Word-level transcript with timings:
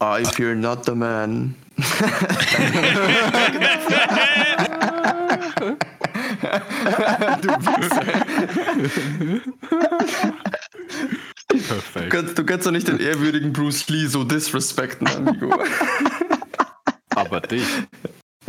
I 0.00 0.24
fear 0.24 0.54
not 0.54 0.84
the 0.84 0.94
man. 0.94 1.54
du 7.40 7.48
Perfekt. 11.48 12.04
Du 12.04 12.08
kannst, 12.08 12.38
du 12.38 12.44
kannst 12.44 12.66
doch 12.66 12.72
nicht 12.72 12.88
den 12.88 13.00
ehrwürdigen 13.00 13.52
Bruce 13.52 13.88
Lee 13.88 14.06
so 14.06 14.24
disrespekten, 14.24 15.08
amigo. 15.08 15.52
Aber 17.14 17.40
dich. 17.40 17.66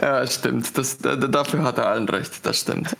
Ja, 0.01 0.27
stimmt. 0.27 0.77
Das, 0.77 0.97
dafür 0.97 1.63
hat 1.63 1.77
er 1.77 1.87
allen 1.87 2.09
recht. 2.09 2.45
Das 2.45 2.59
stimmt. 2.59 2.95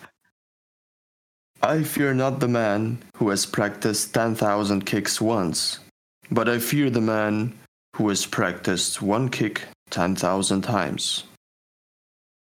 I 1.64 1.84
fear 1.84 2.14
not 2.14 2.40
the 2.40 2.48
man 2.48 3.00
who 3.20 3.30
has 3.30 3.46
practiced 3.46 4.14
10,000 4.14 4.86
kicks 4.86 5.20
once, 5.20 5.82
but 6.30 6.48
I 6.48 6.60
fear 6.60 6.90
the 6.90 7.02
man 7.02 7.54
who 7.96 8.10
has 8.10 8.26
practiced 8.26 9.02
one 9.02 9.30
kick 9.30 9.68
10,000 9.90 10.62
times. 10.64 11.26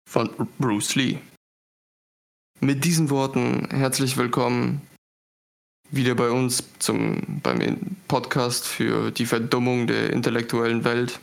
Von 0.08 0.30
Bruce 0.60 0.96
Lee. 0.96 1.20
Mit 2.60 2.86
diesen 2.86 3.10
Worten 3.10 3.68
herzlich 3.72 4.16
willkommen 4.16 4.82
wieder 5.92 6.16
bei 6.16 6.32
uns 6.32 6.64
zum, 6.80 7.42
beim 7.42 7.98
Podcast 8.08 8.66
für 8.66 9.12
die 9.12 9.26
Verdummung 9.26 9.88
der 9.88 10.12
intellektuellen 10.12 10.84
Welt. 10.84 11.20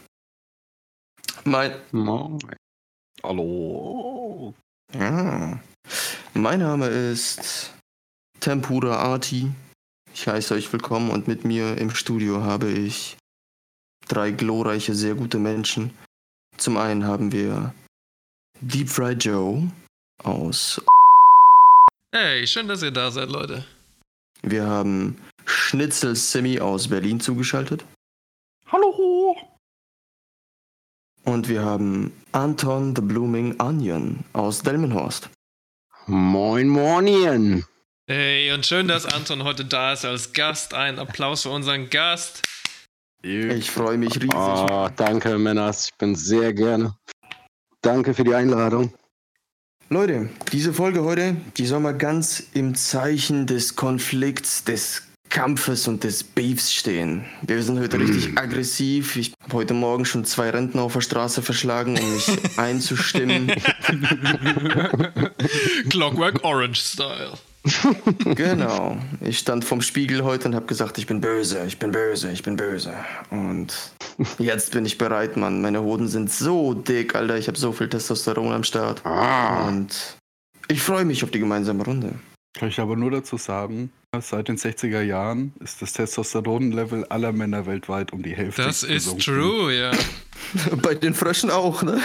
Mein. 1.45 1.73
Moin. 1.93 2.39
Hallo. 3.23 4.55
Ja. 4.93 5.61
Mein 6.35 6.61
Name 6.61 6.87
ist 6.87 7.73
Tempura 8.41 8.97
Arti. 8.97 9.51
Ich 10.15 10.27
heiße 10.27 10.55
euch 10.55 10.73
willkommen 10.73 11.11
und 11.11 11.29
mit 11.29 11.45
mir 11.45 11.79
im 11.79 11.91
Studio 11.91 12.43
habe 12.43 12.71
ich 12.71 13.17
drei 14.11 14.33
glorreiche, 14.33 14.95
sehr 14.95 15.15
gute 15.15 15.39
Menschen. 15.39 15.97
Zum 16.57 16.77
einen 16.77 17.07
haben 17.07 17.33
wir 17.33 17.73
Deep 18.61 18.89
Fried 18.89 19.25
Joe 19.25 19.71
aus. 20.23 20.83
Hey, 22.13 22.47
schön, 22.47 22.69
dass 22.69 22.83
ihr 22.83 22.91
da 22.91 23.11
seid, 23.11 23.31
Leute. 23.31 23.65
Wir 24.43 24.67
haben 24.67 25.17
Schnitzel 25.47 26.17
Simi 26.17 26.61
aus 26.61 26.89
Berlin 26.89 27.21
zugeschaltet. 27.21 27.85
Hallo. 28.67 29.37
Und 31.25 31.49
wir 31.49 31.63
haben 31.63 32.13
Anton 32.33 32.97
the 32.97 33.03
Blooming 33.03 33.61
Onion 33.61 34.25
aus 34.33 34.63
Delmenhorst. 34.63 35.31
Moin, 36.07 36.67
Mornien. 36.67 37.65
Hey, 38.09 38.51
und 38.53 38.67
schön, 38.67 38.89
dass 38.89 39.07
Anton 39.07 39.45
heute 39.45 39.65
da 39.65 39.93
ist 39.93 40.05
als 40.05 40.33
Gast. 40.33 40.75
Ein 40.75 40.99
Applaus 40.99 41.43
für 41.43 41.51
unseren 41.51 41.91
Gast. 41.91 42.43
Ich 43.23 43.71
freue 43.71 43.99
mich 43.99 44.17
riesig. 44.17 44.35
Oh, 44.35 44.89
danke, 44.97 45.37
Männers. 45.39 45.87
Ich 45.87 45.99
bin 45.99 46.15
sehr 46.15 46.55
gerne. 46.55 46.95
Danke 47.83 48.15
für 48.15 48.25
die 48.25 48.35
Einladung. 48.35 48.93
Leute, 49.89 50.31
diese 50.53 50.73
Folge 50.73 51.03
heute, 51.03 51.37
die 51.57 51.67
soll 51.67 51.81
mal 51.81 51.97
ganz 51.97 52.43
im 52.55 52.75
Zeichen 52.75 53.47
des 53.47 53.77
Konflikts, 53.77 54.65
des 54.65 55.03
Kampfes 55.29 55.87
und 55.89 56.05
des 56.05 56.25
Beefs 56.25 56.73
stehen. 56.73 57.25
Wir 57.43 57.63
sind 57.63 57.79
heute 57.79 57.99
richtig 57.99 58.39
aggressiv. 58.39 59.17
Ich 59.17 59.33
habe 59.43 59.55
heute 59.55 59.75
Morgen 59.75 60.05
schon 60.05 60.25
zwei 60.25 60.51
Rentner 60.51 60.83
auf 60.83 60.95
der 60.95 61.01
Straße 61.01 61.43
verschlagen, 61.43 61.99
um 61.99 62.15
mich 62.15 62.29
einzustimmen. 62.57 63.49
Clockwork 65.89 66.45
Orange 66.45 66.81
Style. 66.81 67.33
genau. 68.37 68.97
Ich 69.21 69.39
stand 69.39 69.65
vorm 69.65 69.83
Spiegel 69.83 70.25
heute 70.25 70.49
und 70.49 70.55
habe 70.55 70.67
gesagt, 70.67 70.97
ich 70.99 71.07
bin 71.07 71.21
böse, 71.21 71.65
ich 71.67 71.79
bin 71.79 71.93
böse, 71.93 72.31
ich 72.33 72.43
bin 72.43 72.57
böse. 72.57 72.95
Und 73.31 73.75
jetzt 74.39 74.73
bin 74.73 74.87
ich 74.87 74.97
bereit, 74.97 75.37
Mann. 75.37 75.61
Meine 75.61 75.83
Hoden 75.83 76.09
sind 76.09 76.33
so 76.33 76.75
dick, 76.75 77.15
Alter. 77.15 77.37
Ich 77.37 77.49
habe 77.49 77.59
so 77.59 77.73
viel 77.73 77.89
Testosteron 77.89 78.53
am 78.53 78.65
Start. 78.65 79.05
Ah. 79.05 79.69
Und 79.69 80.17
ich 80.69 80.81
freue 80.81 81.05
mich 81.05 81.23
auf 81.23 81.31
die 81.31 81.39
gemeinsame 81.39 81.85
Runde. 81.85 82.15
Kann 82.53 82.69
ich 82.69 82.81
aber 82.81 82.97
nur 82.97 83.13
dazu 83.13 83.37
sagen, 83.37 83.93
seit 84.19 84.49
den 84.49 84.57
60er 84.57 85.03
Jahren 85.03 85.53
ist 85.61 85.81
das 85.83 85.93
Testosteronlevel 85.93 87.05
aller 87.05 87.31
Männer 87.31 87.67
weltweit 87.67 88.13
um 88.13 88.25
die 88.25 88.35
Hälfte. 88.35 88.63
Das 88.65 88.83
ist 88.83 89.21
true, 89.21 89.73
ja. 89.73 89.93
Bei 90.83 90.95
den 90.97 91.15
Fröschen 91.15 91.51
auch, 91.51 91.85
ne? 91.85 91.93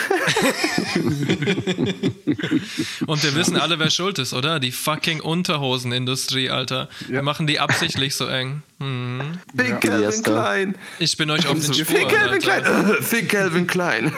Und 3.07 3.23
wir 3.23 3.33
wissen 3.33 3.57
alle, 3.57 3.79
wer 3.79 3.89
schuld 3.89 4.19
ist, 4.19 4.33
oder? 4.33 4.59
Die 4.59 4.71
fucking 4.71 5.19
Unterhosenindustrie, 5.19 6.51
Alter. 6.51 6.89
Ja. 7.07 7.13
Wir 7.13 7.21
machen 7.23 7.47
die 7.47 7.59
absichtlich 7.59 8.13
so 8.13 8.27
eng. 8.27 8.61
Hm. 8.79 9.39
Fick 9.55 9.69
ja. 9.69 9.77
Calvin 9.79 10.23
Klein. 10.23 10.75
Ich 10.99 11.17
bin 11.17 11.31
euch 11.31 11.47
auf 11.47 11.59
den 11.59 11.73
Spuren, 11.73 11.85
Fick 11.85 12.09
Calvin 12.09 12.39
Klein. 12.39 12.63
Fick 13.01 13.29
Calvin 13.29 13.65
Klein. 13.65 14.13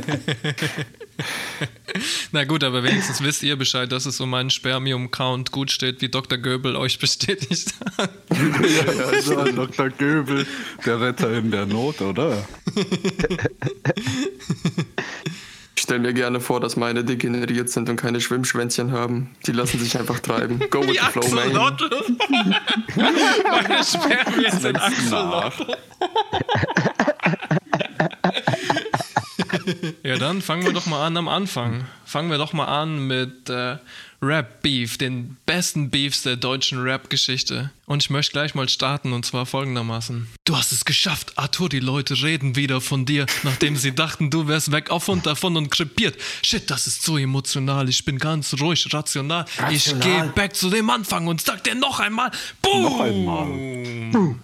Na 2.32 2.44
gut, 2.44 2.64
aber 2.64 2.82
wenigstens 2.82 3.22
wisst 3.22 3.42
ihr 3.42 3.56
Bescheid, 3.56 3.92
dass 3.92 4.06
es 4.06 4.18
um 4.20 4.30
meinen 4.30 4.48
Spermium-Count 4.50 5.52
gut 5.52 5.70
steht, 5.70 6.00
wie 6.00 6.08
Dr. 6.08 6.38
Göbel 6.38 6.76
euch 6.76 6.98
bestätigt 6.98 7.74
hat. 7.98 8.10
ja, 8.30 8.38
ja, 8.66 8.84
also 9.06 9.44
Dr. 9.44 9.90
Göbel, 9.90 10.46
der 10.84 11.00
Retter 11.00 11.32
in 11.32 11.50
der 11.50 11.66
Not, 11.66 12.00
oder? 12.00 12.46
Ich 15.74 15.82
stelle 15.82 16.00
mir 16.00 16.14
gerne 16.14 16.40
vor, 16.40 16.60
dass 16.60 16.76
meine 16.76 17.02
degeneriert 17.02 17.68
sind 17.68 17.88
und 17.88 17.96
keine 17.96 18.20
Schwimmschwänzchen 18.20 18.92
haben. 18.92 19.34
Die 19.46 19.52
lassen 19.52 19.80
sich 19.80 19.98
einfach 19.98 20.20
treiben. 20.20 20.60
Go 20.70 20.86
with 20.86 21.00
the 21.00 21.06
flow, 21.10 21.26
man. 21.34 21.52
meine 22.94 23.82
Spermien 23.84 24.60
sind 24.60 24.80
Axolotl. 24.80 25.66
ja, 30.02 30.16
dann 30.16 30.42
fangen 30.42 30.64
wir 30.64 30.72
doch 30.72 30.86
mal 30.86 31.06
an 31.06 31.16
am 31.16 31.28
Anfang. 31.28 31.86
Fangen 32.04 32.30
wir 32.30 32.38
doch 32.38 32.52
mal 32.52 32.66
an 32.66 33.06
mit 33.06 33.48
äh, 33.48 33.76
Rap 34.22 34.62
Beef, 34.62 34.98
den 34.98 35.36
besten 35.46 35.90
Beefs 35.90 36.22
der 36.22 36.36
deutschen 36.36 36.80
Rap-Geschichte. 36.80 37.70
Und 37.86 38.04
ich 38.04 38.10
möchte 38.10 38.32
gleich 38.32 38.54
mal 38.54 38.68
starten 38.68 39.12
und 39.12 39.26
zwar 39.26 39.46
folgendermaßen. 39.46 40.28
Du 40.44 40.56
hast 40.56 40.70
es 40.70 40.84
geschafft, 40.84 41.32
Arthur, 41.36 41.68
die 41.68 41.80
Leute 41.80 42.22
reden 42.22 42.54
wieder 42.54 42.80
von 42.80 43.04
dir, 43.04 43.26
nachdem 43.42 43.76
sie 43.76 43.94
dachten, 43.94 44.30
du 44.30 44.46
wärst 44.46 44.70
weg 44.70 44.90
auf 44.90 45.08
und 45.08 45.26
davon 45.26 45.56
und 45.56 45.70
krepiert. 45.70 46.16
Shit, 46.44 46.70
das 46.70 46.86
ist 46.86 47.02
so 47.02 47.18
emotional, 47.18 47.88
ich 47.88 48.04
bin 48.04 48.18
ganz 48.18 48.54
ruhig, 48.60 48.86
rational. 48.92 49.40
rational. 49.58 49.74
Ich 49.74 50.00
gehe 50.00 50.32
back 50.34 50.54
zu 50.54 50.70
dem 50.70 50.88
Anfang 50.88 51.26
und 51.26 51.40
sag 51.40 51.64
dir 51.64 51.74
noch 51.74 51.98
einmal, 51.98 52.30
boom! 52.62 52.82
Noch 52.82 53.00
einmal. 53.00 53.46
Boom. 54.12 54.40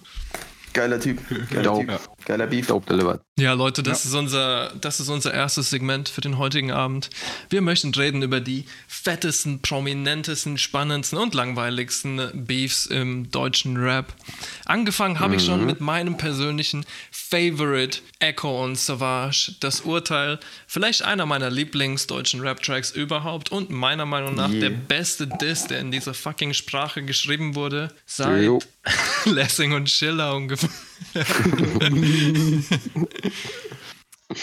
Geiler 0.73 0.99
Typ. 0.99 1.19
Geiler 1.49 1.63
Dope. 1.63 1.87
Typ. 1.87 2.25
Geiler 2.25 2.47
Beef. 2.47 2.67
Dope 2.67 2.85
delivered. 2.87 3.21
Ja, 3.39 3.53
Leute, 3.53 3.83
das, 3.83 4.03
ja. 4.03 4.09
Ist 4.09 4.15
unser, 4.15 4.73
das 4.81 4.99
ist 4.99 5.09
unser 5.09 5.33
erstes 5.33 5.69
Segment 5.69 6.09
für 6.09 6.21
den 6.21 6.37
heutigen 6.37 6.71
Abend. 6.71 7.09
Wir 7.49 7.61
möchten 7.61 7.93
reden 7.93 8.21
über 8.21 8.41
die 8.41 8.65
fettesten, 8.87 9.61
prominentesten, 9.61 10.57
spannendsten 10.57 11.17
und 11.17 11.33
langweiligsten 11.33 12.45
Beefs 12.45 12.85
im 12.85 13.31
deutschen 13.31 13.77
Rap. 13.77 14.13
Angefangen 14.65 15.19
habe 15.19 15.33
mhm. 15.33 15.39
ich 15.39 15.45
schon 15.45 15.61
mhm. 15.61 15.65
mit 15.67 15.79
meinem 15.79 16.17
persönlichen 16.17 16.85
Favorite, 17.11 17.99
Echo 18.19 18.63
und 18.63 18.77
Savage. 18.77 19.55
Das 19.61 19.81
Urteil, 19.81 20.39
vielleicht 20.67 21.03
einer 21.03 21.25
meiner 21.25 21.49
Lieblingsdeutschen 21.49 22.41
Rap-Tracks 22.41 22.91
überhaupt 22.91 23.51
und 23.51 23.69
meiner 23.69 24.05
Meinung 24.05 24.35
nach 24.35 24.49
yeah. 24.49 24.61
der 24.61 24.69
beste 24.71 25.27
Diss, 25.27 25.65
der 25.65 25.79
in 25.79 25.91
dieser 25.91 26.13
fucking 26.13 26.53
Sprache 26.53 27.03
geschrieben 27.03 27.55
wurde, 27.55 27.93
seit 28.05 28.67
Lessing 29.25 29.73
und 29.73 29.89
Schiller 29.89 30.35
ungefähr. 30.35 30.58
Evet. 31.15 31.27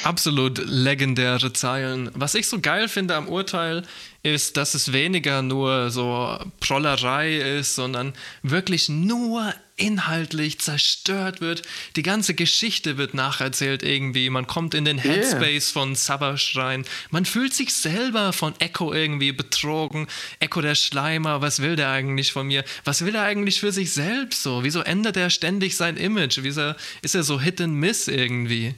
Absolut 0.03 0.59
legendäre 0.67 1.53
Zeilen. 1.53 2.11
Was 2.15 2.35
ich 2.35 2.49
so 2.49 2.61
geil 2.61 2.89
finde 2.89 3.15
am 3.15 3.29
Urteil, 3.29 3.85
ist, 4.25 4.57
dass 4.57 4.75
es 4.75 4.93
weniger 4.93 5.43
nur 5.43 5.91
so 5.91 6.37
Prollerei 6.59 7.37
ist, 7.37 7.77
sondern 7.77 8.13
wirklich 8.43 8.89
nur 8.89 9.55
inhaltlich 9.77 10.59
zerstört 10.59 11.41
wird. 11.41 11.63
Die 11.95 12.03
ganze 12.03 12.35
Geschichte 12.35 12.97
wird 12.97 13.15
nacherzählt 13.15 13.85
irgendwie. 13.85 14.29
Man 14.29 14.49
kommt 14.49 14.75
in 14.75 14.85
den 14.85 14.99
Headspace 14.99 15.73
yeah. 15.73 15.81
von 15.81 15.95
Savage 15.95 16.55
rein. 16.57 16.85
Man 17.11 17.25
fühlt 17.25 17.55
sich 17.55 17.73
selber 17.73 18.33
von 18.33 18.55
Echo 18.59 18.93
irgendwie 18.93 19.31
betrogen. 19.31 20.09
Echo 20.41 20.63
der 20.63 20.75
Schleimer, 20.75 21.43
was 21.43 21.63
will 21.63 21.77
der 21.77 21.91
eigentlich 21.91 22.33
von 22.33 22.49
mir? 22.49 22.65
Was 22.85 23.05
will 23.05 23.15
er 23.15 23.23
eigentlich 23.23 23.61
für 23.61 23.71
sich 23.71 23.93
selbst 23.93 24.43
so? 24.43 24.65
Wieso 24.65 24.81
ändert 24.81 25.17
er 25.17 25.31
ständig 25.31 25.77
sein 25.77 25.97
Image? 25.97 26.39
Wieso 26.43 26.73
ist 27.03 27.15
er 27.15 27.23
so 27.23 27.41
Hit 27.41 27.61
and 27.61 27.75
Miss 27.75 28.09
irgendwie? 28.09 28.75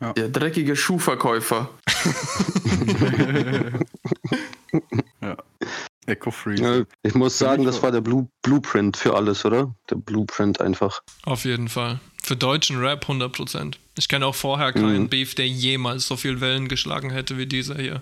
Ja. 0.00 0.12
Der 0.14 0.28
dreckige 0.28 0.76
Schuhverkäufer. 0.76 1.68
ja. 5.20 5.36
Echo 6.06 6.30
Free. 6.30 6.56
Ja, 6.56 6.82
ich 7.02 7.14
muss 7.14 7.38
sagen, 7.38 7.64
das 7.64 7.82
war 7.82 7.92
der 7.92 8.00
Blue 8.00 8.26
Blueprint 8.42 8.96
für 8.96 9.14
alles, 9.14 9.44
oder? 9.44 9.74
Der 9.90 9.96
Blueprint 9.96 10.60
einfach. 10.60 11.02
Auf 11.24 11.44
jeden 11.44 11.68
Fall. 11.68 12.00
Für 12.22 12.36
deutschen 12.36 12.78
Rap 12.78 13.06
100%. 13.08 13.76
Ich 13.96 14.08
kenne 14.08 14.26
auch 14.26 14.34
vorher 14.34 14.72
keinen 14.72 15.02
mhm. 15.02 15.08
Beef, 15.08 15.34
der 15.34 15.46
jemals 15.46 16.06
so 16.06 16.16
viel 16.16 16.40
Wellen 16.40 16.68
geschlagen 16.68 17.10
hätte 17.10 17.38
wie 17.38 17.46
dieser 17.46 17.76
hier. 17.76 18.00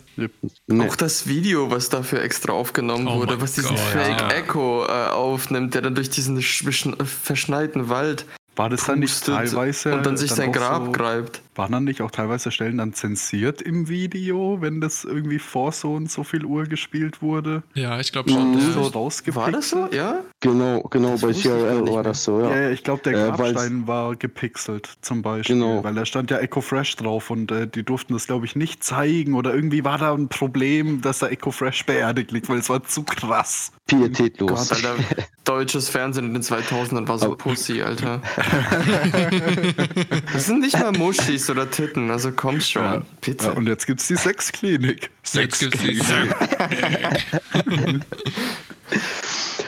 Nee. 0.67 0.87
Auch 0.87 0.97
das 0.97 1.27
Video, 1.27 1.71
was 1.71 1.89
dafür 1.89 2.23
extra 2.23 2.53
aufgenommen 2.53 3.09
oh 3.09 3.17
wurde, 3.17 3.41
was 3.41 3.55
diesen 3.55 3.71
Gott, 3.71 3.79
Fake 3.81 4.21
ja. 4.21 4.31
Echo 4.31 4.85
äh, 4.87 5.09
aufnimmt, 5.09 5.75
der 5.75 5.83
dann 5.83 5.95
durch 5.95 6.11
diesen 6.11 6.41
verschneiten 6.41 7.89
Wald 7.89 8.27
War 8.57 8.71
das 8.71 8.85
dann 8.85 9.01
nicht 9.01 9.25
teilweise 9.25 9.95
und 9.95 10.07
dann 10.07 10.17
sich 10.17 10.31
sein 10.31 10.53
Grab 10.53 10.87
so, 10.87 10.93
greift. 10.93 11.43
Waren 11.59 11.73
dann 11.73 11.83
nicht 11.85 12.01
auch 12.03 12.13
teilweise 12.13 12.53
Stellen 12.53 12.79
dann 12.79 12.93
zensiert 12.95 13.61
im 13.61 13.89
Video, 13.89 14.59
wenn 14.61 14.81
das 14.81 15.03
irgendwie 15.03 15.41
vor 15.41 15.73
so 15.73 15.93
und 15.95 16.09
so 16.09 16.23
viel 16.23 16.45
Uhr 16.45 16.67
gespielt 16.67 17.21
wurde? 17.21 17.65
Ja, 17.75 17.99
ich 17.99 18.13
glaube 18.13 18.31
schon. 18.31 18.53
Mhm. 18.53 18.59
Ja. 18.61 18.73
So 18.75 18.83
rausgepixelt? 18.83 19.45
War 19.47 19.51
das 19.53 19.71
so? 19.71 19.89
Ja? 19.91 20.21
Genau, 20.39 20.83
genau, 20.83 21.11
Das 21.17 21.23
bei 21.23 21.33
CRL 21.33 21.85
war 21.93 22.05
das 22.05 22.23
so, 22.23 22.41
Ja, 22.43 22.57
ja. 22.57 22.71
ich 22.71 22.85
glaube, 22.85 23.03
der 23.03 23.13
Äh, 23.15 23.31
Grabstein 23.33 23.89
war 23.89 24.15
gepixelt 24.15 24.89
zum 25.01 25.23
Beispiel, 25.23 25.57
Genau. 25.57 25.83
weil 25.83 25.95
da 25.95 26.07
stand 26.07 26.31
ja 26.31 26.39
Echo 26.39 26.61
Fresh 26.61 26.95
drauf 26.95 27.29
und 27.31 27.51
äh, 27.51 27.67
die 27.67 27.83
durften 27.83 28.13
das, 28.13 28.29
glaube 28.29 28.47
ich, 28.47 28.55
nicht 28.55 28.85
zeigen 28.85 29.35
oder 29.35 29.53
irgendwie 29.53 29.85
war 29.85 29.99
da 29.99 30.15
ein 30.15 30.29
Problem, 30.29 31.01
dass 31.01 31.19
da 31.19 31.27
Echo 31.27 31.51
Fresh 31.51 31.87
beerdigt 31.87 32.31
liegt, 32.31 32.49
weil 32.49 32.59
es 32.59 32.69
war 32.71 32.85
zu 32.85 33.03
krass. 33.03 33.73
Pietätlos. 33.89 34.69
Gott, 34.69 34.85
Alter. 34.85 34.95
Deutsches 35.45 35.89
Fernsehen 35.89 36.27
in 36.27 36.35
den 36.35 36.43
2000ern 36.43 37.09
war 37.09 37.19
so 37.19 37.35
Pussy, 37.35 37.81
Alter. 37.83 38.21
das 40.33 40.47
sind 40.47 40.61
nicht 40.61 40.79
mal 40.79 40.93
Muschis 40.93 41.48
oder 41.51 41.71
Titten, 41.71 42.11
also 42.11 42.33
komm 42.33 42.61
schon. 42.61 42.83
Ja. 42.83 43.03
Bitte. 43.21 43.47
Ja, 43.47 43.53
und 43.53 43.67
jetzt 43.67 43.87
gibt's 43.87 44.09
die 44.09 44.17
Sexklinik. 44.17 45.11
Die 45.35 45.39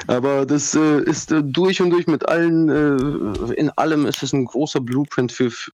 Aber 0.06 0.46
das 0.46 0.74
äh, 0.74 1.02
ist 1.02 1.30
äh, 1.30 1.42
durch 1.42 1.80
und 1.80 1.90
durch 1.90 2.06
mit 2.06 2.28
allen, 2.28 2.68
äh, 2.68 3.54
in 3.54 3.70
allem 3.70 4.06
ist 4.06 4.22
es 4.22 4.32
ein 4.32 4.44
großer 4.44 4.80
Blueprint 4.80 5.30
für, 5.30 5.50
für, 5.50 5.72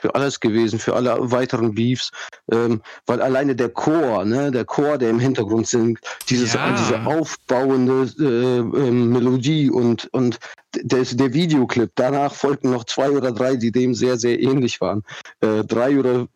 für 0.00 0.14
alles 0.14 0.40
gewesen, 0.40 0.78
für 0.78 0.94
alle 0.94 1.16
weiteren 1.30 1.74
Beefs. 1.74 2.10
Ähm, 2.50 2.80
weil 3.06 3.20
alleine 3.20 3.54
der 3.54 3.68
Chor, 3.70 4.24
ne, 4.24 4.50
der 4.50 4.64
Chor, 4.64 4.98
der 4.98 5.10
im 5.10 5.20
Hintergrund 5.20 5.66
singt, 5.66 6.00
dieses, 6.28 6.54
Ja. 6.54 6.72
diese 6.72 7.06
aufbauende 7.06 8.10
äh, 8.18 8.58
ähm, 8.58 9.10
Melodie 9.10 9.70
und, 9.70 10.08
und 10.12 10.38
der, 10.74 11.04
der 11.04 11.32
Videoclip, 11.32 11.90
danach 11.94 12.34
folgten 12.34 12.70
noch 12.70 12.84
zwei 12.84 13.10
oder 13.10 13.32
drei, 13.32 13.56
die 13.56 13.72
dem 13.72 13.94
sehr, 13.94 14.16
sehr 14.18 14.40
ähnlich 14.40 14.80
waren. 14.80 15.02
Äh, 15.40 15.64
drei 15.64 15.98
oder 15.98 16.28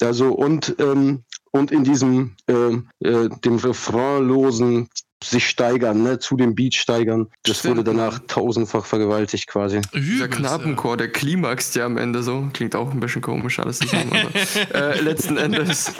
also 0.00 0.32
und 0.32 0.74
ähm, 0.78 1.22
und 1.52 1.70
in 1.70 1.84
diesem 1.84 2.34
ähm, 2.48 2.88
äh, 3.00 3.28
dem 3.44 3.56
Refrainlosen 3.56 4.88
sich 5.30 5.48
steigern, 5.48 6.02
ne, 6.02 6.18
zu 6.18 6.36
dem 6.36 6.54
Beat 6.54 6.74
steigern. 6.74 7.28
Das 7.42 7.58
Stimmt, 7.58 7.78
wurde 7.78 7.84
danach 7.84 8.20
tausendfach 8.26 8.84
vergewaltigt 8.84 9.46
quasi. 9.46 9.80
Dieser 9.94 10.26
Übelst, 10.26 10.38
Knabenchor, 10.38 10.96
der 10.96 11.08
klimaxt 11.08 11.76
ja 11.76 11.86
am 11.86 11.96
Ende 11.96 12.22
so. 12.22 12.48
Klingt 12.52 12.76
auch 12.76 12.92
ein 12.92 13.00
bisschen 13.00 13.22
komisch 13.22 13.58
alles 13.58 13.78
zusammen, 13.78 14.12
aber 14.12 14.74
äh, 14.74 15.00
letzten 15.00 15.36
Endes. 15.36 15.92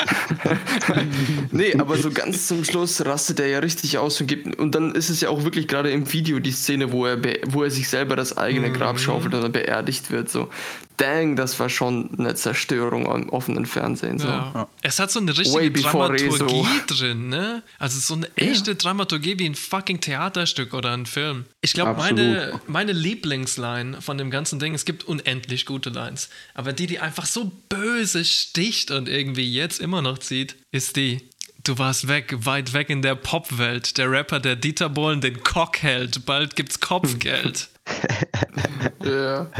nee, 1.50 1.74
aber 1.78 1.96
so 1.96 2.10
ganz 2.10 2.46
zum 2.46 2.64
Schluss 2.64 3.04
rastet 3.04 3.40
er 3.40 3.48
ja 3.48 3.58
richtig 3.60 3.98
aus 3.98 4.20
und 4.20 4.26
gibt. 4.26 4.58
Und 4.58 4.74
dann 4.74 4.94
ist 4.94 5.10
es 5.10 5.20
ja 5.20 5.28
auch 5.28 5.44
wirklich 5.44 5.68
gerade 5.68 5.90
im 5.90 6.12
Video 6.12 6.38
die 6.38 6.52
Szene, 6.52 6.92
wo 6.92 7.06
er, 7.06 7.18
wo 7.46 7.62
er 7.62 7.70
sich 7.70 7.88
selber 7.88 8.16
das 8.16 8.36
eigene 8.36 8.72
Grab 8.72 8.98
schaufelt 8.98 9.34
und 9.34 9.42
dann 9.42 9.52
beerdigt 9.52 10.10
wird. 10.10 10.30
So, 10.30 10.48
dang, 10.96 11.36
das 11.36 11.58
war 11.58 11.68
schon 11.68 12.10
eine 12.18 12.34
Zerstörung 12.34 13.06
am 13.06 13.28
offenen 13.28 13.66
Fernsehen. 13.66 14.18
So. 14.18 14.28
Ja. 14.28 14.68
Es 14.82 14.98
hat 14.98 15.10
so 15.10 15.20
eine 15.20 15.36
richtige 15.36 15.70
Dramaturgie 15.70 16.64
drin, 16.86 17.28
ne? 17.28 17.62
Also 17.78 17.98
so 17.98 18.14
eine 18.14 18.28
echte 18.36 18.74
Dramaturgie 18.74 19.38
wie 19.38 19.46
ein 19.46 19.54
fucking 19.54 20.00
Theaterstück 20.00 20.74
oder 20.74 20.92
ein 20.92 21.06
Film. 21.06 21.44
Ich 21.60 21.72
glaube, 21.72 21.94
meine, 21.94 22.60
meine 22.66 22.92
Lieblingsline 22.92 24.00
von 24.00 24.18
dem 24.18 24.30
ganzen 24.30 24.58
Ding, 24.58 24.74
es 24.74 24.84
gibt 24.84 25.04
unendlich 25.04 25.66
gute 25.66 25.90
Lines, 25.90 26.28
aber 26.54 26.72
die, 26.72 26.86
die 26.86 27.00
einfach 27.00 27.26
so 27.26 27.50
böse 27.68 28.24
sticht 28.24 28.90
und 28.90 29.08
irgendwie 29.08 29.52
jetzt 29.52 29.80
immer 29.80 30.02
noch 30.02 30.18
zieht, 30.18 30.56
ist 30.70 30.96
die. 30.96 31.28
Du 31.64 31.78
warst 31.78 32.08
weg, 32.08 32.34
weit 32.40 32.74
weg 32.74 32.90
in 32.90 33.00
der 33.00 33.14
Popwelt. 33.14 33.96
Der 33.96 34.10
Rapper, 34.10 34.38
der 34.38 34.54
Dieter 34.54 34.90
Bohlen 34.90 35.22
den 35.22 35.42
Cock 35.42 35.78
hält. 35.78 36.26
Bald 36.26 36.56
gibt's 36.56 36.78
Kopfgeld. 36.78 37.70
Ja. 39.04 39.50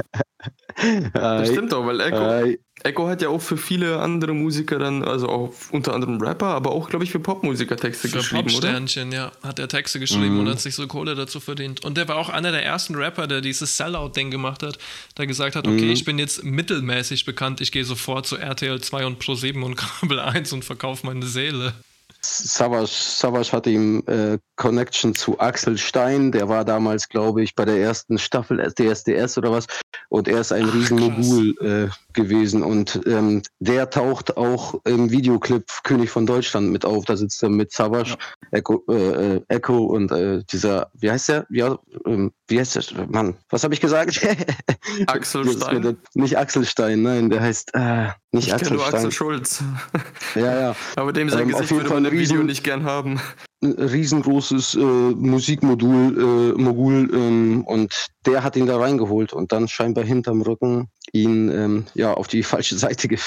Das 1.12 1.49
stimmt 1.49 1.73
auch, 1.73 1.87
weil 1.87 2.00
Echo, 2.00 2.56
Echo 2.82 3.09
hat 3.09 3.23
ja 3.23 3.29
auch 3.29 3.41
für 3.41 3.56
viele 3.56 4.00
andere 4.00 4.35
Musiker 4.35 4.79
dann, 4.79 5.03
also 5.03 5.29
auch 5.29 5.55
unter 5.71 5.94
anderem 5.94 6.21
Rapper, 6.21 6.47
aber 6.47 6.73
auch, 6.73 6.88
glaube 6.88 7.05
ich, 7.05 7.11
für 7.11 7.21
Popmusiker 7.21 7.76
Texte 7.76 8.09
Für 8.09 8.19
geschrieben, 8.19 8.43
oder? 8.43 8.50
Popsternchen, 8.50 9.12
ja, 9.12 9.32
hat 9.43 9.59
er 9.59 9.69
Texte 9.69 10.00
geschrieben 10.00 10.41
und 10.41 10.49
hat 10.49 10.61
sich 10.61 10.75
so 10.75 10.87
Kohle 10.87 11.15
dazu 11.15 11.41
verdient. 11.41 11.85
Und 11.85 11.97
der 11.97 12.09
war 12.09 12.17
auch 12.17 12.29
einer 12.29 12.50
der 12.50 12.65
ersten 12.65 12.94
Rapper, 12.97 13.26
der 13.26 13.41
dieses 13.41 13.76
Sellout-Ding 13.76 14.31
gemacht 14.31 14.62
hat, 14.62 14.79
der 15.17 15.27
gesagt 15.27 15.56
hat, 15.56 15.67
okay, 15.67 15.93
ich 15.93 16.05
bin 16.05 16.19
jetzt 16.19 16.44
mittelmäßig 16.44 17.25
bekannt, 17.25 17.61
ich 17.61 17.73
gehe 17.73 17.85
sofort 17.85 18.27
zu 18.27 18.37
RTL 18.37 18.81
2 18.81 19.06
und 19.06 19.23
Pro7 19.23 19.62
und 19.62 19.77
Kabel 20.00 20.20
1 20.20 20.53
und 20.53 20.65
verkaufe 20.65 21.06
meine 21.06 21.27
Seele. 21.27 21.75
Savage, 22.25 22.91
Savage 22.91 23.53
hatte 23.53 23.71
ihm 23.71 24.03
äh, 24.06 24.38
Connection 24.56 25.15
zu 25.15 25.38
Axel 25.38 25.79
Stein, 25.79 26.32
der 26.32 26.49
war 26.49 26.65
damals, 26.65 27.09
glaube 27.09 27.43
ich, 27.43 27.55
bei 27.55 27.65
der 27.65 27.79
ersten 27.79 28.19
Staffel 28.19 28.59
DSDS 28.59 29.38
oder 29.38 29.53
was. 29.53 29.67
Und 30.09 30.29
er 30.29 30.41
ist 30.41 30.53
ein 30.53 30.67
Ach, 30.69 30.75
Riesenmogul 30.75 31.55
äh, 31.61 31.88
gewesen. 32.12 32.62
Und 32.62 33.00
ähm, 33.06 33.43
der 33.59 33.91
taucht 33.91 34.37
auch 34.37 34.81
im 34.85 35.11
Videoclip 35.11 35.67
König 35.82 36.11
von 36.11 36.26
Deutschland 36.26 36.71
mit 36.71 36.85
auf. 36.85 37.05
Da 37.05 37.17
sitzt 37.17 37.43
er 37.43 37.49
mit 37.49 37.73
Savage, 37.73 38.17
Echo, 38.50 38.82
äh, 38.88 39.37
äh, 39.37 39.41
Echo 39.49 39.85
und 39.85 40.11
äh, 40.12 40.43
dieser, 40.50 40.91
wie 40.94 41.11
heißt 41.11 41.29
der? 41.29 41.47
Ja, 41.50 41.79
ähm, 42.06 42.32
wie 42.49 42.58
heißt 42.58 42.76
der? 42.76 43.06
Mann, 43.08 43.37
was 43.49 43.64
habe 43.64 43.73
ich 43.75 43.81
gesagt? 43.81 44.20
Axel 45.06 45.50
Stein. 45.50 45.96
Nicht 46.14 46.37
Axel 46.37 46.64
Stein, 46.64 47.02
nein, 47.02 47.31
der 47.31 47.41
heißt 47.41 47.70
äh, 47.75 48.08
nicht 48.32 48.49
Ich 48.49 48.55
Axel 48.55 48.76
nur 48.76 48.85
Stein. 48.85 48.94
Axel 48.96 49.12
Schulz. 49.12 49.64
Ja, 50.35 50.61
ja. 50.61 50.76
Aber 50.96 51.12
dem 51.12 51.31
sein 51.31 51.43
Ähm, 51.43 51.49
Gesicht 51.49 51.70
würde 51.70 51.91
man 51.91 52.05
im 52.05 52.12
ein 52.12 52.19
Video 52.19 52.43
nicht 52.43 52.64
gern 52.64 52.85
haben. 52.85 53.20
riesengroßes 53.62 54.75
äh, 54.75 54.79
Musikmodul, 54.79 56.55
äh, 56.56 56.61
Mogul, 56.61 57.11
ähm, 57.14 57.64
und 57.67 58.08
der 58.26 58.43
hat 58.43 58.56
ihn 58.56 58.67
da 58.67 58.79
reingeholt 58.79 59.32
und 59.32 59.52
dann 59.52 59.69
scheinbar 59.69 60.05
hinterm 60.05 60.43
Rücken 60.43 60.88
ihn 61.12 61.50
ähm, 61.50 61.87
ja 61.94 62.12
auf 62.12 62.26
die 62.26 62.43
falsche 62.43 62.76
Seite 62.76 63.08
ge 63.08 63.19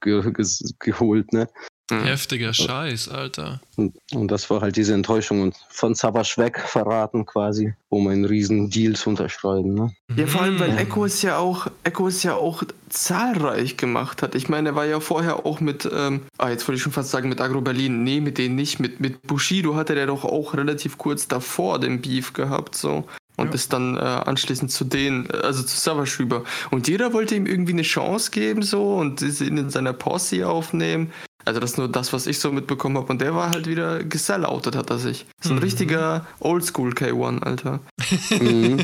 ge 0.00 0.32
geholt, 0.78 1.32
ne? 1.32 1.48
Hm. 1.90 2.04
Heftiger 2.04 2.54
Scheiß, 2.54 3.08
Alter. 3.08 3.60
Und, 3.76 3.96
und 4.12 4.28
das 4.28 4.48
war 4.48 4.60
halt 4.60 4.76
diese 4.76 4.94
Enttäuschung 4.94 5.42
und 5.42 5.56
von 5.68 5.94
Savage 5.94 6.34
weg 6.36 6.60
verraten 6.66 7.26
quasi, 7.26 7.74
um 7.88 8.06
einen 8.06 8.24
riesen 8.24 8.70
Deal 8.70 8.94
zu 8.94 9.10
unterschreiben, 9.10 9.74
ne? 9.74 9.92
Ja, 10.16 10.26
vor 10.26 10.42
allem, 10.42 10.60
weil 10.60 10.72
Mhm. 10.72 10.78
Echo 10.78 11.04
es 11.04 11.22
ja 11.22 11.38
auch, 11.38 11.66
Echo 11.84 12.06
es 12.08 12.22
ja 12.22 12.34
auch 12.34 12.62
zahlreich 12.88 13.76
gemacht 13.76 14.22
hat. 14.22 14.34
Ich 14.34 14.48
meine, 14.48 14.70
er 14.70 14.74
war 14.74 14.86
ja 14.86 15.00
vorher 15.00 15.44
auch 15.44 15.60
mit, 15.60 15.88
ähm, 15.92 16.22
ah, 16.38 16.50
jetzt 16.50 16.68
wollte 16.68 16.76
ich 16.76 16.82
schon 16.82 16.92
fast 16.92 17.10
sagen, 17.10 17.28
mit 17.28 17.40
Agro 17.40 17.60
Berlin. 17.60 18.04
Nee, 18.04 18.20
mit 18.20 18.38
denen 18.38 18.54
nicht. 18.54 18.78
Mit, 18.78 19.00
mit 19.00 19.22
Bushido 19.22 19.74
hatte 19.74 19.94
der 19.94 20.06
doch 20.06 20.24
auch 20.24 20.54
relativ 20.54 20.98
kurz 20.98 21.28
davor 21.28 21.78
den 21.78 22.00
Beef 22.00 22.32
gehabt, 22.32 22.76
so. 22.76 23.04
Und 23.36 23.54
ist 23.54 23.72
dann 23.72 23.96
äh, 23.96 24.00
anschließend 24.00 24.70
zu 24.70 24.84
denen, 24.84 25.28
äh, 25.30 25.38
also 25.38 25.62
zu 25.62 25.76
Savage 25.76 26.18
rüber. 26.20 26.44
Und 26.70 26.86
jeder 26.86 27.12
wollte 27.12 27.34
ihm 27.34 27.46
irgendwie 27.46 27.72
eine 27.72 27.82
Chance 27.82 28.30
geben, 28.30 28.62
so, 28.62 28.94
und 28.94 29.22
ihn 29.22 29.56
in 29.56 29.70
seiner 29.70 29.94
Posse 29.94 30.46
aufnehmen. 30.46 31.10
Also 31.44 31.60
das 31.60 31.72
ist 31.72 31.78
nur 31.78 31.88
das, 31.88 32.12
was 32.12 32.26
ich 32.26 32.38
so 32.38 32.52
mitbekommen 32.52 32.96
habe. 32.96 33.08
Und 33.12 33.20
der 33.20 33.34
war 33.34 33.50
halt 33.50 33.66
wieder 33.66 34.02
geselloutet, 34.04 34.76
hat 34.76 34.90
er 34.90 34.98
sich. 34.98 35.26
So 35.40 35.52
ein 35.54 35.58
richtiger 35.58 36.26
Oldschool 36.40 36.92
K1, 36.92 37.42
Alter. 37.42 37.80
Mhm. 38.30 38.80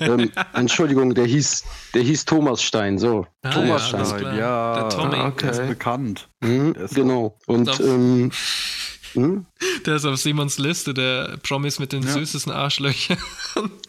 ähm, 0.00 0.30
Entschuldigung, 0.52 1.14
der 1.14 1.24
hieß, 1.26 1.64
der 1.94 2.02
hieß 2.02 2.24
Thomas 2.24 2.62
Stein, 2.62 2.98
so. 2.98 3.26
Ah, 3.42 3.50
Thomas 3.50 3.90
ja, 3.92 4.04
Stein. 4.04 4.36
Ja, 4.36 4.74
Der 4.80 4.88
Tommy. 4.90 5.16
Ah, 5.16 5.28
okay. 5.28 5.46
der 5.46 5.50
ist 5.52 5.68
bekannt. 5.68 6.28
Mhm, 6.40 6.72
ist 6.74 6.94
genau. 6.94 7.36
Und 7.46 7.80
ähm, 7.80 8.30
hm? 9.12 9.46
Der 9.86 9.96
ist 9.96 10.04
auf 10.06 10.16
Simons 10.18 10.58
Liste, 10.58 10.94
der 10.94 11.36
Promis 11.42 11.78
mit 11.78 11.92
den 11.92 12.02
Ja. 12.02 12.10
süßesten 12.12 12.52
Arschlöchern. 12.52 13.18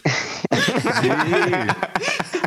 Nee. 1.04 1.68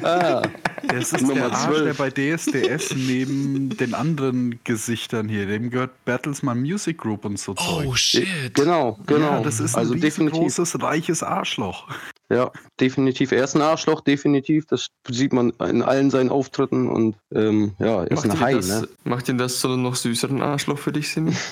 ah, 0.02 0.42
Das 0.88 1.12
ist 1.12 1.23
Nummer 1.23 1.49
der 1.49 1.52
Arsch, 1.52 1.76
12. 1.76 1.84
der 1.84 1.94
bei 1.94 2.11
DSDS 2.11 2.94
neben 2.94 3.76
den 3.76 3.94
anderen 3.94 4.61
Gesichtern 4.64 5.28
hier, 5.28 5.46
dem 5.46 5.70
gehört 5.70 6.04
Bertelsmann 6.04 6.61
Music 6.61 6.99
Group 6.99 7.25
und 7.25 7.38
so 7.38 7.54
Zeug. 7.54 7.87
Oh 7.88 7.94
shit. 7.94 8.28
genau, 8.54 8.99
genau. 9.06 9.37
Ja, 9.37 9.40
das 9.40 9.61
ist 9.61 9.75
ein 9.75 9.80
also 9.80 9.94
definitiv. 9.94 10.40
riesengroßes, 10.40 10.82
reiches 10.82 11.23
Arschloch. 11.23 11.88
Ja, 12.34 12.50
definitiv. 12.80 13.30
Er 13.30 13.44
ist 13.44 13.54
ein 13.54 13.62
Arschloch, 13.62 14.00
definitiv. 14.00 14.66
Das 14.66 14.88
sieht 15.08 15.32
man 15.32 15.50
in 15.60 15.82
allen 15.82 16.10
seinen 16.10 16.30
Auftritten 16.30 16.88
und 16.88 17.14
ähm, 17.32 17.76
ja, 17.78 18.02
er 18.02 18.10
ist 18.10 18.16
Macht 18.16 18.24
ein 18.24 18.32
ihn, 18.32 18.40
Hai, 18.40 18.54
das, 18.54 18.66
ne? 18.66 18.88
macht 19.04 19.28
ihn 19.28 19.38
das 19.38 19.60
zu 19.60 19.68
einem 19.68 19.82
noch 19.82 19.94
süßeren 19.94 20.42
Arschloch 20.42 20.78
für 20.78 20.90
dich, 20.90 21.10
Simi? 21.10 21.32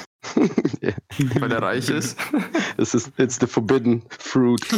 Ja. 0.80 0.92
Weil 1.38 1.52
er 1.52 1.62
reich 1.62 1.88
ist? 1.88 2.18
Es 2.76 2.94
ist 2.94 3.12
it's 3.18 3.38
the 3.38 3.46
forbidden 3.46 4.02
fruit. 4.18 4.60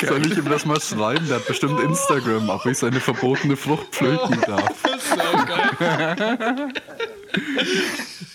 Soll 0.00 0.26
ich 0.26 0.38
ihm 0.38 0.48
das 0.48 0.64
mal 0.64 0.80
schreiben? 0.80 1.26
Der 1.28 1.36
hat 1.36 1.46
bestimmt 1.46 1.78
Instagram, 1.80 2.48
ob 2.48 2.66
ich 2.66 2.78
seine 2.78 2.98
verbotene 2.98 3.56
Frucht 3.56 3.88
pflücken 3.92 4.40
darf. 4.46 4.82
Das 4.82 4.96
ist 4.96 5.10
so 5.10 5.16
geil. 5.46 6.72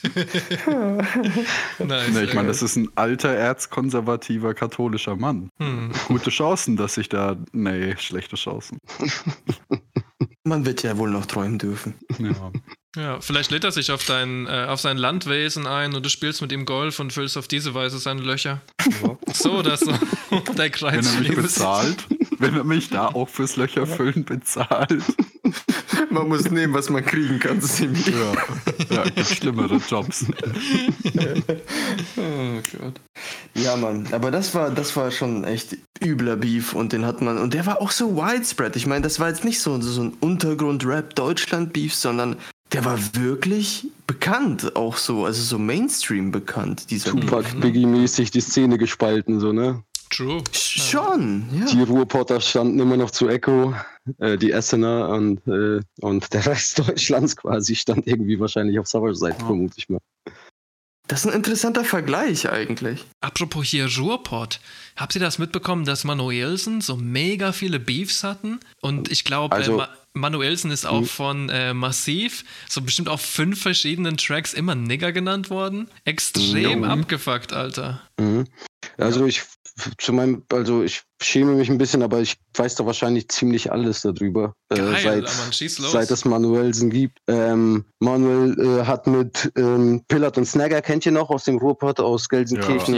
nice. 1.79 2.09
Ne, 2.09 2.23
ich 2.23 2.33
meine, 2.33 2.47
das 2.47 2.61
ist 2.61 2.75
ein 2.75 2.89
alter, 2.95 3.29
erzkonservativer, 3.29 4.53
katholischer 4.53 5.15
Mann. 5.15 5.49
Hm. 5.59 5.91
Gute 6.07 6.29
Chancen, 6.29 6.77
dass 6.77 6.97
ich 6.97 7.09
da. 7.09 7.37
Nee, 7.51 7.95
schlechte 7.97 8.35
Chancen. 8.35 8.79
Man 10.43 10.65
wird 10.65 10.83
ja 10.83 10.97
wohl 10.97 11.11
noch 11.11 11.25
träumen 11.25 11.59
dürfen. 11.59 11.95
Ja. 12.19 12.51
Ja, 12.97 13.21
vielleicht 13.21 13.51
lädt 13.51 13.63
er 13.63 13.71
sich 13.71 13.89
auf, 13.91 14.03
dein, 14.03 14.47
äh, 14.47 14.65
auf 14.67 14.81
sein 14.81 14.97
Landwesen 14.97 15.65
ein 15.65 15.93
und 15.95 16.05
du 16.05 16.09
spielst 16.09 16.41
mit 16.41 16.51
ihm 16.51 16.65
Golf 16.65 16.99
und 16.99 17.13
füllst 17.13 17.37
auf 17.37 17.47
diese 17.47 17.73
Weise 17.73 17.99
seine 17.99 18.21
Löcher. 18.21 18.59
So 19.31 19.53
oder 19.53 19.77
so. 19.77 19.91
Der 20.31 20.57
Wenn 20.57 20.71
Kreis 20.71 21.13
er 21.13 21.19
mich 21.21 21.27
schließt. 21.27 21.41
bezahlt, 21.41 22.07
wenn 22.39 22.57
er 22.57 22.65
mich 22.65 22.89
da 22.89 23.07
auch 23.07 23.29
fürs 23.29 23.55
Löcherfüllen 23.55 24.25
bezahlt. 24.25 25.03
Man 26.09 26.27
muss 26.27 26.49
nehmen, 26.49 26.73
was 26.73 26.89
man 26.89 27.05
kriegen 27.05 27.39
kann, 27.39 27.61
Simi. 27.61 27.99
Ja, 27.99 28.95
ja 28.95 29.03
gibt 29.03 29.27
schlimmere 29.27 29.79
Jobs. 29.87 30.25
Oh 32.17 32.61
Gott. 32.77 32.99
Ja, 33.55 33.75
Mann, 33.75 34.07
aber 34.11 34.31
das 34.31 34.53
war, 34.53 34.69
das 34.71 34.95
war 34.95 35.11
schon 35.11 35.43
echt 35.43 35.77
übler 36.03 36.35
Beef 36.35 36.73
und 36.73 36.93
den 36.93 37.05
hat 37.05 37.21
man, 37.21 37.37
und 37.37 37.53
der 37.53 37.65
war 37.65 37.81
auch 37.81 37.91
so 37.91 38.15
widespread. 38.15 38.75
Ich 38.75 38.85
meine, 38.85 39.01
das 39.01 39.19
war 39.19 39.29
jetzt 39.29 39.43
nicht 39.43 39.59
so, 39.59 39.79
so 39.81 40.01
ein 40.01 40.13
Untergrund-Rap-Deutschland-Beef, 40.19 41.93
sondern 41.93 42.37
der 42.73 42.85
war 42.85 42.99
wirklich 43.15 43.87
bekannt, 44.07 44.75
auch 44.75 44.97
so, 44.97 45.25
also 45.25 45.41
so 45.41 45.57
Mainstream 45.57 46.31
bekannt, 46.31 46.89
dieser 46.91 47.13
Beef. 47.13 47.25
Tupac, 47.25 47.59
Biggie-mäßig 47.59 48.31
die 48.31 48.41
Szene 48.41 48.77
gespalten, 48.77 49.39
so, 49.39 49.51
ne? 49.51 49.83
True. 50.11 50.43
Schon, 50.53 51.45
ja. 51.57 51.65
Die 51.65 51.81
Ruhrpotter 51.83 52.41
standen 52.41 52.79
immer 52.79 52.97
noch 52.97 53.11
zu 53.11 53.27
Echo, 53.29 53.73
äh, 54.19 54.37
die 54.37 54.51
Essener 54.51 55.09
und, 55.09 55.45
äh, 55.47 55.79
und 56.01 56.33
der 56.33 56.45
Rest 56.45 56.79
Deutschlands 56.87 57.35
quasi 57.35 57.75
stand 57.75 58.07
irgendwie 58.07 58.39
wahrscheinlich 58.39 58.77
auf 58.79 58.87
Summerside, 58.87 59.35
Ja. 59.39 59.45
vermute 59.45 59.73
ich 59.77 59.89
mal. 59.89 59.99
Das 61.07 61.25
ist 61.25 61.31
ein 61.31 61.35
interessanter 61.35 61.83
Vergleich 61.83 62.49
eigentlich. 62.49 63.03
Apropos 63.19 63.65
hier 63.65 63.87
Ruhrpott. 63.97 64.61
Habt 64.95 65.13
ihr 65.15 65.19
das 65.19 65.39
mitbekommen, 65.39 65.83
dass 65.83 66.05
Manuelsen 66.05 66.79
so 66.79 66.95
mega 66.95 67.51
viele 67.51 67.79
Beefs 67.79 68.23
hatten? 68.23 68.59
Und 68.81 69.11
ich 69.11 69.25
glaube, 69.25 69.55
Also- 69.55 69.73
äh, 69.73 69.77
Ma 69.77 69.89
Manuelsen 70.13 70.71
ist 70.71 70.85
auch 70.85 71.05
von 71.05 71.47
äh, 71.47 71.73
Massiv, 71.73 72.43
so 72.67 72.81
bestimmt 72.81 73.07
auf 73.07 73.21
fünf 73.21 73.61
verschiedenen 73.61 74.17
Tracks 74.17 74.53
immer 74.53 74.75
Nigger 74.75 75.13
genannt 75.13 75.49
worden. 75.49 75.89
Extrem 76.03 76.83
Jo. 76.83 76.89
abgefuckt, 76.89 77.53
Alter. 77.53 78.01
Mhm. 78.19 78.45
Also 78.97 79.25
ich 79.25 79.43
zu 79.97 80.13
meinem, 80.13 80.43
also 80.51 80.83
ich 80.83 81.03
schäme 81.21 81.53
mich 81.53 81.69
ein 81.69 81.77
bisschen, 81.77 82.01
aber 82.01 82.19
ich 82.19 82.37
weiß 82.55 82.75
da 82.75 82.85
wahrscheinlich 82.85 83.29
ziemlich 83.29 83.71
alles 83.71 84.01
darüber. 84.01 84.55
Geil, 84.69 84.93
äh, 84.93 85.01
seit, 85.01 85.29
seit 85.67 86.11
es 86.11 86.25
Manuelsen 86.25 86.89
gibt. 86.89 87.19
Ähm, 87.27 87.85
Manuel 87.99 88.59
äh, 88.59 88.85
hat 88.85 89.07
mit 89.07 89.51
ähm, 89.55 90.03
Pillard 90.07 90.37
und 90.37 90.45
Snagger, 90.45 90.81
kennt 90.81 91.05
ihr 91.05 91.11
noch 91.11 91.29
aus 91.29 91.45
dem 91.45 91.57
Ruhrpott 91.57 91.99
aus 91.99 92.29
Gelsenkirchen? 92.29 92.95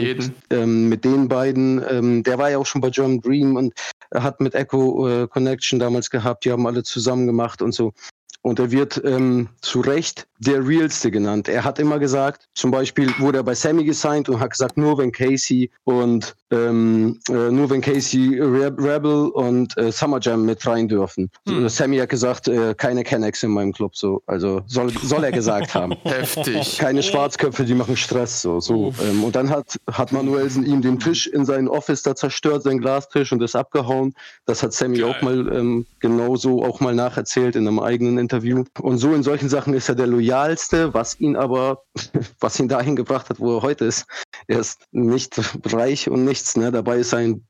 Ja. 0.51 0.57
Ähm, 0.57 0.89
mit 0.89 1.03
den 1.05 1.27
beiden, 1.27 1.83
ähm, 1.89 2.23
der 2.23 2.37
war 2.37 2.49
ja 2.49 2.57
auch 2.57 2.65
schon 2.65 2.81
bei 2.81 2.89
German 2.89 3.21
Dream 3.21 3.55
und 3.55 3.73
hat 4.13 4.39
mit 4.39 4.55
Echo 4.55 5.07
äh, 5.07 5.27
Connection 5.27 5.79
damals 5.79 6.09
gehabt, 6.09 6.45
die 6.45 6.51
haben 6.51 6.67
alle 6.67 6.83
zusammen 6.83 7.27
gemacht 7.27 7.61
und 7.61 7.73
so. 7.73 7.93
Und 8.43 8.59
er 8.59 8.71
wird 8.71 9.01
ähm, 9.03 9.49
zu 9.61 9.79
Recht 9.79 10.27
der 10.45 10.67
Realste 10.67 11.11
genannt. 11.11 11.47
Er 11.47 11.63
hat 11.63 11.79
immer 11.79 11.99
gesagt, 11.99 12.47
zum 12.53 12.71
Beispiel 12.71 13.09
wurde 13.19 13.39
er 13.39 13.43
bei 13.43 13.55
Sammy 13.55 13.83
gesigned 13.83 14.29
und 14.29 14.39
hat 14.39 14.51
gesagt, 14.51 14.77
nur 14.77 14.97
wenn 14.97 15.11
Casey 15.11 15.71
und 15.85 16.35
ähm, 16.51 17.19
äh, 17.29 17.49
nur 17.49 17.69
wenn 17.69 17.81
Casey 17.81 18.39
Re 18.39 18.73
Rebel 18.77 19.29
und 19.29 19.75
äh, 19.77 19.91
Summer 19.91 20.19
Jam 20.21 20.45
mit 20.45 20.65
rein 20.67 20.87
dürfen. 20.87 21.31
Hm. 21.47 21.67
Sammy 21.69 21.97
hat 21.97 22.09
gesagt, 22.09 22.47
äh, 22.47 22.75
keine 22.75 23.03
Kennex 23.03 23.41
in 23.43 23.51
meinem 23.51 23.71
Club, 23.71 23.95
so. 23.95 24.21
Also 24.27 24.61
soll, 24.67 24.91
soll 24.91 25.23
er 25.23 25.31
gesagt 25.31 25.73
haben. 25.73 25.93
Heftig. 26.03 26.77
Keine 26.77 27.01
Schwarzköpfe, 27.01 27.63
die 27.63 27.73
machen 27.73 27.95
Stress. 27.95 28.41
So, 28.41 28.59
so. 28.59 28.93
Ähm, 29.01 29.23
und 29.23 29.35
dann 29.35 29.49
hat, 29.49 29.79
hat 29.91 30.11
Manuelsen 30.11 30.65
ihm 30.65 30.81
den 30.81 30.99
Tisch 30.99 31.27
in 31.27 31.45
seinem 31.45 31.69
Office 31.69 32.03
da 32.03 32.15
zerstört, 32.15 32.63
seinen 32.63 32.81
Glastisch 32.81 33.31
und 33.31 33.41
ist 33.41 33.55
abgehauen. 33.55 34.13
Das 34.45 34.61
hat 34.61 34.73
Sammy 34.73 34.99
Geil. 34.99 35.09
auch 35.09 35.21
mal 35.21 35.47
ähm, 35.55 35.85
genauso 35.99 36.63
auch 36.63 36.81
mal 36.81 36.93
nacherzählt 36.93 37.55
in 37.55 37.67
einem 37.67 37.79
eigenen 37.79 38.17
Interview. 38.17 38.32
Und 38.79 38.97
so 38.97 39.13
in 39.13 39.23
solchen 39.23 39.49
Sachen 39.49 39.73
ist 39.73 39.89
er 39.89 39.95
der 39.95 40.07
loyalste, 40.07 40.93
was 40.93 41.19
ihn 41.19 41.35
aber, 41.35 41.83
was 42.39 42.59
ihn 42.59 42.67
dahin 42.67 42.95
gebracht 42.95 43.29
hat, 43.29 43.39
wo 43.39 43.57
er 43.57 43.61
heute 43.61 43.85
ist. 43.85 44.05
Er 44.47 44.59
ist 44.59 44.81
nicht 44.91 45.39
reich 45.73 46.09
und 46.09 46.25
nichts. 46.25 46.55
Ne? 46.57 46.71
Dabei 46.71 46.97
ist 46.97 47.13
er 47.13 47.19
ein, 47.19 47.45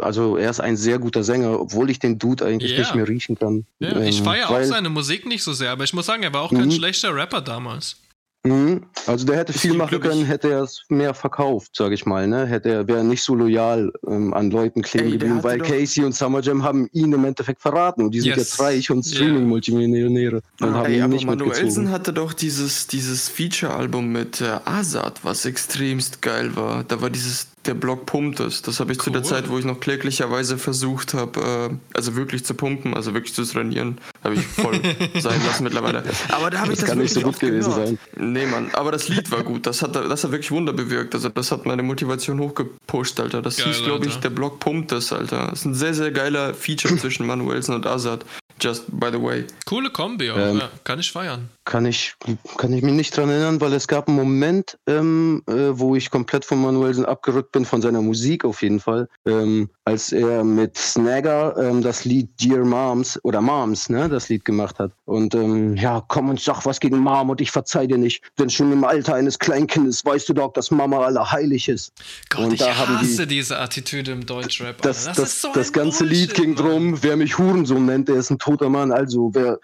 also 0.00 0.36
er 0.36 0.50
ist 0.50 0.60
ein 0.60 0.76
sehr 0.76 0.98
guter 0.98 1.24
Sänger, 1.24 1.60
obwohl 1.60 1.90
ich 1.90 1.98
den 1.98 2.18
Dude 2.18 2.44
eigentlich 2.44 2.72
Ja. 2.72 2.78
nicht 2.80 2.94
mehr 2.94 3.08
riechen 3.08 3.36
kann. 3.38 3.66
Ja, 3.78 4.00
ich 4.00 4.18
Ähm, 4.18 4.24
feiere 4.24 4.50
auch 4.50 4.62
seine 4.64 4.88
Musik 4.90 5.26
nicht 5.26 5.42
so 5.42 5.52
sehr, 5.52 5.70
aber 5.70 5.84
ich 5.84 5.92
muss 5.92 6.06
sagen, 6.06 6.22
er 6.22 6.32
war 6.32 6.42
auch 6.42 6.50
kein 6.50 6.66
Mhm. 6.66 6.72
schlechter 6.72 7.14
Rapper 7.14 7.40
damals. 7.40 7.96
Mhm. 8.44 8.82
Also 9.06 9.24
der 9.24 9.36
hätte 9.36 9.52
Ist 9.52 9.60
viel 9.60 9.74
machen 9.74 10.00
können, 10.00 10.24
hätte 10.24 10.50
er 10.50 10.62
es 10.62 10.82
mehr 10.88 11.14
verkauft, 11.14 11.76
sage 11.76 11.94
ich 11.94 12.06
mal. 12.06 12.26
Ne? 12.26 12.44
Hätte 12.46 12.70
er 12.70 12.88
wäre 12.88 13.04
nicht 13.04 13.22
so 13.22 13.36
loyal 13.36 13.92
ähm, 14.06 14.34
an 14.34 14.50
Leuten 14.50 14.82
kleben 14.82 15.06
Ey, 15.06 15.12
geblieben, 15.12 15.44
weil 15.44 15.58
Casey 15.60 16.04
und 16.04 16.12
Summer 16.14 16.40
Jam 16.40 16.64
haben 16.64 16.88
ihn 16.92 17.12
im 17.12 17.24
Endeffekt 17.24 17.62
verraten 17.62 18.02
und 18.02 18.10
die 18.12 18.20
sind 18.20 18.30
Yes. 18.30 18.38
jetzt 18.38 18.60
reich 18.60 18.90
und 18.90 19.06
Ja. 19.06 19.14
Streaming-Multimillionäre 19.16 20.42
und 20.60 20.74
haben 20.74 20.86
Ey, 20.86 20.96
ihn 20.96 21.02
aber 21.02 21.12
nicht 21.14 21.26
Manuelsen 21.26 21.90
hatte 21.90 22.12
doch 22.12 22.32
dieses, 22.32 22.88
dieses 22.88 23.28
Feature-Album 23.28 24.10
mit 24.10 24.40
äh, 24.40 24.58
Azad, 24.64 25.20
was 25.22 25.44
extremst 25.44 26.20
geil 26.20 26.56
war. 26.56 26.82
Da 26.84 27.00
war 27.00 27.10
dieses, 27.10 27.46
der 27.66 27.74
Block 27.74 28.06
pumpt 28.06 28.40
es. 28.40 28.62
Das 28.62 28.80
habe 28.80 28.92
ich 28.92 28.98
zu 29.00 29.10
der 29.10 29.20
Cool. 29.22 29.26
Zeit, 29.28 29.48
wo 29.48 29.58
ich 29.58 29.64
noch 29.64 29.78
kläglicherweise 29.80 30.58
versucht 30.58 31.14
habe, 31.14 31.70
äh, 31.70 31.96
also 31.96 32.16
wirklich 32.16 32.44
zu 32.44 32.54
pumpen, 32.54 32.94
also 32.94 33.14
wirklich 33.14 33.34
zu 33.34 33.44
trainieren, 33.44 33.98
habe 34.24 34.34
ich 34.34 34.44
voll 34.46 34.80
sein 35.20 35.40
lassen 35.46 35.64
mittlerweile. 35.64 36.02
Aber 36.30 36.50
da 36.50 36.60
habe 36.60 36.72
ich 36.72 36.78
Das 36.78 36.80
das 36.80 36.88
kann 36.88 36.98
nicht 36.98 37.14
so 37.14 37.20
gut 37.20 37.30
oft 37.30 37.40
gewesen 37.40 37.70
gehört. 37.70 37.98
Nee, 38.16 38.46
Mann, 38.46 38.70
aber 38.72 38.92
das 38.92 39.08
Lied 39.08 39.30
war 39.30 39.42
gut. 39.42 39.66
Das 39.66 39.82
hat, 39.82 39.94
das 39.94 40.24
hat 40.24 40.30
wirklich 40.32 40.50
Wunder 40.50 40.72
bewirkt. 40.72 41.14
Also 41.14 41.28
das 41.28 41.52
hat 41.52 41.66
meine 41.66 41.82
Motivation 41.82 42.40
hochgepusht, 42.40 43.20
Alter. 43.20 43.42
Das 43.42 43.56
Geil, 43.56 43.66
hieß, 43.66 43.84
glaube 43.84 44.06
ich, 44.06 44.16
der 44.18 44.30
Block 44.30 44.58
pumpt 44.60 44.92
es, 44.92 45.12
Alter. 45.12 45.48
Das 45.50 45.60
ist 45.60 45.64
ein 45.66 45.74
sehr, 45.74 45.94
sehr 45.94 46.10
geiler 46.10 46.54
Feature 46.54 46.96
zwischen 46.96 47.26
Manuelsen 47.26 47.74
und 47.74 47.86
Azad. 47.86 48.24
Just 48.60 48.84
by 48.88 49.08
the 49.10 49.20
way. 49.20 49.44
Coole 49.64 49.90
Kombi 49.90 50.30
auch, 50.30 50.36
Ähm, 50.36 50.58
ja, 50.58 50.68
kann 50.84 51.00
ich 51.00 51.10
feiern. 51.10 51.48
Kann 51.64 51.86
ich, 51.86 52.14
kann 52.56 52.72
ich 52.72 52.82
mich 52.82 52.92
nicht 52.92 53.16
dran 53.16 53.28
erinnern, 53.30 53.60
weil 53.60 53.72
es 53.72 53.86
gab 53.86 54.08
einen 54.08 54.16
Moment, 54.16 54.78
ähm, 54.88 55.42
äh, 55.48 55.52
wo 55.70 55.94
ich 55.94 56.10
komplett 56.10 56.44
von 56.44 56.60
Manuelsen 56.60 57.04
abgerückt 57.04 57.52
bin, 57.52 57.64
von 57.64 57.80
seiner 57.80 58.02
Musik 58.02 58.44
auf 58.44 58.62
jeden 58.62 58.80
Fall, 58.80 59.08
ähm, 59.26 59.70
als 59.84 60.10
er 60.10 60.42
mit 60.42 60.76
Snagger 60.76 61.56
ähm, 61.56 61.80
das 61.80 62.04
Lied 62.04 62.28
Dear 62.40 62.64
Moms 62.64 63.18
oder 63.22 63.40
Moms, 63.40 63.88
ne, 63.88 64.08
das 64.08 64.28
Lied 64.28 64.44
gemacht 64.44 64.80
hat. 64.80 64.90
Und 65.04 65.36
ähm, 65.36 65.76
ja, 65.76 66.02
komm 66.08 66.30
und 66.30 66.40
sag 66.40 66.66
was 66.66 66.80
gegen 66.80 66.98
Mom 66.98 67.30
und 67.30 67.40
ich 67.40 67.52
verzeih 67.52 67.86
dir 67.86 67.98
nicht, 67.98 68.24
denn 68.40 68.50
schon 68.50 68.72
im 68.72 68.82
Alter 68.82 69.14
eines 69.14 69.38
Kleinkindes 69.38 70.04
weißt 70.04 70.28
du 70.30 70.32
doch, 70.32 70.52
dass 70.54 70.72
Mama 70.72 70.98
allerheilig 71.04 71.68
ist. 71.68 71.92
Gott, 72.28 72.40
und 72.46 72.54
ich 72.54 72.58
da 72.60 72.76
haben 72.76 72.98
die- 73.00 73.06
hasse 73.12 73.26
diese 73.28 73.60
Attitüde 73.60 74.10
im 74.10 74.26
Deutschrap. 74.26 74.82
Das, 74.82 75.04
das, 75.04 75.18
ist 75.18 75.42
so 75.42 75.52
das 75.54 75.72
ganze 75.72 76.04
Lied 76.04 76.30
Bullshit, 76.34 76.34
ging 76.44 76.54
Mann. 76.54 76.64
drum, 76.64 77.02
wer 77.04 77.16
mich 77.16 77.38
Hurensohn 77.38 77.86
nennt, 77.86 78.08
der 78.08 78.16
ist 78.16 78.30
ein 78.30 78.38
toter 78.40 78.68
Mann. 78.68 78.90
Also, 78.90 79.30
wer, 79.32 79.60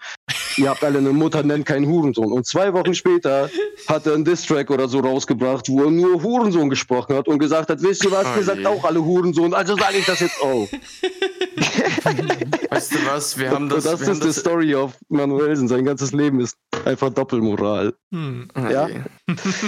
ihr 0.55 0.69
habt 0.69 0.81
alle 0.83 0.99
eine 0.99 1.11
Mutter, 1.11 1.43
nennt 1.43 1.65
keinen 1.65 1.88
Hurensohn. 1.89 2.31
Und 2.31 2.45
zwei 2.45 2.73
Wochen 2.73 2.93
später 2.93 3.49
hat 3.87 4.05
er 4.07 4.13
einen 4.13 4.23
Distrack 4.25 4.69
oder 4.71 4.87
so 4.87 4.99
rausgebracht, 4.99 5.67
wo 5.69 5.83
er 5.83 5.91
nur 5.91 6.23
Hurensohn 6.23 6.69
gesprochen 6.69 7.15
hat 7.15 7.27
und 7.27 7.39
gesagt 7.39 7.69
hat, 7.69 7.81
wisst 7.81 8.05
ihr 8.05 8.11
was, 8.11 8.25
Oh 8.27 8.37
ihr 8.37 8.43
sagt 8.43 8.59
je. 8.59 8.65
auch 8.67 8.83
alle 8.85 9.03
Hurensohn, 9.03 9.53
also 9.53 9.75
sage 9.75 9.97
ich 9.97 10.05
das 10.05 10.19
jetzt 10.21 10.41
auch. 10.41 10.67
Weißt 12.69 12.93
du 12.93 12.97
was? 13.11 13.37
Wir 13.37 13.49
haben 13.51 13.69
das. 13.69 13.85
und 13.85 13.99
das 14.01 14.07
ist 14.07 14.23
die 14.23 14.31
Story 14.33 14.75
auf 14.75 14.93
Manuelsen. 15.09 15.67
Sein 15.67 15.83
ganzes 15.85 16.11
Leben 16.13 16.39
ist 16.39 16.55
einfach 16.85 17.09
Doppelmoral. 17.09 17.93
Hm. 18.13 18.47
Ah, 18.53 18.69
Ja. 18.69 18.89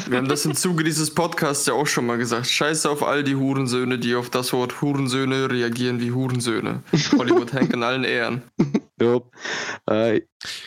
Wir 0.07 0.17
haben 0.17 0.27
das 0.27 0.45
im 0.45 0.55
Zuge 0.55 0.83
dieses 0.83 1.13
Podcasts 1.13 1.65
ja 1.65 1.73
auch 1.73 1.87
schon 1.87 2.05
mal 2.05 2.17
gesagt. 2.17 2.47
Scheiße 2.47 2.89
auf 2.89 3.03
all 3.03 3.23
die 3.23 3.35
Hurensöhne, 3.35 3.99
die 3.99 4.15
auf 4.15 4.29
das 4.29 4.53
Wort 4.53 4.81
Hurensöhne 4.81 5.49
reagieren 5.51 5.99
wie 5.99 6.11
Hurensöhne. 6.11 6.83
Hollywood 7.17 7.53
Hank 7.53 7.73
in 7.73 7.83
allen 7.83 8.03
Ehren. 8.03 8.41
Ja. 9.01 9.21
Äh, 9.87 10.21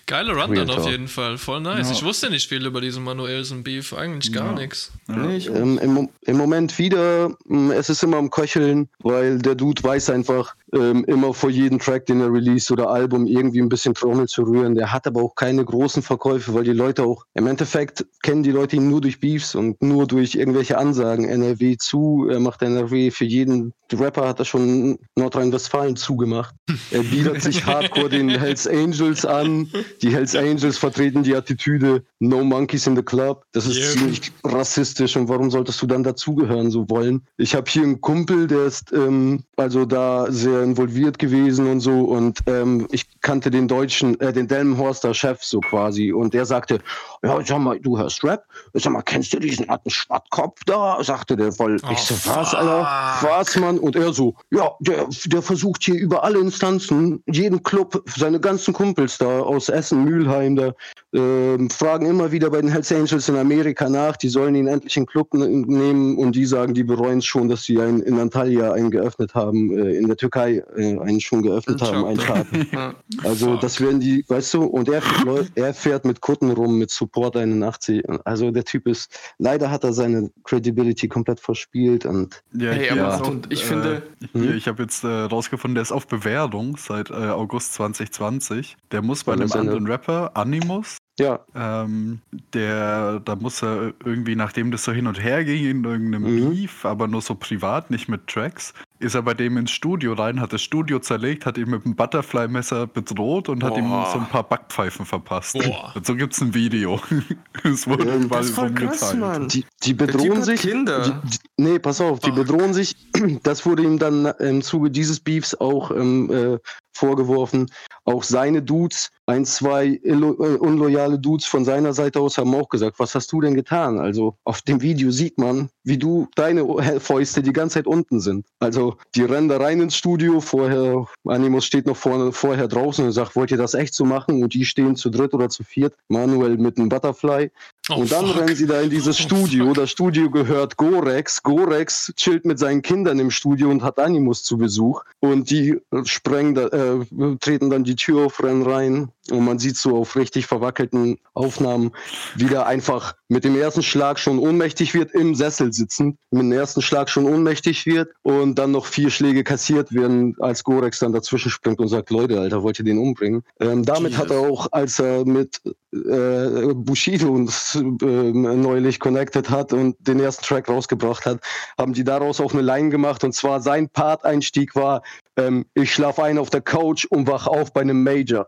Geile 0.07 0.33
Rundown 0.33 0.69
Real 0.69 0.79
auf 0.79 0.89
jeden 0.89 1.09
Fall. 1.09 1.37
Voll 1.39 1.61
nice. 1.61 1.89
Ja. 1.89 1.93
Ich 1.95 2.05
wusste 2.05 2.31
nicht 2.31 2.49
viel 2.49 2.65
über 2.65 2.81
diesen 2.81 3.03
Manuelsen 3.05 3.65
Beef. 3.65 3.93
Eigentlich 3.93 4.33
gar 4.33 4.53
Ja. 4.53 4.61
nichts. 4.61 4.93
Nee, 5.09 5.37
ich, 5.37 5.47
Ähm, 5.49 5.79
im, 5.79 6.09
Im 6.23 6.37
Moment 6.37 6.79
wieder, 6.79 7.37
mh, 7.47 7.75
es 7.75 7.89
ist 7.91 8.03
immer 8.03 8.19
am 8.19 8.31
Köcheln, 8.31 8.89
weil 9.01 9.39
der 9.39 9.55
Dude 9.55 9.83
weiß 9.83 10.11
einfach 10.11 10.55
ähm, 10.75 11.05
immer 11.07 11.33
vor 11.33 11.51
jedem 11.51 11.79
Track, 11.79 12.07
den 12.07 12.21
er 12.21 12.33
release 12.33 12.73
oder 12.73 12.91
Album 12.91 13.27
irgendwie 13.27 13.61
ein 13.61 13.69
bisschen 13.69 13.95
Trommel 13.95 14.27
zu 14.27 14.43
rühren. 14.43 14.75
Der 14.75 14.93
hat 14.93 15.07
aber 15.07 15.23
auch 15.23 15.35
keine 15.35 15.65
großen 15.65 16.03
Verkäufe, 16.03 16.55
weil 16.55 16.65
die 16.65 16.73
Leute 16.73 17.05
auch, 17.05 17.25
im 17.35 17.47
Endeffekt 17.47 18.05
kennen 18.23 18.43
die 18.43 18.51
Leute 18.51 18.77
ihn 18.77 18.89
nur 18.89 19.01
durch 19.01 19.21
Beefs 19.21 19.55
und 19.55 19.81
nur 19.83 20.07
durch 20.07 20.35
irgendwelche 20.35 20.79
Ansagen. 20.79 21.29
NRW 21.29 21.77
zu, 21.77 22.29
er 22.31 22.41
macht 22.41 22.63
NRW 22.63 23.11
für 23.11 23.25
jeden 23.25 23.73
Rapper 23.93 24.27
hat 24.29 24.39
er 24.39 24.45
schon 24.45 24.99
Nordrhein-Westfalen 25.17 25.97
zugemacht. 25.97 26.55
Er 26.91 27.03
bietet 27.03 27.43
sich 27.43 27.65
hardcore 27.67 28.09
den 28.09 28.29
Hells 28.29 28.67
Angels 28.67 29.25
an. 29.25 29.69
Die 30.03 30.11
Hells 30.11 30.35
Angels 30.35 30.79
vertreten 30.79 31.23
die 31.23 31.35
Attitüde 31.37 32.03
No 32.19 32.43
Monkeys 32.43 32.87
in 32.87 32.97
the 32.97 33.03
Club. 33.03 33.45
Das 33.53 33.67
ist 33.67 33.75
Yeah. 33.75 33.93
ziemlich 33.93 34.33
rassistisch 34.45 35.17
und 35.17 35.29
warum 35.29 35.51
solltest 35.51 35.83
du 35.83 35.87
dann 35.87 36.03
dazugehören 36.03 36.71
so 36.71 36.89
wollen? 36.89 37.23
Ich 37.37 37.55
habe 37.55 37.71
hier 37.71 37.83
einen 37.83 38.01
Kumpel, 38.01 38.47
der 38.47 38.67
ist 38.67 38.93
ähm, 38.93 39.43
also 39.57 39.85
da 39.85 40.31
sehr 40.31 40.64
involviert 40.65 41.19
gewesen 41.19 41.69
und 41.69 41.81
so. 41.81 42.01
Und 42.01 42.41
ähm, 42.47 42.89
ich 42.91 43.07
kannte 43.21 43.51
den 43.51 43.69
deutschen, 43.69 44.19
äh, 44.21 44.33
den 44.33 44.49
Delmenhorster 44.49 45.15
Chef 45.15 45.43
so 45.45 45.61
quasi. 45.61 46.13
Und 46.13 46.35
der 46.35 46.47
sagte, 46.47 46.81
ja, 47.25 47.45
sag 47.45 47.59
mal, 47.59 47.79
du 47.81 47.99
hörst 47.99 48.23
Rap? 48.25 48.45
Sag 48.75 48.93
mal, 48.93 49.03
kennst 49.03 49.33
du 49.33 49.39
diesen 49.39 49.69
alten 49.69 49.91
Schwartkopf 49.91 50.61
da? 50.67 51.03
Sagte 51.03 51.37
der 51.37 51.53
voll. 51.53 51.79
Oh, 51.83 51.89
ich 51.93 51.99
so, 51.99 52.15
was, 52.31 52.55
Alter? 52.55 52.87
Was, 53.23 53.57
Mann? 53.57 53.79
Und 53.79 53.97
er 53.97 54.13
so, 54.13 54.35
ja, 54.51 54.71
der, 54.81 55.07
der 55.27 55.43
versucht 55.43 55.85
hier 55.85 55.95
über 55.95 56.25
alle 56.25 56.39
Instanzen, 56.39 57.23
jeden 57.27 57.63
Club, 57.63 58.03
seine 58.17 58.41
ganzen 58.41 58.75
Kumpels 58.75 59.19
da 59.19 59.41
aus 59.41 59.69
Essen, 59.69 60.05
Mülheim, 60.05 60.57
da 60.57 60.73
ähm, 61.15 61.71
fragen 61.71 62.07
immer 62.07 62.33
wieder 62.33 62.51
bei 62.51 62.61
den 62.61 62.71
Hells 62.71 62.91
Angels 62.91 63.29
in 63.29 63.37
Amerika 63.37 63.89
nach, 63.89 64.17
die 64.17 64.29
sollen 64.29 64.57
ihn 64.57 64.67
endlich 64.67 64.97
in 64.97 65.05
den 65.05 65.09
Club 65.09 65.33
ne- 65.33 65.49
nehmen 65.49 66.19
und 66.19 66.35
die 66.35 66.45
sagen, 66.45 66.75
die 66.75 66.83
bereuen 66.83 67.19
es 67.19 67.25
schon, 67.25 67.49
dass 67.49 67.63
sie 67.63 67.81
einen 67.81 68.03
in 68.03 68.19
Antalya 68.19 68.73
einen 68.73 68.91
geöffnet 68.91 69.35
haben, 69.35 69.71
äh, 69.79 69.93
in 69.93 70.09
der 70.09 70.17
Türkei 70.17 70.65
äh, 70.77 70.99
einen 70.99 71.21
schon 71.21 71.43
geöffnet 71.43 71.81
haben, 71.81 72.05
einen. 72.05 72.19
Tag. 72.19 72.47
Also 73.23 73.53
Fuck. 73.53 73.61
das 73.61 73.81
werden 73.81 74.01
die, 74.01 74.25
weißt 74.27 74.55
du, 74.55 74.65
und 74.65 74.89
er, 74.89 75.03
er 75.55 75.75
fährt 75.75 76.05
mit 76.05 76.21
Kutten 76.21 76.51
rum, 76.51 76.79
mit 76.79 76.91
Support 77.15 77.37
81. 77.37 78.03
Also 78.25 78.51
der 78.51 78.65
Typ 78.65 78.89
ist, 78.89 79.17
leider 79.39 79.71
hat 79.71 79.85
er 79.85 79.93
seine 79.93 80.31
Credibility 80.43 81.07
komplett 81.09 81.39
verspielt 81.39 82.05
und 82.07 82.43
Ja, 82.53 82.73
Hey, 82.73 82.91
aber 82.91 83.15
auch, 83.23 83.29
und 83.29 83.53
ich 83.53 83.63
äh, 83.63 83.67
finde- 83.67 84.03
hier, 84.33 84.55
ich 84.55 84.67
habe 84.67 84.83
jetzt 84.83 85.05
äh, 85.05 85.07
rausgefunden, 85.09 85.77
der 85.77 85.83
ist 85.83 85.93
auf 85.93 86.09
Bewährung 86.09 86.77
seit 86.77 87.11
äh, 87.11 87.15
August 87.15 87.75
2020. 87.75 88.77
Der 88.91 89.01
muss 89.03 89.23
bei 89.25 89.33
einem 89.35 89.47
seine- 89.49 89.61
anderen 89.71 89.87
Rapper, 89.87 90.33
Animus, 90.37 90.99
ja, 91.21 91.39
ähm, 91.55 92.21
der, 92.53 93.21
da 93.21 93.37
muss 93.37 93.63
er 93.63 93.93
irgendwie, 94.05 94.35
nachdem 94.35 94.73
das 94.73 94.83
so 94.83 94.91
hin 94.91 95.07
und 95.07 95.23
her 95.23 95.45
ging 95.45 95.65
in 95.65 95.85
irgendeinem 95.85 96.23
Mhm. 96.25 96.51
Beef, 96.51 96.85
aber 96.85 97.07
nur 97.07 97.21
so 97.23 97.37
privat, 97.37 97.91
nicht 97.93 98.09
mit 98.09 98.27
Tracks, 98.27 98.75
ist 99.05 99.15
er 99.15 99.23
bei 99.23 99.35
dem 99.35 99.57
ins 99.57 99.71
Studio 99.71 100.15
rein, 100.15 100.41
hat 100.41 100.53
das 100.53 100.63
Studio 100.63 100.99
zerlegt, 100.99 101.47
hat 101.47 101.59
ihn 101.59 101.71
mit 101.71 101.85
einem 101.85 101.95
Butterfly-Messer 101.95 102.87
bedroht 102.87 103.49
und 103.49 103.63
hat 103.63 103.77
ihm 103.77 103.89
Boah. 103.89 104.11
so 104.13 104.19
ein 104.19 104.27
paar 104.29 104.43
Backpfeifen 104.43 105.07
verpasst. 105.07 105.55
Boah. 105.55 105.93
Und 105.95 106.07
so 106.07 106.17
gibt 106.17 106.33
es 106.35 106.41
ein 106.41 106.55
Video. 106.55 107.01
es 107.65 107.87
wurde 107.87 108.07
Ja, 108.07 108.17
überall 108.17 108.43
Das 108.43 108.55
krass, 108.55 108.65
rumgeteilt. 108.65 109.19
Mann. 109.21 109.49
die, 109.49 109.65
die 109.85 109.95
bedrohen 109.95 110.43
sich. 110.43 110.61
Kinder. 110.63 111.21
Die, 111.25 111.29
die, 111.31 111.39
nee, 111.59 111.79
pass 111.79 112.01
auf, 112.01 112.19
die 112.21 112.29
Fuck. 112.31 112.37
bedrohen 112.37 112.75
sich. 112.75 112.97
Das 113.43 113.65
wurde 113.67 113.83
ihm 113.83 113.99
dann 113.99 114.27
im 114.41 114.63
Zuge 114.63 114.91
dieses 114.91 115.21
Beefs 115.21 115.55
auch 115.55 115.91
ähm, 115.91 116.31
äh, 116.31 116.59
vorgeworfen. 116.93 117.71
Auch 118.05 118.23
seine 118.23 118.63
Dudes, 118.63 119.11
ein, 119.27 119.45
zwei 119.45 119.99
illo- 120.05 120.37
äh, 120.45 120.57
unloyale 120.57 121.19
Dudes 121.19 121.45
von 121.47 121.65
seiner 121.65 121.93
Seite 121.93 122.21
aus 122.21 122.39
haben 122.39 122.55
auch 122.55 122.69
gesagt, 122.69 122.99
was 122.99 123.15
hast 123.15 123.33
du 123.33 123.41
denn 123.41 123.55
getan? 123.55 123.99
Also 123.99 124.37
auf 124.45 124.63
dem 124.63 124.81
Video 124.81 125.11
sieht 125.11 125.39
man, 125.39 125.69
wie 125.85 125.99
du 125.99 126.29
deine 126.37 127.01
Fäuste 127.01 127.43
die 127.43 127.53
ganze 127.53 127.75
Zeit 127.75 127.87
unten 127.87 128.21
sind. 128.21 128.47
Also 128.61 128.94
die 129.15 129.25
rennen 129.25 129.49
da 129.49 129.57
rein 129.57 129.81
ins 129.81 129.97
Studio, 129.97 130.41
vorher, 130.41 131.07
Animus 131.25 131.65
steht 131.65 131.87
noch 131.87 131.97
vorne, 131.97 132.33
vorher 132.33 132.69
draußen 132.69 133.05
und 133.05 133.13
sagt, 133.13 133.37
wollt 133.37 133.51
ihr 133.51 133.57
das 133.57 133.75
echt 133.75 133.95
so 133.95 134.05
machen? 134.05 134.43
Und 134.43 134.55
die 134.55 134.65
stehen 134.65 134.97
zu 134.97 135.11
dritt 135.11 135.35
oder 135.35 135.49
zu 135.49 135.65
viert, 135.65 135.95
Manuel 136.09 136.57
mit 136.57 136.79
einem 136.79 136.89
Butterfly. 136.89 137.51
Oh, 137.91 137.97
und 137.97 138.11
dann 138.11 138.27
fuck. 138.27 138.37
rennen 138.39 138.57
sie 138.57 138.67
da 138.67 138.81
in 138.81 138.89
dieses 138.91 139.19
Oh, 139.21 139.23
Studio. 139.23 139.67
fuck. 139.67 139.75
Das 139.75 139.91
Studio 139.91 140.31
gehört 140.31 140.77
Gorex. 140.77 141.43
Gorex 141.43 142.13
chillt 142.17 142.45
mit 142.47 142.59
seinen 142.59 142.81
Kindern 142.81 143.19
im 143.19 143.31
Studio 143.31 143.69
und 143.69 143.83
hat 143.83 143.99
Animus 143.99 144.43
zu 144.43 144.57
Besuch. 144.57 145.03
Und 145.21 145.51
die 145.51 145.81
sprengen 146.05 146.55
da, 146.55 146.69
äh, 146.69 147.05
treten 147.41 147.69
dann 147.69 147.85
die 147.85 147.97
Tür 147.97 148.27
auf, 148.27 148.43
rennen 148.43 148.63
rein. 148.63 149.09
Und 149.31 149.45
man 149.45 149.59
sieht 149.59 149.77
so 149.79 149.97
auf 149.97 150.17
richtig 150.17 150.47
verwackelten 150.47 151.19
Aufnahmen, 151.33 151.93
wie 152.37 152.45
der 152.45 152.67
einfach 152.67 153.15
mit 153.29 153.45
dem 153.45 153.57
ersten 153.57 153.83
Schlag 153.83 154.19
schon 154.19 154.39
ohnmächtig 154.39 154.93
wird, 154.93 155.13
im 155.13 155.35
Sessel 155.35 155.73
sitzen, 155.73 156.19
mit 156.31 156.43
dem 156.43 156.53
ersten 156.53 156.83
Schlag 156.83 157.09
schon 157.09 157.25
ohnmächtig 157.25 157.87
wird 157.87 158.11
und 158.23 158.57
dann 158.59 158.71
noch 158.71 158.85
vier 158.85 159.09
Schläge 159.11 159.43
kassiert 159.43 159.95
werden, 159.95 160.37
als 160.41 160.63
Gorex 160.63 160.99
dann 160.99 161.15
dazwischen 161.15 161.51
springt 161.51 161.81
und 161.81 161.89
sagt, 161.89 162.11
Leute, 162.11 162.39
Alter, 162.39 162.63
wollt 162.63 162.79
ihr 162.79 162.85
den 162.85 162.99
umbringen? 162.99 163.43
Ähm, 163.61 163.83
damit 163.85 164.19
hat 164.19 164.31
er 164.31 164.41
auch, 164.41 164.69
als 164.73 164.99
er 164.99 165.25
mit 165.25 165.63
äh, 165.93 166.75
Bushido 166.75 167.35
äh, 167.75 167.83
neulich 167.83 169.01
connected 169.01 169.51
hat 169.51 169.73
und 169.73 169.97
den 170.07 170.21
ersten 170.21 170.45
Track 170.45 170.69
rausgebracht 170.69 171.27
hat, 171.27 171.41
haben 171.79 171.93
die 171.93 172.05
daraus 172.05 172.41
auch 172.41 172.53
eine 172.53 172.63
Line 172.63 172.91
gemacht 172.91 173.25
und 173.25 173.35
zwar 173.35 173.61
sein 173.61 173.89
Part-Einstieg 173.89 174.75
war, 174.75 175.03
ähm, 175.37 175.67
ich 175.75 175.93
schlaf 175.93 176.19
ein 176.19 176.39
auf 176.39 176.51
der 176.51 176.61
Couch 176.61 177.05
und 177.05 177.27
wach 177.27 177.47
auf 177.47 177.73
bei 177.73 177.81
einem 177.81 178.03
Major. 178.03 178.47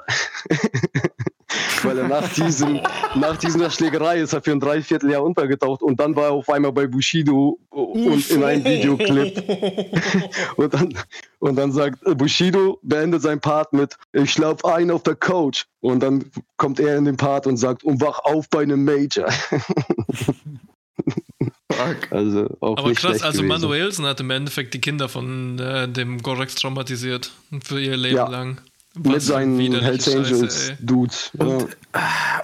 Weil 1.82 1.98
er 1.98 2.08
nach, 2.08 2.28
diesem, 2.32 2.80
nach 3.14 3.36
dieser 3.36 3.70
Schlägerei 3.70 4.18
ist 4.18 4.32
er 4.32 4.42
für 4.42 4.50
ein 4.52 4.58
Dreivierteljahr 4.60 5.22
untergetaucht 5.22 5.82
und 5.82 6.00
dann 6.00 6.16
war 6.16 6.24
er 6.24 6.32
auf 6.32 6.48
einmal 6.48 6.72
bei 6.72 6.86
Bushido 6.86 7.58
und 7.70 8.30
in 8.30 8.42
einem 8.42 8.64
Videoclip. 8.64 9.42
Und 10.56 10.72
dann, 10.74 10.94
und 11.38 11.56
dann 11.56 11.70
sagt 11.72 11.98
Bushido, 12.16 12.78
beendet 12.82 13.22
sein 13.22 13.40
Part 13.40 13.72
mit, 13.72 13.96
ich 14.12 14.32
schlaf 14.32 14.64
ein 14.64 14.90
auf 14.90 15.02
der 15.02 15.14
Couch. 15.14 15.64
Und 15.80 16.00
dann 16.00 16.24
kommt 16.56 16.80
er 16.80 16.96
in 16.96 17.04
den 17.04 17.16
Part 17.16 17.46
und 17.46 17.56
sagt, 17.58 17.84
und 17.84 18.00
wach 18.00 18.18
auf 18.24 18.48
bei 18.48 18.62
einem 18.62 18.84
Major. 18.84 19.28
Fuck. 21.72 22.10
Also 22.10 22.48
auch 22.60 22.78
Aber 22.78 22.88
nicht 22.88 22.98
krass, 23.00 23.10
schlecht 23.10 23.24
also 23.24 23.42
gewesen. 23.42 23.60
Manuelsen 23.60 24.06
hat 24.06 24.20
im 24.20 24.30
Endeffekt 24.30 24.74
die 24.74 24.80
Kinder 24.80 25.08
von 25.08 25.58
äh, 25.58 25.88
dem 25.88 26.22
Gorex 26.22 26.54
traumatisiert 26.54 27.32
für 27.62 27.80
ihr 27.80 27.96
Leben 27.96 28.16
Ja. 28.16 28.28
lang. 28.28 28.60
Mit 28.96 29.16
Was 29.16 29.26
seinen 29.26 29.58
Hells 29.58 30.04
Scheiße, 30.06 30.18
Angels 30.18 30.68
ey. 30.70 30.76
Dudes. 30.80 31.30
Ja. 31.38 31.44
Und, 31.44 31.76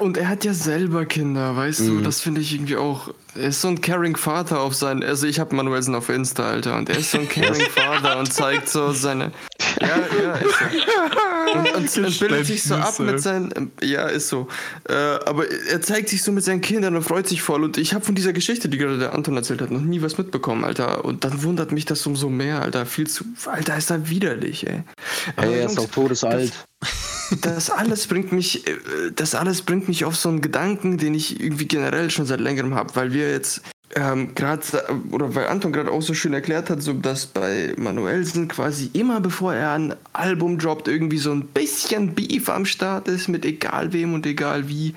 und 0.00 0.16
er 0.16 0.28
hat 0.28 0.44
ja 0.44 0.52
selber 0.52 1.06
Kinder, 1.06 1.56
weißt 1.56 1.80
du? 1.80 1.92
Mhm. 1.92 2.04
Das 2.04 2.20
finde 2.20 2.40
ich 2.40 2.54
irgendwie 2.54 2.76
auch. 2.76 3.12
Er 3.34 3.48
ist 3.48 3.62
so 3.62 3.68
ein 3.68 3.80
caring 3.80 4.16
Vater 4.16 4.60
auf 4.60 4.74
seinen. 4.74 5.02
Also 5.02 5.26
ich 5.26 5.40
habe 5.40 5.54
Manuelsen 5.56 5.94
auf 5.94 6.08
Insta, 6.10 6.50
Alter, 6.50 6.76
und 6.76 6.90
er 6.90 6.98
ist 6.98 7.12
so 7.12 7.18
ein 7.18 7.28
caring 7.30 7.66
Vater 7.70 8.18
und 8.18 8.32
zeigt 8.32 8.68
so 8.68 8.92
seine. 8.92 9.32
Ja, 9.80 9.98
ja, 10.22 10.34
ist 10.34 10.58
so. 10.58 10.64
Und, 11.52 11.74
und, 11.74 11.98
und 11.98 12.18
bildet 12.18 12.46
sich 12.46 12.62
so 12.62 12.76
ab 12.76 12.98
mit 12.98 13.20
seinen. 13.20 13.72
Ja, 13.82 14.06
ist 14.06 14.28
so. 14.28 14.48
Äh, 14.88 14.94
aber 14.94 15.44
er 15.50 15.82
zeigt 15.82 16.08
sich 16.08 16.22
so 16.22 16.32
mit 16.32 16.44
seinen 16.44 16.62
Kindern 16.62 16.96
und 16.96 17.02
freut 17.02 17.28
sich 17.28 17.42
voll. 17.42 17.62
Und 17.62 17.76
ich 17.76 17.92
habe 17.92 18.02
von 18.02 18.14
dieser 18.14 18.32
Geschichte, 18.32 18.70
die 18.70 18.78
gerade 18.78 18.98
der 18.98 19.12
Anton 19.12 19.36
erzählt 19.36 19.60
hat, 19.60 19.70
noch 19.70 19.82
nie 19.82 20.00
was 20.00 20.16
mitbekommen, 20.16 20.64
Alter. 20.64 21.04
Und 21.04 21.24
dann 21.24 21.42
wundert 21.42 21.70
mich 21.70 21.84
das 21.84 22.06
umso 22.06 22.30
mehr, 22.30 22.62
Alter. 22.62 22.86
Viel 22.86 23.06
zu. 23.06 23.24
Alter, 23.44 23.76
ist 23.76 23.90
er 23.90 24.08
widerlich, 24.08 24.66
ey. 24.66 24.82
Hey, 25.36 25.58
er 25.58 25.66
ist 25.66 25.78
auch 25.78 25.90
todesalt. 25.90 26.52
Das 27.40 27.70
alles 27.70 28.06
bringt 28.06 28.32
mich, 28.32 28.66
äh, 28.66 28.76
das 29.14 29.34
alles 29.34 29.62
bringt 29.62 29.88
mich 29.88 30.04
auf 30.04 30.16
so 30.16 30.28
einen 30.28 30.40
Gedanken, 30.40 30.98
den 30.98 31.14
ich 31.14 31.40
irgendwie 31.40 31.66
generell 31.66 32.10
schon 32.10 32.26
seit 32.26 32.40
längerem 32.40 32.74
habe, 32.74 32.94
weil 32.96 33.12
wir 33.12 33.30
jetzt 33.30 33.62
ähm, 33.94 34.34
gerade 34.34 34.62
oder 35.10 35.34
weil 35.34 35.48
Anton 35.48 35.72
gerade 35.72 35.90
auch 35.90 36.02
so 36.02 36.14
schön 36.14 36.32
erklärt 36.32 36.70
hat, 36.70 36.82
so 36.82 36.92
dass 36.94 37.26
bei 37.26 37.74
Manuelsen 37.76 38.48
quasi 38.48 38.90
immer 38.94 39.20
bevor 39.20 39.54
er 39.54 39.72
ein 39.72 39.94
Album 40.12 40.58
droppt 40.58 40.88
irgendwie 40.88 41.18
so 41.18 41.32
ein 41.32 41.44
bisschen 41.46 42.14
Beef 42.14 42.48
am 42.48 42.64
Start 42.64 43.08
ist 43.08 43.28
mit 43.28 43.44
egal 43.44 43.92
wem 43.92 44.14
und 44.14 44.26
egal 44.26 44.68
wie. 44.68 44.94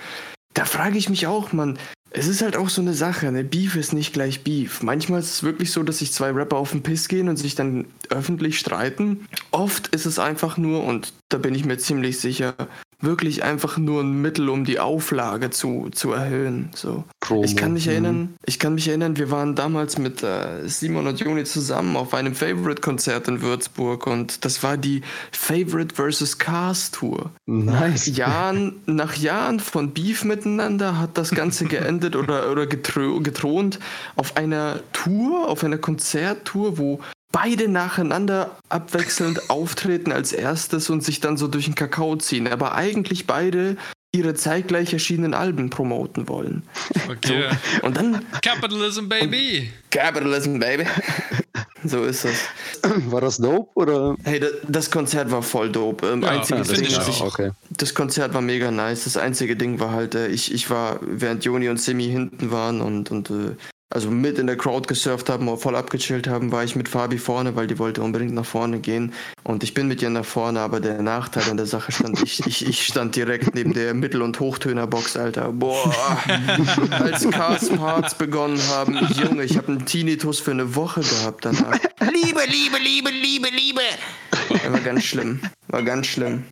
Da 0.53 0.65
frage 0.65 0.97
ich 0.97 1.09
mich 1.09 1.27
auch, 1.27 1.51
man. 1.51 1.77
Es 2.17 2.27
ist 2.27 2.41
halt 2.41 2.55
auch 2.55 2.69
so 2.69 2.79
eine 2.79 2.93
Sache, 2.93 3.29
ne? 3.29 3.43
Beef 3.43 3.75
ist 3.75 3.91
nicht 3.91 4.13
gleich 4.13 4.41
Beef. 4.41 4.81
Manchmal 4.81 5.19
ist 5.19 5.31
es 5.31 5.43
wirklich 5.43 5.73
so, 5.73 5.83
dass 5.83 5.97
sich 5.97 6.13
zwei 6.13 6.31
Rapper 6.31 6.55
auf 6.55 6.71
den 6.71 6.81
Piss 6.81 7.09
gehen 7.09 7.27
und 7.27 7.35
sich 7.35 7.55
dann 7.55 7.87
öffentlich 8.09 8.57
streiten. 8.57 9.27
Oft 9.51 9.89
ist 9.89 10.05
es 10.05 10.17
einfach 10.17 10.55
nur, 10.55 10.85
und 10.85 11.11
da 11.29 11.38
bin 11.38 11.55
ich 11.55 11.65
mir 11.65 11.77
ziemlich 11.77 12.19
sicher, 12.19 12.53
wirklich 13.01 13.43
einfach 13.43 13.77
nur 13.77 14.01
ein 14.01 14.21
Mittel, 14.21 14.47
um 14.49 14.63
die 14.63 14.79
Auflage 14.79 15.49
zu, 15.49 15.89
zu 15.91 16.11
erhöhen. 16.13 16.69
So. 16.75 17.03
Promo. 17.19 17.43
Ich 17.43 17.55
kann 17.55 17.73
mich 17.73 17.85
Mhm. 17.88 17.91
erinnern, 17.91 18.35
ich 18.45 18.57
kann 18.57 18.75
mich 18.75 18.88
erinnern, 18.88 19.17
wir 19.17 19.29
waren 19.31 19.53
damals 19.55 19.97
mit 19.97 20.23
äh, 20.23 20.67
Simon 20.67 21.05
und 21.07 21.19
Joni 21.19 21.43
zusammen 21.43 21.97
auf 21.97 22.13
einem 22.13 22.33
Favorite-Konzert 22.35 23.27
in 23.27 23.41
Würzburg 23.41 24.07
und 24.07 24.45
das 24.45 24.63
war 24.63 24.77
die 24.77 25.01
Favorite 25.31 25.93
vs. 25.95 26.38
Cars 26.38 26.91
Tour. 26.91 27.31
Nice. 27.47 28.05
Jahren, 28.15 28.77
nach 28.85 29.15
Jahren 29.15 29.59
von 29.59 29.91
Beef 29.91 30.23
miteinander 30.23 30.97
hat 30.99 31.17
das 31.17 31.31
Ganze 31.31 31.65
geendet 31.65 32.15
oder, 32.15 32.49
oder 32.51 32.63
getrö- 32.63 33.21
getront 33.21 33.79
auf 34.15 34.38
einer 34.38 34.79
Tour, 34.93 35.49
auf 35.49 35.63
einer 35.63 35.77
Konzerttour, 35.77 36.77
wo 36.77 36.99
beide 37.35 37.67
nacheinander 37.67 38.57
abwechselnd 38.69 39.49
auftreten 39.49 40.13
als 40.13 40.31
erstes 40.31 40.89
und 40.89 41.03
sich 41.03 41.19
dann 41.19 41.35
so 41.35 41.47
durch 41.49 41.65
den 41.65 41.75
Kakao 41.75 42.15
ziehen, 42.15 42.47
aber 42.47 42.75
eigentlich 42.75 43.27
beide 43.27 43.75
ihre 44.13 44.33
zeitgleich 44.33 44.93
erschienenen 44.93 45.33
Alben 45.33 45.69
promoten 45.69 46.29
wollen. 46.29 46.63
Okay. 47.09 47.49
Und 47.81 47.97
dann 47.97 48.23
Capitalism, 48.41 49.09
baby! 49.09 49.69
Capitalism, 49.91 50.57
baby. 50.59 50.85
so 51.83 52.03
ist 52.05 52.23
es. 52.23 52.45
War 53.11 53.19
das 53.19 53.35
dope 53.35 53.69
oder? 53.75 54.15
Hey, 54.23 54.39
da- 54.39 54.47
das 54.69 54.89
Konzert 54.89 55.29
war 55.31 55.43
voll 55.43 55.69
dope. 55.69 56.07
Ähm, 56.07 56.21
Ja, 56.21 56.29
einziges 56.29 56.69
Ding, 56.69 56.85
ich 56.85 56.95
was 56.97 57.09
auch. 57.09 57.09
ich 57.09 57.21
okay. 57.21 57.51
Das 57.71 57.93
Konzert 57.93 58.33
war 58.33 58.39
mega 58.41 58.71
nice. 58.71 59.03
Das 59.03 59.17
einzige 59.17 59.57
Ding 59.57 59.81
war 59.81 59.91
halt, 59.91 60.15
äh, 60.15 60.27
ich, 60.27 60.53
ich 60.53 60.69
war, 60.69 60.99
während 61.01 61.43
Joni 61.43 61.67
und 61.67 61.81
Simi 61.81 62.05
hinten 62.05 62.51
waren 62.51 62.79
und, 62.79 63.11
und 63.11 63.29
äh, 63.29 63.55
also 63.95 64.12
mit 64.12 64.38
in 64.38 64.45
der 64.47 64.58
Crowd 64.58 64.88
gesurft 64.88 65.29
haben, 65.29 65.47
und 65.47 65.58
voll 65.58 65.75
abgechillt 65.75 66.27
haben, 66.27 66.51
war 66.51 66.63
ich 66.65 66.75
mit 66.75 66.89
Fabi 66.89 67.17
vorne, 67.17 67.55
weil 67.55 67.65
die 67.65 67.79
wollte 67.79 68.01
unbedingt 68.01 68.34
nach 68.34 68.45
vorne 68.45 68.79
gehen. 68.79 69.13
Und 69.43 69.63
ich 69.63 69.73
bin 69.73 69.88
mit 69.88 70.01
ihr 70.01 70.10
nach 70.10 70.25
vorne, 70.25 70.60
aber 70.60 70.81
der 70.81 71.01
Nachteil 71.01 71.49
an 71.49 71.55
der 71.55 71.65
Sache 71.65 71.93
stand, 71.93 72.21
ich, 72.21 72.45
ich, 72.45 72.67
ich 72.67 72.86
stand 72.86 73.15
direkt 73.15 73.55
neben 73.55 73.73
der 73.73 73.93
Mittel- 73.93 74.21
und 74.21 74.39
Hochtönerbox, 74.39 75.15
Alter. 75.15 75.53
Boah, 75.53 75.95
als 76.91 77.27
Cars 77.29 77.69
Parts 77.69 78.15
begonnen 78.15 78.62
haben, 78.69 78.99
Junge, 79.13 79.43
ich 79.45 79.55
habe 79.58 79.69
einen 79.69 79.86
Tinnitus 79.86 80.41
für 80.41 80.51
eine 80.51 80.75
Woche 80.75 80.99
gehabt 81.01 81.45
danach. 81.45 81.79
Liebe, 82.01 82.41
Liebe, 82.47 82.77
Liebe, 82.84 83.10
Liebe, 83.10 83.47
Liebe. 83.49 83.81
War 84.71 84.79
ganz 84.81 85.05
schlimm. 85.05 85.39
War 85.69 85.84
ganz 85.84 86.08
schlimm. 86.08 86.43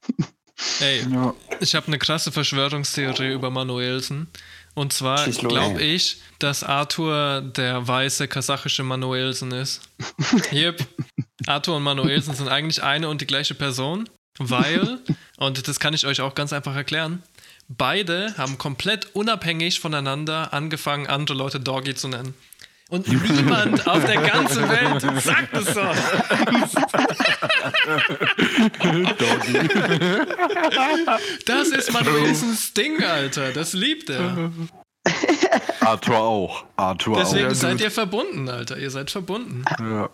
Ey, 0.80 1.06
Ja. 1.12 1.34
ich 1.60 1.76
habe 1.76 1.88
eine 1.88 2.00
krasse 2.00 2.32
Verschwörungstheorie 2.32 3.34
über 3.34 3.50
Manuelsen. 3.50 4.28
Und 4.76 4.92
zwar 4.92 5.28
glaube 5.30 5.84
ich, 5.84 6.18
dass 6.40 6.64
Arthur 6.64 7.42
der 7.42 7.88
weiße 7.88 8.28
kasachische 8.28 8.84
Manuelsen 8.84 9.52
ist. 9.52 9.82
Yep. 10.52 10.86
Arthur 11.46 11.78
und 11.78 11.84
Manuelsen 11.84 12.34
sind 12.34 12.48
eigentlich 12.48 12.82
eine 12.82 13.10
und 13.10 13.22
die 13.22 13.28
gleiche 13.28 13.54
Person, 13.54 14.10
weil, 14.40 15.00
und 15.38 15.68
das 15.68 15.80
kann 15.80 15.94
ich 15.94 16.06
euch 16.06 16.22
auch 16.22 16.36
ganz 16.36 16.54
einfach 16.54 16.76
erklären, 16.76 17.22
beide 17.68 18.36
haben 18.38 18.58
komplett 18.58 19.16
unabhängig 19.16 19.80
voneinander 19.80 20.54
angefangen, 20.54 21.08
andere 21.08 21.38
Leute 21.38 21.60
Doggy 21.60 21.96
zu 21.96 22.08
nennen. 22.08 22.34
Und 22.94 23.08
niemand 23.08 23.88
auf 23.88 24.06
der 24.06 24.22
ganzen 24.22 24.70
Welt 24.70 25.02
sagt 25.24 25.58
es 25.58 25.74
so. 25.74 25.82
Das 31.48 31.70
ist 31.70 31.92
Manuelsens 31.92 32.72
Ding, 32.76 33.02
Alter. 33.04 33.52
Das 33.52 33.74
liebt 33.74 34.12
er. 34.12 34.52
Arthur 35.82 36.20
auch. 36.20 36.66
Arthur 36.76 37.18
Deswegen 37.18 37.48
ja, 37.50 37.56
seid 37.56 37.82
ihr 37.82 37.90
verbunden, 37.90 38.48
Alter. 38.48 38.78
Ihr 38.78 38.92
seid 38.92 39.10
verbunden. 39.10 39.64
auch. 39.66 39.80
Ja. 39.80 40.10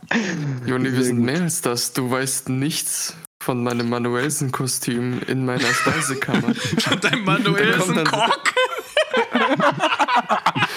Joni, 0.66 0.94
wir 0.94 1.04
sind 1.04 1.20
mehr 1.20 1.42
als 1.42 1.60
das. 1.60 1.92
Du 1.92 2.10
weißt 2.10 2.48
nichts 2.48 3.18
von 3.44 3.62
meinem 3.62 3.90
Manuelsen-Kostüm 3.90 5.20
in 5.28 5.46
meiner 5.46 5.74
Speisekammer. 5.74 6.48
Und 6.92 7.04
dein 7.04 7.26
Manuelsen 7.26 7.96
dann- 7.96 8.06
Cock. 8.06 8.54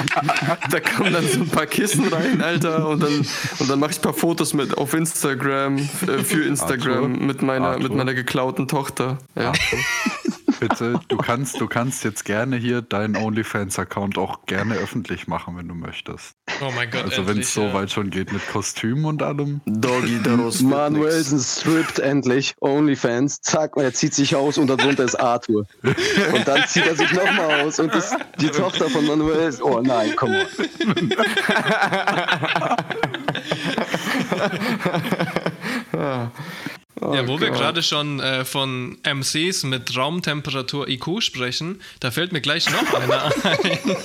Da 0.70 0.80
kommen 0.80 1.12
dann 1.12 1.26
so 1.26 1.40
ein 1.40 1.48
paar 1.48 1.66
Kissen 1.66 2.06
rein, 2.08 2.40
Alter, 2.40 2.88
und 2.88 3.02
dann, 3.02 3.26
und 3.58 3.70
dann 3.70 3.78
mache 3.78 3.92
ich 3.92 3.98
ein 3.98 4.02
paar 4.02 4.14
Fotos 4.14 4.54
mit 4.54 4.76
auf 4.76 4.94
Instagram, 4.94 5.78
äh, 5.78 6.22
für 6.22 6.44
Instagram, 6.44 7.12
Arthur? 7.12 7.26
mit 7.26 7.42
meiner, 7.42 7.72
mit 7.72 7.82
Arthur? 7.82 7.96
meiner 7.96 8.14
geklauten 8.14 8.68
Tochter. 8.68 9.18
Ja. 9.36 9.52
Bitte, 10.60 11.00
du 11.08 11.16
kannst, 11.16 11.60
du 11.60 11.66
kannst 11.66 12.04
jetzt 12.04 12.24
gerne 12.24 12.56
hier 12.56 12.82
deinen 12.82 13.16
OnlyFans-Account 13.16 14.18
auch 14.18 14.44
gerne 14.46 14.74
öffentlich 14.74 15.28
machen, 15.28 15.56
wenn 15.56 15.68
du 15.68 15.74
möchtest. 15.74 16.34
Oh 16.60 16.70
mein 16.74 16.90
Gott, 16.90 17.04
Also 17.04 17.26
wenn 17.26 17.40
es 17.40 17.54
so 17.54 17.62
ja. 17.62 17.74
weit 17.74 17.90
schon 17.90 18.10
geht 18.10 18.32
mit 18.32 18.46
Kostüm 18.48 19.04
und 19.04 19.22
allem. 19.22 19.60
Doggy, 19.66 20.20
daraus. 20.22 20.60
Manuelsen 20.62 21.38
strippt 21.38 21.98
endlich, 21.98 22.54
Onlyfans, 22.60 23.40
zack, 23.40 23.76
er 23.76 23.92
zieht 23.92 24.14
sich 24.14 24.36
aus 24.36 24.58
und 24.58 24.68
darunter 24.68 25.04
ist 25.04 25.16
Arthur. 25.16 25.66
Und 25.82 26.48
dann 26.48 26.66
zieht 26.66 26.86
er 26.86 26.96
sich 26.96 27.12
nochmal 27.12 27.62
aus 27.62 27.78
und 27.78 27.94
ist 27.94 28.16
die 28.40 28.48
Tochter 28.48 28.88
von 28.88 29.06
Manuelsen. 29.06 29.62
Oh 29.62 29.80
nein, 29.80 30.12
komm 30.16 30.32
on. 37.00 37.14
Ja, 37.14 37.26
wo 37.26 37.40
wir 37.40 37.50
gerade 37.50 37.82
schon 37.82 38.20
äh, 38.20 38.44
von 38.44 38.98
MCs 39.04 39.64
mit 39.64 39.96
Raumtemperatur 39.96 40.88
IQ 40.88 41.22
sprechen, 41.22 41.80
da 42.00 42.10
fällt 42.10 42.32
mir 42.32 42.40
gleich 42.40 42.70
noch 42.70 42.94
einer 42.94 43.32
ein. 43.44 43.78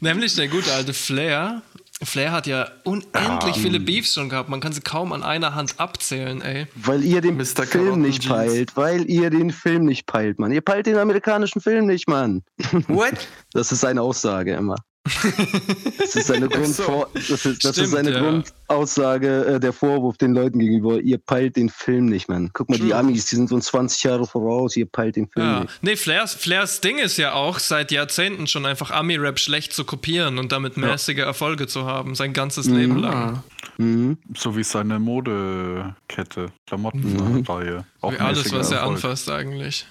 Nämlich 0.00 0.34
der 0.34 0.48
gute 0.48 0.72
alte 0.72 0.94
Flair. 0.94 1.62
Flair 2.02 2.32
hat 2.32 2.46
ja 2.46 2.66
unendlich 2.84 3.56
viele 3.56 3.78
Beefs 3.78 4.14
schon 4.14 4.30
gehabt. 4.30 4.48
Man 4.48 4.60
kann 4.60 4.72
sie 4.72 4.80
kaum 4.80 5.12
an 5.12 5.22
einer 5.22 5.54
Hand 5.54 5.78
abzählen, 5.78 6.40
ey. 6.40 6.66
Weil 6.74 7.04
ihr 7.04 7.20
den 7.20 7.36
Mr. 7.36 7.66
Film 7.66 8.00
nicht 8.00 8.26
peilt, 8.26 8.74
weil 8.74 9.04
ihr 9.10 9.28
den 9.28 9.50
Film 9.50 9.84
nicht 9.84 10.06
peilt, 10.06 10.38
Mann. 10.38 10.50
Ihr 10.50 10.62
peilt 10.62 10.86
den 10.86 10.96
amerikanischen 10.96 11.60
Film 11.60 11.86
nicht, 11.86 12.08
Mann. 12.08 12.42
What? 12.88 13.12
Das 13.52 13.72
ist 13.72 13.80
seine 13.80 14.00
Aussage 14.00 14.54
immer. 14.54 14.76
Das 15.04 16.14
ist 16.14 16.26
seine, 16.26 16.48
Grundvor 16.50 17.08
das 17.14 17.30
ist, 17.30 17.64
das 17.64 17.64
ist 17.64 17.72
Stimmt, 17.72 17.88
seine 17.88 18.12
ja. 18.12 18.20
Grundaussage, 18.20 19.44
äh, 19.46 19.60
der 19.60 19.72
Vorwurf 19.72 20.18
den 20.18 20.34
Leuten 20.34 20.58
gegenüber. 20.58 21.00
Ihr 21.00 21.18
peilt 21.18 21.56
den 21.56 21.68
Film 21.68 22.06
nicht, 22.06 22.28
Mann. 22.28 22.50
Guck 22.52 22.68
mal, 22.68 22.76
die 22.78 22.88
True. 22.90 22.96
Amis, 22.96 23.26
die 23.26 23.36
sind 23.36 23.50
uns 23.50 23.66
20 23.66 24.02
Jahre 24.04 24.26
voraus, 24.26 24.76
ihr 24.76 24.86
peilt 24.86 25.16
den 25.16 25.28
Film 25.28 25.46
Ja. 25.46 25.60
nicht. 25.60 25.82
Nee, 25.82 25.96
Flairs, 25.96 26.34
Flairs 26.34 26.80
Ding 26.80 26.98
ist 26.98 27.16
ja 27.16 27.32
auch 27.32 27.58
seit 27.58 27.90
Jahrzehnten 27.92 28.46
schon 28.46 28.66
einfach 28.66 28.90
Ami-Rap 28.90 29.38
schlecht 29.38 29.72
zu 29.72 29.84
kopieren 29.84 30.38
und 30.38 30.52
damit 30.52 30.76
mäßige 30.76 31.18
Erfolge 31.18 31.66
zu 31.66 31.86
haben, 31.86 32.14
sein 32.14 32.32
ganzes 32.32 32.66
Leben 32.66 32.98
lang. 32.98 33.42
Mhm. 33.78 34.18
So 34.36 34.56
wie 34.56 34.64
seine 34.64 34.98
Modekette, 34.98 36.46
Klamottenreihe. 36.66 37.84
Auch 38.00 38.12
Wie 38.12 38.18
alles, 38.18 38.52
was 38.52 38.70
er 38.70 38.78
Erfolg. 38.78 38.96
anfasst 38.96 39.30
eigentlich. 39.30 39.86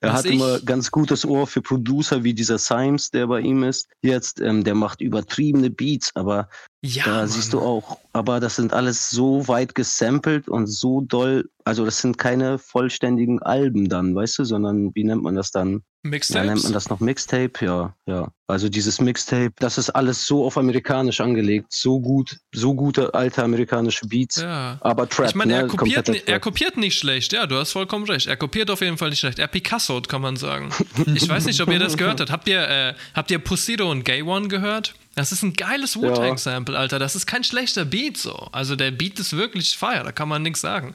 Er 0.00 0.10
Was 0.10 0.18
hat 0.18 0.24
ich- 0.26 0.32
immer 0.34 0.58
ganz 0.60 0.90
gutes 0.90 1.24
Ohr 1.24 1.46
für 1.46 1.62
Producer 1.62 2.24
wie 2.24 2.34
dieser 2.34 2.58
Symes, 2.58 3.10
der 3.10 3.26
bei 3.26 3.40
ihm 3.40 3.62
ist. 3.62 3.88
Jetzt, 4.02 4.40
ähm, 4.40 4.64
der 4.64 4.74
macht 4.74 5.00
übertriebene 5.00 5.70
Beats, 5.70 6.10
aber 6.14 6.48
Ja, 6.86 7.04
da 7.04 7.10
Mann. 7.20 7.28
siehst 7.28 7.54
du 7.54 7.60
auch, 7.60 7.96
aber 8.12 8.40
das 8.40 8.56
sind 8.56 8.74
alles 8.74 9.08
so 9.08 9.48
weit 9.48 9.74
gesampelt 9.74 10.48
und 10.48 10.66
so 10.66 11.00
doll, 11.00 11.48
also 11.64 11.86
das 11.86 12.00
sind 12.00 12.18
keine 12.18 12.58
vollständigen 12.58 13.40
Alben 13.40 13.88
dann, 13.88 14.14
weißt 14.14 14.38
du, 14.40 14.44
sondern 14.44 14.94
wie 14.94 15.04
nennt 15.04 15.22
man 15.22 15.34
das 15.34 15.50
dann? 15.50 15.70
Ja, 15.70 16.10
nennt 16.10 16.12
Mixtapes? 16.12 16.62
man 16.64 16.72
das 16.74 16.90
noch 16.90 17.00
Mixtape? 17.00 17.52
Ja, 17.64 17.94
ja. 18.04 18.28
Also 18.46 18.68
dieses 18.68 19.00
Mixtape, 19.00 19.52
das 19.58 19.78
ist 19.78 19.88
alles 19.88 20.26
so 20.26 20.44
auf 20.44 20.58
amerikanisch 20.58 21.22
angelegt, 21.22 21.68
so 21.72 21.98
gut, 22.00 22.36
so 22.54 22.74
gute 22.74 23.14
alte 23.14 23.42
amerikanische 23.42 24.06
Beats, 24.06 24.36
Ja. 24.42 24.76
aber 24.82 25.08
Trap, 25.08 25.28
Ich 25.30 25.34
meine, 25.34 25.54
er, 25.54 25.62
ne? 25.62 25.68
kopiert, 25.68 26.28
er 26.28 26.40
kopiert 26.40 26.76
nicht 26.76 26.98
schlecht, 26.98 27.32
ja, 27.32 27.46
du 27.46 27.56
hast 27.56 27.72
vollkommen 27.72 28.04
recht. 28.04 28.26
Er 28.26 28.36
kopiert 28.36 28.70
auf 28.70 28.82
jeden 28.82 28.98
Fall 28.98 29.08
nicht 29.08 29.20
schlecht. 29.20 29.38
Er 29.38 29.46
Picasso, 29.48 30.02
kann 30.02 30.20
man 30.20 30.36
sagen. 30.36 30.68
Ich 31.14 31.26
weiß 31.26 31.46
nicht, 31.46 31.62
ob 31.62 31.70
ihr 31.70 31.78
das 31.78 31.96
gehört 31.96 32.20
habt. 32.20 32.30
Habt 32.30 32.48
ihr, 32.48 32.60
äh, 32.68 32.94
habt 33.14 33.30
ihr 33.30 33.38
Pussido 33.38 33.90
und 33.90 34.04
Gay 34.04 34.22
One 34.22 34.48
gehört? 34.48 34.94
Das 35.14 35.32
ist 35.32 35.42
ein 35.42 35.52
geiles 35.52 35.96
Wu-Tang-Sample, 35.96 36.76
Alter. 36.76 36.98
Das 36.98 37.14
ist 37.14 37.26
kein 37.26 37.44
schlechter 37.44 37.84
Beat 37.84 38.16
so. 38.16 38.34
Also 38.52 38.74
der 38.76 38.90
Beat 38.90 39.18
ist 39.20 39.36
wirklich 39.36 39.76
fire, 39.78 40.02
da 40.02 40.12
kann 40.12 40.28
man 40.28 40.42
nichts 40.42 40.60
sagen. 40.60 40.94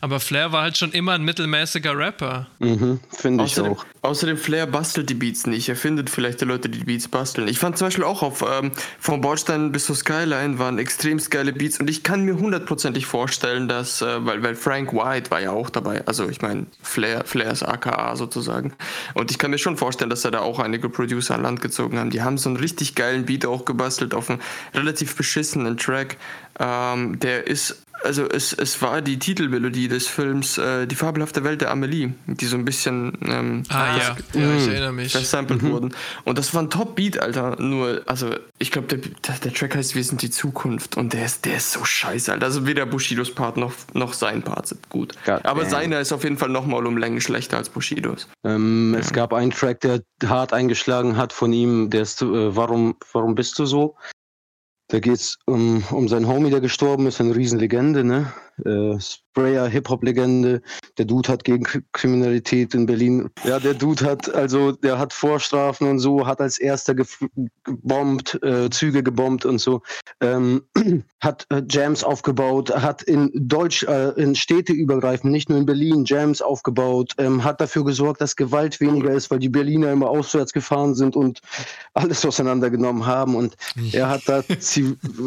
Aber 0.00 0.20
Flair 0.20 0.52
war 0.52 0.62
halt 0.62 0.76
schon 0.76 0.92
immer 0.92 1.12
ein 1.12 1.22
mittelmäßiger 1.22 1.96
Rapper. 1.96 2.46
Mhm, 2.58 3.00
Finde 3.10 3.44
ich 3.44 3.52
Außerdem, 3.52 3.72
auch. 3.72 3.84
außerdem, 4.02 4.36
Flair 4.36 4.66
bastelt 4.66 5.10
die 5.10 5.14
Beats 5.14 5.46
nicht. 5.46 5.68
Er 5.68 5.76
findet 5.76 6.10
vielleicht 6.10 6.40
die 6.40 6.44
Leute, 6.44 6.68
die 6.68 6.78
die 6.78 6.84
Beats 6.84 7.08
basteln. 7.08 7.48
Ich 7.48 7.58
fand 7.58 7.78
zum 7.78 7.86
Beispiel 7.88 8.04
auch 8.04 8.22
auf 8.22 8.42
ähm, 8.42 8.72
vom 8.98 9.20
Bordstein 9.20 9.72
bis 9.72 9.86
zur 9.86 9.96
Skyline 9.96 10.58
waren 10.58 10.78
extrem 10.78 11.18
geile 11.30 11.52
Beats 11.52 11.80
und 11.80 11.90
ich 11.90 12.02
kann 12.02 12.24
mir 12.24 12.38
hundertprozentig 12.38 13.06
vorstellen, 13.06 13.68
dass, 13.68 14.02
äh, 14.02 14.24
weil, 14.24 14.42
weil 14.42 14.54
Frank 14.54 14.92
White 14.92 15.30
war 15.30 15.40
ja 15.40 15.50
auch 15.50 15.70
dabei, 15.70 16.06
also 16.06 16.28
ich 16.28 16.40
meine 16.42 16.66
Flair, 16.82 17.24
Flairs 17.24 17.62
AKA 17.62 18.16
sozusagen. 18.16 18.72
Und 19.14 19.30
ich 19.30 19.38
kann 19.38 19.50
mir 19.50 19.58
schon 19.58 19.76
vorstellen, 19.76 20.10
dass 20.10 20.22
da 20.22 20.30
da 20.30 20.40
auch 20.40 20.58
einige 20.58 20.88
Producer 20.88 21.34
an 21.34 21.42
Land 21.42 21.60
gezogen 21.60 21.98
haben. 21.98 22.10
Die 22.10 22.22
haben 22.22 22.38
so 22.38 22.48
einen 22.48 22.56
richtig 22.56 22.94
geilen 22.94 23.26
Beat 23.26 23.46
auch 23.46 23.64
gebastelt 23.64 24.14
auf 24.14 24.30
einen 24.30 24.40
relativ 24.74 25.16
beschissenen 25.16 25.76
Track. 25.76 26.16
Ähm, 26.60 27.18
der 27.20 27.46
ist 27.46 27.84
also 28.04 28.28
es, 28.28 28.52
es 28.52 28.80
war 28.82 29.02
die 29.02 29.18
Titelmelodie 29.18 29.88
des 29.88 30.06
Films 30.06 30.58
äh, 30.58 30.86
Die 30.86 30.94
fabelhafte 30.94 31.44
Welt 31.44 31.60
der 31.60 31.70
Amelie, 31.70 32.14
die 32.26 32.46
so 32.46 32.56
ein 32.56 32.64
bisschen 32.64 33.16
ähm, 33.22 33.62
Ah 33.68 33.96
ja, 33.96 34.16
ja 34.34 34.56
ich 34.56 34.68
erinnere 34.68 34.92
mich. 34.92 35.12
versampelt 35.12 35.62
wurden. 35.62 35.94
Und 36.24 36.38
das 36.38 36.54
war 36.54 36.62
ein 36.62 36.70
Top-Beat, 36.70 37.18
Alter. 37.20 37.60
Nur, 37.60 38.02
also 38.06 38.34
ich 38.58 38.70
glaube, 38.70 38.88
der, 38.88 38.98
der, 38.98 39.34
der 39.42 39.52
Track 39.52 39.74
heißt 39.76 39.94
Wir 39.94 40.04
sind 40.04 40.22
die 40.22 40.30
Zukunft 40.30 40.96
und 40.96 41.12
der 41.12 41.24
ist, 41.24 41.44
der 41.44 41.56
ist 41.56 41.72
so 41.72 41.84
scheiße, 41.84 42.32
Alter. 42.32 42.46
Also 42.46 42.66
weder 42.66 42.86
Bushidos 42.86 43.34
Part 43.34 43.56
noch, 43.56 43.72
noch 43.94 44.12
sein 44.12 44.42
Part 44.42 44.68
sind 44.68 44.88
gut. 44.88 45.14
God 45.24 45.44
Aber 45.44 45.62
damn. 45.62 45.70
seiner 45.70 46.00
ist 46.00 46.12
auf 46.12 46.24
jeden 46.24 46.38
Fall 46.38 46.48
nochmal 46.50 46.86
um 46.86 46.96
Längen 46.96 47.20
schlechter 47.20 47.56
als 47.56 47.68
Bushidos. 47.68 48.28
Ähm, 48.44 48.96
Es 48.98 49.12
gab 49.12 49.32
einen 49.32 49.50
Track, 49.50 49.80
der 49.80 50.02
hart 50.26 50.52
eingeschlagen 50.52 51.16
hat 51.16 51.32
von 51.32 51.52
ihm, 51.52 51.90
der 51.90 52.02
ist, 52.02 52.22
äh, 52.22 52.56
warum, 52.56 52.96
warum 53.12 53.34
bist 53.34 53.58
du 53.58 53.66
so? 53.66 53.96
Da 54.88 55.00
geht's 55.00 55.38
um, 55.44 55.84
um 55.90 56.08
seinen 56.08 56.26
Homie, 56.26 56.50
der 56.50 56.60
gestorben 56.60 57.06
ist, 57.06 57.20
eine 57.20 57.36
Riesenlegende, 57.36 58.04
ne? 58.04 58.32
Äh, 58.64 58.98
Sprayer, 59.38 59.68
Hip-Hop-Legende. 59.68 60.60
Der 60.98 61.04
Dude 61.04 61.28
hat 61.28 61.44
gegen 61.44 61.64
Kri- 61.64 61.84
Kriminalität 61.92 62.74
in 62.74 62.86
Berlin. 62.86 63.30
Ja, 63.44 63.60
der 63.60 63.74
Dude 63.74 64.04
hat, 64.04 64.34
also, 64.34 64.72
der 64.72 64.98
hat 64.98 65.12
Vorstrafen 65.12 65.88
und 65.88 66.00
so, 66.00 66.26
hat 66.26 66.40
als 66.40 66.58
erster 66.58 66.96
gebombt, 66.96 68.42
äh, 68.42 68.68
Züge 68.70 69.04
gebombt 69.04 69.44
und 69.44 69.60
so. 69.60 69.82
Ähm, 70.20 70.62
hat 71.20 71.46
äh, 71.50 71.62
Jams 71.70 72.02
aufgebaut, 72.02 72.70
hat 72.70 73.02
in 73.02 73.30
Deutsch, 73.34 73.84
äh, 73.84 74.08
in 74.20 74.34
Städte 74.34 74.72
übergreifend, 74.72 75.32
nicht 75.32 75.48
nur 75.48 75.58
in 75.58 75.66
Berlin, 75.66 76.04
Jams 76.04 76.42
aufgebaut, 76.42 77.12
ähm, 77.18 77.44
hat 77.44 77.60
dafür 77.60 77.84
gesorgt, 77.84 78.20
dass 78.20 78.34
Gewalt 78.34 78.80
weniger 78.80 79.12
ist, 79.12 79.30
weil 79.30 79.38
die 79.38 79.48
Berliner 79.48 79.92
immer 79.92 80.08
auswärts 80.08 80.52
gefahren 80.52 80.96
sind 80.96 81.14
und 81.14 81.40
alles 81.94 82.24
auseinandergenommen 82.26 83.06
haben. 83.06 83.36
Und 83.36 83.56
er 83.92 84.08
hat 84.08 84.22
da, 84.26 84.42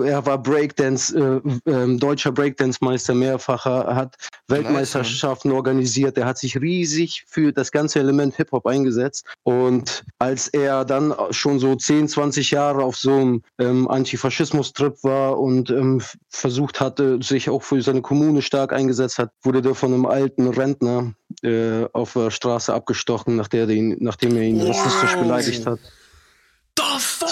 er 0.03 0.25
war 0.25 0.37
Breakdance, 0.37 1.17
äh, 1.17 1.71
ähm, 1.71 1.97
deutscher 1.97 2.33
Breakdance-Meister, 2.33 3.13
mehrfacher, 3.13 4.00
hat 4.01 4.15
Weltmeisterschaften 4.47 5.51
organisiert. 5.51 6.17
Er 6.17 6.25
hat 6.25 6.37
sich 6.37 6.59
riesig 6.59 7.23
für 7.27 7.51
das 7.53 7.71
ganze 7.71 7.99
Element 7.99 8.35
Hip-Hop 8.35 8.65
eingesetzt. 8.65 9.25
Und 9.43 10.03
als 10.19 10.47
er 10.49 10.85
dann 10.85 11.13
schon 11.31 11.59
so 11.59 11.75
10, 11.75 12.09
20 12.09 12.51
Jahre 12.51 12.83
auf 12.83 12.97
so 12.97 13.13
einem 13.13 13.43
ähm, 13.59 13.87
Antifaschismus-Trip 13.87 15.03
war 15.03 15.39
und 15.39 15.69
ähm, 15.69 16.01
versucht 16.29 16.81
hatte, 16.81 17.21
sich 17.21 17.49
auch 17.49 17.63
für 17.63 17.81
seine 17.81 18.01
Kommune 18.01 18.41
stark 18.41 18.73
eingesetzt 18.73 19.17
hat, 19.17 19.31
wurde 19.43 19.61
der 19.61 19.75
von 19.75 19.93
einem 19.93 20.05
alten 20.05 20.47
Rentner 20.49 21.13
äh, 21.43 21.85
auf 21.93 22.13
der 22.13 22.31
Straße 22.31 22.73
abgestochen, 22.73 23.35
nachdem 23.35 23.69
er 23.69 23.75
ihn, 23.75 23.97
nachdem 23.99 24.35
er 24.35 24.43
ihn 24.43 24.61
rassistisch 24.61 25.15
beleidigt 25.15 25.65
hat. 25.65 25.79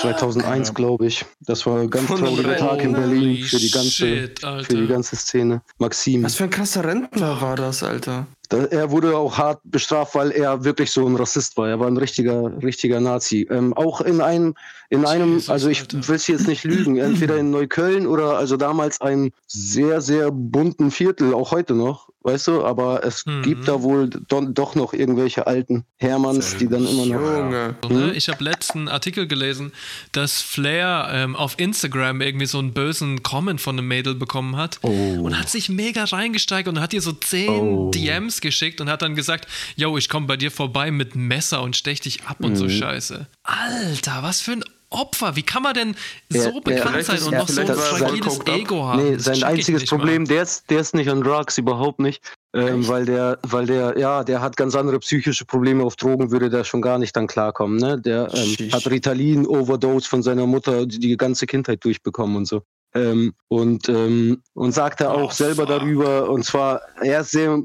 The 0.01 0.07
fuck? 0.07 0.19
2001, 0.19 0.73
glaube 0.73 1.07
ich. 1.07 1.25
Das 1.41 1.65
war 1.65 1.79
ein 1.79 1.89
ganz 1.89 2.07
trauriger 2.07 2.57
Tag 2.57 2.83
in? 2.83 2.93
Berlin 2.93 3.43
für 3.43 3.57
die 3.57 3.71
ganze, 3.71 3.91
Shit, 3.91 4.39
für 4.39 4.75
die 4.75 4.87
ganze 4.87 5.15
Szene. 5.15 5.61
Maxim. 5.77 6.23
Was 6.23 6.35
für 6.35 6.45
ein 6.45 6.49
krasser 6.49 6.83
Rentner 6.83 7.41
war 7.41 7.55
das, 7.55 7.83
Alter? 7.83 8.27
Da, 8.49 8.65
er 8.65 8.89
wurde 8.89 9.15
auch 9.15 9.37
hart 9.37 9.61
bestraft, 9.63 10.15
weil 10.15 10.31
er 10.31 10.63
wirklich 10.63 10.91
so 10.91 11.05
ein 11.05 11.15
Rassist 11.15 11.55
war. 11.55 11.69
Er 11.69 11.79
war 11.79 11.87
ein 11.87 11.97
richtiger, 11.97 12.51
richtiger 12.63 12.99
Nazi. 12.99 13.47
Ähm, 13.51 13.73
auch 13.73 14.01
in 14.01 14.21
einem, 14.21 14.55
in 14.89 15.05
einem, 15.05 15.41
also 15.47 15.69
ich 15.69 15.85
will 15.93 16.15
es 16.15 16.27
jetzt 16.27 16.47
nicht 16.47 16.63
lügen, 16.63 16.97
entweder 16.97 17.37
in 17.37 17.51
Neukölln 17.51 18.07
oder 18.07 18.37
also 18.37 18.57
damals 18.57 19.01
einem 19.01 19.31
sehr, 19.47 20.01
sehr 20.01 20.31
bunten 20.31 20.89
Viertel, 20.89 21.33
auch 21.35 21.51
heute 21.51 21.75
noch, 21.75 22.08
weißt 22.21 22.47
du, 22.47 22.65
aber 22.65 23.03
es 23.03 23.25
Mhm. 23.25 23.41
gibt 23.43 23.67
da 23.67 23.81
wohl 23.81 24.09
do, 24.09 24.41
doch 24.41 24.75
noch 24.75 24.93
irgendwelche 24.93 25.47
alten 25.47 25.85
Hermanns, 25.97 26.57
die 26.57 26.67
dann 26.67 26.85
immer 26.87 27.05
noch. 27.05 27.21
Junge. 27.21 27.75
Ne? 27.89 28.13
Ich 28.13 28.29
habe 28.29 28.43
letzten 28.43 28.87
Artikel 28.87 29.27
gelesen, 29.27 29.71
dass 30.11 30.41
Flair 30.41 31.09
ähm, 31.11 31.35
auf 31.35 31.57
Instagram 31.59 32.21
irgendwie 32.21 32.45
so 32.45 32.59
einen 32.59 32.73
bösen 32.73 33.23
Comment 33.23 33.61
von 33.61 33.77
einem 33.77 33.87
Mädel 33.87 34.15
bekommen 34.15 34.57
hat 34.57 34.79
und 34.83 35.37
hat 35.37 35.49
sich 35.49 35.69
mega 35.69 36.03
reingesteigert 36.03 36.73
und 36.73 36.81
hat 36.81 36.93
ihr 36.93 37.01
so 37.01 37.11
zehn 37.13 37.49
Oh. 37.49 37.91
DMs 37.91 38.41
geschickt 38.41 38.81
und 38.81 38.89
hat 38.89 39.01
dann 39.01 39.15
gesagt, 39.15 39.47
yo, 39.75 39.97
ich 39.97 40.09
komme 40.09 40.27
bei 40.27 40.37
dir 40.37 40.51
vorbei 40.51 40.91
mit 40.91 41.15
Messer 41.15 41.61
und 41.61 41.75
stech 41.75 42.01
dich 42.01 42.23
ab 42.25 42.37
und 42.41 42.55
so 42.55 42.65
Mhm. 42.65 42.69
Scheiße. 42.69 43.27
Alter, 43.43 44.23
was 44.23 44.41
für 44.41 44.51
ein 44.53 44.63
Opfer. 44.89 45.35
Wie 45.35 45.43
kann 45.43 45.63
man 45.63 45.73
denn 45.73 45.95
Er- 46.33 46.41
so 46.41 46.61
bekannt 46.61 47.03
Vielleicht 47.03 47.05
sein 47.07 47.23
und 47.23 47.31
ja, 47.33 47.39
noch 47.39 47.47
so 47.47 47.61
ein 47.61 47.67
fragiles. 47.67 48.39
Ego 48.47 48.83
haben? 48.85 49.03
Nee, 49.03 49.17
sein 49.17 49.43
einziges 49.43 49.89
mal. 49.89 49.97
Problem, 49.97 50.25
der 50.25 50.43
ist, 50.43 50.69
der 50.69 50.79
ist 50.79 50.95
nicht 50.95 51.09
an 51.09 51.21
Drugs, 51.21 51.57
überhaupt 51.57 51.99
nicht. 51.99 52.23
Ähm, 52.55 52.87
weil 52.87 53.05
der, 53.05 53.37
weil 53.43 53.67
der, 53.67 53.95
ja, 53.99 54.23
der 54.23 54.41
hat 54.41 54.57
ganz 54.57 54.73
andere 54.73 54.97
psychische 54.99 55.45
Probleme. 55.45 55.83
Auf 55.83 55.95
Drogen 55.95 56.31
würde 56.31 56.49
der 56.49 56.63
schon 56.63 56.81
gar 56.81 56.97
nicht 56.97 57.15
dann 57.15 57.27
klarkommen. 57.27 57.77
Ne? 57.77 58.01
Der 58.01 58.27
ähm, 58.33 58.71
hat 58.71 58.89
Ritalin-Overdose 58.89 60.09
von 60.09 60.23
seiner 60.23 60.47
Mutter 60.47 60.87
die, 60.87 60.97
die 60.97 61.15
ganze 61.15 61.45
Kindheit 61.45 61.83
durchbekommen 61.85 62.35
und 62.37 62.45
so. 62.45 62.63
Ähm, 62.95 63.33
und, 63.49 63.87
ähm, 63.89 64.41
und 64.53 64.71
sagt 64.71 65.01
er 65.01 65.13
auch 65.13 65.29
Oh, 65.29 65.33
selber 65.33 65.67
fuck. 65.67 65.79
darüber, 65.79 66.29
und 66.29 66.43
zwar, 66.43 66.81
er 67.01 67.21
ist 67.21 67.31
sehr 67.31 67.59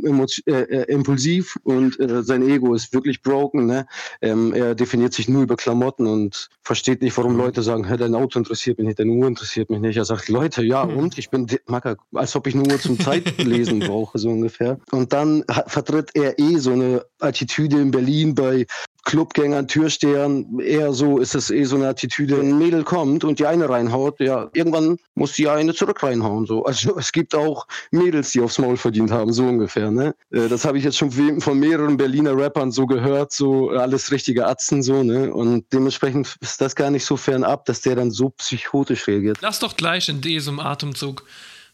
äh, 0.47 0.53
äh, 0.53 0.93
impulsiv 0.93 1.57
und 1.63 1.99
äh, 2.01 2.23
sein 2.23 2.47
Ego 2.49 2.75
ist 2.75 2.93
wirklich 2.93 3.23
broken. 3.23 3.67
Ne? 3.67 3.87
Ähm, 4.21 4.53
er 4.55 4.75
definiert 4.75 5.15
sich 5.15 5.29
nur 5.29 5.43
über 5.43 5.57
Klamotten 5.57 6.07
und 6.07 6.49
versteht 6.63 7.03
nicht, 7.03 7.17
warum 7.17 7.37
Leute 7.37 7.63
sagen, 7.63 7.85
hey, 7.85 7.97
dein 7.97 8.15
Auto 8.15 8.39
interessiert 8.39 8.79
mich 8.79 8.87
nicht, 8.87 8.99
deine 8.99 9.13
Uhr 9.13 9.27
interessiert 9.27 9.71
mich 9.71 9.81
nicht. 9.81 9.97
Er 9.97 10.05
sagt, 10.05 10.29
Leute, 10.29 10.63
ja, 10.63 10.83
und 10.83 11.17
ich 11.19 11.31
bin, 11.31 11.47
Macker, 11.67 11.97
als 12.15 12.35
ob 12.37 12.47
ich 12.47 12.55
eine 12.55 12.71
Uhr 12.71 12.81
zum 12.81 12.99
Zeitlesen 12.99 13.79
brauche, 13.81 14.19
so 14.19 14.29
ungefähr. 14.31 14.79
Und 14.91 15.13
dann 15.13 15.45
vertritt 15.67 16.11
er 16.15 16.39
eh 16.39 16.57
so 16.59 16.73
eine 16.73 17.05
Attitüde 17.21 17.81
in 17.81 17.91
Berlin 17.91 18.35
bei 18.35 18.67
Clubgängern, 19.05 19.69
Türstehern, 19.69 20.59
eher 20.61 20.93
so 20.93 21.19
ist 21.19 21.35
es 21.35 21.51
eh 21.51 21.65
so 21.65 21.77
eine 21.77 21.89
Attitüde. 21.89 22.41
Ein 22.41 22.59
Mädel 22.59 22.85
kommt 22.85 23.25
und 23.25 23.39
die 23.39 23.47
eine 23.47 23.69
reinhaut, 23.69 24.21
ja, 24.21 24.49
irgendwann 24.53 24.99
muss 25.15 25.33
die 25.35 25.49
eine 25.49 25.75
zurück 25.75 26.03
reinhauen. 26.03 26.47
So. 26.47 26.65
Also 26.65 26.99
es 26.99 27.13
gibt 27.13 27.35
auch 27.35 27.67
Mädels, 27.91 28.33
die 28.33 28.41
aufs 28.41 28.59
Maul 28.59 28.77
verdient 28.77 29.11
haben, 29.11 29.33
so 29.33 29.45
ungefähr. 29.45 29.91
Ne? 29.91 30.15
Äh, 30.31 30.49
Das 30.49 30.65
habe 30.65 30.79
ich 30.79 30.85
jetzt 30.85 30.97
schon 30.99 31.11
von 31.11 31.55
von 31.55 31.61
mehreren 31.61 31.97
Berliner 31.97 32.37
Rappern 32.37 32.73
so 32.73 32.87
gehört, 32.87 33.33
so 33.33 33.71
alles 33.71 34.11
richtige 34.11 34.47
Atzen 34.47 34.83
so, 34.83 35.03
ne? 35.03 35.33
Und 35.33 35.73
dementsprechend 35.73 36.37
ist 36.41 36.61
das 36.61 36.75
gar 36.75 36.91
nicht 36.91 37.05
so 37.05 37.17
fernab, 37.17 37.65
dass 37.67 37.81
der 37.81 37.97
dann 37.97 38.11
so 38.11 38.31
psychotisch 38.31 39.07
reagiert. 39.07 39.39
Lass 39.41 39.61
doch 39.61 39.77
gleich 39.77 40.09
in 40.09 40.21
diesem 40.21 40.59
Atemzug 40.59 41.25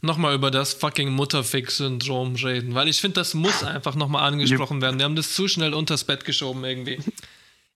nochmal 0.03 0.35
über 0.35 0.51
das 0.51 0.75
fucking 0.75 1.11
Mutterfix-Syndrom 1.11 2.37
reden, 2.37 2.75
weil 2.75 2.89
ich 2.89 3.01
finde, 3.01 3.21
das 3.21 3.35
muss 3.35 3.63
einfach 3.63 3.95
nochmal 3.95 4.27
angesprochen 4.27 4.81
werden. 4.81 4.99
Wir 4.99 5.05
haben 5.05 5.17
das 5.17 5.35
zu 5.35 5.49
schnell 5.49 5.75
unters 5.75 6.05
Bett 6.05 6.25
geschoben 6.25 6.65
irgendwie. 6.65 6.99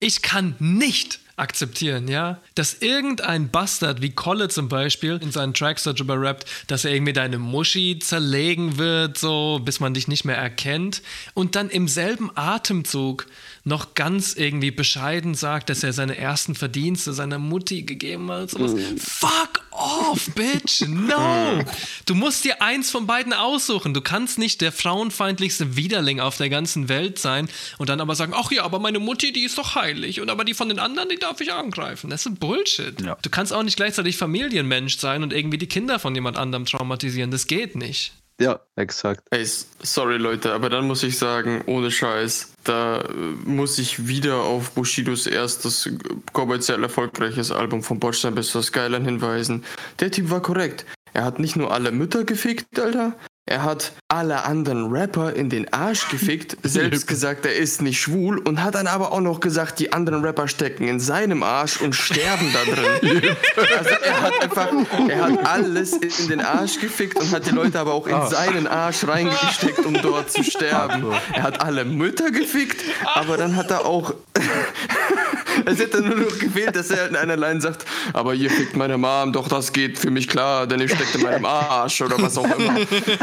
Ich 0.00 0.22
kann 0.22 0.56
nicht 0.58 1.20
akzeptieren, 1.36 2.06
ja, 2.06 2.40
dass 2.54 2.74
irgendein 2.74 3.50
Bastard 3.50 4.02
wie 4.02 4.10
Kolle 4.10 4.48
zum 4.48 4.68
Beispiel 4.68 5.18
in 5.20 5.32
seinen 5.32 5.54
Tracks 5.54 5.82
darüber 5.82 6.20
rappt, 6.20 6.46
dass 6.68 6.84
er 6.84 6.92
irgendwie 6.92 7.12
deine 7.12 7.38
Muschi 7.38 7.98
zerlegen 7.98 8.78
wird, 8.78 9.18
so, 9.18 9.60
bis 9.64 9.80
man 9.80 9.94
dich 9.94 10.06
nicht 10.06 10.24
mehr 10.24 10.36
erkennt 10.36 11.02
und 11.34 11.56
dann 11.56 11.70
im 11.70 11.88
selben 11.88 12.30
Atemzug 12.36 13.26
noch 13.64 13.94
ganz 13.94 14.34
irgendwie 14.34 14.70
bescheiden 14.70 15.34
sagt, 15.34 15.70
dass 15.70 15.82
er 15.82 15.94
seine 15.94 16.18
ersten 16.18 16.54
Verdienste 16.54 17.14
seiner 17.14 17.38
Mutti 17.38 17.82
gegeben 17.82 18.30
hat. 18.30 18.50
Sowas. 18.50 18.74
Fuck 18.98 19.64
off, 19.70 20.28
bitch! 20.34 20.82
No! 20.86 21.64
Du 22.04 22.14
musst 22.14 22.44
dir 22.44 22.60
eins 22.60 22.90
von 22.90 23.06
beiden 23.06 23.32
aussuchen. 23.32 23.94
Du 23.94 24.02
kannst 24.02 24.38
nicht 24.38 24.60
der 24.60 24.70
frauenfeindlichste 24.70 25.76
Widerling 25.76 26.20
auf 26.20 26.36
der 26.36 26.50
ganzen 26.50 26.90
Welt 26.90 27.18
sein 27.18 27.48
und 27.78 27.88
dann 27.88 28.02
aber 28.02 28.14
sagen, 28.14 28.34
ach 28.36 28.52
ja, 28.52 28.64
aber 28.64 28.78
meine 28.78 28.98
Mutti, 28.98 29.32
die 29.32 29.44
ist 29.44 29.56
doch 29.56 29.74
heilig 29.74 30.20
und 30.20 30.28
aber 30.28 30.44
die 30.44 30.54
von 30.54 30.68
den 30.68 30.78
anderen, 30.78 31.08
die 31.08 31.16
darf 31.24 31.40
ich 31.40 31.52
angreifen. 31.52 32.10
Das 32.10 32.26
ist 32.26 32.38
Bullshit. 32.38 33.00
Ja. 33.00 33.16
Du 33.22 33.30
kannst 33.30 33.52
auch 33.52 33.62
nicht 33.62 33.76
gleichzeitig 33.76 34.16
Familienmensch 34.16 34.98
sein 34.98 35.22
und 35.22 35.32
irgendwie 35.32 35.58
die 35.58 35.66
Kinder 35.66 35.98
von 35.98 36.14
jemand 36.14 36.36
anderem 36.36 36.66
traumatisieren. 36.66 37.30
Das 37.30 37.46
geht 37.46 37.76
nicht. 37.76 38.12
Ja, 38.40 38.60
exakt. 38.74 39.22
Ey, 39.30 39.46
sorry 39.82 40.16
Leute, 40.16 40.52
aber 40.52 40.68
dann 40.68 40.86
muss 40.88 41.04
ich 41.04 41.16
sagen, 41.18 41.62
ohne 41.66 41.90
Scheiß, 41.92 42.54
da 42.64 43.00
äh, 43.00 43.12
muss 43.44 43.78
ich 43.78 44.08
wieder 44.08 44.38
auf 44.38 44.72
Bushidos 44.72 45.28
erstes 45.28 45.88
kommerziell 46.32 46.82
erfolgreiches 46.82 47.52
Album 47.52 47.84
von 47.84 48.00
Bordstein 48.00 48.34
bis 48.34 48.48
zur 48.48 48.64
Skyline 48.64 49.04
hinweisen. 49.04 49.64
Der 50.00 50.10
Typ 50.10 50.30
war 50.30 50.42
korrekt. 50.42 50.84
Er 51.12 51.24
hat 51.24 51.38
nicht 51.38 51.54
nur 51.54 51.72
alle 51.72 51.92
Mütter 51.92 52.24
gefickt, 52.24 52.78
Alter. 52.78 53.14
Er 53.46 53.62
hat 53.62 53.92
alle 54.08 54.44
anderen 54.44 54.90
Rapper 54.90 55.34
in 55.34 55.50
den 55.50 55.70
Arsch 55.70 56.08
gefickt, 56.08 56.56
selbst 56.62 57.06
gesagt, 57.06 57.44
er 57.44 57.54
ist 57.54 57.82
nicht 57.82 58.00
schwul 58.00 58.38
und 58.38 58.62
hat 58.62 58.74
dann 58.74 58.86
aber 58.86 59.12
auch 59.12 59.20
noch 59.20 59.40
gesagt, 59.40 59.78
die 59.80 59.92
anderen 59.92 60.24
Rapper 60.24 60.48
stecken 60.48 60.88
in 60.88 60.98
seinem 60.98 61.42
Arsch 61.42 61.78
und 61.82 61.94
sterben 61.94 62.50
da 62.54 62.72
drin. 62.72 63.36
Also 63.76 63.90
er 63.90 64.22
hat 64.22 64.42
einfach, 64.42 64.68
er 65.08 65.22
hat 65.24 65.46
alles 65.46 65.92
in 65.92 66.28
den 66.28 66.40
Arsch 66.40 66.80
gefickt 66.80 67.20
und 67.20 67.32
hat 67.32 67.46
die 67.46 67.50
Leute 67.50 67.78
aber 67.78 67.92
auch 67.92 68.06
in 68.06 68.26
seinen 68.28 68.66
Arsch 68.66 69.06
reingesteckt, 69.06 69.84
um 69.84 69.94
dort 70.00 70.30
zu 70.30 70.42
sterben. 70.42 71.04
Er 71.32 71.42
hat 71.42 71.60
alle 71.60 71.84
Mütter 71.84 72.30
gefickt, 72.30 72.82
aber 73.14 73.36
dann 73.36 73.56
hat 73.56 73.70
er 73.70 73.84
auch, 73.84 74.14
es 75.66 75.78
hätte 75.78 76.00
nur 76.02 76.16
noch 76.16 76.38
gefehlt, 76.38 76.76
dass 76.76 76.90
er 76.90 77.08
in 77.08 77.16
einer 77.16 77.36
Line 77.36 77.60
sagt, 77.60 77.84
aber 78.12 78.34
ihr 78.34 78.50
fickt 78.50 78.76
meine 78.76 78.98
Mom, 78.98 79.32
doch 79.32 79.48
das 79.48 79.72
geht 79.72 79.98
für 79.98 80.10
mich 80.10 80.28
klar, 80.28 80.66
denn 80.66 80.80
ihr 80.80 80.88
steckt 80.88 81.14
in 81.14 81.22
meinem 81.22 81.44
Arsch 81.44 82.00
oder 82.02 82.20
was 82.20 82.36
auch 82.38 82.44
immer. 82.58 82.76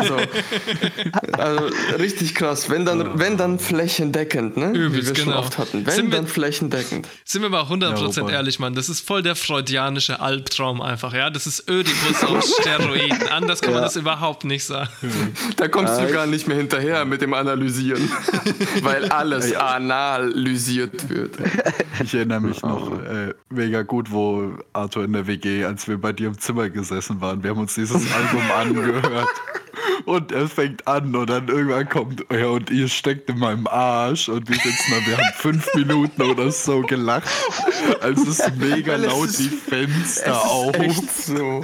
So. 0.08 0.18
Also 1.38 1.70
richtig 2.00 2.36
krass, 2.36 2.70
wenn 2.70 2.86
dann, 2.86 3.20
wenn 3.20 3.38
dann 3.38 3.60
flächendeckend, 3.60 4.58
ne? 4.58 4.72
Wie 4.74 4.78
Übelst, 4.78 5.10
wir 5.10 5.16
schon 5.16 5.26
genau. 5.26 5.40
oft 5.40 5.58
hatten. 5.58 5.86
Wenn 5.86 5.94
Sind 5.94 6.12
wir- 6.12 6.18
dann 6.18 6.28
flächendeckend. 6.28 7.08
Sind 7.26 7.42
wir 7.42 7.50
mal 7.50 7.64
100% 7.64 8.28
Ja, 8.30 8.36
ehrlich, 8.38 8.60
Mann. 8.60 8.76
Das 8.76 8.90
ist 8.90 9.06
voll 9.06 9.22
der 9.24 9.36
freudianische 9.36 10.20
Albtraum 10.20 10.82
einfach, 10.82 11.14
ja. 11.14 11.30
Das 11.30 11.48
ist 11.48 11.70
Ödipus 11.70 12.24
auf 12.24 12.44
Steroiden. 12.62 13.28
Anders 13.30 13.62
kann 13.62 13.72
man 13.74 13.82
Ja. 13.82 13.88
das 13.88 13.96
überhaupt 13.96 14.44
nicht 14.46 14.64
sagen. 14.66 14.90
Da 15.58 15.68
kommst 15.68 16.00
du 16.00 16.08
gar 16.12 16.26
nicht 16.28 16.48
mehr 16.48 16.58
hinterher 16.58 17.06
mit 17.06 17.22
dem 17.22 17.34
Analysieren, 17.34 18.10
weil 18.82 19.06
alles 19.10 19.54
analysiert 19.54 21.10
wird. 21.10 21.36
Ich 22.04 22.14
erinnere 22.22 22.42
mich 22.42 22.62
noch 22.62 22.92
äh, 23.04 23.34
mega 23.50 23.82
gut, 23.84 24.12
wo 24.12 24.54
Arthur 24.74 25.04
in 25.06 25.14
der 25.14 25.28
WG, 25.28 25.66
als 25.66 25.88
wir 25.88 26.00
bei 26.00 26.14
dir 26.14 26.28
im 26.28 26.40
Zimmer 26.40 26.70
gesessen 26.70 27.20
waren, 27.22 27.44
wir 27.44 27.50
haben 27.52 27.60
uns 27.60 27.76
dieses 27.76 28.02
Album 28.14 28.42
angehört. 28.58 29.28
Und 30.06 30.32
er 30.32 30.48
fängt 30.48 30.88
an 30.88 31.16
und 31.16 31.30
dann 31.30 31.48
irgendwann 31.48 31.88
kommt, 31.88 32.26
ja, 32.32 32.48
und 32.48 32.70
ihr 32.72 32.88
steckt 32.88 33.30
in 33.30 33.38
meinem 33.40 33.68
Arsch 33.68 34.30
und 34.30 34.50
wir 34.50 34.56
sitzen 34.56 34.92
da, 34.92 35.06
wir 35.08 35.18
haben 35.18 35.34
fünf 35.36 35.68
Minuten 35.76 36.22
oder 36.24 36.52
so 36.52 36.82
gelacht, 36.82 37.30
als 38.02 38.20
es 38.28 38.42
mega 38.58 38.96
es 38.96 39.06
laut 39.06 39.28
ist- 39.28 39.40
die 39.40 39.50
Fenster 39.50 40.32
Es 40.32 40.38
auf. 40.38 40.76
so. 41.26 41.64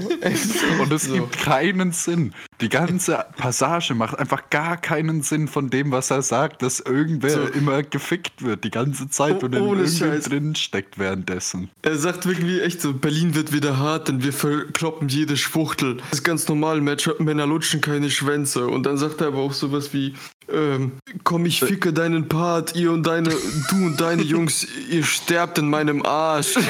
Und 0.82 0.92
es 0.92 1.04
so. 1.04 1.14
gibt 1.14 1.38
keinen 1.40 1.92
Sinn. 1.92 2.34
Die 2.60 2.70
ganze 2.70 3.24
Passage 3.38 3.94
macht 3.94 4.18
einfach 4.18 4.50
gar 4.50 4.78
keinen 4.78 5.22
Sinn 5.22 5.48
von 5.48 5.70
dem, 5.70 5.92
was 5.92 6.10
er 6.10 6.24
sagt, 6.24 6.64
dass 6.64 6.80
irgendwer 6.80 7.30
So. 7.30 7.42
immer 7.54 7.84
gefickt 7.84 8.42
wird 8.44 8.64
die 8.64 8.72
ganze 8.72 9.10
Zeit 9.10 9.44
Oh, 9.44 9.46
und 9.46 9.54
in 9.80 9.88
Scheiß. 9.88 10.24
drin 10.26 10.56
steckt 10.56 10.98
währenddessen. 10.98 11.70
Er 11.84 11.98
sagt 11.98 12.26
wirklich 12.26 12.64
echt 12.64 12.82
so, 12.82 12.94
Berlin 12.94 13.36
wird 13.36 13.54
wieder 13.54 13.78
hart, 13.78 14.08
denn 14.08 14.24
wir 14.24 14.34
verkloppen 14.34 15.08
jede 15.08 15.38
Schwuchtel. 15.38 15.98
Das 15.98 16.14
ist 16.20 16.24
ganz 16.24 16.48
normal, 16.48 16.82
Männer 16.82 17.46
lutschen 17.46 17.80
keine 17.82 18.10
Schwänze. 18.10 18.66
Und 18.68 18.88
dann 18.88 18.98
sagt 18.98 19.22
er 19.22 19.28
aber 19.28 19.38
auch 19.40 19.54
sowas 19.54 19.94
wie, 19.94 20.16
ähm, 20.52 20.94
komm, 21.24 21.46
ich 21.46 21.60
ficke 21.60 21.94
deinen 21.94 22.28
Part, 22.28 22.76
ihr 22.76 22.92
und 22.92 23.04
deine, 23.06 23.30
du 23.70 23.86
und 23.86 24.02
deine 24.02 24.22
Jungs, 24.28 24.66
ihr 24.90 25.04
sterbt 25.04 25.60
in 25.60 25.70
meinem 25.70 26.04
Arsch. 26.04 26.56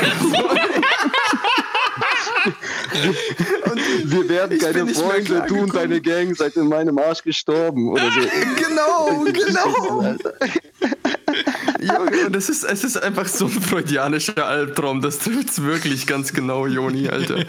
Wir 4.03 4.29
werden 4.29 4.57
Ich 4.57 4.61
keine 4.61 4.87
Freunde, 4.87 5.45
du 5.47 5.59
und 5.59 5.75
deine 5.75 6.01
Gang 6.01 6.35
seid 6.35 6.55
in 6.55 6.67
meinem 6.67 6.97
Arsch 6.97 7.23
gestorben 7.23 7.89
oder 7.89 8.09
so. 8.11 8.19
genau, 8.67 9.23
genau. 9.31 10.15
Junge, 11.87 12.25
Und 12.25 12.35
es 12.35 12.49
ist, 12.49 12.63
es 12.63 12.83
ist 12.83 13.01
einfach 13.01 13.27
so 13.27 13.45
ein 13.45 13.51
freudianischer 13.51 14.45
Albtraum. 14.45 15.01
Das 15.01 15.19
trifft 15.19 15.61
wirklich 15.61 16.05
ganz 16.07 16.33
genau, 16.33 16.67
Joni, 16.67 17.07
Alter. 17.09 17.45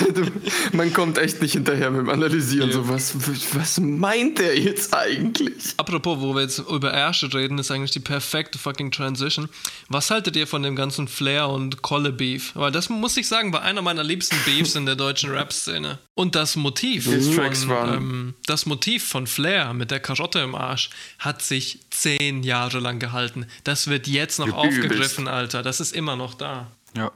Man 0.72 0.92
kommt 0.92 1.18
echt 1.18 1.40
nicht 1.42 1.52
hinterher 1.52 1.90
mit 1.90 2.00
dem 2.00 2.08
Analysieren. 2.08 2.68
Ja. 2.70 2.74
So, 2.74 2.88
was, 2.88 3.14
was 3.54 3.80
meint 3.80 4.40
er 4.40 4.58
jetzt 4.58 4.94
eigentlich? 4.94 5.74
Apropos, 5.76 6.20
wo 6.20 6.34
wir 6.34 6.42
jetzt 6.42 6.58
über 6.58 6.92
Ärsche 6.92 7.32
reden, 7.32 7.58
ist 7.58 7.70
eigentlich 7.70 7.90
die 7.90 8.00
perfekte 8.00 8.58
fucking 8.58 8.90
Transition. 8.90 9.48
Was 9.88 10.10
haltet 10.10 10.36
ihr 10.36 10.46
von 10.46 10.62
dem 10.62 10.76
ganzen 10.76 11.08
Flair 11.08 11.48
und 11.48 11.82
Kolle 11.82 12.12
Beef? 12.12 12.52
Weil 12.54 12.72
das 12.72 12.88
muss 12.88 13.16
ich 13.16 13.28
sagen, 13.28 13.52
war 13.52 13.62
einer 13.62 13.82
meiner 13.82 14.04
liebsten 14.04 14.36
Beefs 14.44 14.74
in 14.74 14.86
der 14.86 14.96
deutschen 14.96 15.30
Rap-Szene. 15.30 15.98
Und 16.14 16.34
das 16.34 16.56
Motiv, 16.56 17.04
von, 17.04 17.70
ähm, 17.70 18.34
das 18.46 18.66
Motiv 18.66 19.04
von 19.04 19.26
Flair 19.26 19.72
mit 19.72 19.90
der 19.90 20.00
Karotte 20.00 20.40
im 20.40 20.54
Arsch 20.54 20.90
hat 21.18 21.40
sich 21.40 21.80
zehn 22.00 22.42
Jahre 22.42 22.78
lang 22.80 22.98
gehalten. 22.98 23.46
Das 23.64 23.88
wird 23.88 24.06
jetzt 24.06 24.38
noch 24.38 24.52
aufgegriffen, 24.52 25.28
Alter. 25.28 25.62
Das 25.62 25.80
ist 25.80 25.94
immer 25.94 26.16
noch 26.16 26.34
da. 26.34 26.66
Ja. 26.96 27.12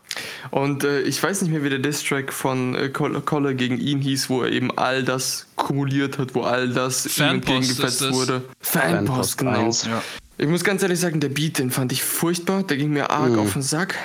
Und 0.52 0.84
äh, 0.84 1.00
ich 1.00 1.20
weiß 1.20 1.42
nicht 1.42 1.50
mehr, 1.50 1.64
wie 1.64 1.68
der 1.70 1.80
Distrack 1.80 2.32
von 2.32 2.76
äh, 2.76 2.90
Kolle, 2.90 3.20
Kolle 3.22 3.56
gegen 3.56 3.78
ihn 3.80 4.00
hieß, 4.00 4.30
wo 4.30 4.42
er 4.42 4.52
eben 4.52 4.76
all 4.78 5.02
das 5.02 5.46
kumuliert 5.56 6.18
hat, 6.18 6.34
wo 6.36 6.42
all 6.42 6.68
das 6.68 7.06
ihm 7.06 7.10
Fanpost 7.10 7.50
entgegengefetzt 7.50 8.12
wurde. 8.12 8.42
Fanpost, 8.60 9.38
Fanpost 9.38 9.38
genau. 9.38 9.96
Ja. 9.96 10.02
Ich 10.38 10.46
muss 10.48 10.62
ganz 10.62 10.82
ehrlich 10.82 11.00
sagen, 11.00 11.18
der 11.18 11.28
Beat, 11.28 11.58
den 11.58 11.70
fand 11.72 11.90
ich 11.90 12.04
furchtbar. 12.04 12.62
Der 12.62 12.76
ging 12.76 12.90
mir 12.90 13.10
arg 13.10 13.32
Mhm. 13.32 13.38
auf 13.40 13.52
den 13.54 13.62
Sack. 13.62 13.96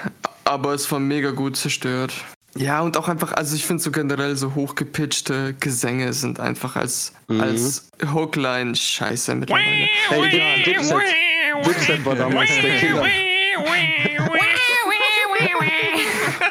Aber 0.44 0.74
es 0.74 0.92
war 0.92 1.00
mega 1.00 1.32
gut 1.32 1.56
zerstört. 1.56 2.13
Ja, 2.60 2.82
und 2.82 2.98
auch 2.98 3.08
einfach, 3.08 3.32
also 3.32 3.56
ich 3.56 3.65
finde 3.65 3.82
so 3.82 3.89
generell 3.89 4.36
so 4.36 4.54
hochgepitchte 4.54 5.56
Gesänge 5.62 6.12
sind 6.12 6.41
einfach 6.41 6.76
als, 6.76 7.13
Mhm. 7.30 7.39
als 7.41 7.89
Hookline 8.13 8.76
scheiße 8.76 9.34
mittlerweile. 9.36 9.88
Ey, 10.12 10.38
ja, 10.38 10.63
Dipset, 10.65 10.98
Dipset 11.65 12.04
war 12.06 12.15
damals 12.15 12.50
der 12.62 12.78
Killer. 12.80 13.06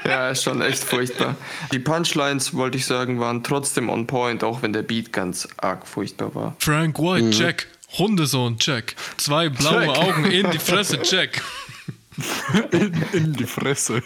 Ja, 0.07 0.31
ist 0.31 0.43
schon 0.45 0.63
echt 0.63 0.83
furchtbar. 0.83 1.35
Die 1.73 1.79
Punchlines, 1.79 2.55
wollte 2.55 2.79
ich 2.79 2.87
sagen, 2.87 3.21
waren 3.21 3.43
trotzdem 3.43 3.91
on 3.91 4.07
point, 4.07 4.43
auch 4.43 4.63
wenn 4.63 4.73
der 4.73 4.83
Beat 4.83 5.13
ganz 5.13 5.47
arg 5.59 5.87
furchtbar 5.87 6.35
war. 6.35 6.57
Frank 6.59 6.99
White, 6.99 7.31
check. 7.31 7.67
Hundesohn, 7.99 8.59
check. 8.59 8.97
Zwei 9.17 9.49
blaue 9.49 9.87
Check. 9.87 9.97
Augen 9.99 10.25
in 10.31 10.51
die 10.51 10.59
Fresse, 10.59 11.01
check. 11.03 11.43
In, 12.73 12.93
in 13.13 13.33
die 13.35 13.45
Fresse. 13.47 14.03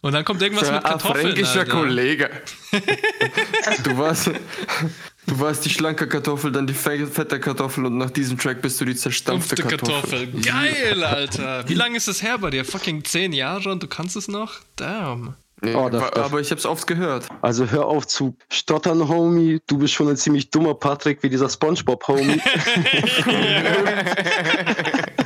Und 0.00 0.12
dann 0.12 0.24
kommt 0.24 0.42
irgendwas 0.42 0.66
mit 0.70 0.74
ein 0.76 0.82
Kartoffeln. 0.82 1.26
fränkischer 1.26 1.60
Alter. 1.60 1.72
Kollege. 1.72 2.30
Du 3.82 3.96
warst, 3.98 4.30
du 5.26 5.40
warst 5.40 5.64
die 5.64 5.70
schlanke 5.70 6.08
Kartoffel, 6.08 6.52
dann 6.52 6.66
die 6.66 6.74
fe- 6.74 7.06
fette 7.06 7.40
Kartoffel 7.40 7.86
und 7.86 7.98
nach 7.98 8.10
diesem 8.10 8.38
Track 8.38 8.62
bist 8.62 8.80
du 8.80 8.84
die 8.84 8.94
zerstampfte 8.94 9.56
Kartoffel. 9.56 10.26
Kartoffel. 10.28 10.40
Geil, 10.42 11.04
Alter. 11.04 11.68
Wie 11.68 11.74
lange 11.74 11.96
ist 11.96 12.08
das 12.08 12.22
her 12.22 12.38
bei 12.38 12.50
dir? 12.50 12.64
Fucking 12.64 13.04
zehn 13.04 13.32
Jahre 13.32 13.70
und 13.70 13.82
du 13.82 13.86
kannst 13.88 14.16
es 14.16 14.28
noch? 14.28 14.54
Damn. 14.76 15.34
Nee, 15.62 15.74
Oh, 15.74 15.88
das- 15.88 16.10
das- 16.10 16.24
aber 16.24 16.40
ich 16.40 16.50
hab's 16.50 16.66
oft 16.66 16.86
gehört. 16.86 17.28
Also 17.42 17.70
hör 17.70 17.86
auf 17.86 18.06
zu 18.06 18.36
stottern, 18.50 19.08
Homie. 19.08 19.60
Du 19.66 19.78
bist 19.78 19.94
schon 19.94 20.08
ein 20.08 20.16
ziemlich 20.16 20.50
dummer 20.50 20.74
Patrick 20.74 21.22
wie 21.22 21.30
dieser 21.30 21.48
Spongebob-Homie. 21.48 22.40
Das 23.26 23.36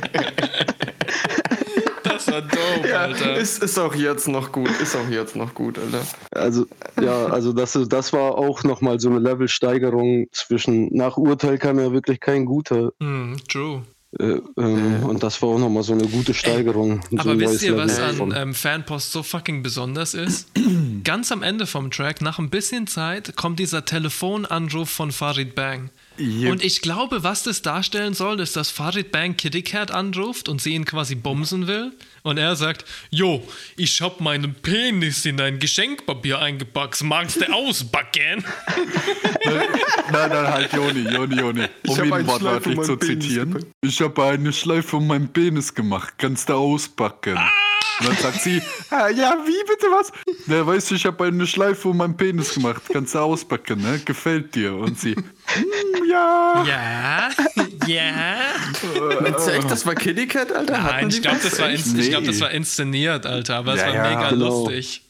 war 2.31 2.41
dope, 2.41 2.87
Ja, 2.89 3.01
Alter. 3.01 3.35
ist, 3.37 3.61
ist 3.61 3.77
auch 3.77 3.93
jetzt 3.93 4.27
noch 4.27 4.51
gut, 4.51 4.69
ist 4.81 4.95
auch 4.95 5.09
jetzt 5.09 5.35
noch 5.35 5.53
gut, 5.53 5.77
Alter. 5.77 6.05
Also, 6.31 6.65
ja, 7.01 7.25
also 7.27 7.53
das, 7.53 7.75
ist- 7.75 7.91
das 7.93 8.13
war 8.13 8.35
auch 8.37 8.63
nochmal 8.63 8.99
so 8.99 9.09
eine 9.09 9.19
Levelsteigerung 9.19 10.27
zwischen, 10.31 10.95
nach 10.95 11.17
Urteil 11.17 11.57
kam 11.57 11.79
ja 11.79 11.91
wirklich 11.91 12.19
kein 12.19 12.45
guter. 12.45 12.91
Hm, 12.99 13.37
true. 13.47 13.83
Äh, 14.19 14.41
ähm, 14.57 15.03
und 15.05 15.23
das 15.23 15.41
war 15.41 15.49
auch 15.49 15.57
nochmal 15.57 15.83
so 15.83 15.93
eine 15.93 16.05
gute 16.05 16.33
Steigerung. 16.33 16.99
so 17.11 17.17
Aber 17.19 17.31
ein 17.31 17.39
wisst 17.39 17.63
ihr, 17.63 17.77
was 17.77 17.97
an 17.97 18.33
ähm, 18.35 18.53
Fanpost 18.53 19.13
so 19.13 19.23
fucking 19.23 19.63
besonders 19.63 20.13
ist? 20.13 20.49
Ganz 21.05 21.31
am 21.31 21.43
Ende 21.43 21.65
vom 21.65 21.91
Track, 21.91 22.21
nach 22.21 22.37
ein 22.37 22.49
bisschen 22.49 22.87
Zeit, 22.87 23.37
kommt 23.37 23.57
dieser 23.59 23.85
Telefonanruf 23.85 24.89
von 24.89 25.13
Farid 25.13 25.55
Bang. 25.55 25.91
Yep. 26.19 26.51
Und 26.51 26.63
ich 26.63 26.81
glaube, 26.81 27.23
was 27.23 27.43
das 27.43 27.61
darstellen 27.61 28.13
soll, 28.13 28.41
ist, 28.41 28.57
dass 28.57 28.69
Farid 28.69 29.13
Bang 29.13 29.37
Kitty 29.37 29.61
Cat 29.61 29.91
anruft 29.91 30.49
und 30.49 30.61
sie 30.61 30.73
ihn 30.73 30.83
quasi 30.83 31.15
bumsen 31.15 31.67
will. 31.67 31.93
Und 32.23 32.37
er 32.37 32.55
sagt, 32.55 32.85
Jo, 33.09 33.43
ich 33.77 34.01
hab 34.01 34.21
meinen 34.21 34.53
Penis 34.55 35.25
in 35.25 35.39
ein 35.41 35.59
Geschenkpapier 35.59 36.39
eingepackt. 36.39 37.01
Magst 37.03 37.41
du 37.41 37.51
ausbacken? 37.51 38.43
Nein, 39.45 40.29
nein, 40.29 40.47
halt, 40.47 40.73
Joni, 40.73 41.01
Joni, 41.09 41.35
Joni. 41.35 41.65
Um 41.87 41.97
hab 41.97 42.05
ihn 42.05 42.27
wortwörtlich 42.27 42.81
zu 42.81 42.97
Penis 42.97 43.23
zitieren. 43.25 43.53
gepackt. 43.53 43.71
Ich 43.81 44.01
habe 44.01 44.23
eine 44.25 44.53
Schleife 44.53 44.97
um 44.97 45.07
meinen 45.07 45.31
Penis 45.31 45.73
gemacht. 45.73 46.13
Kannst 46.17 46.49
du 46.49 46.53
auspacken? 46.53 47.37
Und 47.99 48.07
dann 48.07 48.17
sagt 48.17 48.41
sie, 48.41 48.61
ah, 48.89 49.09
ja, 49.09 49.35
wie 49.45 49.63
bitte 49.67 49.87
was? 49.91 50.11
Ja, 50.47 50.65
weißt 50.65 50.91
du, 50.91 50.95
ich 50.95 51.05
habe 51.05 51.25
eine 51.25 51.45
Schleife 51.47 51.89
um 51.89 51.97
meinen 51.97 52.17
Penis 52.17 52.53
gemacht. 52.53 52.81
Kannst 52.91 53.15
du 53.15 53.19
auspacken, 53.19 53.81
ne? 53.81 53.99
Gefällt 54.03 54.55
dir? 54.55 54.73
Und 54.75 54.99
sie, 54.99 55.15
ja. 56.09 56.63
Ja, 56.65 57.29
ja. 57.87 58.13
Meinst 59.21 59.47
du 59.47 59.51
echt, 59.51 59.69
das 59.71 59.85
war 59.85 59.95
Kitty 59.95 60.27
Cat, 60.27 60.51
Alter? 60.51 60.77
Nein, 60.77 61.09
ich 61.09 61.21
glaube, 61.21 61.39
das, 61.43 61.53
ich 61.53 62.09
glaub, 62.09 62.21
Nee. 62.21 62.27
das 62.27 62.39
war 62.41 62.51
inszeniert, 62.51 63.25
Alter. 63.25 63.57
Aber 63.57 63.73
es 63.73 63.81
Ja, 63.81 63.87
war 63.87 63.93
ja, 63.95 64.09
mega 64.09 64.29
genau. 64.29 64.65
lustig. 64.65 65.01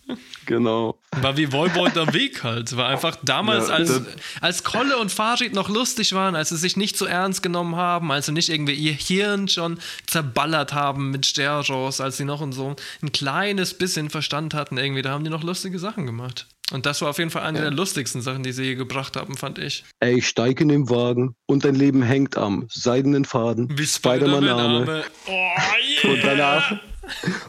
Genau. 0.48 0.98
War 1.22 1.38
wie 1.38 1.48
Vollboy 1.48 1.90
der 1.92 2.14
Weg 2.14 2.44
halt. 2.44 2.76
War 2.76 2.88
einfach 2.90 3.16
damals, 3.22 3.68
Ja, 3.70 3.76
als, 3.76 4.02
als 4.42 4.64
Kolle 4.64 4.98
und 4.98 5.12
Farid 5.12 5.54
noch 5.54 5.70
lustig 5.70 6.14
waren, 6.14 6.36
als 6.36 6.50
sie 6.50 6.58
sich 6.58 6.76
nicht 6.76 6.98
so 6.98 7.06
ernst 7.06 7.44
genommen 7.44 7.76
haben, 7.76 8.12
als 8.12 8.26
sie 8.26 8.32
nicht 8.32 8.50
irgendwie 8.50 8.74
ihr 8.74 8.92
Hirn 8.94 9.48
schon 9.48 9.80
zerballert 10.08 10.74
haben 10.74 11.12
mit 11.12 11.26
Steros, 11.26 12.02
als 12.02 12.18
sie 12.18 12.26
noch 12.26 12.42
ein 12.42 12.52
so 12.52 12.76
ein 13.02 13.12
kleines 13.12 13.76
bisschen 13.76 14.10
Verstand 14.10 14.54
hatten 14.54 14.78
irgendwie, 14.78 15.04
da 15.04 15.12
haben 15.12 15.24
die 15.24 15.30
noch 15.30 15.44
lustige 15.44 15.80
Sachen 15.80 16.06
gemacht. 16.06 16.48
Und 16.72 16.86
das 16.86 17.02
war 17.02 17.10
auf 17.10 17.18
jeden 17.18 17.30
Fall 17.30 17.44
eine 17.44 17.62
der 17.62 17.72
lustigsten 17.72 18.22
Sachen, 18.22 18.44
die 18.44 18.52
sie 18.52 18.64
je 18.64 18.76
gebracht 18.76 19.16
haben, 19.16 19.36
fand 19.36 19.60
ich. 19.60 19.84
Ey, 20.00 20.20
ich 20.20 20.28
steig 20.28 20.62
in 20.62 20.70
den 20.70 20.90
Wagen 20.90 21.36
und 21.46 21.66
dein 21.66 21.76
Leben 21.76 22.02
hängt 22.02 22.38
am 22.38 22.68
seidenen 22.70 23.26
Faden. 23.26 23.68
Wie 23.78 23.86
Spider-Man-Name. 23.86 24.86
Spider-Man-Name. 24.86 25.04
Oh, 25.28 25.32
yeah. 25.32 26.14
Und 26.14 26.24
danach, 26.24 26.80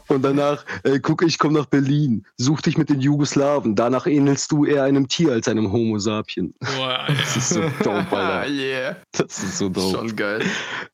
und 0.09 0.23
danach, 0.23 0.65
äh, 0.85 0.99
guck, 1.01 1.23
ich 1.23 1.39
komm 1.39 1.53
nach 1.55 1.67
Berlin. 1.67 2.25
Such 2.37 2.61
dich 2.63 2.77
mit 2.79 2.89
den 2.91 3.01
Jugoslawen. 3.01 3.75
Danach 3.75 4.07
ähnelst 4.07 4.51
du 4.53 4.65
eher 4.65 4.85
einem 4.85 5.09
Tier 5.09 5.33
als 5.33 5.49
einem 5.49 5.71
Homo 5.73 5.99
sapien. 5.99 6.55
Boah, 6.61 7.01
Das 7.09 7.37
ist 7.37 7.49
so 7.51 7.61
dope, 7.83 8.17
Alter. 8.17 8.49
yeah. 8.51 8.97
Das 9.13 9.39
ist 9.43 9.59
so 9.59 9.69
dope. 9.69 9.97
Schon 9.99 10.17
geil. 10.17 10.43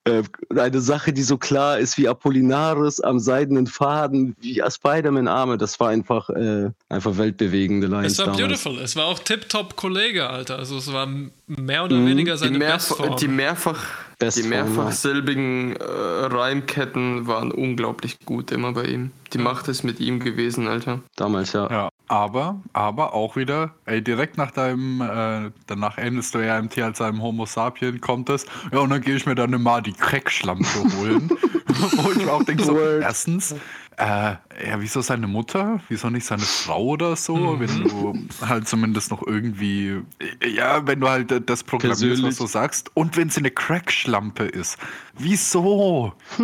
Äh, 0.05 0.23
eine 0.57 0.81
Sache, 0.81 1.13
die 1.13 1.23
so 1.23 1.37
klar 1.39 1.79
ist 1.79 1.99
wie 1.99 2.09
Apollinaris 2.09 3.01
am 3.01 3.19
seidenen 3.19 3.67
Faden, 3.67 4.37
wie 4.41 4.63
Spider-Man-Arme. 4.69 5.59
Das 5.59 5.79
war 5.81 5.89
einfach, 5.91 6.29
äh, 6.31 6.71
einfach 6.89 7.17
weltbewegende 7.19 7.87
Lines 7.87 8.13
es 8.13 8.19
war 8.19 8.27
damals. 8.27 8.43
beautiful. 8.43 8.79
Es 8.79 8.97
war 8.97 9.07
auch 9.07 9.19
tipptopp 9.19 9.77
Kollege, 9.77 10.29
Alter. 10.29 10.59
Also 10.59 10.79
es 10.79 10.93
war 10.93 11.09
mehr 11.47 11.85
oder 11.85 11.97
Mhm. 11.97 12.07
weniger 12.09 12.33
Die, 12.35 12.39
seine 12.39 12.59
mehrf 12.59 12.89
Bestform. 12.89 13.17
die 13.17 13.29
mehrfach, 13.29 13.85
die 14.21 14.25
Bestform, 14.25 14.49
mehrfach 14.49 14.87
ja. 14.87 14.93
silbigen 14.93 15.77
äh, 15.77 15.85
Reimketten 15.85 17.27
waren 17.27 17.53
unglaublich 17.53 18.19
gut 18.25 18.51
immer 18.51 18.73
bei 18.73 18.85
ihm. 18.85 19.13
Die 19.33 19.39
Macht 19.39 19.69
ist 19.69 19.85
mit 19.85 20.01
ihm 20.01 20.21
gewesen, 20.21 20.67
Alter. 20.67 21.01
Damals, 21.17 21.53
ja. 21.53 21.71
Ja, 21.71 21.89
aber, 22.09 22.61
aber 22.73 23.15
auch 23.15 23.37
wieder, 23.37 23.75
ey, 23.85 24.03
direkt 24.03 24.37
nach 24.37 24.51
deinem, 24.51 25.01
äh, 25.03 25.51
danach 25.67 25.99
endest 25.99 26.35
du 26.35 26.39
ja 26.39 26.59
im 26.59 26.69
Tier 26.69 26.87
als 26.87 27.01
einem 27.01 27.23
Homo 27.23 27.47
sapien, 27.47 28.01
kommt 28.01 28.29
es. 28.31 28.47
Ja, 28.73 28.81
und 28.81 28.91
dann 28.91 29.03
gehe 29.03 29.15
ich 29.15 29.27
mir 29.27 29.35
dann 29.35 29.53
immer 29.53 29.83
die 29.83 29.93
Crackschlampe 29.93 30.67
holen. 30.97 31.31
Wo 31.97 32.11
ich 32.11 32.17
mir 32.17 32.33
auch 32.33 32.43
denke, 32.43 32.65
so, 32.65 32.79
erstens, 32.79 33.55
äh, 33.99 34.37
ja, 34.65 34.81
wieso 34.81 35.01
seine 35.01 35.27
Mutter? 35.27 35.81
Wieso 35.89 36.09
nicht 36.09 36.25
seine 36.25 36.43
Frau 36.43 36.85
oder 36.85 37.17
so? 37.17 37.59
Wenn 37.59 37.83
du 37.83 38.29
halt 38.47 38.69
zumindest 38.69 39.11
noch 39.11 39.27
irgendwie, 39.27 40.03
ja, 40.47 40.87
wenn 40.87 41.01
du 41.01 41.09
halt 41.09 41.51
das 41.51 41.65
programmierst, 41.65 42.23
was 42.23 42.37
du 42.37 42.47
sagst. 42.47 42.91
Und 42.95 43.17
wenn 43.17 43.29
sie 43.29 43.41
eine 43.41 43.51
Crackschlampe 43.51 44.45
ist. 44.45 44.79
Wieso? 45.15 46.13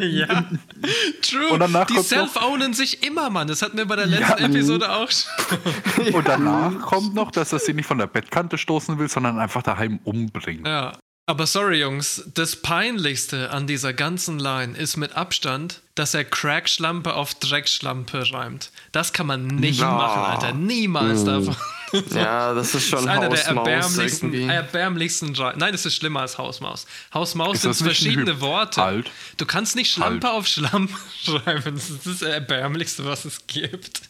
ja. 0.00 0.46
True. 1.22 1.48
Und 1.50 1.60
danach 1.60 1.86
die 1.86 1.94
kommt 1.94 2.06
self-ownen 2.06 2.74
sich 2.74 3.04
immer, 3.04 3.30
Mann. 3.30 3.46
Das 3.46 3.62
hatten 3.62 3.76
wir 3.76 3.86
bei 3.86 3.96
der 3.96 4.06
letzten 4.06 4.42
Ja. 4.42 4.48
Episode 4.48 4.90
auch 4.90 5.08
schon. 5.10 6.12
Und 6.12 6.26
danach 6.26 6.80
kommt 6.80 7.14
noch, 7.14 7.30
dass 7.30 7.52
er 7.52 7.60
sie 7.60 7.72
nicht 7.72 7.86
von 7.86 7.98
der 7.98 8.08
Bettkante 8.08 8.58
stoßen 8.58 8.98
will, 8.98 9.08
sondern 9.08 9.38
einfach 9.38 9.62
daheim 9.62 10.00
umbringen. 10.02 10.66
Ja. 10.66 10.92
Aber 11.30 11.46
sorry, 11.46 11.78
Jungs, 11.80 12.24
das 12.34 12.56
Peinlichste 12.56 13.50
an 13.52 13.68
dieser 13.68 13.92
ganzen 13.92 14.40
Line 14.40 14.76
ist 14.76 14.96
mit 14.96 15.12
Abstand, 15.16 15.80
dass 15.94 16.12
er 16.12 16.24
Crackschlampe 16.24 17.14
auf 17.14 17.34
Dreckschlampe 17.36 18.32
reimt. 18.32 18.72
Das 18.90 19.12
kann 19.12 19.28
man 19.28 19.46
nicht 19.46 19.78
Ja. 19.78 19.92
machen, 19.92 20.22
Alter. 20.24 20.52
Niemals 20.56 21.24
davon. 21.24 21.54
Ja, 22.14 22.52
das 22.54 22.66
ist 22.68 22.74
Das 22.74 22.84
schon 22.84 22.98
ist 23.00 23.06
einer 23.08 23.28
der 23.28 23.44
erbärmlichsten, 23.46 24.32
irgendwie. 24.32 24.52
erbärmlichsten 24.52 25.32
Nein, 25.32 25.70
das 25.72 25.86
ist 25.86 25.94
schlimmer 25.96 26.20
als 26.20 26.36
Hausmaus. 26.38 26.86
Hausmaus 27.14 27.56
Ist 27.56 27.62
sind 27.62 27.70
das 27.70 27.82
verschiedene 27.82 28.40
Worte. 28.40 28.80
Halt. 28.80 29.10
Du 29.38 29.46
kannst 29.46 29.74
nicht 29.76 29.92
Schlampe 29.92 30.26
Halt. 30.28 30.36
auf 30.36 30.46
Schlamm 30.48 30.88
schreiben. 31.24 31.74
Das 31.76 31.90
ist 31.90 32.06
das 32.06 32.22
Erbärmlichste, 32.22 33.04
was 33.06 33.24
es 33.24 33.44
gibt. 33.48 34.02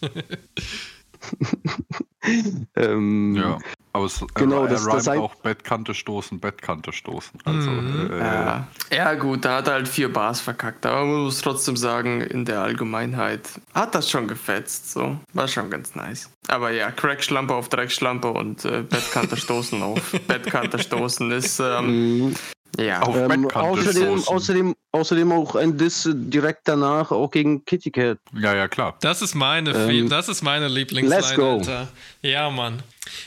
ähm, 2.76 3.34
Ja. 3.34 3.58
Aber 3.92 4.04
es, 4.04 4.24
Genau, 4.34 4.62
er, 4.64 4.68
das- 4.68 4.86
er 4.86 4.94
das 4.94 5.08
auch 5.08 5.34
Bettkante 5.36 5.94
stoßen, 5.94 6.38
Bettkante 6.38 6.92
stoßen. 6.92 7.40
Also, 7.44 7.70
Mhm. 7.70 8.10
äh, 8.12 8.18
Ja. 8.18 8.68
ja, 8.92 9.14
gut, 9.14 9.44
da 9.44 9.56
hat 9.56 9.66
er 9.66 9.74
halt 9.74 9.88
vier 9.88 10.12
Bars 10.12 10.40
verkackt. 10.40 10.86
Aber 10.86 11.04
man 11.04 11.24
muss 11.24 11.40
trotzdem 11.40 11.76
sagen, 11.76 12.20
in 12.20 12.44
der 12.44 12.60
Allgemeinheit 12.60 13.48
hat 13.74 13.96
das 13.96 14.08
schon 14.08 14.28
gefetzt. 14.28 14.92
So. 14.92 15.18
War 15.32 15.48
schon 15.48 15.70
ganz 15.70 15.96
nice. 15.96 16.30
Aber 16.46 16.70
ja, 16.70 16.92
Crackschlampe 16.92 17.52
auf 17.52 17.68
Dreckschlampe 17.68 18.28
und 18.30 18.64
äh, 18.64 18.82
Bettkante 18.82 19.36
stoßen 19.36 19.82
auf 19.82 19.98
Bettkante 20.28 20.78
stoßen 20.78 21.28
ist. 21.32 21.58
Ähm, 21.58 22.26
mhm. 22.28 22.34
ja. 22.78 23.00
Auf 23.02 23.16
ähm, 23.16 23.26
Bettkante 23.28 23.56
außerdem, 23.56 24.02
stoßen. 24.18 24.28
außerdem, 24.36 24.74
außerdem 24.92 25.32
auch 25.32 25.54
ein 25.54 25.78
Diss 25.78 26.08
direkt 26.12 26.62
danach 26.66 27.10
auch 27.10 27.30
gegen 27.30 27.64
Kitty 27.64 27.90
Cat. 27.90 28.18
ja, 28.38 28.54
ja, 28.54 28.68
klar. 28.68 28.96
Das 29.00 29.22
ist 29.22 29.34
meine, 29.34 29.70
Ähm, 29.70 30.08
das 30.08 30.28
ist 30.28 30.42
meine 30.42 30.68
Lieblingsline, 30.68 31.20
let's 31.20 31.34
go. 31.34 31.58
Alter. 31.58 31.88
Ja, 32.22 32.50
Mann. 32.50 32.82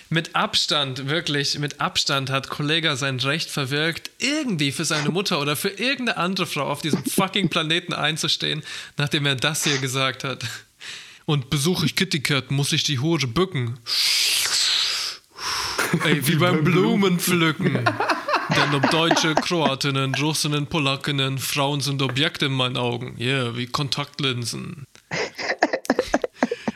Mit 0.09 0.35
Abstand, 0.35 1.09
wirklich, 1.09 1.57
mit 1.59 1.81
Abstand 1.81 2.29
hat 2.29 2.49
Kollega 2.49 2.95
sein 2.95 3.19
Recht 3.19 3.49
verwirkt, 3.49 4.11
irgendwie 4.19 4.71
für 4.71 4.85
seine 4.85 5.09
Mutter 5.09 5.41
oder 5.41 5.55
für 5.55 5.69
irgendeine 5.69 6.17
andere 6.17 6.45
Frau 6.45 6.63
auf 6.63 6.81
diesem 6.81 7.03
fucking 7.05 7.49
Planeten 7.49 7.93
einzustehen, 7.93 8.63
nachdem 8.97 9.25
er 9.25 9.35
das 9.35 9.63
hier 9.63 9.77
gesagt 9.79 10.23
hat. 10.23 10.45
Und 11.25 11.49
besuche 11.49 11.85
ich 11.85 11.95
Kitty 11.95 12.21
Cat, 12.21 12.51
muss 12.51 12.73
ich 12.73 12.83
die 12.83 12.99
Hure 12.99 13.27
bücken. 13.27 13.79
Ey, 16.05 16.25
wie 16.27 16.35
beim 16.35 16.63
Blumenpflücken. 16.63 17.79
Denn 18.49 18.75
ob 18.75 18.89
Deutsche, 18.89 19.35
Kroatinnen, 19.35 20.15
Russinnen, 20.15 20.67
Polakinnen, 20.67 21.37
Frauen 21.37 21.81
sind 21.81 22.01
Objekte 22.01 22.47
in 22.47 22.53
meinen 22.53 22.77
Augen. 22.77 23.15
Yeah, 23.19 23.55
wie 23.55 23.67
Kontaktlinsen. 23.67 24.85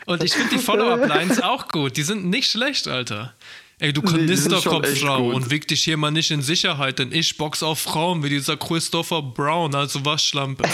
Und 0.06 0.24
ich 0.24 0.32
finde 0.32 0.56
die 0.56 0.58
Follow-up-Lines 0.58 1.42
auch 1.42 1.68
gut. 1.68 1.96
Die 1.96 2.02
sind 2.02 2.24
nicht 2.26 2.50
schlecht, 2.50 2.88
Alter. 2.88 3.34
Ey, 3.80 3.92
du 3.92 4.02
Kanisterkopffrau 4.02 5.22
gut. 5.22 5.34
und 5.34 5.50
wieg 5.50 5.68
dich 5.68 5.84
hier 5.84 5.96
mal 5.96 6.10
nicht 6.10 6.32
in 6.32 6.42
Sicherheit, 6.42 6.98
denn 6.98 7.12
ich 7.12 7.36
box 7.36 7.62
auf 7.62 7.78
Frauen 7.78 8.24
wie 8.24 8.28
dieser 8.28 8.56
Christopher 8.56 9.22
Brown, 9.22 9.74
also 9.74 10.04
Waschlampe. 10.04 10.68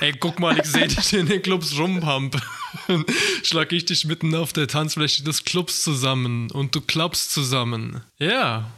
Ey, 0.00 0.14
guck 0.18 0.40
mal, 0.40 0.58
ich 0.58 0.64
seh 0.64 0.86
dich 0.86 1.12
in 1.12 1.26
den 1.26 1.42
Clubs 1.42 1.76
rumpampen. 1.76 2.40
Schlag 3.42 3.72
ich 3.72 3.84
dich 3.84 4.06
mitten 4.06 4.34
auf 4.34 4.54
der 4.54 4.68
Tanzfläche 4.68 5.22
des 5.22 5.44
Clubs 5.44 5.82
zusammen 5.82 6.50
und 6.50 6.74
du 6.74 6.80
klappst 6.80 7.30
zusammen. 7.30 8.02
Ja. 8.18 8.70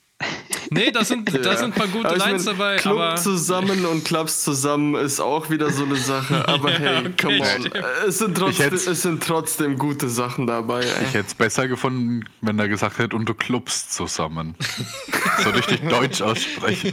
Nee, 0.71 0.91
da 0.91 1.05
sind, 1.05 1.33
da 1.45 1.57
sind 1.57 1.67
ein 1.67 1.73
paar 1.73 1.89
gute 1.89 2.09
Aber 2.09 2.17
Lines 2.19 2.45
dabei, 2.45 2.77
Club 2.77 2.99
aber. 2.99 3.17
zusammen 3.17 3.87
und 3.87 4.05
Klaps 4.05 4.45
zusammen 4.45 4.95
ist 4.97 5.21
auch 5.21 5.49
wieder 5.49 5.71
so 5.71 5.85
eine 5.85 5.97
Sache. 5.97 6.47
Aber 6.49 6.71
Ja, 6.73 6.79
hey, 6.79 6.99
okay, 7.07 7.13
come 7.21 7.41
on. 7.41 7.83
Es 8.07 8.19
sind, 8.19 8.37
trotzdem, 8.37 8.75
es 8.75 8.85
sind 9.03 9.23
trotzdem 9.23 9.79
gute 9.79 10.09
Sachen 10.09 10.47
dabei. 10.47 10.81
Ey. 10.81 11.05
Ich 11.07 11.15
hätte 11.15 11.29
es 11.29 11.35
besser 11.35 11.69
gefunden, 11.69 12.25
wenn 12.43 12.59
er 12.59 12.69
gesagt 12.69 12.99
hätte, 12.99 13.17
und 13.17 13.27
du 13.29 13.35
clubst 13.35 13.95
zusammen. 13.95 14.57
so 15.43 15.51
richtig 15.51 15.81
Deutsch 15.89 16.21
aussprechen. 16.21 16.93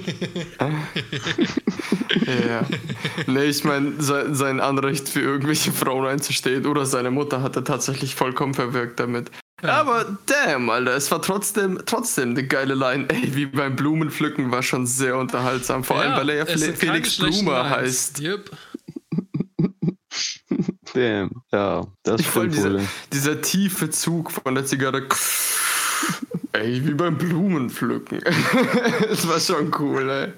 Ja. 2.48 2.62
Nee, 3.28 3.46
ich 3.46 3.64
meine, 3.64 4.02
sein, 4.02 4.36
sein 4.36 4.60
Anrecht 4.60 5.10
für 5.10 5.22
irgendwelche 5.22 5.72
Frauen 5.72 6.06
einzustehen 6.06 6.66
oder 6.66 6.86
seine 6.86 7.12
Mutter 7.12 7.42
hat 7.42 7.56
er 7.56 7.64
tatsächlich 7.64 8.16
vollkommen 8.16 8.54
verwirkt 8.54 9.00
damit. 9.00 9.32
Aber 9.62 10.18
damn, 10.26 10.70
Alter, 10.70 10.95
es 10.95 11.10
war 11.12 11.22
trotzdem, 11.22 11.82
trotzdem 11.86 12.32
eine 12.32 12.45
geile 12.45 12.76
Line. 12.76 13.08
Ey, 13.10 13.36
wie 13.36 13.45
beim 13.45 13.76
Blumenpflücken 13.76 14.51
war 14.51 14.62
schon 14.64 14.86
sehr 14.86 15.18
unterhaltsam. 15.18 15.84
Vor 15.84 15.99
allem, 15.99 16.16
weil 16.16 16.30
er 16.30 16.36
ja 16.36 16.45
Felix 16.45 17.16
schlechten 17.16 17.45
Blume 17.45 17.58
Lines. 17.58 17.78
heißt. 17.78 18.22
Yep. 18.22 18.51
Damn. 20.93 21.32
Ja, 21.51 21.88
das 22.03 22.22
Vor 22.22 22.43
allem 22.43 22.51
stimmt 22.53 22.80
dieser, 22.80 22.88
dieser 23.12 23.41
tiefe 23.41 23.89
Zug 23.89 24.32
von 24.32 24.56
der 24.56 24.66
Zigarre. 24.66 25.08
Ey, 26.53 26.86
wie 26.88 26.93
beim 26.93 27.18
Blumenpflücken. 27.18 28.22
das 29.10 29.28
war 29.28 29.39
schon 29.39 29.72
cool, 29.78 30.10
ey. 30.10 30.34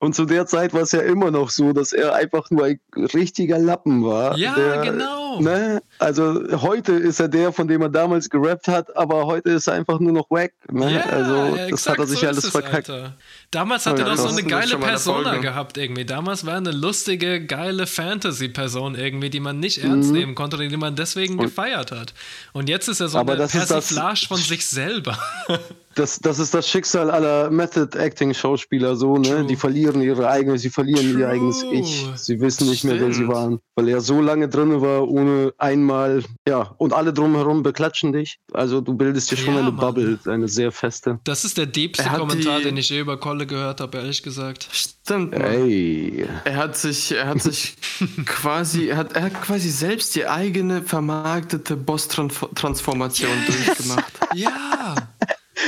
Und 0.00 0.14
zu 0.14 0.24
der 0.24 0.46
Zeit 0.46 0.74
war 0.74 0.82
es 0.82 0.92
ja 0.92 1.00
immer 1.00 1.30
noch 1.30 1.50
so, 1.50 1.72
dass 1.72 1.92
er 1.92 2.14
einfach 2.14 2.50
nur 2.50 2.64
ein 2.64 2.80
richtiger 3.14 3.58
Lappen 3.58 4.04
war. 4.04 4.36
Ja, 4.36 4.54
der, 4.54 4.78
genau. 4.78 5.40
Ne? 5.40 5.80
Also 5.98 6.60
heute 6.60 6.92
ist 6.92 7.20
er 7.20 7.28
der, 7.28 7.52
von 7.52 7.68
dem 7.68 7.82
er 7.82 7.88
damals 7.88 8.28
gerappt 8.30 8.68
hat, 8.68 8.96
aber 8.96 9.26
heute 9.26 9.50
ist 9.50 9.68
er 9.68 9.74
einfach 9.74 10.00
nur 10.00 10.12
noch 10.12 10.28
wack. 10.30 10.52
Ne? 10.70 10.94
Ja, 10.94 11.00
also 11.02 11.56
das 11.56 11.68
exakt 11.68 11.98
hat 11.98 12.04
er 12.04 12.06
sich 12.06 12.20
so 12.20 12.26
alles 12.26 12.48
verkackt. 12.48 12.90
Alter. 12.90 13.14
Damals 13.50 13.86
hat 13.86 13.98
Ja, 13.98 14.04
er 14.04 14.14
doch 14.14 14.18
so 14.22 14.28
eine 14.28 14.42
geile 14.42 14.76
Persona 14.76 15.36
gehabt 15.38 15.78
irgendwie. 15.78 16.04
Damals 16.04 16.44
war 16.44 16.54
er 16.54 16.58
eine 16.58 16.70
lustige, 16.70 17.42
geile 17.44 17.86
Fantasy-Person 17.86 18.94
irgendwie, 18.94 19.30
die 19.30 19.40
man 19.40 19.58
nicht 19.58 19.78
ernst 19.82 20.12
nehmen 20.12 20.34
konnte, 20.34 20.58
die 20.58 20.76
man 20.76 20.96
deswegen 20.96 21.38
gefeiert 21.38 21.90
hat. 21.90 22.12
Und 22.52 22.68
jetzt 22.68 22.88
ist 22.88 23.00
er 23.00 23.08
so 23.08 23.22
Mhm. 23.22 23.30
Eine 23.30 23.46
Persiflage 23.46 24.26
von 24.26 24.36
sich 24.36 24.66
selber. 24.66 25.18
Das, 25.98 26.18
das 26.20 26.38
ist 26.38 26.54
das 26.54 26.68
Schicksal 26.68 27.10
aller 27.10 27.50
Method-Acting-Schauspieler 27.50 28.94
so, 28.96 29.16
ne? 29.16 29.28
True. 29.28 29.46
Die 29.46 29.56
verlieren 29.56 30.00
ihre 30.00 30.28
eigene, 30.28 30.56
sie 30.58 30.70
verlieren 30.70 31.10
True. 31.12 31.20
ihr 31.20 31.28
eigenes 31.28 31.64
Ich. 31.72 32.06
Sie 32.16 32.40
wissen 32.40 32.68
nicht 32.68 32.84
mehr, 32.84 33.00
wer 33.00 33.08
sie 33.08 33.14
Stimmt. 33.14 33.32
waren. 33.34 33.58
Weil 33.74 33.88
er 33.88 34.00
so 34.00 34.20
lange 34.20 34.48
drin 34.48 34.80
war, 34.80 35.08
ohne 35.08 35.52
einmal, 35.58 36.22
ja, 36.46 36.74
und 36.78 36.92
alle 36.92 37.12
drumherum 37.12 37.62
beklatschen 37.62 38.12
dich. 38.12 38.38
Also 38.52 38.80
du 38.80 38.94
bildest 38.94 39.30
dir 39.30 39.36
schon 39.36 39.54
Ja, 39.54 39.60
eine 39.60 39.70
Mann. 39.72 39.76
Bubble, 39.76 40.18
eine 40.26 40.48
sehr 40.48 40.70
feste. 40.72 41.18
Das 41.24 41.44
ist 41.44 41.58
der 41.58 41.66
diebste 41.66 42.04
Kommentar, 42.08 42.58
die- 42.58 42.64
den 42.64 42.76
ich 42.76 42.90
je 42.90 43.00
über 43.00 43.18
Kolle 43.18 43.46
gehört 43.46 43.80
habe, 43.80 43.98
ehrlich 43.98 44.22
gesagt. 44.22 44.68
Stimmt. 44.72 45.34
Ey. 45.34 46.26
Er 46.44 46.56
hat 46.56 46.76
sich, 46.76 47.12
er 47.12 47.26
hat 47.26 47.42
sich 47.42 47.76
quasi, 48.26 48.86
er 48.88 48.96
hat, 48.98 49.14
er 49.14 49.22
hat 49.22 49.42
quasi 49.42 49.68
selbst 49.70 50.14
die 50.14 50.26
eigene 50.26 50.82
vermarktete 50.82 51.76
Boss-Transformation 51.76 53.30
durchgemacht. 53.46 54.12
Ja! 54.34 54.94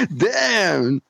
Damn! 0.08 1.02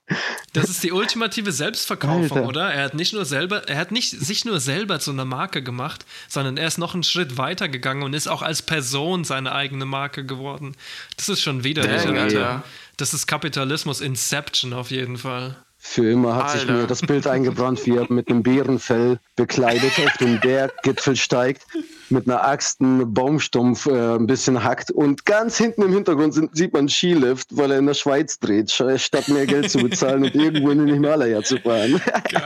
Das 0.52 0.68
ist 0.68 0.82
die 0.82 0.92
ultimative 0.92 1.52
Selbstverkaufung, 1.52 2.38
Alter. 2.38 2.48
oder? 2.48 2.72
Er 2.72 2.84
hat 2.84 2.94
nicht 2.94 3.12
nur 3.12 3.24
selber, 3.24 3.68
er 3.68 3.76
hat 3.76 3.92
nicht 3.92 4.10
sich 4.10 4.44
nur 4.44 4.60
selber 4.60 4.98
zu 4.98 5.12
einer 5.12 5.24
Marke 5.24 5.62
gemacht, 5.62 6.04
sondern 6.28 6.56
er 6.56 6.66
ist 6.66 6.78
noch 6.78 6.94
einen 6.94 7.04
Schritt 7.04 7.38
weiter 7.38 7.68
gegangen 7.68 8.02
und 8.02 8.14
ist 8.14 8.28
auch 8.28 8.42
als 8.42 8.62
Person 8.62 9.24
seine 9.24 9.52
eigene 9.52 9.84
Marke 9.84 10.24
geworden. 10.24 10.76
Das 11.16 11.28
ist 11.28 11.42
schon 11.42 11.62
widerlich, 11.64 12.02
Dang, 12.02 12.18
Alter. 12.18 12.48
Alter. 12.48 12.64
Das 12.96 13.14
ist 13.14 13.26
Kapitalismus 13.26 14.00
Inception 14.00 14.72
auf 14.72 14.90
jeden 14.90 15.16
Fall. 15.16 15.56
Für 15.78 16.10
immer 16.10 16.34
hat 16.36 16.50
sich 16.50 16.62
Alter. 16.62 16.72
mir 16.74 16.86
das 16.86 17.00
Bild 17.00 17.26
eingebrannt, 17.26 17.86
wie 17.86 17.96
er 17.96 18.06
mit 18.12 18.28
einem 18.28 18.42
Bärenfell 18.42 19.18
bekleidet 19.36 19.92
auf 20.04 20.16
den 20.18 20.38
Berggipfel 20.40 21.16
steigt, 21.16 21.62
mit 22.10 22.28
einer 22.28 22.44
Axt 22.44 22.80
einen 22.80 23.12
Baumstumpf 23.12 23.86
äh, 23.86 24.16
ein 24.16 24.26
bisschen 24.26 24.62
hackt 24.62 24.90
und 24.90 25.24
ganz 25.24 25.56
hinten 25.56 25.82
im 25.82 25.92
Hintergrund 25.92 26.34
sind, 26.34 26.56
sieht 26.56 26.72
man 26.72 26.80
einen 26.80 26.88
Skilift, 26.88 27.48
weil 27.56 27.70
er 27.70 27.78
in 27.78 27.86
der 27.86 27.94
Schweiz 27.94 28.38
dreht, 28.38 28.70
statt 28.70 29.28
mehr 29.28 29.46
Geld 29.46 29.70
zu 29.70 29.78
bezahlen 29.78 30.24
und 30.24 30.34
irgendwo 30.34 30.70
in 30.70 30.78
den 30.78 30.94
Himalaya 30.94 31.42
zu 31.42 31.58
fahren. 31.58 32.00
Geil, 32.30 32.42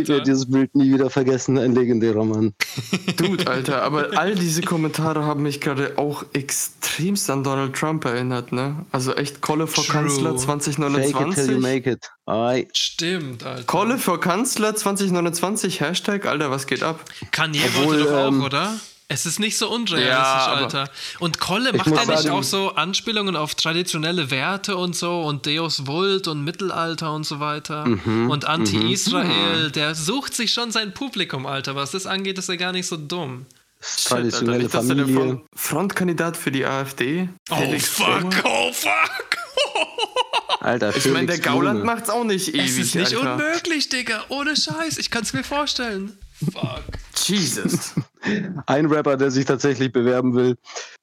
Ich 0.00 0.08
werde 0.08 0.22
dieses 0.22 0.50
Bild 0.50 0.74
nie 0.74 0.92
wieder 0.92 1.10
vergessen, 1.10 1.58
ein 1.58 1.74
legendärer 1.74 2.24
Mann. 2.24 2.54
Dude, 3.16 3.46
Alter, 3.46 3.82
aber 3.82 4.18
all 4.18 4.34
diese 4.34 4.62
Kommentare 4.62 5.24
haben 5.24 5.42
mich 5.42 5.60
gerade 5.60 5.96
auch 5.96 6.24
extremst 6.32 7.30
an 7.30 7.44
Donald 7.44 7.74
Trump 7.74 8.04
erinnert, 8.04 8.52
ne? 8.52 8.86
Also 8.92 9.14
echt 9.14 9.40
Kolle 9.40 9.66
vor 9.66 9.84
True. 9.84 9.94
Kanzler 9.94 10.38
Fake 10.38 11.08
it 11.08 11.34
till 11.34 11.50
you 11.50 11.60
2029. 11.60 11.60
make 11.60 11.90
it. 11.90 12.10
Ei. 12.26 12.68
Stimmt, 12.72 13.44
Alter. 13.44 13.64
Kolle 13.64 13.98
vor 13.98 14.20
Kanzler 14.20 14.74
2029, 14.74 15.80
Hashtag, 15.80 16.26
Alter, 16.26 16.50
was 16.50 16.66
geht 16.66 16.82
ab? 16.82 17.00
Kanye 17.30 17.60
Obwohl, 17.66 17.86
wollte 17.86 18.04
doch 18.04 18.12
auch, 18.12 18.28
ähm, 18.28 18.42
oder? 18.42 18.74
Es 19.10 19.24
ist 19.24 19.40
nicht 19.40 19.56
so 19.56 19.70
unrealistisch, 19.70 20.12
Ja, 20.12 20.52
Alter. 20.52 20.90
Und 21.18 21.40
Kolle, 21.40 21.72
macht 21.72 21.90
er 21.90 22.04
nicht 22.04 22.28
auch 22.28 22.42
so 22.42 22.74
Anspielungen 22.74 23.36
auf 23.36 23.54
traditionelle 23.54 24.30
Werte 24.30 24.76
und 24.76 24.94
so 24.94 25.22
und 25.22 25.46
Deus 25.46 25.86
Vult 25.86 26.28
und 26.28 26.44
Mittelalter 26.44 27.14
und 27.14 27.24
so 27.24 27.40
weiter 27.40 27.86
Mhm, 27.86 28.28
und 28.30 28.44
Anti-Israel? 28.44 29.70
Der 29.70 29.94
sucht 29.94 30.34
sich 30.34 30.52
schon 30.52 30.72
sein 30.72 30.92
Publikum, 30.92 31.46
Alter. 31.46 31.74
Was 31.74 31.92
das 31.92 32.06
angeht, 32.06 32.36
ist 32.38 32.50
er 32.50 32.58
gar 32.58 32.72
nicht 32.72 32.86
so 32.86 32.98
dumm. 32.98 33.46
Shit, 33.80 34.12
Alter, 34.12 34.14
Traditionelle 34.16 34.58
nicht, 34.64 34.74
dass 34.74 34.88
er 34.88 34.94
der 34.96 35.04
Familie. 35.06 35.24
Front 35.24 35.42
Frontkandidat 35.54 36.36
für 36.36 36.50
die 36.50 36.66
AfD? 36.66 37.30
Felix 37.48 37.96
Blume? 37.96 38.28
oh 38.44 38.72
fuck. 38.72 39.38
Alter, 40.60 40.94
Ich 40.96 41.06
meine, 41.06 41.26
der 41.26 41.38
Gauland 41.38 41.80
Blume. 41.80 41.94
macht's 41.94 42.10
auch 42.10 42.24
nicht 42.24 42.48
ewig, 42.48 42.64
Es 42.64 42.78
ist 42.78 42.94
nicht 42.94 43.14
Alter. 43.16 43.34
unmöglich, 43.34 43.88
Digga. 43.88 44.24
Ohne 44.28 44.56
Scheiß. 44.56 44.98
Ich 44.98 45.10
kann's 45.10 45.32
mir 45.32 45.44
vorstellen. 45.44 46.18
Fuck. 46.52 46.82
Jesus. 47.26 47.94
Ein 48.66 48.86
Rapper, 48.86 49.16
der 49.16 49.30
sich 49.30 49.44
tatsächlich 49.44 49.92
bewerben 49.92 50.34
will 50.34 50.56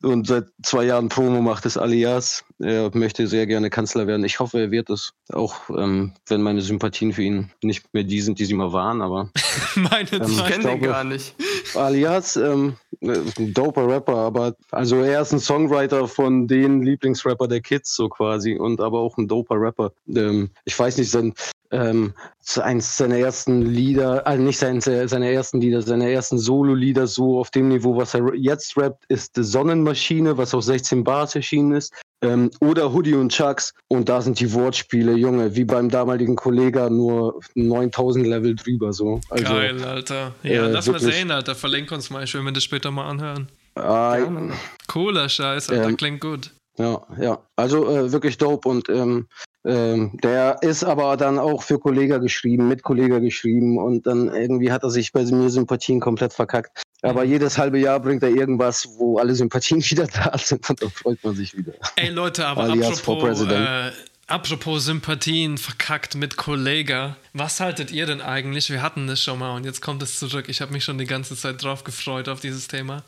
und 0.04 0.28
seit 0.28 0.48
zwei 0.64 0.84
Jahren 0.86 1.08
Promo 1.10 1.42
macht, 1.42 1.66
ist 1.66 1.78
Alias. 1.78 2.44
Er 2.60 2.90
möchte 2.94 3.26
sehr 3.28 3.48
gerne 3.48 3.70
Kanzler 3.70 4.06
werden. 4.08 4.26
Ich 4.26 4.40
hoffe, 4.40 4.60
er 4.60 4.72
wird 4.72 4.90
es. 4.90 5.14
Auch 5.32 5.56
ähm, 5.70 6.14
wenn 6.28 6.42
meine 6.42 6.62
Sympathien 6.62 7.14
für 7.14 7.22
ihn 7.24 7.52
nicht 7.62 7.94
mehr 7.94 8.04
die 8.04 8.22
sind, 8.22 8.40
die 8.40 8.46
sie 8.46 8.54
mal 8.54 8.72
waren. 8.74 9.02
Aber 9.02 9.30
Meine 9.76 10.10
Ähm, 10.12 10.24
Ich 10.30 10.46
kenne 10.46 10.64
den 10.64 10.82
gar 10.82 11.04
nicht. 11.04 11.36
Alias, 11.74 12.36
ähm, 12.38 12.76
äh, 13.02 13.18
ein 13.38 13.54
doper 13.54 13.88
Rapper, 13.88 14.16
aber 14.18 14.56
also 14.72 15.02
er 15.02 15.22
ist 15.22 15.34
ein 15.34 15.40
Songwriter 15.40 16.08
von 16.08 16.48
den 16.48 16.82
Lieblingsrapper 16.82 17.48
der 17.48 17.62
Kids 17.62 17.94
so 17.96 18.08
quasi 18.10 18.45
und 18.54 18.80
aber 18.82 19.00
auch 19.00 19.18
ein 19.18 19.28
doper 19.28 19.56
Rapper. 19.60 19.92
Ähm, 20.08 20.50
ich 20.66 20.78
weiß 20.78 20.98
nicht, 20.98 21.10
sein, 21.10 21.34
ähm, 21.72 22.14
eins 22.62 22.98
seiner 22.98 23.18
ersten 23.18 23.64
Lieder, 23.64 24.26
also 24.26 24.42
nicht 24.42 24.60
sein, 24.60 24.82
seine 24.82 25.32
ersten 25.32 25.60
Lieder, 25.60 25.82
seine 25.82 26.12
ersten 26.12 26.38
Solo-Lieder 26.38 27.08
so 27.08 27.40
auf 27.40 27.50
dem 27.52 27.70
Niveau, 27.70 27.98
was 27.98 28.14
er 28.14 28.34
jetzt 28.36 28.78
rappt, 28.78 29.04
ist 29.10 29.36
die 29.36 29.44
Sonnenmaschine, 29.44 30.38
was 30.38 30.54
auf 30.54 30.64
16 30.64 31.04
Bars 31.04 31.36
erschienen 31.36 31.74
ist. 31.74 31.94
Ähm, 32.22 32.50
oder 32.62 32.94
Hoodie 32.94 33.16
und 33.16 33.32
Chucks. 33.32 33.74
Und 33.88 34.10
da 34.10 34.22
sind 34.22 34.40
die 34.40 34.52
Wortspiele, 34.54 35.14
Junge, 35.14 35.56
wie 35.56 35.66
beim 35.66 35.90
damaligen 35.90 36.36
Kollegen, 36.36 36.98
nur 36.98 37.40
9000 37.56 38.26
Level 38.26 38.56
drüber. 38.56 38.94
So. 38.94 39.20
Also, 39.30 39.44
Geil, 39.44 39.84
Alter. 39.84 40.34
Ja, 40.44 40.68
äh, 40.68 40.72
lass 40.72 40.88
mal 40.88 41.00
sehen, 41.00 41.32
Alter. 41.32 41.56
Verlink 41.56 41.92
uns 41.92 42.10
mal, 42.10 42.24
ich 42.24 42.34
will 42.34 42.42
mir 42.42 42.54
das 42.54 42.64
später 42.64 42.92
mal 42.92 43.08
anhören. 43.10 43.50
Äh, 43.76 44.54
Cooler 44.88 45.28
Scheiß, 45.28 45.70
Alter. 45.70 45.90
Ähm, 45.90 45.98
Klingt 45.98 46.22
gut. 46.22 46.52
Ja, 46.78 47.02
ja. 47.20 47.40
Also 47.56 47.90
äh, 47.90 48.12
wirklich 48.12 48.38
dope. 48.38 48.68
Und 48.68 48.90
ähm, 48.90 49.28
ähm, 49.66 50.18
der 50.22 50.62
ist 50.62 50.84
aber 50.84 51.18
dann 51.18 51.40
auch 51.40 51.64
für 51.64 51.80
Kollega 51.80 52.20
geschrieben, 52.20 52.68
mit 52.68 52.84
Kollega 52.84 53.18
geschrieben 53.20 53.80
und 53.80 54.06
dann 54.06 54.28
irgendwie 54.34 54.72
hat 54.72 54.84
er 54.84 54.92
sich 54.92 55.12
bei 55.12 55.24
mir 55.24 55.50
Sympathien 55.50 56.00
komplett 56.00 56.34
verkackt. 56.34 56.84
Aber 57.02 57.26
mhm. 57.26 57.32
jedes 57.32 57.58
halbe 57.58 57.80
Jahr 57.80 58.00
bringt 58.00 58.22
er 58.22 58.30
irgendwas, 58.30 58.88
wo 58.98 59.18
alle 59.18 59.34
Sympathien 59.34 59.82
wieder 59.90 60.08
da 60.08 60.38
sind 60.38 60.70
und 60.70 60.82
dann 60.82 60.92
freut 60.92 61.24
man 61.24 61.36
sich 61.36 61.58
wieder. 61.58 61.74
Ey 61.96 62.10
Leute, 62.10 62.46
aber 62.46 62.70
apropos, 62.70 63.42
äh, 63.42 63.92
apropos 64.28 64.86
Sympathien 64.86 65.58
verkackt 65.58 66.14
mit 66.14 66.38
Kollega, 66.38 67.18
was 67.34 67.60
haltet 67.60 67.92
ihr 67.92 68.06
denn 68.06 68.22
eigentlich? 68.22 68.70
Wir 68.70 68.84
hatten 68.84 69.08
das 69.08 69.20
schon 69.20 69.40
mal 69.40 69.56
und 69.56 69.66
jetzt 69.66 69.82
kommt 69.82 70.04
es 70.04 70.20
zurück. 70.20 70.46
Ich 70.48 70.62
habe 70.62 70.74
mich 70.74 70.84
schon 70.84 71.00
die 71.00 71.06
ganze 71.06 71.36
Zeit 71.36 71.64
drauf 71.64 71.84
gefreut 71.84 72.30
auf 72.30 72.40
dieses 72.40 72.68
Thema. 72.68 73.04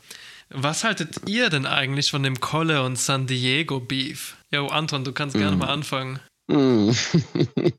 Was 0.50 0.84
haltet 0.84 1.28
ihr 1.28 1.50
denn 1.50 1.66
eigentlich 1.66 2.10
von 2.10 2.22
dem 2.22 2.40
Kolle 2.40 2.82
und 2.82 2.98
San 2.98 3.26
Diego 3.26 3.80
Beef? 3.80 4.36
Jo, 4.50 4.66
Anton, 4.68 5.04
du 5.04 5.12
kannst 5.12 5.36
gerne 5.36 5.56
mhm. 5.56 5.58
mal 5.58 5.68
anfangen. 5.68 6.20
Hm. 6.50 6.94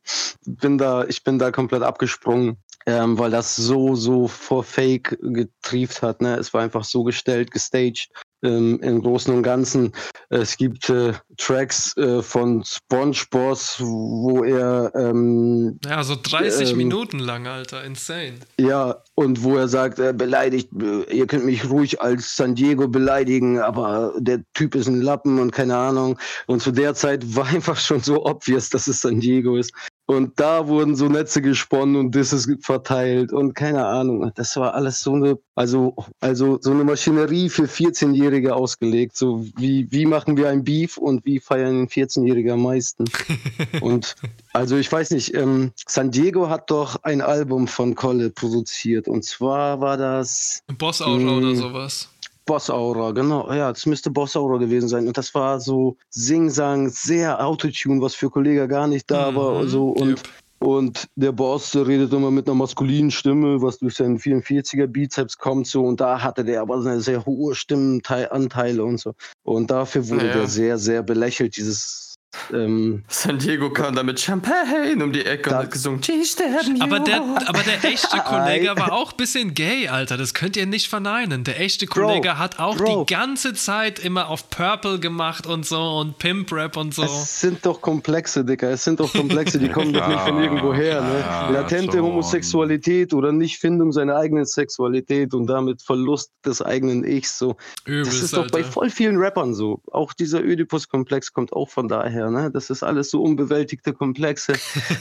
bin 0.46 0.78
da, 0.78 1.04
ich 1.06 1.24
bin 1.24 1.40
da 1.40 1.50
komplett 1.50 1.82
abgesprungen, 1.82 2.58
ähm, 2.86 3.18
weil 3.18 3.32
das 3.32 3.56
so, 3.56 3.96
so 3.96 4.28
vor 4.28 4.64
Fake 4.64 5.18
getrieft 5.22 6.04
hat. 6.04 6.22
Ne? 6.22 6.36
Es 6.36 6.54
war 6.54 6.62
einfach 6.62 6.84
so 6.84 7.04
gestellt, 7.04 7.50
gestaged 7.50 8.10
ähm, 8.44 8.80
im 8.82 9.02
Großen 9.02 9.34
und 9.34 9.44
Ganzen. 9.44 9.92
Es 10.30 10.58
gibt 10.58 10.90
äh, 10.90 11.14
Tracks 11.38 11.96
äh, 11.98 12.22
von 12.22 12.64
SpongeBob, 12.64 13.40
wo 13.80 14.44
er. 14.44 14.92
Ähm, 14.96 15.80
ja, 15.86 16.04
so 16.04 16.16
30 16.22 16.72
ähm, 16.72 16.78
Minuten 16.78 17.20
lang, 17.20 17.48
Alter, 17.48 17.84
insane. 17.84 18.36
Ja, 18.60 19.02
und 19.16 19.44
wo 19.44 19.56
er 19.58 19.68
sagt, 19.68 20.00
äh, 20.00 20.14
beleidigt, 20.14 20.70
äh, 20.80 21.16
ihr 21.16 21.28
könnt 21.28 21.46
mich 21.46 21.70
ruhig 21.70 22.02
als 22.02 22.36
San 22.36 22.56
Diego 22.56 22.88
beleidigen, 22.88 23.60
aber 23.60 24.14
der 24.20 24.42
Typ 24.54 24.76
ist 24.76 24.88
ein 24.88 25.02
Lappen 25.02 25.40
und 25.40 25.52
keine 25.52 25.76
Ahnung. 25.76 26.20
Und 26.48 26.62
zu 26.62 26.72
der 26.72 26.94
Zeit 26.94 27.36
war 27.36 27.46
einfach 27.54 27.78
schon 27.78 28.02
so 28.02 28.26
obvious, 28.26 28.70
dass 28.70 28.88
es 28.88 29.02
San 29.02 29.20
Diego 29.20 29.58
ist. 29.58 29.74
Und 30.10 30.40
da 30.40 30.68
wurden 30.68 30.96
so 30.96 31.08
Netze 31.08 31.40
gesponnen 31.40 31.96
und 31.96 32.16
Disses 32.16 32.50
verteilt 32.62 33.32
und 33.32 33.54
keine 33.54 33.86
Ahnung. 33.86 34.32
Das 34.34 34.56
war 34.56 34.74
alles 34.74 35.02
so 35.02 35.14
eine, 35.14 35.38
also, 35.54 35.96
also 36.20 36.58
so 36.60 36.72
eine 36.72 36.84
Maschinerie 36.84 37.48
für 37.48 37.66
14-Jährige 37.66 38.56
ausgelegt. 38.56 39.16
So 39.16 39.46
wie, 39.56 39.86
wie 39.92 40.08
machen 40.08 40.36
wir 40.36 40.50
ein 40.50 40.64
Beef 40.64 40.98
und 40.98 41.24
wie 41.26 41.40
feiern 41.40 41.84
ein 41.84 41.88
14-Jähriger 41.88 42.54
am 42.54 42.64
meisten? 42.64 43.06
und 43.82 44.16
also 44.52 44.78
ich 44.78 44.92
weiß 44.92 45.12
nicht, 45.12 45.36
ähm, 45.36 45.74
San 45.86 46.10
Diego 46.10 46.50
hat 46.50 46.72
doch 46.72 47.04
ein 47.04 47.22
Album 47.22 47.68
von 47.68 47.94
Colle 47.94 48.32
produziert. 48.32 49.08
Und 49.08 49.24
zwar 49.26 49.80
war 49.80 49.96
das. 49.96 50.64
Boss 50.80 51.04
Aura 51.04 51.38
oder 51.38 51.54
sowas. 51.54 52.10
Boss 52.50 52.68
Aura, 52.72 53.12
genau. 53.12 53.48
Ja, 53.54 53.72
das 53.72 53.86
müsste 53.86 54.10
Boss 54.10 54.36
Aura 54.36 54.58
gewesen 54.58 54.90
sein. 54.90 55.06
Und 55.08 55.16
das 55.16 55.36
war 55.36 55.60
so 55.60 55.98
Sing-Sang, 56.10 56.90
sehr 56.90 57.46
Autotune, 57.46 58.02
was 58.02 58.16
für 58.16 58.32
Kollegen 58.32 58.68
gar 58.68 58.88
nicht 58.88 59.12
da 59.12 59.30
mhm, 59.30 59.36
war. 59.36 59.68
So. 59.68 59.90
Und, 59.90 60.10
yep. 60.10 60.20
und 60.58 61.08
der 61.16 61.32
Boss 61.32 61.76
redet 61.76 62.12
immer 62.12 62.32
mit 62.32 62.48
einer 62.48 62.56
maskulinen 62.56 63.12
Stimme, 63.12 63.62
was 63.62 63.78
durch 63.78 63.98
seinen 63.98 64.18
44er 64.18 64.88
Bizeps 64.88 65.38
kommt. 65.38 65.68
So. 65.68 65.84
Und 65.84 66.02
da 66.02 66.24
hatte 66.24 66.44
der 66.44 66.62
aber 66.62 66.78
eine 66.78 67.02
sehr 67.02 67.24
hohe 67.24 67.54
Stimmenanteile 67.54 68.84
und 68.84 69.00
so. 69.00 69.14
Und 69.44 69.70
dafür 69.70 70.10
wurde 70.10 70.26
ja. 70.26 70.34
der 70.34 70.48
sehr, 70.48 70.80
sehr 70.80 71.04
belächelt, 71.04 71.56
dieses 71.56 72.09
ähm, 72.54 73.04
San 73.08 73.40
Diego 73.40 73.72
kam 73.72 73.96
da 73.96 74.04
mit 74.04 74.20
Champagne 74.20 75.04
um 75.04 75.12
die 75.12 75.26
Ecke 75.26 75.50
und 75.50 75.56
hat 75.56 75.72
gesungen, 75.72 76.02
die 76.02 76.24
sterben 76.24 76.80
aber 76.80 77.00
der, 77.00 77.22
aber 77.22 77.60
der 77.64 77.84
echte 77.84 78.18
Kollege 78.26 78.76
war 78.76 78.94
auch 78.94 79.12
ein 79.12 79.18
bisschen 79.18 79.56
gay, 79.56 79.88
Alter. 79.88 80.16
Das 80.16 80.36
könnt 80.36 80.56
ihr 80.56 80.68
nicht 80.68 80.90
verneinen. 80.90 81.44
Der 81.44 81.60
echte 81.60 81.88
Kollege 81.88 82.38
hat 82.38 82.60
auch 82.60 82.78
Bro. 82.78 83.06
die 83.06 83.14
ganze 83.14 83.54
Zeit 83.54 83.98
immer 83.98 84.30
auf 84.30 84.50
Purple 84.52 85.00
gemacht 85.00 85.48
und 85.48 85.66
so 85.66 85.80
und 85.98 86.20
Pimp 86.20 86.52
Rap 86.52 86.78
und 86.78 86.94
so. 86.94 87.04
Es 87.04 87.42
sind 87.42 87.66
doch 87.66 87.82
Komplexe, 87.82 88.46
Dicker. 88.46 88.70
Es 88.70 88.84
sind 88.84 89.00
doch 89.00 89.12
Komplexe, 89.12 89.58
die 89.58 89.70
kommen 89.70 89.92
doch 89.94 90.08
nicht 90.08 90.22
von 90.22 90.42
irgendwo 90.42 90.74
her. 90.74 91.02
Ne? 91.02 91.20
Ja, 91.20 91.50
Latente. 91.50 92.02
Homosexualität 92.02 93.14
oder 93.14 93.32
Nichtfindung 93.32 93.92
seiner 93.92 94.18
eigenen 94.18 94.46
Sexualität 94.46 95.34
und 95.34 95.48
damit 95.48 95.82
Verlust 95.82 96.32
des 96.46 96.62
eigenen 96.62 97.04
Ichs. 97.04 97.40
So. 97.40 97.56
Übelst, 97.86 98.12
das 98.12 98.22
ist 98.22 98.34
doch 98.34 98.44
Alter. 98.44 98.58
bei 98.60 98.64
voll 98.64 98.92
vielen 98.92 99.18
Rappern 99.18 99.56
so. 99.56 99.82
Auch 99.92 100.14
dieser 100.14 100.42
Oedipus-Komplex 100.42 101.34
kommt 101.34 101.54
auch 101.54 101.70
von 101.70 101.88
daher 101.88 102.19
her. 102.20 102.30
Ne? 102.30 102.52
Das 102.52 102.70
ist 102.70 102.84
alles 102.84 103.10
so 103.10 103.22
unbewältigte 103.22 103.94
Komplexe. 103.94 104.54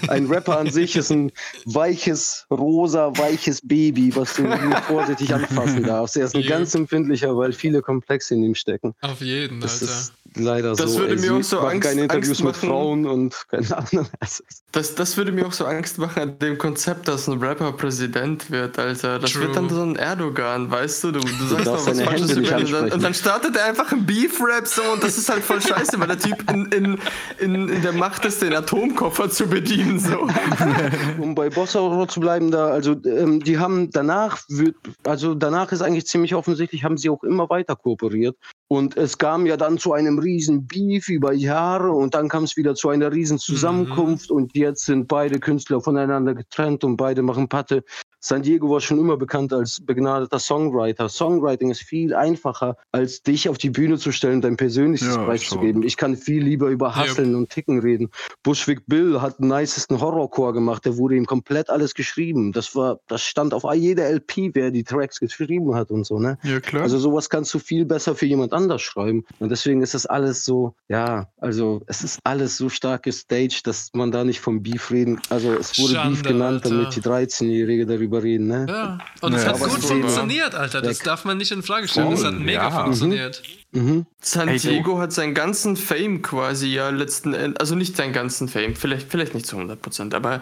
Ein 0.08 0.26
Rapper 0.26 0.58
an 0.58 0.70
sich 0.70 0.96
ist 0.96 1.10
ein 1.10 1.32
weiches, 1.64 2.46
rosa, 2.50 3.16
weiches 3.16 3.60
Baby, 3.66 4.14
was 4.14 4.34
du 4.34 4.42
nur 4.42 4.76
vorsichtig 4.86 5.34
anfassen 5.34 5.82
darfst. 5.82 6.16
Er 6.16 6.26
ist 6.26 6.36
ein 6.36 6.42
ganz 6.42 6.74
empfindlicher, 6.74 7.36
weil 7.36 7.52
viele 7.52 7.82
Komplexe 7.82 8.34
in 8.34 8.44
ihm 8.44 8.54
stecken. 8.54 8.94
Auf 9.00 9.20
jeden, 9.20 9.60
das 9.60 9.82
Alter. 9.82 9.92
Ist 9.92 10.12
leider 10.38 10.74
das 10.74 10.92
so. 10.92 11.00
Würde 11.00 11.16
mir 11.16 11.34
auch 11.34 11.42
so 11.42 11.60
Angst, 11.60 11.88
keine 11.88 12.02
Interviews 12.02 12.40
Angst 12.40 12.44
mit 12.44 12.56
Frauen 12.56 13.06
und 13.06 13.34
keine 13.50 13.76
Ahnung. 13.76 14.06
Das, 14.72 14.94
das 14.94 15.16
würde 15.16 15.32
mir 15.32 15.46
auch 15.46 15.52
so 15.52 15.64
Angst 15.64 15.98
machen 15.98 16.22
an 16.22 16.38
dem 16.38 16.58
Konzept, 16.58 17.08
dass 17.08 17.28
ein 17.28 17.38
Rapper 17.38 17.72
Präsident 17.72 18.50
wird, 18.50 18.78
Alter. 18.78 19.18
Das 19.18 19.32
True. 19.32 19.42
wird 19.44 19.56
dann 19.56 19.68
so 19.68 19.82
ein 19.82 19.96
Erdogan, 19.96 20.70
weißt 20.70 21.04
du? 21.04 21.12
Du, 21.12 21.20
du 21.20 21.46
sagst 21.46 21.66
doch 21.66 21.86
was 21.86 22.00
Falsches 22.00 22.36
über 22.36 22.58
ihn. 22.58 22.92
Und 22.92 23.02
dann 23.02 23.14
startet 23.14 23.56
er 23.56 23.66
einfach 23.66 23.90
ein 23.92 24.04
Beef-Rap 24.04 24.66
so 24.66 24.82
und 24.92 25.02
das 25.02 25.18
ist 25.18 25.28
halt 25.28 25.42
voll 25.42 25.60
scheiße, 25.60 25.98
weil 25.98 26.08
der 26.08 26.18
Typ 26.18 26.50
in, 26.50 26.66
in, 26.66 26.98
in, 27.38 27.68
in 27.68 27.82
der 27.82 27.92
Macht 27.92 28.24
ist, 28.24 28.42
den 28.42 28.54
Atomkoffer 28.54 29.30
zu 29.30 29.46
bedienen. 29.46 29.98
So. 29.98 30.28
um 31.18 31.34
bei 31.34 31.50
Bossa 31.50 32.06
zu 32.08 32.20
bleiben, 32.20 32.50
da, 32.50 32.68
also 32.68 32.92
ähm, 33.04 33.40
die 33.40 33.58
haben 33.58 33.90
danach, 33.90 34.38
also 35.04 35.34
danach 35.34 35.72
ist 35.72 35.82
eigentlich 35.82 36.06
ziemlich 36.06 36.34
offensichtlich, 36.34 36.84
haben 36.84 36.96
sie 36.96 37.10
auch 37.10 37.22
immer 37.22 37.48
weiter 37.50 37.76
kooperiert. 37.76 38.36
Und 38.68 38.96
es 38.96 39.18
kam 39.18 39.46
ja 39.46 39.56
dann 39.56 39.78
zu 39.78 39.92
einem 39.92 40.18
riesen 40.28 40.66
Beef 40.66 41.08
über 41.08 41.32
Jahre 41.32 41.90
und 41.90 42.14
dann 42.14 42.28
kam 42.28 42.44
es 42.44 42.56
wieder 42.56 42.74
zu 42.74 42.90
einer 42.90 43.10
riesen 43.12 43.38
Zusammenkunft 43.38 44.30
mhm. 44.30 44.36
und 44.36 44.56
jetzt 44.56 44.84
sind 44.84 45.08
beide 45.08 45.40
Künstler 45.40 45.80
voneinander 45.80 46.34
getrennt 46.34 46.84
und 46.84 46.96
beide 46.96 47.22
machen 47.22 47.48
Patte. 47.48 47.82
San 48.28 48.42
Diego 48.42 48.68
war 48.68 48.82
schon 48.82 48.98
immer 48.98 49.16
bekannt 49.16 49.54
als 49.54 49.80
begnadeter 49.80 50.38
Songwriter. 50.38 51.08
Songwriting 51.08 51.70
ist 51.70 51.80
viel 51.80 52.14
einfacher, 52.14 52.76
als 52.92 53.22
dich 53.22 53.48
auf 53.48 53.56
die 53.56 53.70
Bühne 53.70 53.96
zu 53.96 54.12
stellen, 54.12 54.42
dein 54.42 54.58
persönliches 54.58 55.16
ja, 55.16 55.24
preiszugeben. 55.24 55.82
Ich 55.82 55.96
kann 55.96 56.14
viel 56.14 56.42
lieber 56.42 56.68
über 56.68 56.94
Hasseln 56.94 57.32
ja. 57.32 57.38
und 57.38 57.48
Ticken 57.48 57.78
reden. 57.78 58.10
Bushwick 58.42 58.82
Bill 58.86 59.22
hat 59.22 59.38
den 59.38 59.48
nicesten 59.48 59.98
Horrorcore 59.98 60.52
gemacht. 60.52 60.84
Der 60.84 60.98
wurde 60.98 61.16
ihm 61.16 61.24
komplett 61.24 61.70
alles 61.70 61.94
geschrieben. 61.94 62.52
Das 62.52 62.76
war, 62.76 63.00
das 63.06 63.22
stand 63.22 63.54
auf 63.54 63.62
jeder 63.74 64.06
LP, 64.10 64.50
wer 64.52 64.72
die 64.72 64.84
Tracks 64.84 65.20
geschrieben 65.20 65.74
hat 65.74 65.90
und 65.90 66.04
so, 66.04 66.18
ne? 66.18 66.36
Ja, 66.42 66.60
klar. 66.60 66.82
Also 66.82 66.98
sowas 66.98 67.30
kannst 67.30 67.54
du 67.54 67.58
viel 67.58 67.86
besser 67.86 68.14
für 68.14 68.26
jemand 68.26 68.52
anders 68.52 68.82
schreiben. 68.82 69.24
Und 69.38 69.48
deswegen 69.48 69.80
ist 69.80 69.94
das 69.94 70.04
alles 70.04 70.44
so, 70.44 70.74
ja, 70.88 71.30
also 71.38 71.80
es 71.86 72.04
ist 72.04 72.18
alles 72.24 72.58
so 72.58 72.68
stark 72.68 73.04
gestaged, 73.04 73.66
dass 73.66 73.88
man 73.94 74.12
da 74.12 74.22
nicht 74.22 74.40
vom 74.40 74.62
Beef 74.62 74.90
reden. 74.90 75.18
Also 75.30 75.54
es 75.54 75.78
wurde 75.78 75.94
Schande, 75.94 76.10
Beef 76.10 76.22
genannt, 76.24 76.64
Alter. 76.66 76.76
damit 76.76 76.94
die 76.94 77.00
13-Jährige 77.00 77.86
darüber 77.86 78.17
drüber 78.18 78.22
reden, 78.22 78.46
ne? 78.48 78.66
Ja, 78.68 78.98
und 79.20 79.34
es 79.34 79.44
ja, 79.44 79.50
hat 79.50 79.60
gut 79.60 79.82
funktioniert, 79.82 80.54
Alter. 80.54 80.82
Das 80.82 80.98
darf 80.98 81.24
man 81.24 81.38
nicht 81.38 81.52
in 81.52 81.62
Frage 81.62 81.88
stellen. 81.88 82.12
Es 82.12 82.24
hat 82.24 82.34
mega 82.34 82.68
ja. 82.68 82.84
funktioniert. 82.84 83.42
Mhm. 83.72 83.82
Mhm. 83.82 84.06
Santiago 84.20 84.98
hat 84.98 85.12
seinen 85.12 85.34
ganzen 85.34 85.76
Fame 85.76 86.22
quasi 86.22 86.68
ja 86.68 86.88
letzten 86.90 87.34
Endes, 87.34 87.60
also 87.60 87.74
nicht 87.74 87.96
seinen 87.96 88.12
ganzen 88.12 88.48
Fame, 88.48 88.74
vielleicht, 88.74 89.10
vielleicht 89.10 89.34
nicht 89.34 89.46
zu 89.46 89.56
100 89.56 89.80
Prozent, 89.80 90.14
aber 90.14 90.40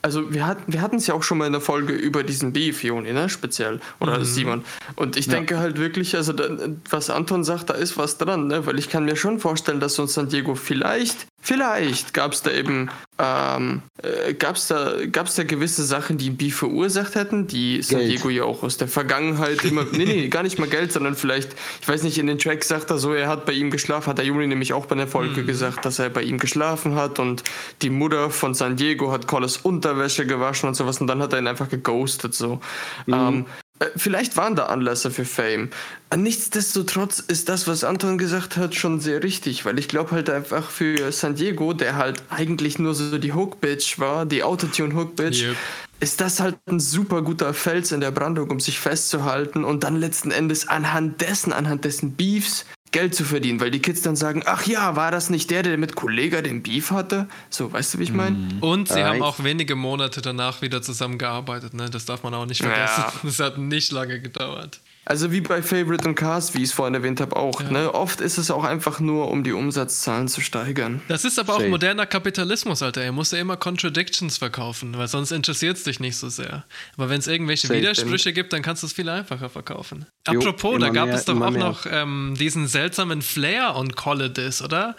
also 0.00 0.32
wir 0.32 0.46
hatten 0.46 0.72
wir 0.72 0.80
hatten 0.80 0.96
es 0.96 1.06
ja 1.06 1.14
auch 1.14 1.22
schon 1.22 1.38
mal 1.38 1.46
in 1.46 1.52
der 1.52 1.60
Folge 1.60 1.92
über 1.92 2.24
diesen 2.24 2.52
Beef, 2.52 2.82
Joni, 2.82 3.12
ne, 3.12 3.28
speziell 3.28 3.80
oder 4.00 4.18
mhm. 4.18 4.24
Simon. 4.24 4.64
Und 4.96 5.16
ich 5.16 5.26
ja. 5.26 5.34
denke 5.34 5.58
halt 5.58 5.78
wirklich, 5.78 6.16
also 6.16 6.32
da, 6.32 6.48
was 6.90 7.10
Anton 7.10 7.44
sagt, 7.44 7.70
da 7.70 7.74
ist 7.74 7.98
was 7.98 8.18
dran, 8.18 8.48
ne, 8.48 8.66
weil 8.66 8.78
ich 8.78 8.88
kann 8.88 9.04
mir 9.04 9.16
schon 9.16 9.38
vorstellen, 9.38 9.78
dass 9.78 9.98
uns 9.98 10.14
San 10.14 10.28
Diego 10.28 10.54
vielleicht 10.54 11.26
Vielleicht 11.44 12.14
gab 12.14 12.34
es 12.34 12.42
da 12.42 12.52
eben, 12.52 12.88
ähm, 13.18 13.82
äh, 14.00 14.32
gab 14.32 14.54
es 14.54 14.68
da, 14.68 14.94
gab's 15.10 15.34
da 15.34 15.42
gewisse 15.42 15.82
Sachen, 15.82 16.16
die 16.16 16.30
ein 16.30 16.36
Beef 16.36 16.54
verursacht 16.58 17.16
hätten, 17.16 17.48
die 17.48 17.82
San 17.82 17.98
Diego 17.98 18.30
ja 18.30 18.44
auch 18.44 18.62
aus 18.62 18.76
der 18.76 18.86
Vergangenheit 18.86 19.64
immer, 19.64 19.84
nee, 19.90 20.04
nee, 20.04 20.28
gar 20.28 20.44
nicht 20.44 20.60
mal 20.60 20.68
Geld, 20.68 20.92
sondern 20.92 21.16
vielleicht, 21.16 21.56
ich 21.80 21.88
weiß 21.88 22.04
nicht, 22.04 22.16
in 22.18 22.28
den 22.28 22.38
Tracks 22.38 22.68
sagt 22.68 22.90
er 22.90 22.98
so, 22.98 23.12
er 23.12 23.28
hat 23.28 23.44
bei 23.44 23.54
ihm 23.54 23.72
geschlafen, 23.72 24.10
hat 24.10 24.18
der 24.18 24.24
Juni 24.24 24.46
nämlich 24.46 24.72
auch 24.72 24.86
bei 24.86 24.94
der 24.94 25.08
Folge 25.08 25.42
mhm. 25.42 25.46
gesagt, 25.48 25.84
dass 25.84 25.98
er 25.98 26.10
bei 26.10 26.22
ihm 26.22 26.38
geschlafen 26.38 26.94
hat 26.94 27.18
und 27.18 27.42
die 27.82 27.90
Mutter 27.90 28.30
von 28.30 28.54
San 28.54 28.76
Diego 28.76 29.10
hat 29.10 29.26
Colles 29.26 29.56
Unterwäsche 29.56 30.26
gewaschen 30.26 30.68
und 30.68 30.74
sowas 30.76 31.00
und 31.00 31.08
dann 31.08 31.20
hat 31.20 31.32
er 31.32 31.40
ihn 31.40 31.48
einfach 31.48 31.68
geghostet, 31.68 32.34
so. 32.34 32.60
Mhm. 33.06 33.14
Ähm, 33.14 33.46
Äh, 33.46 33.61
Vielleicht 33.96 34.36
waren 34.36 34.56
da 34.56 34.66
Anlässe 34.66 35.10
für 35.10 35.24
Fame. 35.24 35.70
Äh, 36.10 36.16
Nichtsdestotrotz 36.16 37.20
ist 37.20 37.48
das, 37.48 37.66
was 37.66 37.84
Anton 37.84 38.18
gesagt 38.18 38.56
hat, 38.56 38.74
schon 38.74 39.00
sehr 39.00 39.22
richtig, 39.22 39.64
weil 39.64 39.78
ich 39.78 39.88
glaube 39.88 40.10
halt 40.12 40.28
einfach 40.30 40.70
für 40.70 41.10
San 41.12 41.34
Diego, 41.34 41.72
der 41.72 41.96
halt 41.96 42.22
eigentlich 42.30 42.78
nur 42.78 42.94
so 42.94 43.18
die 43.18 43.32
Hook-Bitch 43.32 43.98
war, 43.98 44.26
die 44.26 44.42
Autotune-Hook-Bitch, 44.42 45.42
Yep. 45.42 45.56
ist 46.00 46.20
das 46.20 46.40
halt 46.40 46.56
ein 46.68 46.80
super 46.80 47.22
guter 47.22 47.54
Fels 47.54 47.92
in 47.92 48.00
der 48.00 48.10
Brandung, 48.10 48.50
um 48.50 48.60
sich 48.60 48.78
festzuhalten 48.78 49.64
und 49.64 49.84
dann 49.84 49.96
letzten 49.96 50.30
Endes 50.30 50.68
anhand 50.68 51.20
dessen, 51.20 51.52
anhand 51.52 51.84
dessen 51.84 52.12
Beefs 52.12 52.64
Geld 52.92 53.14
zu 53.14 53.24
verdienen, 53.24 53.60
weil 53.60 53.70
die 53.70 53.80
Kids 53.80 54.02
dann 54.02 54.16
sagen, 54.16 54.42
ach 54.46 54.66
ja, 54.66 54.96
war 54.96 55.10
das 55.10 55.30
nicht 55.30 55.50
der, 55.50 55.62
der 55.62 55.78
mit 55.78 55.94
Kollega 55.96 56.42
den 56.42 56.62
Beef 56.62 56.90
hatte? 56.90 57.26
So, 57.50 57.72
weißt 57.72 57.94
du, 57.94 57.98
wie 57.98 58.04
ich 58.04 58.12
meine? 58.12 58.36
Und 58.60 58.88
sie 58.88 59.02
haben 59.02 59.22
auch 59.22 59.42
wenige 59.42 59.74
Monate 59.74 60.20
danach 60.20 60.62
wieder 60.62 60.82
zusammengearbeitet, 60.82 61.74
ne? 61.74 61.88
Das 61.90 62.04
darf 62.04 62.22
man 62.22 62.34
auch 62.34 62.46
nicht 62.46 62.62
vergessen. 62.62 63.04
Ja. 63.06 63.12
Das 63.22 63.38
hat 63.40 63.56
nicht 63.58 63.92
lange 63.92 64.20
gedauert. 64.20 64.80
Also 65.04 65.32
wie 65.32 65.40
bei 65.40 65.62
Favorite 65.62 66.06
und 66.06 66.14
Cast, 66.14 66.54
wie 66.54 66.58
ich 66.58 66.64
es 66.64 66.72
vorhin 66.72 66.94
erwähnt 66.94 67.20
habe, 67.20 67.34
auch. 67.34 67.60
Ne? 67.62 67.92
Oft 67.92 68.20
ist 68.20 68.38
es 68.38 68.52
auch 68.52 68.62
einfach 68.62 69.00
nur, 69.00 69.30
um 69.32 69.42
die 69.42 69.52
Umsatzzahlen 69.52 70.28
zu 70.28 70.40
steigern. 70.40 71.02
Das 71.08 71.24
ist 71.24 71.40
aber 71.40 71.54
auch 71.54 71.58
Safe. 71.58 71.70
moderner 71.70 72.06
Kapitalismus, 72.06 72.82
Alter. 72.82 73.02
Er 73.02 73.10
muss 73.10 73.32
ja 73.32 73.38
immer 73.38 73.56
Contradictions 73.56 74.38
verkaufen, 74.38 74.96
weil 74.96 75.08
sonst 75.08 75.32
interessiert 75.32 75.76
es 75.76 75.82
dich 75.82 75.98
nicht 75.98 76.16
so 76.16 76.28
sehr. 76.28 76.64
Aber 76.96 77.10
wenn 77.10 77.18
es 77.18 77.26
irgendwelche 77.26 77.66
Safe. 77.66 77.80
Widersprüche 77.80 78.32
gibt, 78.32 78.52
dann 78.52 78.62
kannst 78.62 78.84
du 78.84 78.86
es 78.86 78.92
viel 78.92 79.08
einfacher 79.08 79.50
verkaufen. 79.50 80.06
Jo, 80.30 80.38
Apropos, 80.38 80.78
da 80.78 80.90
gab 80.90 81.06
mehr, 81.06 81.16
es 81.16 81.24
doch 81.24 81.40
auch 81.40 81.50
mehr. 81.50 81.60
noch 81.60 81.84
ähm, 81.90 82.36
diesen 82.38 82.68
seltsamen 82.68 83.22
Flair 83.22 83.74
on 83.74 83.96
Colledis, 83.96 84.62
oder? 84.62 84.94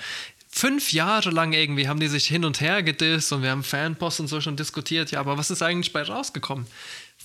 Fünf 0.50 0.92
Jahre 0.92 1.32
lang 1.32 1.54
irgendwie 1.54 1.88
haben 1.88 2.00
die 2.00 2.08
sich 2.08 2.28
hin 2.28 2.46
und 2.46 2.62
her 2.62 2.84
gedisst 2.84 3.32
und 3.32 3.42
wir 3.42 3.50
haben 3.50 3.64
Fanpost 3.64 4.20
und 4.20 4.28
so 4.28 4.40
schon 4.42 4.56
diskutiert. 4.56 5.10
Ja, 5.12 5.22
aber 5.22 5.38
was 5.38 5.50
ist 5.50 5.64
eigentlich 5.64 5.94
bei 5.94 6.04
rausgekommen? 6.04 6.68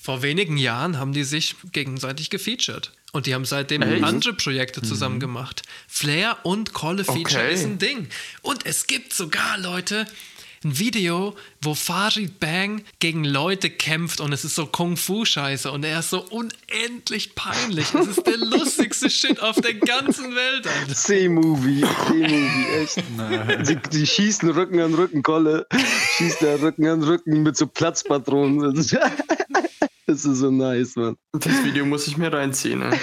Vor 0.01 0.23
wenigen 0.23 0.57
Jahren 0.57 0.99
haben 0.99 1.13
die 1.13 1.25
sich 1.25 1.55
gegenseitig 1.73 2.31
gefeatured. 2.31 2.93
Und 3.13 3.27
die 3.27 3.35
haben 3.35 3.45
seitdem 3.45 3.83
Echt? 3.83 4.05
andere 4.05 4.35
Projekte 4.35 4.83
zusammen 4.83 5.19
gemacht. 5.21 5.63
Flair 5.87 6.37
und 6.45 6.73
Kolle 6.75 7.05
Feature 7.05 7.43
Okay. 7.45 7.55
ist 7.55 7.65
ein 7.65 7.79
Ding. 7.79 8.09
Und 8.43 8.67
es 8.67 8.87
gibt 8.87 9.15
sogar 9.15 9.57
Leute, 9.59 10.07
ein 10.65 10.79
Video, 10.79 11.37
wo 11.63 11.75
Farid 11.75 12.41
Bang 12.41 12.83
gegen 12.99 13.25
Leute 13.25 13.71
kämpft 13.71 14.21
und 14.21 14.33
es 14.33 14.45
ist 14.45 14.57
so 14.57 14.67
Kung-Fu-Scheiße 14.67 15.71
und 15.71 15.85
er 15.85 16.01
ist 16.01 16.11
so 16.11 16.21
unendlich 16.21 17.35
peinlich. 17.37 17.95
Es 17.95 18.09
ist 18.09 18.27
der 18.27 18.37
lustigste 18.39 19.09
Shit 19.09 19.41
auf 19.41 19.61
der 19.61 19.75
ganzen 19.75 20.35
Welt, 20.35 20.67
Alter. 20.67 20.95
C-Movie, 20.95 21.83
C-Movie, 22.09 22.67
echt. 22.83 23.69
Die, 23.69 23.79
die 23.99 24.07
schießen 24.07 24.51
Rücken 24.51 24.81
an 24.81 24.95
Rücken, 24.95 25.23
Kolle. 25.23 25.67
Schießt 26.17 26.41
der 26.43 26.61
Rücken 26.61 26.87
an 26.89 27.03
Rücken 27.05 27.43
mit 27.45 27.57
so 27.57 27.67
Platzpatronen. 27.69 28.85
Das 30.09 30.25
ist- 30.25 30.39
so 30.39 30.51
nice, 30.51 30.97
Mann. 30.97 31.17
Das 31.33 31.63
Video 31.65 31.85
muss 31.85 32.07
ich 32.09 32.17
mir 32.17 32.33
reinziehen. 32.33 32.79
Ne? 32.79 32.99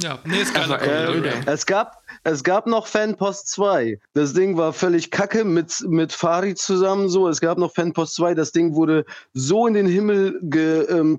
Ja, 0.00 0.18
nee, 0.24 0.42
ist 0.42 0.52
geiler 0.52 0.74
Aber, 0.82 1.24
äh. 1.24 1.32
Es 1.46 1.64
gab, 1.64 2.01
es 2.24 2.44
gab 2.44 2.66
noch 2.66 2.86
Fanpost 2.86 3.48
2. 3.48 3.98
Das 4.14 4.32
Ding 4.32 4.56
war 4.56 4.72
völlig 4.72 5.10
kacke 5.10 5.44
mit, 5.44 5.84
mit 5.88 6.12
Farid 6.12 6.58
zusammen 6.58 7.08
so. 7.08 7.28
Es 7.28 7.40
gab 7.40 7.58
noch 7.58 7.72
Fanpost 7.72 8.14
2. 8.14 8.34
Das 8.34 8.52
Ding 8.52 8.74
wurde 8.74 9.04
so 9.34 9.66
in 9.66 9.74
den 9.74 9.86
Himmel 9.86 10.38
ge, 10.42 10.86
ähm, 10.88 11.18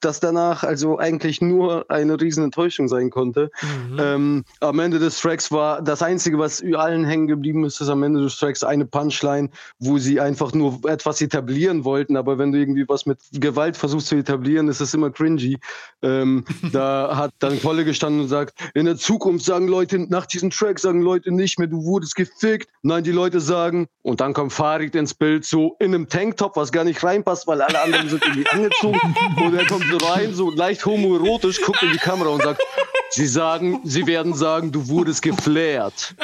dass 0.00 0.20
danach 0.20 0.64
also 0.64 0.98
eigentlich 0.98 1.40
nur 1.40 1.88
eine 1.88 2.20
riesen 2.20 2.44
Enttäuschung 2.44 2.88
sein 2.88 3.10
konnte. 3.10 3.50
Ähm, 3.98 4.44
am 4.60 4.78
Ende 4.80 4.98
des 4.98 5.20
Tracks 5.20 5.52
war 5.52 5.82
das 5.82 6.02
Einzige, 6.02 6.38
was 6.38 6.62
allen 6.74 7.04
hängen 7.04 7.28
geblieben 7.28 7.64
ist, 7.64 7.80
ist 7.80 7.88
am 7.88 8.02
Ende 8.02 8.22
des 8.22 8.36
Tracks 8.36 8.64
eine 8.64 8.86
Punchline, 8.86 9.50
wo 9.78 9.98
sie 9.98 10.20
einfach 10.20 10.52
nur 10.52 10.80
etwas 10.88 11.20
etablieren 11.20 11.84
wollten. 11.84 12.16
Aber 12.16 12.38
wenn 12.38 12.52
du 12.52 12.58
irgendwie 12.58 12.88
was 12.88 13.06
mit 13.06 13.18
Gewalt 13.32 13.76
versuchst 13.76 14.08
zu 14.08 14.16
etablieren, 14.16 14.68
ist 14.68 14.80
es 14.80 14.94
immer 14.94 15.10
cringy. 15.10 15.58
Ähm, 16.02 16.44
da 16.72 17.16
hat 17.16 17.32
dann 17.38 17.60
Kolle 17.60 17.84
gestanden 17.84 18.22
und 18.22 18.28
sagt, 18.28 18.54
in 18.74 18.86
der 18.86 18.96
Zukunft 18.96 19.44
sagen 19.44 19.68
Leute, 19.68 20.07
nach 20.10 20.26
diesem 20.26 20.50
Track 20.50 20.78
sagen 20.78 21.02
Leute 21.02 21.30
nicht 21.32 21.58
mehr, 21.58 21.68
du 21.68 21.84
wurdest 21.84 22.14
gefickt. 22.14 22.68
Nein, 22.82 23.04
die 23.04 23.12
Leute 23.12 23.40
sagen, 23.40 23.88
und 24.02 24.20
dann 24.20 24.32
kommt 24.32 24.52
Farid 24.52 24.94
ins 24.94 25.14
Bild, 25.14 25.44
so 25.44 25.76
in 25.80 25.94
einem 25.94 26.08
Tanktop, 26.08 26.56
was 26.56 26.72
gar 26.72 26.84
nicht 26.84 27.02
reinpasst, 27.02 27.46
weil 27.46 27.60
alle 27.60 27.80
anderen 27.80 28.08
sind 28.08 28.24
irgendwie 28.24 28.48
angezogen. 28.48 29.00
Und 29.36 29.54
er 29.54 29.66
kommt 29.66 29.84
so 29.90 29.96
rein, 30.06 30.34
so 30.34 30.50
leicht 30.50 30.84
homoerotisch, 30.84 31.60
guckt 31.62 31.82
in 31.82 31.92
die 31.92 31.98
Kamera 31.98 32.30
und 32.30 32.42
sagt, 32.42 32.62
sie 33.10 33.26
sagen, 33.26 33.80
sie 33.84 34.06
werden 34.06 34.34
sagen, 34.34 34.72
du 34.72 34.88
wurdest 34.88 35.22
geflärt. 35.22 36.14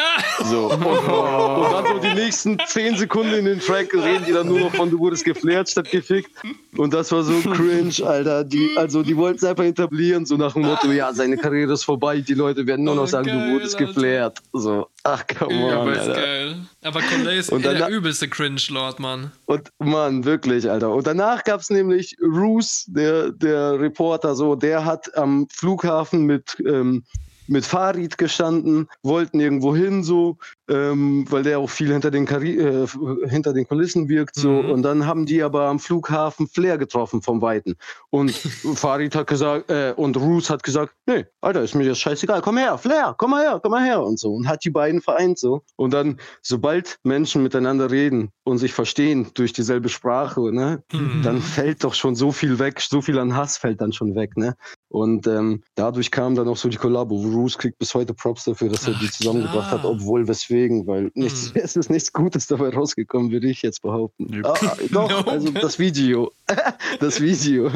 So. 0.45 0.71
Und, 0.71 0.83
und 0.85 1.73
dann 1.73 1.87
so 1.87 1.99
die 1.99 2.15
nächsten 2.15 2.59
zehn 2.67 2.97
Sekunden 2.97 3.35
in 3.35 3.45
den 3.45 3.61
Track 3.61 3.93
reden 3.95 4.25
die 4.27 4.33
dann 4.33 4.49
nur 4.49 4.61
noch 4.61 4.75
von, 4.75 4.91
du 4.91 4.99
wurdest 4.99 5.25
geflärt 5.25 5.71
statt 5.71 5.91
gefickt. 5.91 6.31
Und 6.77 6.93
das 6.93 7.13
war 7.13 7.23
so 7.23 7.41
cringe, 7.41 7.95
Alter. 8.05 8.45
Die, 8.45 8.71
also 8.77 9.03
die 9.03 9.17
wollten 9.17 9.39
es 9.39 9.45
einfach 9.45 9.65
etablieren, 9.65 10.27
so 10.27 10.37
nach 10.37 10.55
dem 10.55 10.63
Motto, 10.63 10.91
ja, 10.91 11.13
seine 11.13 11.37
Karriere 11.37 11.73
ist 11.73 11.85
vorbei, 11.85 12.21
die 12.21 12.35
Leute 12.35 12.67
werden 12.67 12.85
nur 12.85 12.95
noch 12.95 13.05
Oh, 13.05 13.07
sagen, 13.07 13.29
du 13.29 13.53
wurdest 13.53 13.77
geflärt. 13.77 14.39
So, 14.53 14.89
ach, 15.05 15.25
come 15.27 15.65
on, 15.65 15.71
aber 15.71 15.93
ist 15.93 16.01
Alter. 16.01 16.15
geil. 16.15 16.57
Aber 16.83 17.01
Conley 17.01 17.39
ist 17.39 17.53
Und 17.53 17.65
eh 17.65 17.75
der 17.75 17.89
übelste 17.89 18.29
Cringe-Lord, 18.29 18.99
Mann. 18.99 19.31
Und 19.47 19.71
Mann, 19.79 20.25
wirklich, 20.25 20.69
Alter. 20.69 20.91
Und 20.91 21.07
danach 21.07 21.45
gab 21.45 21.61
es 21.61 21.71
nämlich 21.71 22.17
Roos, 22.21 22.85
der, 22.89 23.31
der 23.31 23.79
Reporter, 23.79 24.35
so, 24.35 24.55
der 24.57 24.85
hat 24.85 25.17
am 25.17 25.47
Flughafen 25.51 26.25
mit, 26.25 26.57
ähm, 26.67 27.05
mit 27.47 27.65
Farid 27.65 28.19
gestanden, 28.19 28.89
wollten 29.03 29.39
irgendwo 29.39 29.77
hin, 29.77 30.03
so, 30.03 30.39
ähm, 30.69 31.25
weil 31.31 31.43
der 31.43 31.59
auch 31.59 31.71
viel 31.71 31.93
hinter 31.93 32.11
den, 32.11 32.25
Karri 32.27 32.57
äh, 32.59 32.87
hinter 33.29 33.53
den 33.53 33.67
Kulissen 33.67 34.09
wirkt, 34.09 34.37
so. 34.37 34.51
Mhm. 34.51 34.71
Und 34.71 34.83
dann 34.83 35.07
haben 35.07 35.27
die 35.27 35.43
aber 35.43 35.67
am 35.69 35.79
Flughafen 35.79 36.47
Flair 36.49 36.79
getroffen 36.79 37.23
vom 37.23 37.43
Weiten. 37.43 37.75
Und 38.11 38.31
Farid 38.75 39.15
hat 39.15 39.27
gesagt, 39.27 39.71
äh, 39.71 39.93
und 39.97 40.17
Roos 40.17 40.51
hat 40.51 40.63
gesagt, 40.63 40.95
nee, 41.07 41.27
Alter, 41.41 41.63
ist 41.63 41.75
mir 41.75 41.89
das 41.89 41.99
scheißegal, 41.99 42.41
komm 42.43 42.57
her, 42.59 42.79
Flair, 42.79 43.15
komm 43.19 43.31
mal 43.31 43.43
her, 43.43 43.61
komm 43.63 43.73
mal 43.73 43.85
her 43.85 44.03
und 44.03 44.19
so. 44.19 44.33
Und 44.33 44.49
hat 44.49 44.65
die 44.65 44.71
beiden 44.71 45.01
vereint, 45.01 45.39
so. 45.39 45.63
Und 45.77 45.93
dann, 45.93 46.19
sobald 46.43 46.99
Menschen 47.05 47.43
miteinander 47.43 47.91
reden 47.91 48.31
und 48.45 48.59
sich 48.59 48.73
verstehen 48.73 49.29
durch 49.35 49.53
dieselbe 49.53 49.89
Sprache, 49.89 50.41
ne, 50.53 50.83
Mhm. 50.93 51.23
dann 51.23 51.41
fällt 51.41 51.83
doch 51.85 51.95
schon 51.95 52.15
so 52.15 52.33
viel 52.33 52.59
weg, 52.59 52.81
so 52.81 53.01
viel 53.03 53.19
an 53.19 53.35
Hass 53.37 53.57
fällt 53.57 53.81
dann 53.81 53.93
schon 53.93 54.15
weg, 54.15 54.37
ne? 54.37 54.55
Und 54.89 55.27
ähm, 55.27 55.63
dadurch 55.75 56.11
kam 56.11 56.35
dann 56.37 56.47
auch 56.49 56.57
so 56.57 56.69
die 56.69 56.77
Kollabo. 56.77 57.17
Roos 57.17 57.59
kriegt 57.59 57.79
bis 57.79 57.95
heute 57.95 58.15
Props 58.15 58.45
dafür, 58.45 58.69
dass 58.69 58.87
er 58.87 58.95
die 58.95 59.07
Ach, 59.09 59.13
zusammengebracht 59.13 59.71
hat, 59.73 59.81
klar. 59.81 59.93
obwohl 59.93 60.27
weswegen, 60.29 60.54
weil 60.87 61.11
nichts, 61.15 61.53
Mhm. 61.55 61.61
es 61.63 61.77
ist 61.77 61.91
nichts 61.91 62.13
Gutes 62.13 62.47
dabei 62.47 62.71
rausgekommen, 62.71 63.31
würde 63.31 63.49
ich 63.49 63.63
jetzt 63.63 63.83
behaupten. 63.83 64.33
Yep. 64.35 64.47
Ah, 64.47 64.55
ah, 64.61 64.77
doch, 64.91 65.11
Nope. 65.11 65.31
also 65.31 65.51
das 65.51 65.79
Video. 65.79 66.33
das 67.01 67.21
Video. 67.21 67.71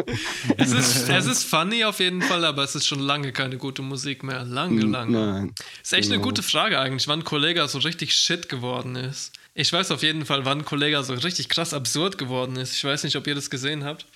Es 0.56 0.72
ist, 0.72 1.08
es 1.08 1.26
ist 1.26 1.44
funny 1.44 1.84
auf 1.84 2.00
jeden 2.00 2.22
Fall, 2.22 2.44
aber 2.44 2.62
es 2.64 2.74
ist 2.74 2.86
schon 2.86 3.00
lange 3.00 3.32
keine 3.32 3.56
gute 3.58 3.82
Musik 3.82 4.22
mehr. 4.22 4.44
Lange, 4.44 4.82
lange. 4.82 5.10
Nein. 5.12 5.54
Ist 5.82 5.92
echt 5.92 6.08
eine 6.08 6.16
Genau. 6.16 6.28
gute 6.28 6.42
Frage 6.42 6.78
eigentlich, 6.78 7.08
wann 7.08 7.24
Kollega 7.24 7.66
so 7.68 7.78
richtig 7.78 8.14
shit 8.14 8.48
geworden 8.48 8.96
ist. 8.96 9.32
Ich 9.54 9.72
weiß 9.72 9.90
auf 9.90 10.02
jeden 10.04 10.24
Fall, 10.24 10.44
wann 10.44 10.64
Kollega 10.64 11.02
so 11.02 11.14
richtig 11.14 11.48
krass 11.48 11.74
absurd 11.74 12.16
geworden 12.16 12.54
ist. 12.56 12.74
Ich 12.74 12.84
weiß 12.84 13.02
nicht, 13.02 13.16
ob 13.16 13.26
ihr 13.26 13.34
das 13.34 13.50
gesehen 13.50 13.84
habt. 13.84 14.06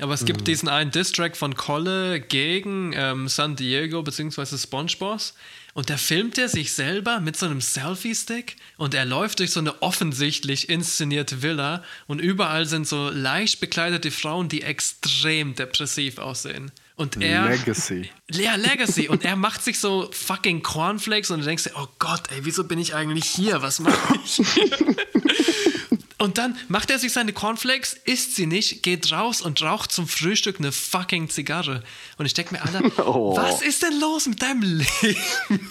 Aber 0.00 0.14
es 0.14 0.24
gibt 0.24 0.46
diesen 0.48 0.68
einen 0.68 0.90
Diss-Track 0.92 1.36
von 1.36 1.54
Kolle 1.56 2.20
gegen 2.20 2.92
ähm, 2.94 3.28
San 3.28 3.54
Diego 3.56 4.02
bzw. 4.02 4.56
SpongeBoss. 4.56 5.34
Und 5.78 5.90
da 5.90 5.96
filmt 5.96 6.36
er 6.38 6.48
sich 6.48 6.72
selber 6.72 7.20
mit 7.20 7.36
so 7.36 7.46
einem 7.46 7.60
Selfie-Stick 7.60 8.56
und 8.78 8.94
er 8.94 9.04
läuft 9.04 9.38
durch 9.38 9.52
so 9.52 9.60
eine 9.60 9.80
offensichtlich 9.80 10.68
inszenierte 10.68 11.40
Villa 11.40 11.84
und 12.08 12.20
überall 12.20 12.66
sind 12.66 12.88
so 12.88 13.10
leicht 13.10 13.60
bekleidete 13.60 14.10
Frauen, 14.10 14.48
die 14.48 14.62
extrem 14.62 15.54
depressiv 15.54 16.18
aussehen. 16.18 16.72
Und 16.96 17.22
er. 17.22 17.48
Legacy. 17.48 18.10
Ja, 18.28 18.56
Legacy. 18.56 19.06
Und 19.06 19.24
er 19.24 19.36
macht 19.36 19.62
sich 19.62 19.78
so 19.78 20.10
fucking 20.10 20.64
Cornflakes 20.64 21.30
und 21.30 21.42
du 21.42 21.46
denkst 21.46 21.62
dir, 21.62 21.74
oh 21.76 21.86
Gott, 22.00 22.22
ey, 22.32 22.44
wieso 22.44 22.64
bin 22.64 22.80
ich 22.80 22.96
eigentlich 22.96 23.26
hier? 23.26 23.62
Was 23.62 23.78
mache 23.78 24.18
ich? 24.24 24.42
Und 26.20 26.36
dann 26.36 26.56
macht 26.68 26.90
er 26.90 26.98
sich 26.98 27.12
seine 27.12 27.32
Cornflakes, 27.32 27.94
isst 28.04 28.34
sie 28.34 28.46
nicht, 28.46 28.82
geht 28.82 29.12
raus 29.12 29.40
und 29.40 29.62
raucht 29.62 29.92
zum 29.92 30.08
Frühstück 30.08 30.58
eine 30.58 30.72
fucking 30.72 31.30
Zigarre. 31.30 31.84
Und 32.16 32.26
ich 32.26 32.34
denke 32.34 32.54
mir, 32.54 32.62
Alter, 32.62 32.82
Oh. 33.06 33.36
was 33.36 33.62
ist 33.62 33.82
denn 33.84 34.00
los 34.00 34.26
mit 34.26 34.42
deinem 34.42 34.62
Leben? 34.62 35.16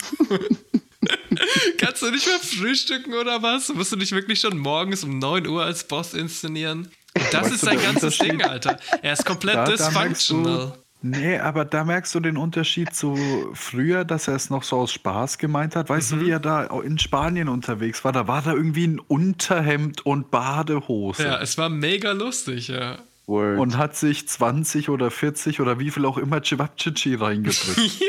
Kannst 1.78 2.02
du 2.02 2.10
nicht 2.10 2.26
mehr 2.26 2.38
frühstücken 2.40 3.14
oder 3.14 3.42
was? 3.42 3.68
Musst 3.68 3.92
du 3.92 3.96
dich 3.96 4.10
wirklich 4.12 4.40
schon 4.40 4.58
morgens 4.58 5.04
um 5.04 5.18
9 5.18 5.46
Uhr 5.46 5.64
als 5.64 5.84
Boss 5.86 6.14
inszenieren? 6.14 6.90
Das 7.32 7.46
Weißt 7.46 7.54
ist 7.54 7.60
sein 7.62 7.82
ganzes 7.82 8.16
Ding, 8.18 8.42
Alter. 8.44 8.78
Er 9.02 9.14
ist 9.14 9.24
komplett 9.26 9.56
Da, 9.56 9.64
da 9.64 9.70
dysfunctional. 9.72 10.66
du, 10.68 10.78
nee, 11.02 11.38
aber 11.38 11.64
da 11.64 11.84
merkst 11.84 12.14
du 12.14 12.20
den 12.20 12.36
Unterschied 12.36 12.94
zu 12.94 13.16
früher, 13.54 14.04
dass 14.04 14.28
er 14.28 14.34
es 14.34 14.50
noch 14.50 14.62
so 14.62 14.76
aus 14.78 14.92
Spaß 14.92 15.38
gemeint 15.38 15.76
hat. 15.76 15.88
Weißt 15.88 16.12
Mhm. 16.12 16.18
du, 16.20 16.26
wie 16.26 16.30
er 16.30 16.40
da 16.40 16.64
in 16.80 16.98
Spanien 16.98 17.48
unterwegs 17.48 18.04
war? 18.04 18.12
Da 18.12 18.26
war 18.28 18.42
da 18.42 18.52
irgendwie 18.52 18.86
ein 18.86 18.98
Unterhemd 18.98 20.04
und 20.06 20.30
Badehose. 20.30 21.24
Ja, 21.24 21.40
es 21.40 21.56
war 21.58 21.68
mega 21.68 22.12
lustig, 22.12 22.68
ja. 22.68 22.98
Word. 23.26 23.58
Und 23.58 23.76
hat 23.76 23.94
sich 23.94 24.26
20 24.26 24.88
oder 24.88 25.10
40 25.10 25.60
oder 25.60 25.78
wie 25.78 25.90
viel 25.90 26.06
auch 26.06 26.16
immer 26.16 26.40
Chivapchichi 26.40 27.14
reingedrückt. 27.14 27.78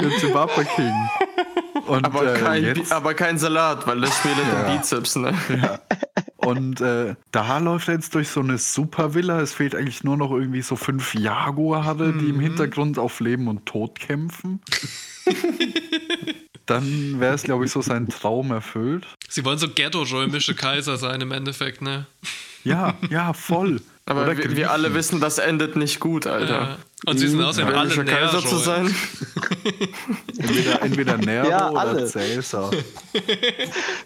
Der 0.00 0.10
Chihuahua 0.18 0.64
King. 0.64 0.94
Und, 1.86 2.04
Aber, 2.06 2.34
äh, 2.34 2.38
kein, 2.40 2.82
aber 2.90 3.14
kein 3.14 3.38
Salat, 3.38 3.86
weil 3.86 4.00
das 4.00 4.16
schmälert 4.18 4.46
Ja. 4.52 4.62
den 4.70 4.78
Bizeps, 4.78 5.16
ne? 5.16 5.34
Und 6.48 6.80
äh, 6.80 7.14
da 7.30 7.58
läuft 7.58 7.88
er 7.88 7.94
jetzt 7.94 8.14
durch 8.14 8.28
so 8.28 8.40
eine 8.40 8.58
Supervilla. 8.58 9.40
Es 9.40 9.52
fehlt 9.52 9.74
eigentlich 9.74 10.02
nur 10.04 10.16
noch 10.16 10.30
irgendwie 10.30 10.62
so 10.62 10.76
fünf 10.76 11.14
Jaguare, 11.14 12.12
die 12.12 12.30
im 12.30 12.36
Mhm. 12.36 12.40
Hintergrund 12.40 12.98
auf 12.98 13.20
Leben 13.20 13.48
und 13.48 13.66
Tod 13.66 13.98
kämpfen. 13.98 14.60
Dann 16.66 17.18
wäre 17.20 17.34
es, 17.34 17.42
glaube 17.44 17.64
ich, 17.64 17.70
so 17.70 17.80
sein 17.80 18.08
Traum 18.08 18.50
erfüllt. 18.50 19.06
Sie 19.28 19.44
wollen 19.44 19.58
so 19.58 19.68
ghetto-römische 19.68 20.54
Kaiser 20.54 20.98
sein 20.98 21.20
im 21.20 21.32
Endeffekt, 21.32 21.80
ne? 21.80 22.06
Ja, 22.64 22.94
ja, 23.08 23.32
voll. 23.32 23.80
Aber 24.04 24.36
wir, 24.36 24.56
wir 24.56 24.70
alle 24.70 24.94
wissen, 24.94 25.20
das 25.20 25.38
endet 25.38 25.76
nicht 25.76 26.00
gut, 26.00 26.26
Alter. 26.26 26.78
Und 27.06 27.18
sie 27.18 27.28
sind 27.28 27.40
außerdem 27.42 27.68
alle 27.74 27.82
Römischer 27.96 28.04
Kaiser 28.04 28.40
zu 28.44 28.56
Nährrollen. 28.56 28.88
sein. 28.88 28.94
Entweder, 30.38 30.82
entweder 30.82 31.16
Nero 31.18 31.48
Ja, 31.48 31.70
oder. 31.70 32.06
Cäsar. 32.06 32.70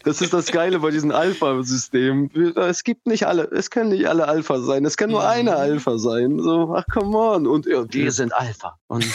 Das 0.05 0.21
ist 0.21 0.33
das 0.33 0.47
Geile 0.53 0.79
bei 0.79 0.91
diesem 0.91 1.11
Alpha-System. 1.11 2.31
Es 2.57 2.85
gibt 2.85 3.07
nicht 3.07 3.27
alle, 3.27 3.45
es 3.45 3.71
können 3.71 3.91
nicht 3.91 4.07
alle 4.09 4.29
Alpha 4.29 4.61
sein. 4.61 4.85
Es 4.85 4.97
kann 4.97 5.11
nur 5.11 5.21
Mhm. 5.23 5.27
eine 5.27 5.57
Alpha 5.57 5.97
sein. 5.99 6.39
So, 6.39 6.75
ach 6.77 6.85
come 6.93 7.17
on. 7.17 7.47
Und 7.47 7.67
ja, 7.67 7.85
wir 7.91 8.13
sind 8.13 8.33
Alpha. 8.35 8.79
Und 8.89 9.07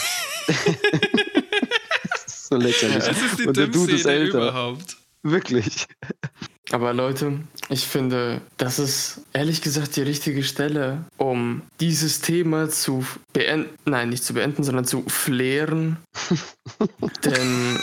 das 0.47 0.55
ist 2.25 2.47
so 2.47 2.55
lächerlich. 2.55 2.97
Es 3.07 3.21
ist 3.21 3.39
die 3.39 3.47
Und 3.47 3.57
der 3.57 3.67
Dude 3.67 3.93
ist 3.93 4.05
älter. 4.05 4.37
überhaupt. 4.39 4.97
Wirklich. 5.23 5.87
Aber 6.71 6.93
Leute, 6.93 7.39
ich 7.69 7.85
finde, 7.87 8.41
das 8.57 8.79
ist 8.79 9.21
ehrlich 9.33 9.61
gesagt 9.61 9.95
die 9.95 10.01
richtige 10.01 10.43
Stelle, 10.43 11.05
um 11.17 11.61
dieses 11.79 12.21
Thema 12.21 12.69
zu 12.69 13.05
beenden, 13.33 13.69
nein, 13.85 14.09
nicht 14.09 14.23
zu 14.23 14.33
beenden, 14.33 14.63
sondern 14.63 14.85
zu 14.85 15.03
flären. 15.07 15.97
Denn 17.25 17.79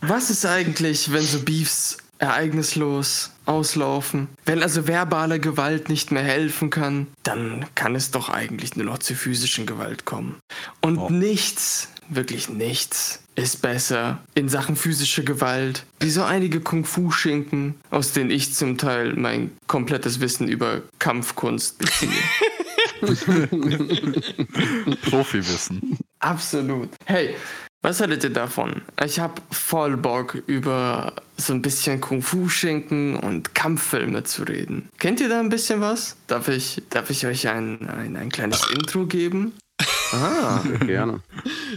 was 0.00 0.30
ist 0.30 0.46
eigentlich, 0.46 1.12
wenn 1.12 1.22
so 1.22 1.40
Beefs 1.40 1.98
ereignislos 2.18 3.30
auslaufen? 3.46 4.28
Wenn 4.44 4.62
also 4.62 4.86
verbale 4.86 5.38
Gewalt 5.40 5.88
nicht 5.88 6.10
mehr 6.10 6.22
helfen 6.22 6.70
kann, 6.70 7.06
dann 7.22 7.66
kann 7.74 7.94
es 7.94 8.10
doch 8.10 8.28
eigentlich 8.28 8.76
nur 8.76 8.86
noch 8.86 8.98
zu 8.98 9.14
physischen 9.14 9.66
Gewalt 9.66 10.04
kommen. 10.04 10.36
Und 10.80 10.98
Oh. 10.98 11.10
nichts, 11.10 11.88
wirklich 12.08 12.48
nichts, 12.48 13.22
ist 13.34 13.62
besser 13.62 14.20
in 14.34 14.48
Sachen 14.48 14.76
physische 14.76 15.24
Gewalt, 15.24 15.84
wie 16.00 16.10
so 16.10 16.22
einige 16.22 16.60
Kung-Fu-Schinken, 16.60 17.74
aus 17.90 18.12
denen 18.12 18.30
ich 18.30 18.54
zum 18.54 18.78
Teil 18.78 19.14
mein 19.14 19.50
komplettes 19.66 20.20
Wissen 20.20 20.48
über 20.48 20.82
Kampfkunst 20.98 21.78
beziehe. 21.78 22.10
Profiwissen. 25.02 25.98
Absolut. 26.18 26.88
Hey, 27.04 27.36
was 27.80 28.00
haltet 28.00 28.24
ihr 28.24 28.30
davon? 28.30 28.82
Ich 29.04 29.20
habe 29.20 29.40
voll 29.52 29.96
Bock, 29.96 30.34
über 30.46 31.12
so 31.36 31.52
ein 31.52 31.62
bisschen 31.62 32.00
Kung-Fu-Schinken 32.00 33.14
und 33.16 33.54
Kampffilme 33.54 34.24
zu 34.24 34.42
reden. 34.42 34.88
Kennt 34.98 35.20
ihr 35.20 35.28
da 35.28 35.38
ein 35.38 35.48
bisschen 35.48 35.80
was? 35.80 36.16
Darf 36.26 36.48
ich, 36.48 36.82
darf 36.90 37.08
ich 37.10 37.24
euch 37.24 37.46
ein, 37.48 37.88
ein, 37.88 38.16
ein 38.16 38.30
kleines 38.30 38.68
Intro 38.72 39.06
geben? 39.06 39.52
Ah. 40.12 40.60
Gerne. 40.86 41.20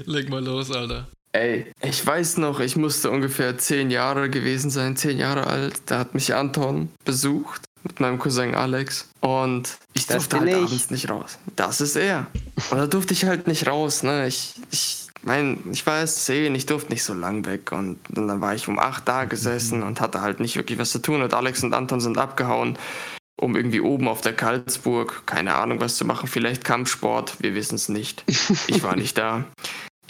Leg 0.06 0.30
mal 0.30 0.44
los, 0.44 0.72
Alter. 0.72 1.08
Ey, 1.34 1.72
ich 1.82 2.06
weiß 2.06 2.38
noch, 2.38 2.60
ich 2.60 2.76
musste 2.76 3.10
ungefähr 3.10 3.58
zehn 3.58 3.90
Jahre 3.90 4.30
gewesen 4.30 4.70
sein, 4.70 4.98
zehn 4.98 5.18
Jahre 5.18 5.48
alt. 5.48 5.82
Da 5.86 6.00
hat 6.00 6.14
mich 6.14 6.36
Anton 6.36 6.90
besucht 7.06 7.62
mit 7.84 8.00
meinem 8.02 8.20
Cousin 8.20 8.54
Alex. 8.54 9.10
Und 9.22 9.78
ich 9.94 10.08
Das 10.08 10.28
durfte 10.28 10.40
halt 10.42 10.50
ich. 10.50 10.56
abends 10.56 10.92
nicht 10.92 11.10
raus. 11.10 11.38
Das 11.56 11.80
ist 11.80 11.96
er. 11.96 12.28
Und 12.70 12.78
da 12.78 12.88
durfte 12.88 13.14
ich 13.14 13.24
halt 13.26 13.48
nicht 13.48 13.66
raus, 13.68 14.04
ne? 14.04 14.28
Ich, 14.28 14.56
ich 14.72 15.08
mein, 15.24 15.60
ich 15.72 15.86
war 15.86 16.00
erst 16.00 16.26
zehn, 16.26 16.54
ich 16.54 16.66
durfte 16.66 16.92
nicht 16.92 17.04
so 17.04 17.14
lang 17.14 17.46
weg. 17.46 17.72
Und, 17.72 17.98
und 18.16 18.28
dann 18.28 18.42
war 18.42 18.54
ich 18.54 18.68
um 18.68 18.78
acht 18.78 19.08
da 19.08 19.24
gesessen 19.24 19.84
und 19.84 20.02
hatte 20.02 20.20
halt 20.22 20.42
nicht 20.42 20.58
wirklich 20.58 20.80
was 20.80 20.92
zu 20.92 21.00
tun. 21.00 21.22
Und 21.22 21.34
Alex 21.34 21.64
und 21.64 21.74
Anton 21.74 22.02
sind 22.02 22.18
abgehauen, 22.18 22.78
um 23.40 23.56
irgendwie 23.56 23.82
oben 23.82 24.08
auf 24.08 24.22
der 24.22 24.34
Karlsburg, 24.34 25.24
keine 25.26 25.56
Ahnung, 25.56 25.80
was 25.80 25.98
zu 25.98 26.06
machen. 26.06 26.28
Vielleicht 26.28 26.64
Kampfsport, 26.64 27.38
wir 27.40 27.56
wissen 27.56 27.76
es 27.76 27.90
nicht. 27.90 28.24
Ich 28.68 28.84
war 28.84 28.96
nicht 28.96 29.18
da. 29.18 29.46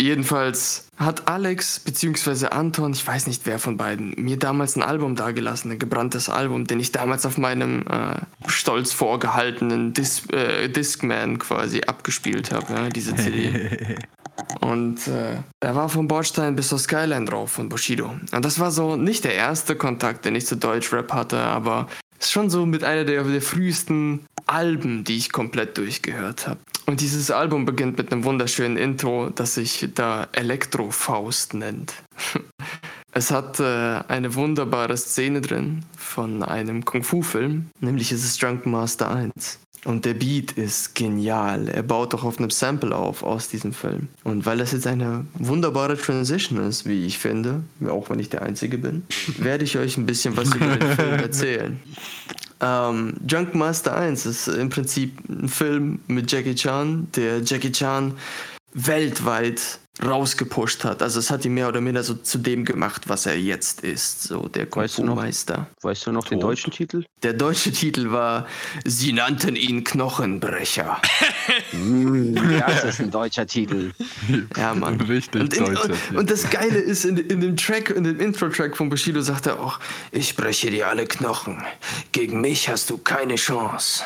Jedenfalls 0.02 0.88
hat 0.98 1.28
Alex 1.28 1.80
bzw. 1.80 2.48
Anton, 2.48 2.94
ich 2.94 3.06
weiß 3.06 3.28
nicht 3.28 3.46
wer 3.46 3.60
von 3.60 3.78
beiden, 3.78 4.16
mir 4.18 4.40
damals 4.40 4.76
ein 4.76 4.82
Album 4.82 5.16
dagelassen, 5.16 5.72
ein 5.72 5.80
gebranntes 5.80 6.28
Album, 6.28 6.66
den 6.66 6.80
ich 6.80 6.92
damals 6.92 7.26
auf 7.26 7.38
meinem 7.38 7.86
äh, 7.88 8.16
stolz 8.48 8.94
vorgehaltenen 8.94 9.94
Dis 9.94 10.28
äh, 10.30 10.70
Discman 10.70 11.38
quasi 11.38 11.82
abgespielt 11.82 12.52
habe, 12.52 12.74
ja, 12.74 12.90
diese 12.90 13.16
CD. 13.16 13.98
Und 14.60 15.08
äh, 15.08 15.38
da 15.60 15.76
war 15.76 15.88
von 15.88 16.08
Bordstein 16.08 16.56
bis 16.56 16.70
zur 16.70 16.80
Skyline 16.80 17.26
drauf 17.26 17.52
von 17.52 17.70
Bushido. 17.70 18.16
Und 18.32 18.44
das 18.44 18.60
war 18.60 18.72
so 18.72 18.96
nicht 18.96 19.24
der 19.24 19.36
erste 19.36 19.76
Kontakt, 19.76 20.26
den 20.26 20.36
ich 20.36 20.48
zu 20.48 20.58
Deutschrap 20.58 21.14
hatte, 21.14 21.38
aber 21.38 21.88
ist 22.22 22.32
schon 22.32 22.50
so 22.50 22.66
mit 22.66 22.84
einer 22.84 23.04
der, 23.04 23.24
der 23.24 23.42
frühesten 23.42 24.26
Alben, 24.46 25.04
die 25.04 25.18
ich 25.18 25.32
komplett 25.32 25.78
durchgehört 25.78 26.48
habe. 26.48 26.60
Und 26.86 27.02
dieses 27.02 27.32
Album 27.32 27.66
beginnt 27.66 27.98
mit 27.98 28.12
einem 28.12 28.24
wunderschönen 28.24 28.78
Intro, 28.78 29.30
das 29.30 29.56
sich 29.56 29.90
da 29.94 30.28
Elektrofaust 30.32 31.54
nennt. 31.54 31.94
Es 33.14 33.30
hat 33.30 33.60
äh, 33.60 33.64
eine 34.08 34.36
wunderbare 34.36 34.96
Szene 34.96 35.42
drin 35.42 35.84
von 35.98 36.44
einem 36.44 36.86
Kung-Fu-Film, 36.86 37.70
nämlich 37.82 38.14
ist 38.14 38.24
es 38.24 38.38
Drunken 38.38 38.72
Master 38.72 39.12
1. 39.12 39.60
Und 39.84 40.06
der 40.06 40.14
Beat 40.14 40.52
ist 40.52 40.94
genial. 40.94 41.68
Er 41.68 41.82
baut 41.82 42.14
doch 42.14 42.24
auf 42.24 42.38
einem 42.38 42.52
Sample 42.52 42.96
auf 42.96 43.24
aus 43.24 43.50
diesem 43.50 43.74
Film. 43.74 44.10
Und 44.24 44.46
weil 44.46 44.60
das 44.60 44.74
jetzt 44.74 44.86
eine 44.86 45.26
wunderbare 45.34 45.98
Transition 45.98 46.60
ist, 46.60 46.86
wie 46.86 47.06
ich 47.06 47.18
finde, 47.18 47.64
auch 47.90 48.10
wenn 48.10 48.20
ich 48.20 48.30
der 48.30 48.44
Einzige 48.44 48.78
bin, 48.78 49.04
werde 49.38 49.64
ich 49.64 49.78
euch 49.78 49.98
ein 49.98 50.06
bisschen 50.06 50.38
was 50.38 50.54
über 50.54 50.78
den 50.78 50.96
Film 50.96 51.20
erzählen. 51.20 51.80
Ähm, 52.62 53.16
Junk 53.28 53.56
Master 53.56 53.98
1 53.98 54.28
ist 54.28 54.48
im 54.48 54.70
Prinzip 54.70 55.18
ein 55.28 55.50
Film 55.50 56.00
mit 56.08 56.32
Jackie 56.32 56.54
Chan, 56.54 57.08
der 57.16 57.42
Jackie 57.42 57.72
Chan 57.72 58.14
weltweit 58.74 59.81
rausgepusht 60.06 60.84
hat. 60.84 61.02
Also 61.02 61.20
es 61.20 61.32
hat 61.32 61.46
ihn 61.46 61.54
mehr 61.54 61.68
oder 61.68 61.82
minder 61.82 62.04
so 62.04 62.14
zu 62.16 62.38
dem 62.38 62.66
gemacht, 62.66 63.04
was 63.08 63.26
er 63.26 63.38
jetzt 63.38 63.82
ist, 63.82 64.24
so 64.24 64.48
der 64.48 64.66
Kung 64.66 64.84
Weißt 64.84 64.98
du 64.98 65.02
Fu 65.02 65.08
noch? 65.08 65.16
Meister. 65.16 65.68
Weißt 65.82 66.06
du 66.08 66.12
noch 66.12 66.28
den 66.28 66.40
Tot. 66.40 66.52
deutschen 66.52 66.72
Titel? 66.72 67.06
Der 67.24 67.34
deutsche 67.34 67.72
Titel 67.72 68.12
war 68.12 68.48
Sie 68.86 69.14
nannten 69.14 69.56
ihn 69.56 69.84
Knochenbrecher. 69.84 71.02
Hm, 71.72 72.36
das 72.60 72.84
ist 72.84 73.00
ein 73.02 73.12
deutscher 73.12 73.46
Titel. 73.46 73.92
Ja, 74.58 74.74
Mann. 74.74 75.00
Richtig 75.02 75.42
und, 75.42 75.54
in, 75.54 75.66
deutscher 75.66 75.90
und, 76.12 76.18
und 76.18 76.32
das 76.32 76.50
Geile 76.50 76.78
ist, 76.78 77.06
in, 77.06 77.18
in 77.18 77.42
dem 77.42 77.58
Track, 77.58 77.90
in 77.90 78.04
dem 78.04 78.20
Intro-Track 78.20 78.76
von 78.78 78.90
Bushido 78.90 79.22
sagt 79.22 79.48
er 79.48 79.60
auch, 79.60 79.80
ich 80.12 80.36
breche 80.36 80.70
dir 80.70 80.88
alle 80.88 81.06
Knochen. 81.06 81.64
Gegen 82.12 82.42
mich 82.42 82.70
hast 82.70 82.90
du 82.90 82.98
keine 82.98 83.36
Chance. 83.36 84.04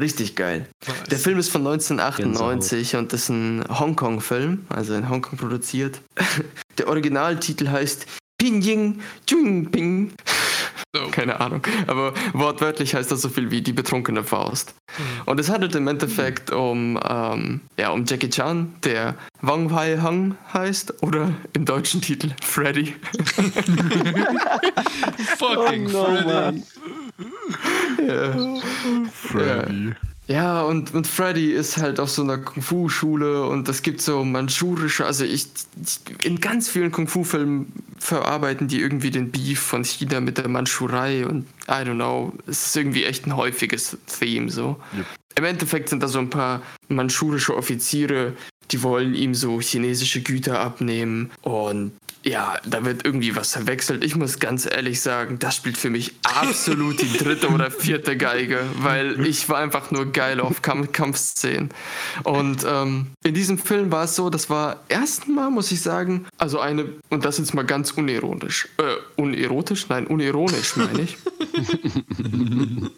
Richtig 0.00 0.34
geil. 0.34 0.66
Der 1.10 1.18
Film 1.18 1.38
ist 1.38 1.50
von 1.50 1.66
1998 1.66 2.96
und 2.96 3.12
ist 3.12 3.28
ein 3.28 3.64
Hongkong-Film, 3.68 4.66
also 4.68 4.94
in 4.94 5.08
Hongkong 5.08 5.38
produziert. 5.38 6.00
Der 6.78 6.88
Originaltitel 6.88 7.68
heißt 7.68 8.06
Pinyin 8.38 9.00
Jung 9.28 9.70
Ping. 9.70 10.12
So. 10.94 11.08
Keine 11.10 11.40
Ahnung. 11.40 11.62
Aber 11.88 12.14
wortwörtlich 12.32 12.94
heißt 12.94 13.10
das 13.10 13.20
so 13.22 13.28
viel 13.28 13.50
wie 13.50 13.62
die 13.62 13.72
betrunkene 13.72 14.22
Faust. 14.22 14.74
Und 15.26 15.40
es 15.40 15.50
handelt 15.50 15.74
im 15.74 15.88
Endeffekt 15.88 16.52
um, 16.52 16.98
ähm, 17.08 17.62
ja, 17.78 17.90
um 17.90 18.04
Jackie 18.04 18.30
Chan, 18.30 18.74
der 18.84 19.16
Wang 19.40 19.70
Wei 19.72 19.98
Hang 19.98 20.36
heißt, 20.52 21.02
oder 21.02 21.32
im 21.52 21.64
deutschen 21.64 22.00
Titel 22.00 22.30
Freddy. 22.42 22.94
Fucking 25.38 25.86
Oh, 25.94 26.04
Freddy. 26.04 26.26
Mann. 26.26 26.62
ja. 28.06 28.32
Freddy. 29.12 29.94
Ja, 30.26 30.62
und, 30.62 30.94
und 30.94 31.06
Freddy 31.06 31.52
ist 31.52 31.76
halt 31.76 32.00
auf 32.00 32.08
so 32.08 32.22
einer 32.22 32.38
Kung-Fu-Schule 32.38 33.46
und 33.46 33.68
es 33.68 33.82
gibt 33.82 34.00
so 34.00 34.24
manchurische, 34.24 35.04
also 35.04 35.24
ich, 35.24 35.48
ich 35.82 36.24
in 36.24 36.40
ganz 36.40 36.70
vielen 36.70 36.90
Kung-Fu-Filmen 36.92 37.70
verarbeiten 37.98 38.66
die 38.66 38.80
irgendwie 38.80 39.10
den 39.10 39.30
Beef 39.30 39.60
von 39.60 39.84
China 39.84 40.20
mit 40.20 40.38
der 40.38 40.48
Mandschurei 40.48 41.26
und 41.26 41.46
I 41.68 41.82
don't 41.84 41.96
know, 41.96 42.32
es 42.46 42.66
ist 42.66 42.76
irgendwie 42.76 43.04
echt 43.04 43.26
ein 43.26 43.36
häufiges 43.36 43.98
Theme 44.06 44.50
so. 44.50 44.76
Yep. 44.96 45.06
Im 45.36 45.44
Endeffekt 45.44 45.88
sind 45.90 46.02
da 46.02 46.08
so 46.08 46.20
ein 46.20 46.30
paar 46.30 46.62
manchurische 46.88 47.54
Offiziere, 47.54 48.32
die 48.70 48.82
wollen 48.82 49.14
ihm 49.14 49.34
so 49.34 49.60
chinesische 49.60 50.22
Güter 50.22 50.58
abnehmen 50.60 51.32
und 51.42 51.92
ja, 52.24 52.58
da 52.64 52.84
wird 52.84 53.04
irgendwie 53.04 53.36
was 53.36 53.52
verwechselt. 53.52 54.02
Ich 54.02 54.16
muss 54.16 54.38
ganz 54.38 54.66
ehrlich 54.66 55.00
sagen, 55.02 55.38
das 55.38 55.56
spielt 55.56 55.76
für 55.76 55.90
mich 55.90 56.14
absolut 56.22 57.00
die 57.00 57.18
dritte 57.18 57.48
oder 57.48 57.70
vierte 57.70 58.16
Geige, 58.16 58.60
weil 58.78 59.24
ich 59.26 59.48
war 59.48 59.58
einfach 59.58 59.90
nur 59.90 60.10
geil 60.10 60.40
auf 60.40 60.62
Kamp 60.62 60.92
Kampfszenen. 60.92 61.68
Und 62.22 62.64
ähm, 62.66 63.08
in 63.22 63.34
diesem 63.34 63.58
Film 63.58 63.92
war 63.92 64.04
es 64.04 64.16
so, 64.16 64.30
das 64.30 64.48
war 64.48 64.80
erstmal, 64.88 65.50
muss 65.50 65.70
ich 65.70 65.82
sagen, 65.82 66.26
also 66.38 66.60
eine, 66.60 66.86
und 67.10 67.24
das 67.26 67.38
jetzt 67.38 67.52
mal 67.52 67.64
ganz 67.64 67.90
unironisch, 67.90 68.68
äh, 68.78 68.96
unerotisch? 69.20 69.88
Nein, 69.88 70.06
unironisch 70.06 70.76
meine 70.76 71.02
ich. 71.02 71.18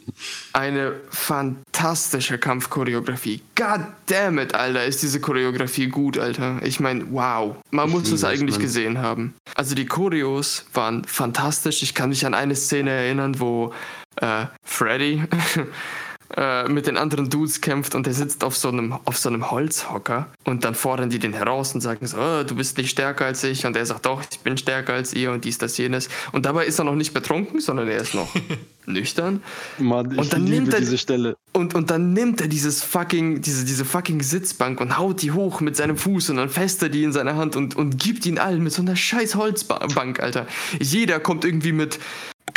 Eine 0.53 0.95
fantastische 1.11 2.39
Kampfchoreografie. 2.39 3.43
God 3.55 3.81
damn 4.07 4.39
it, 4.39 4.55
Alter, 4.55 4.85
ist 4.85 5.03
diese 5.03 5.21
Choreografie 5.21 5.89
gut, 5.89 6.19
Alter. 6.19 6.61
Ich 6.63 6.81
meine, 6.81 7.05
wow. 7.11 7.57
Man 7.71 7.91
muss 7.91 8.11
es 8.11 8.25
eigentlich 8.25 8.59
gesehen 8.59 8.99
haben. 8.99 9.16
Also 9.55 9.75
die 9.75 9.87
Choreos 9.87 10.67
waren 10.73 11.05
fantastisch. 11.05 11.83
Ich 11.83 11.95
kann 11.95 12.11
mich 12.11 12.27
an 12.27 12.35
eine 12.35 12.55
Szene 12.55 12.91
erinnern, 12.91 13.41
wo 13.41 13.73
äh, 14.17 14.47
Freddy 14.63 15.25
äh, 16.37 16.69
mit 16.69 16.87
den 16.87 16.97
anderen 16.97 17.31
Dudes 17.31 17.61
kämpft 17.61 17.95
und 17.95 18.07
der 18.07 18.13
sitzt 18.15 18.45
auf 18.45 18.57
so 18.57 18.69
einem 18.69 18.93
auf 19.05 19.17
so 19.19 19.29
einem 19.29 19.51
Holzhocker 19.51 20.27
und 20.45 20.65
dann 20.65 20.75
fordern 20.75 21.09
die 21.11 21.19
den 21.19 21.33
heraus 21.33 21.75
und 21.75 21.81
sagen 21.81 22.07
so, 22.07 22.19
oh, 22.19 22.43
du 22.45 22.55
bist 22.55 22.77
nicht 22.77 22.91
stärker 22.91 23.25
als 23.25 23.43
ich 23.45 23.65
und 23.67 23.77
er 23.77 23.87
sagt 23.87 24.07
doch, 24.07 24.23
ich 24.31 24.41
bin 24.41 24.57
stärker 24.59 24.93
als 24.95 25.15
ihr 25.15 25.33
und 25.33 25.45
dies, 25.45 25.59
das, 25.59 25.77
jenes 25.79 26.09
und 26.33 26.45
dabei 26.47 26.67
ist 26.67 26.79
er 26.79 26.85
noch 26.85 26.95
nicht 26.95 27.15
betrunken, 27.15 27.61
sondern 27.61 27.89
er 27.89 27.99
ist 27.99 28.15
noch 28.15 28.29
nüchtern. 28.87 29.43
Mann, 29.79 30.13
ich 30.13 30.19
Und 30.19 30.33
dann 30.33 30.45
liebe 30.45 30.57
nimmt 30.57 30.75
er- 30.75 30.81
diese 30.81 30.99
Stelle. 30.99 31.37
Und, 31.53 31.75
und 31.75 31.91
dann 31.91 32.13
nimmt 32.13 32.41
er 32.43 32.49
dieses 32.49 32.83
fucking, 32.83 33.41
diese, 33.41 33.65
diese 33.65 33.85
fucking 33.87 34.23
Sitzbank 34.23 34.79
und 34.81 34.99
haut 34.99 35.23
die 35.23 35.33
hoch 35.33 35.61
mit 35.63 35.75
seinem 35.75 35.97
Fuß 35.97 36.29
und 36.31 36.37
dann 36.37 36.51
fässt 36.51 36.83
er 36.83 36.91
die 36.91 37.03
in 37.03 37.13
seiner 37.13 37.37
Hand 37.37 37.57
und, 37.57 37.75
und 37.77 37.99
gibt 37.99 38.27
ihn 38.27 38.39
allen 38.39 38.63
mit 38.63 38.75
so 38.75 38.83
einer 38.83 38.95
scheiß 38.95 39.37
Holzbank, 39.37 40.21
Alter. 40.21 40.47
Jeder 40.79 41.19
kommt 41.19 41.47
irgendwie 41.47 41.73
mit, 41.73 41.99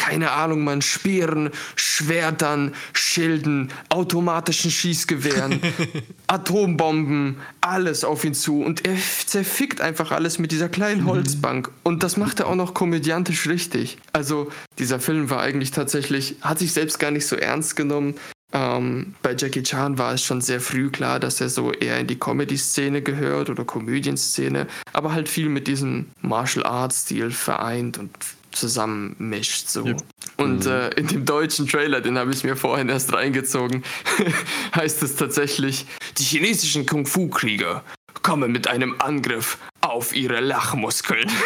keine 0.09 0.31
Ahnung, 0.31 0.63
man, 0.63 0.81
Speeren, 0.81 1.51
Schwertern, 1.75 2.73
Schilden, 2.93 3.69
automatischen 3.89 4.71
Schießgewehren, 4.71 5.61
Atombomben, 6.27 7.37
alles 7.61 8.03
auf 8.03 8.25
ihn 8.25 8.33
zu. 8.33 8.63
Und 8.63 8.87
er 8.87 8.95
zerfickt 9.25 9.81
einfach 9.81 10.11
alles 10.11 10.39
mit 10.39 10.51
dieser 10.51 10.67
kleinen 10.67 11.05
Holzbank. 11.05 11.69
Und 11.83 12.01
das 12.01 12.17
macht 12.17 12.39
er 12.39 12.47
auch 12.47 12.55
noch 12.55 12.73
komödiantisch 12.73 13.47
richtig. 13.47 13.99
Also, 14.11 14.51
dieser 14.79 14.99
Film 14.99 15.29
war 15.29 15.41
eigentlich 15.41 15.69
tatsächlich, 15.69 16.37
hat 16.41 16.57
sich 16.57 16.73
selbst 16.73 16.97
gar 16.97 17.11
nicht 17.11 17.27
so 17.27 17.35
ernst 17.35 17.75
genommen. 17.75 18.15
Ähm, 18.51 19.13
bei 19.21 19.35
Jackie 19.37 19.61
Chan 19.61 19.99
war 19.99 20.15
es 20.15 20.23
schon 20.23 20.41
sehr 20.41 20.59
früh 20.59 20.89
klar, 20.89 21.19
dass 21.19 21.39
er 21.39 21.49
so 21.49 21.71
eher 21.71 21.99
in 21.99 22.07
die 22.07 22.17
Comedy-Szene 22.17 23.03
gehört 23.03 23.51
oder 23.51 23.63
Komödienszene, 23.63 24.65
aber 24.91 25.13
halt 25.13 25.29
viel 25.29 25.49
mit 25.49 25.67
diesem 25.67 26.07
Martial 26.21 26.65
Arts-Stil 26.65 27.29
vereint 27.29 27.99
und 27.99 28.09
zusammenmischt 28.51 29.67
so. 29.67 29.85
Yep. 29.85 30.03
Und 30.37 30.65
äh, 30.65 30.89
in 30.91 31.07
dem 31.07 31.25
deutschen 31.25 31.67
Trailer, 31.67 32.01
den 32.01 32.17
habe 32.17 32.31
ich 32.31 32.43
mir 32.43 32.55
vorhin 32.55 32.89
erst 32.89 33.13
reingezogen, 33.13 33.83
heißt 34.75 35.03
es 35.03 35.15
tatsächlich, 35.15 35.85
die 36.17 36.23
chinesischen 36.23 36.85
Kung-Fu-Krieger 36.85 37.83
kommen 38.21 38.51
mit 38.51 38.67
einem 38.67 38.95
Angriff 38.99 39.57
auf 39.81 40.15
ihre 40.15 40.39
Lachmuskeln. 40.39 41.29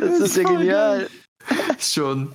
Das 0.00 0.20
ist 0.20 0.36
ja 0.36 0.42
genial. 0.44 1.08
Schon. 1.78 2.32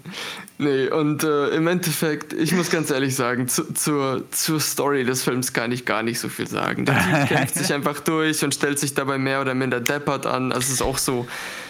Nee, 0.57 0.87
und 0.89 1.23
äh, 1.23 1.49
im 1.49 1.67
Endeffekt, 1.67 2.33
ich 2.33 2.51
muss 2.53 2.69
ganz 2.69 2.91
ehrlich 2.91 3.15
sagen, 3.15 3.47
zu, 3.47 3.73
zur, 3.73 4.29
zur 4.31 4.59
Story 4.59 5.05
des 5.05 5.23
Films 5.23 5.53
kann 5.53 5.71
ich 5.71 5.85
gar 5.85 6.03
nicht 6.03 6.19
so 6.19 6.29
viel 6.29 6.47
sagen. 6.47 6.85
Der 6.85 6.97
Typ 6.97 7.27
kämpft 7.29 7.55
sich 7.55 7.73
einfach 7.73 7.99
durch 8.01 8.43
und 8.43 8.53
stellt 8.53 8.79
sich 8.79 8.93
dabei 8.93 9.17
mehr 9.17 9.41
oder 9.41 9.55
minder 9.55 9.79
deppert 9.79 10.25
an. 10.25 10.51
Also 10.51 10.67
es 10.67 10.73
ist 10.73 10.81
auch 10.81 10.97
so, 10.97 11.27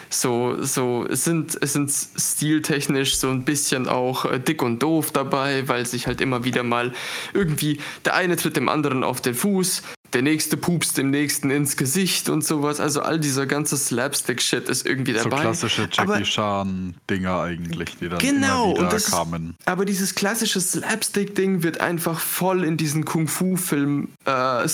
so, 0.10 0.62
so, 0.62 1.06
es 1.08 1.24
sind, 1.24 1.58
es 1.62 1.74
sind 1.74 1.92
stiltechnisch 1.92 3.18
so 3.18 3.30
ein 3.30 3.46
bisschen 3.46 3.88
auch 3.88 4.26
äh, 4.26 4.40
dick 4.40 4.62
und 4.62 4.80
doof 4.82 5.12
dabei, 5.12 5.68
weil 5.68 5.86
sich 5.86 6.08
halt 6.08 6.20
immer 6.20 6.44
wieder 6.44 6.64
mal 6.64 6.94
irgendwie, 7.34 7.80
der 8.06 8.16
eine 8.16 8.36
tritt 8.36 8.58
dem 8.58 8.70
anderen 8.70 9.04
auf 9.04 9.22
den 9.22 9.36
Fuß, 9.36 9.84
der 10.14 10.22
nächste 10.24 10.58
pupst 10.58 10.98
dem 10.98 11.12
nächsten 11.12 11.52
ins 11.52 11.78
Gesicht 11.78 12.30
und 12.30 12.44
sowas. 12.44 12.80
Also 12.80 13.02
all 13.02 13.20
dieser 13.20 13.46
ganze 13.46 13.78
Slapstick-Shit 13.78 14.68
ist 14.70 14.86
irgendwie 14.86 15.14
So 15.18 15.30
dabei. 15.30 15.42
klassische 15.42 15.88
Aber- 15.98 16.16
Jackie 16.18 16.30
Chan-Dinger 16.32 17.40
eigentlich, 17.42 17.98
die 17.98 18.10
dann 18.10 18.20
Genau, 18.20 18.64
immer 18.66 18.74
wieder 18.76 18.84
und 18.86 18.94
das, 18.94 19.12
kamen. 19.12 19.56
aber 19.66 19.86
dieses 19.86 20.16
klassische 20.16 20.60
Slapstick-Ding 20.62 21.64
wird 21.64 21.80
einfach 21.82 22.20
voll 22.20 22.64
in 22.64 22.78
diesen 22.78 23.06
Kung-Fu-Film 23.06 24.10
äh, 24.26 24.68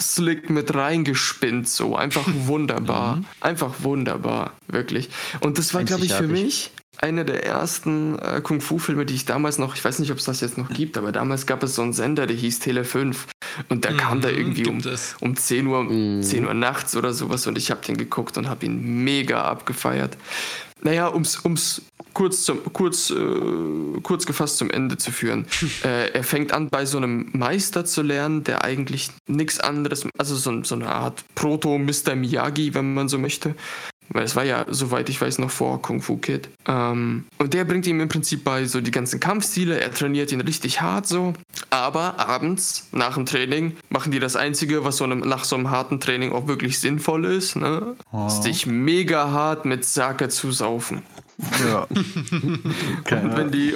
slick 0.00 0.48
mit 0.48 0.74
reingespinnt, 0.74 1.68
so. 1.68 1.96
Einfach 1.96 2.24
wunderbar. 2.46 3.22
Einfach 3.40 3.74
wunderbar, 3.80 4.52
wirklich. 4.68 5.08
Und 5.40 5.58
das 5.58 5.74
war, 5.74 5.84
glaube 5.84 6.04
ich, 6.06 6.12
für 6.14 6.28
mich 6.28 6.70
einer 7.02 7.24
der 7.24 7.44
ersten 7.44 8.18
äh, 8.18 8.40
Kung-Fu-Filme, 8.42 9.06
die 9.06 9.14
ich 9.14 9.24
damals 9.24 9.58
noch, 9.58 9.74
ich 9.76 9.84
weiß 9.84 9.98
nicht, 10.00 10.10
ob 10.10 10.18
es 10.18 10.24
das 10.24 10.40
jetzt 10.40 10.58
noch 10.58 10.68
gibt, 10.70 10.98
aber 10.98 11.12
damals 11.12 11.46
gab 11.46 11.62
es 11.62 11.74
so 11.74 11.82
einen 11.82 11.92
Sender, 11.92 12.26
der 12.26 12.36
hieß 12.36 12.58
Tele 12.60 12.84
5. 12.84 13.26
Und 13.68 13.84
der 13.84 13.96
kam 13.96 14.20
da 14.20 14.28
Mhm, 14.30 14.36
irgendwie 14.36 14.66
um, 14.66 14.78
es. 14.78 15.16
um 15.20 15.36
10 15.36 15.66
Uhr, 15.66 15.84
Mhm. 15.84 16.22
10 16.22 16.46
Uhr 16.46 16.54
nachts 16.54 16.96
oder 16.96 17.12
sowas 17.12 17.46
und 17.46 17.56
ich 17.58 17.70
habe 17.70 17.84
den 17.84 17.96
geguckt 17.96 18.36
und 18.36 18.48
habe 18.48 18.66
ihn 18.66 19.04
mega 19.04 19.42
abgefeiert. 19.42 20.16
Naja, 20.82 21.12
ums, 21.12 21.44
ums 21.44 21.82
kurz, 22.14 22.44
zum, 22.44 22.62
kurz, 22.72 23.10
äh, 23.10 23.16
kurz 24.02 24.26
gefasst 24.26 24.58
zum 24.58 24.70
Ende 24.70 24.96
zu 24.96 25.10
führen. 25.10 25.46
äh, 25.84 26.10
er 26.12 26.22
fängt 26.22 26.52
an, 26.52 26.68
bei 26.68 26.86
so 26.86 26.98
einem 26.98 27.30
Meister 27.32 27.84
zu 27.84 28.02
lernen, 28.02 28.44
der 28.44 28.64
eigentlich 28.64 29.10
nichts 29.26 29.58
anderes, 29.58 30.06
also 30.18 30.36
so, 30.36 30.62
so 30.62 30.76
eine 30.76 30.88
Art 30.88 31.24
Proto-Mr. 31.34 32.14
Miyagi, 32.14 32.74
wenn 32.74 32.94
man 32.94 33.08
so 33.08 33.18
möchte. 33.18 33.54
Weil 34.10 34.24
es 34.24 34.36
war 34.36 34.44
ja, 34.44 34.64
soweit 34.68 35.08
ich 35.08 35.20
weiß, 35.20 35.38
noch 35.38 35.50
vor 35.50 35.82
Kung 35.82 36.00
Fu 36.00 36.16
Kid. 36.16 36.48
Ähm, 36.66 37.24
und 37.38 37.54
der 37.54 37.64
bringt 37.64 37.86
ihm 37.86 38.00
im 38.00 38.08
Prinzip 38.08 38.44
bei 38.44 38.64
so 38.64 38.80
die 38.80 38.90
ganzen 38.90 39.20
Kampfstile. 39.20 39.80
Er 39.80 39.92
trainiert 39.92 40.32
ihn 40.32 40.40
richtig 40.40 40.80
hart 40.80 41.06
so. 41.06 41.34
Aber 41.70 42.18
abends, 42.18 42.88
nach 42.92 43.14
dem 43.14 43.26
Training, 43.26 43.76
machen 43.90 44.12
die 44.12 44.18
das 44.18 44.36
Einzige, 44.36 44.84
was 44.84 44.96
so 44.96 45.04
einem, 45.04 45.20
nach 45.20 45.44
so 45.44 45.56
einem 45.56 45.70
harten 45.70 46.00
Training 46.00 46.32
auch 46.32 46.46
wirklich 46.46 46.78
sinnvoll 46.78 47.26
ist. 47.26 47.56
Ne? 47.56 47.96
Sich 48.28 48.66
mega 48.66 49.30
hart 49.30 49.64
mit 49.64 49.84
Sake 49.84 50.28
zu 50.28 50.52
saufen. 50.52 51.02
Ja. 51.66 51.82
Und 51.90 53.36
wenn 53.36 53.50
die 53.50 53.74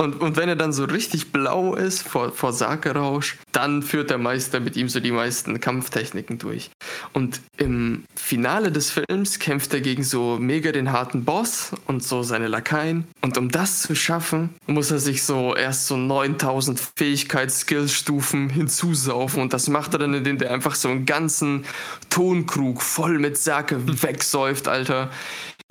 und, 0.00 0.18
und 0.22 0.38
wenn 0.38 0.48
er 0.48 0.56
dann 0.56 0.72
so 0.72 0.84
richtig 0.84 1.30
blau 1.30 1.74
ist 1.74 2.08
vor, 2.08 2.32
vor 2.32 2.54
Sake-Rausch, 2.54 3.36
dann 3.52 3.82
führt 3.82 4.08
der 4.08 4.16
Meister 4.16 4.58
mit 4.58 4.74
ihm 4.74 4.88
so 4.88 4.98
die 4.98 5.10
meisten 5.10 5.60
Kampftechniken 5.60 6.38
durch. 6.38 6.70
Und 7.12 7.42
im 7.58 8.04
Finale 8.16 8.72
des 8.72 8.90
Films 8.90 9.38
kämpft 9.38 9.74
er 9.74 9.82
gegen 9.82 10.02
so 10.02 10.38
mega 10.40 10.72
den 10.72 10.90
harten 10.90 11.26
Boss 11.26 11.72
und 11.86 12.02
so 12.02 12.22
seine 12.22 12.48
Lakaien. 12.48 13.08
Und 13.20 13.36
um 13.36 13.50
das 13.50 13.82
zu 13.82 13.94
schaffen, 13.94 14.54
muss 14.66 14.90
er 14.90 15.00
sich 15.00 15.22
so 15.22 15.54
erst 15.54 15.86
so 15.86 15.98
9000 15.98 16.80
Fähigkeits-Skills-Stufen 16.96 18.48
hinzusaufen. 18.48 19.42
Und 19.42 19.52
das 19.52 19.68
macht 19.68 19.92
er 19.92 19.98
dann, 19.98 20.14
indem 20.14 20.38
der 20.38 20.50
einfach 20.50 20.76
so 20.76 20.88
einen 20.88 21.04
ganzen 21.04 21.66
Tonkrug 22.08 22.80
voll 22.80 23.18
mit 23.18 23.36
Sake 23.36 24.02
wegsäuft, 24.02 24.66
Alter. 24.66 25.10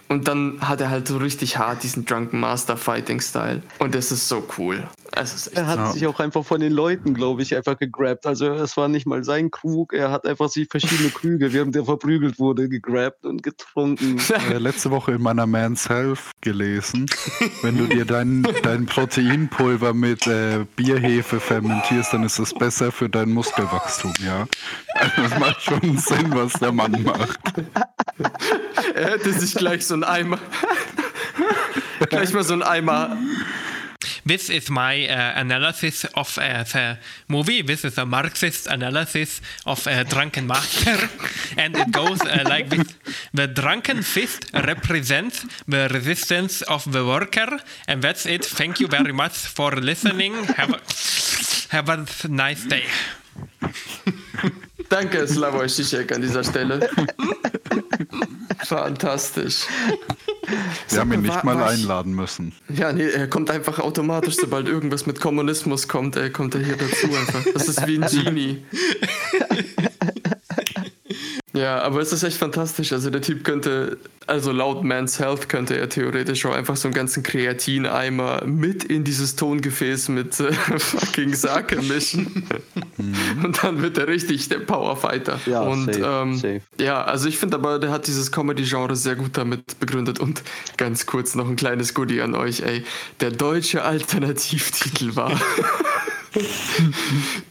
Und 0.10 0.28
dann 0.28 0.58
hat 0.62 0.82
er 0.82 0.90
halt 0.90 1.08
so 1.08 1.18
richtig 1.18 1.58
hart 1.58 1.84
diesen 1.84 2.04
Drunken 2.06 2.40
Master 2.40 2.76
Fighting 2.78 3.22
Style. 3.22 3.62
Und 3.78 3.94
das 3.94 4.12
ist 4.12 4.28
so 4.28 4.44
cool. 4.58 4.84
Es 5.12 5.34
ist 5.36 5.48
echt 5.48 5.58
Er 5.58 5.68
hat 5.68 5.78
Ja. 5.78 5.92
sich 5.92 6.08
auch 6.08 6.20
einfach 6.20 6.44
von 6.44 6.60
den 6.62 6.72
Leuten, 6.72 7.14
glaube 7.14 7.42
ich, 7.44 7.56
einfach 7.56 7.78
gegrabt. 7.78 8.26
Also 8.26 8.48
es 8.54 8.76
war 8.76 8.88
nicht 8.88 9.06
mal 9.06 9.24
sein 9.24 9.52
Krug, 9.52 9.94
er 9.94 10.12
hat 10.12 10.26
einfach 10.26 10.50
sich 10.50 10.68
verschiedene 10.70 11.10
Krüge, 11.14 11.54
während 11.54 11.76
er 11.76 11.86
verprügelt 11.86 12.40
wurde, 12.40 12.70
gegrabt 12.70 13.24
und 13.26 13.44
getrunken. 13.44 14.18
äh, 14.52 14.58
letzte 14.58 14.90
Woche 14.92 15.12
in 15.14 15.22
meiner 15.22 15.46
Man's 15.46 15.88
Health 15.90 16.20
gelesen. 16.42 17.06
Wenn 17.62 17.78
du 17.78 17.86
dir 17.86 18.06
dein, 18.06 18.48
dein 18.64 18.88
Proteinpulver 18.88 19.94
mit 19.94 20.26
äh, 20.26 20.66
Bierhefe 20.76 21.40
fermentierst, 21.40 22.14
dann 22.14 22.24
ist 22.24 22.40
das 22.40 22.54
besser 22.54 22.92
für 22.92 23.10
dein 23.10 23.30
Muskelwachstum, 23.30 24.14
ja. 24.26 24.48
Also 24.96 25.22
das 25.22 25.40
macht 25.40 25.62
schon 25.62 25.98
Sinn, 25.98 26.32
was 26.34 26.54
der 26.54 26.72
Mann 26.72 27.04
macht. 27.04 27.40
Er 28.96 29.12
hätte 29.12 29.34
sich 29.34 29.56
gleich 29.56 29.86
so 29.86 29.94
einen 29.94 30.04
Eimer. 30.04 30.40
gleich 32.10 32.34
mal 32.34 32.44
so 32.44 32.54
einen 32.54 32.64
Eimer. 32.64 33.18
This 34.26 34.50
is 34.50 34.70
my 34.70 35.08
uh, 35.10 35.40
analysis 35.40 36.06
of 36.16 36.38
uh, 36.38 36.64
the 36.64 36.98
movie. 37.28 37.64
This 37.64 37.84
is 37.84 37.98
a 37.98 38.06
Marxist 38.06 38.68
analysis 38.68 39.42
of 39.66 39.88
uh, 39.88 40.04
Drunken 40.04 40.46
Master. 40.46 41.10
And 41.58 41.76
it 41.76 41.92
goes 41.92 42.22
uh, 42.22 42.44
like 42.46 42.70
this 42.70 42.96
The 43.34 43.48
drunken 43.48 44.04
fist 44.04 44.52
represents 44.54 45.46
the 45.68 45.90
resistance 45.92 46.62
of 46.62 46.92
the 46.92 47.06
worker. 47.06 47.60
And 47.88 48.02
that's 48.02 48.26
it. 48.26 48.46
Thank 48.46 48.80
you 48.80 48.88
very 48.88 49.14
much 49.14 49.34
for 49.34 49.72
listening. 49.72 50.34
Have 50.46 50.74
a, 50.74 50.82
have 51.70 51.90
a 51.90 52.06
nice 52.28 52.66
day. 52.66 52.86
Danke, 54.90 55.28
Slavoj 55.28 55.68
Žižek 55.70 56.12
an 56.16 56.22
dieser 56.22 56.44
Stelle. 56.44 56.90
Fantastisch. 58.66 59.66
Wir 60.90 61.00
haben 61.00 61.14
ihn 61.14 61.22
nicht 61.22 61.44
mal 61.44 61.56
war 61.60 61.72
ich- 61.74 61.80
einladen 61.82 62.14
müssen. 62.14 62.54
Ja, 62.70 62.92
nee, 62.92 63.08
er 63.08 63.28
kommt 63.28 63.52
einfach 63.52 63.80
automatisch, 63.80 64.36
sobald 64.36 64.68
irgendwas 64.68 65.06
mit 65.06 65.20
Kommunismus 65.22 65.88
kommt, 65.88 66.16
er 66.16 66.32
kommt 66.32 66.56
er 66.56 66.62
hier 66.62 66.76
dazu 66.76 67.08
einfach. 67.08 67.44
Das 67.54 67.68
ist 67.68 67.86
wie 67.88 68.02
ein 68.02 68.10
Genie. 68.10 68.64
Ja, 71.54 71.82
aber 71.82 72.00
es 72.00 72.14
ist 72.14 72.22
echt 72.24 72.38
fantastisch. 72.38 72.94
Also 72.94 73.10
der 73.10 73.22
Typ 73.22 73.44
könnte, 73.44 73.98
also 74.28 74.52
laut 74.52 74.84
Man's 74.84 75.18
Health 75.20 75.50
könnte 75.50 75.76
er 75.78 75.90
theoretisch 75.90 76.46
auch 76.46 76.54
einfach 76.54 76.76
so 76.76 76.88
einen 76.88 76.94
ganzen 76.94 77.24
Kreatineimer 77.24 78.46
mit 78.46 78.84
in 78.84 79.04
dieses 79.04 79.36
Tongefäß 79.36 80.10
mit 80.10 80.40
äh, 80.40 80.54
fucking 80.78 81.34
Sake 81.34 81.82
mischen. 81.82 82.44
Und 83.44 83.64
dann 83.64 83.82
wird 83.82 83.98
er 83.98 84.08
richtig 84.08 84.48
der 84.50 84.60
Powerfighter. 84.60 85.40
Ja, 85.48 85.62
Und 85.62 85.86
safe, 85.94 86.06
ähm, 86.06 86.36
safe. 86.36 86.62
ja, 86.80 87.04
also 87.04 87.28
ich 87.28 87.40
finde 87.40 87.58
aber, 87.58 87.80
der 87.80 87.90
hat 87.90 88.06
dieses 88.06 88.32
Comedy-Genre 88.32 88.96
sehr 88.96 89.16
gut 89.16 89.36
damit 89.36 89.80
begründet. 89.80 90.20
Und 90.20 90.44
ganz 90.78 91.08
kurz 91.08 91.34
noch 91.34 91.50
ein 91.50 91.56
kleines 91.56 91.96
Goodie 91.96 92.22
an 92.22 92.36
euch, 92.36 92.62
ey. 92.62 92.84
Der 93.22 93.32
deutsche 93.32 93.84
Alternativtitel 93.84 95.16
war 95.16 95.32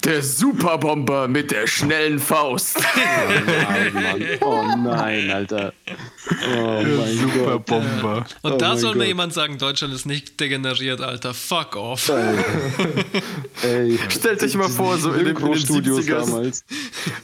Der 0.05 0.22
Superbomber 0.22 1.29
mit 1.29 1.51
der 1.51 1.66
schnellen 1.66 2.18
Faust. 2.18 2.79
Oh 2.79 3.01
nein, 3.47 3.93
Mann. 3.93 4.22
Oh 4.41 4.76
nein, 4.76 5.31
Alter. 5.31 5.72
Oh 6.31 6.83
Der 6.83 6.97
mein 6.97 7.16
Super 7.18 7.53
Gott. 7.53 7.66
Bomber. 7.66 8.26
Und 8.43 8.53
Oh 8.53 8.57
da 8.57 8.76
soll 8.76 8.95
mir 8.97 9.07
jemand 9.07 9.33
sagen, 9.33 9.59
Deutschland 9.59 9.95
ist 9.95 10.07
nicht 10.07 10.39
degeneriert, 10.41 11.01
Alter. 11.01 11.33
Fuck 11.35 11.76
off. 11.76 12.11
Ey, 13.62 13.99
Stellt 14.09 14.43
euch 14.43 14.55
mal 14.57 14.68
vor, 14.68 14.99
so 14.99 15.12
in 15.12 15.24
den, 15.24 15.37
in 15.37 15.43
den 15.45 15.55
Synchro-Studios 15.55 16.07
70er, 16.07 16.26
damals. 16.26 16.64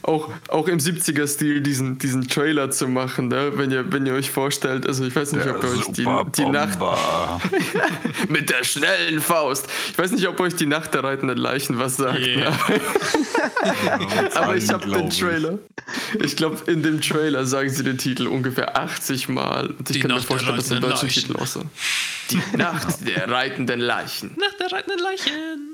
auch, 0.02 0.30
auch 0.48 0.68
im 0.68 0.78
70er-Stil 0.78 1.60
diesen, 1.60 1.98
diesen 1.98 2.28
Trailer 2.28 2.70
zu 2.70 2.88
machen, 2.88 3.28
ne? 3.28 3.52
wenn, 3.56 3.70
ihr, 3.70 3.92
wenn 3.92 4.06
ihr 4.06 4.14
euch 4.14 4.30
vorstellt, 4.30 4.86
also 4.86 5.04
ich 5.04 5.14
weiß 5.14 5.32
nicht, 5.32 5.46
ob 5.46 5.62
ihr 5.62 5.70
euch 5.70 5.86
die, 5.92 6.06
die 6.36 6.44
Nacht 6.46 6.78
mit 8.28 8.50
der 8.50 8.64
schnellen 8.64 9.20
Faust, 9.20 9.66
ich 9.92 9.98
weiß 9.98 10.12
nicht, 10.12 10.26
ob 10.28 10.40
euch 10.40 10.54
die 10.56 10.66
Nacht 10.66 10.94
der 10.94 11.04
reitenden 11.04 11.38
Leichen 11.38 11.78
was 11.78 11.96
sagt, 11.96 12.14
Yeah. 12.24 12.50
ne? 12.50 12.56
aber 14.34 14.56
ich 14.56 14.68
habe 14.70 14.88
den. 14.88 15.10
Trailer, 15.10 15.58
ich 16.22 16.36
glaube, 16.36 16.70
in 16.70 16.82
dem 16.82 17.00
Trailer 17.00 17.44
sagen 17.44 17.68
sie 17.68 17.82
den 17.84 17.98
Titel 17.98 18.26
ungefähr 18.26 18.76
80 18.94 19.28
Mal 19.28 19.66
und 19.68 19.90
ich 19.90 19.96
Die 19.96 20.00
kann 20.00 20.10
mir 20.10 20.16
Nacht 20.16 20.26
vorstellen, 20.26 20.56
dass 20.56 20.68
der 20.68 20.76
reitenden 20.76 20.90
deutsche 20.90 21.06
Leichen. 21.06 21.22
Titel 21.26 21.36
auch 21.36 21.46
so. 21.46 21.62
Die 22.30 22.56
Nacht 22.56 23.06
der 23.06 23.30
reitenden 23.30 23.80
Leichen. 23.80 24.36
Nach 24.38 24.54
der 24.58 24.72
reitenden 24.72 25.00
Leichen. 25.00 25.73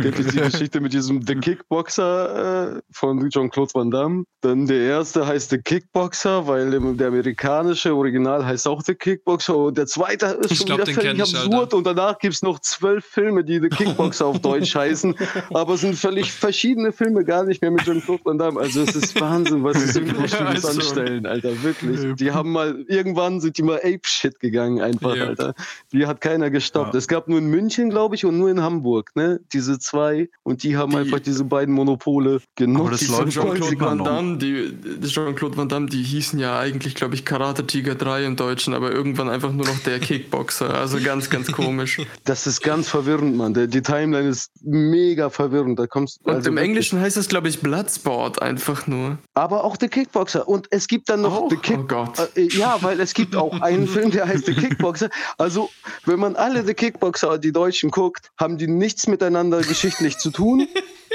Gibt 0.00 0.18
es 0.18 0.26
die 0.28 0.38
Geschichte 0.40 0.80
mit 0.80 0.92
diesem 0.92 1.22
The 1.26 1.34
Kickboxer 1.36 2.76
äh, 2.76 2.80
von 2.90 3.28
Jean-Claude 3.30 3.72
Van 3.74 3.90
Damme? 3.90 4.24
Dann 4.40 4.66
der 4.66 4.78
erste 4.80 5.26
heißt 5.26 5.50
The 5.50 5.58
Kickboxer, 5.58 6.46
weil 6.46 6.70
der 6.96 7.08
amerikanische 7.08 7.94
Original 7.94 8.44
heißt 8.44 8.66
auch 8.66 8.82
The 8.82 8.94
Kickboxer 8.94 9.56
und 9.56 9.78
der 9.78 9.86
zweite 9.86 10.26
ist 10.40 10.50
Ich 10.52 10.58
schon 10.58 10.66
glaub, 10.66 10.86
wieder 10.86 10.92
völlig 10.92 11.20
absurd 11.20 11.54
Alter. 11.54 11.76
und 11.76 11.86
danach 11.86 12.18
gibt 12.18 12.34
es 12.34 12.42
noch 12.42 12.58
zwölf 12.60 13.04
Filme, 13.04 13.44
die 13.44 13.60
The 13.60 13.68
Kickboxer 13.68 14.26
auf 14.26 14.40
Deutsch 14.40 14.74
heißen, 14.74 15.14
aber 15.52 15.74
es 15.74 15.82
sind 15.82 15.96
völlig 15.96 16.32
verschiedene 16.32 16.92
Filme, 16.92 17.24
gar 17.24 17.44
nicht 17.44 17.62
mehr 17.62 17.70
mit 17.70 17.82
Jean-Claude 17.84 18.24
Van 18.24 18.38
Damme. 18.38 18.60
Also 18.60 18.82
es 18.82 18.94
ist 18.96 19.20
Wahnsinn, 19.20 19.62
was 19.64 19.78
die 19.78 19.90
Synchro-Studios 19.90 20.32
Ja, 20.40 20.50
ist 20.52 20.62
so. 20.62 20.68
anstellen, 20.68 21.26
Alter, 21.26 21.62
wirklich. 21.62 22.14
Die 22.16 22.32
haben 22.32 22.50
mal, 22.52 22.84
irgendwann 22.88 23.40
sind 23.40 23.58
die 23.58 23.62
mal 23.62 23.78
Ape-Shit 23.78 24.40
gegangen 24.40 24.80
einfach, 24.80 25.14
Yep. 25.16 25.28
Alter. 25.28 25.54
Die 25.92 26.06
hat 26.06 26.20
keiner 26.20 26.50
gestoppt. 26.50 26.94
Ja. 26.94 26.98
Es 26.98 27.06
gab 27.06 27.28
nur 27.28 27.38
in 27.38 27.46
München, 27.46 27.90
glaube 27.90 28.14
ich, 28.14 28.24
und 28.24 28.38
nur 28.38 28.50
in 28.50 28.62
Hamburg, 28.62 29.10
ne? 29.14 29.40
Diese 29.52 29.78
zwei. 29.78 30.28
Und 30.42 30.62
die 30.62 30.76
haben 30.76 30.92
Die- 30.92 30.98
einfach 30.98 31.20
diese 31.20 31.44
beiden 31.44 31.74
Monopole 31.74 32.40
genutzt. 32.56 32.92
das 32.92 33.00
Die 33.00 33.06
läuft 33.06 33.32
Jean-Claude 33.32 33.80
Van. 33.80 34.04
Damme, 34.04 34.38
die, 34.38 34.74
Jean-Claude 35.06 35.56
Van 35.56 35.68
Damme, 35.68 35.86
die 35.86 36.02
hießen 36.02 36.38
ja 36.38 36.58
eigentlich, 36.58 36.94
glaube 36.94 37.14
ich, 37.14 37.24
Karate 37.24 37.66
Tiger 37.66 37.94
3 37.94 38.24
im 38.24 38.36
Deutschen, 38.36 38.74
aber 38.74 38.92
irgendwann 38.92 39.28
einfach 39.28 39.52
nur 39.52 39.66
noch 39.66 39.78
der 39.80 39.98
Kickboxer. 40.00 40.74
Also 40.74 40.98
ganz, 41.02 41.28
ganz 41.30 41.50
komisch. 41.52 42.00
Das 42.24 42.46
ist 42.46 42.62
ganz 42.62 42.88
verwirrend, 42.88 43.36
Mann. 43.36 43.54
Der, 43.54 43.66
die 43.66 43.82
Timeline 43.82 44.28
ist 44.28 44.50
mega 44.62 45.28
verwirrend. 45.30 45.78
Da 45.78 45.86
kommst, 45.86 46.20
Und 46.24 46.32
also 46.34 46.48
im 46.48 46.54
wirklich. 46.56 46.68
Englischen 46.68 47.00
heißt 47.00 47.16
das, 47.16 47.28
glaube 47.28 47.48
ich, 47.48 47.60
Bloodsport 47.60 48.40
einfach 48.40 48.86
nur. 48.86 49.18
Aber 49.34 49.64
auch 49.64 49.76
The 49.78 49.88
Kickboxer. 49.88 50.46
Und 50.48 50.66
es 50.70 50.86
gibt 50.88 51.08
dann 51.08 51.22
noch 51.22 51.32
Auch? 51.42 51.50
The 51.50 51.56
Kick. 51.56 51.78
Oh 51.78 51.84
Gott. 51.84 52.36
Äh, 52.36 52.48
ja, 52.48 52.78
weil 52.80 53.00
es 53.00 53.12
gibt 53.14 53.36
auch 53.36 53.60
einen 53.60 53.86
Film, 53.86 54.10
der 54.10 54.26
heißt 54.28 54.46
The 54.46 54.54
Kickboxer. 54.54 55.10
Also, 55.38 55.68
wenn 56.06 56.18
man 56.20 56.36
alle 56.36 56.64
The 56.64 56.74
Kickboxer, 56.74 57.38
die 57.38 57.52
Deutschen 57.52 57.90
guckt, 57.90 58.30
haben 58.38 58.56
die 58.58 58.66
nichts 58.68 59.06
miteinander 59.06 59.41
geschichtlich 59.50 60.18
zu 60.18 60.30
tun. 60.30 60.68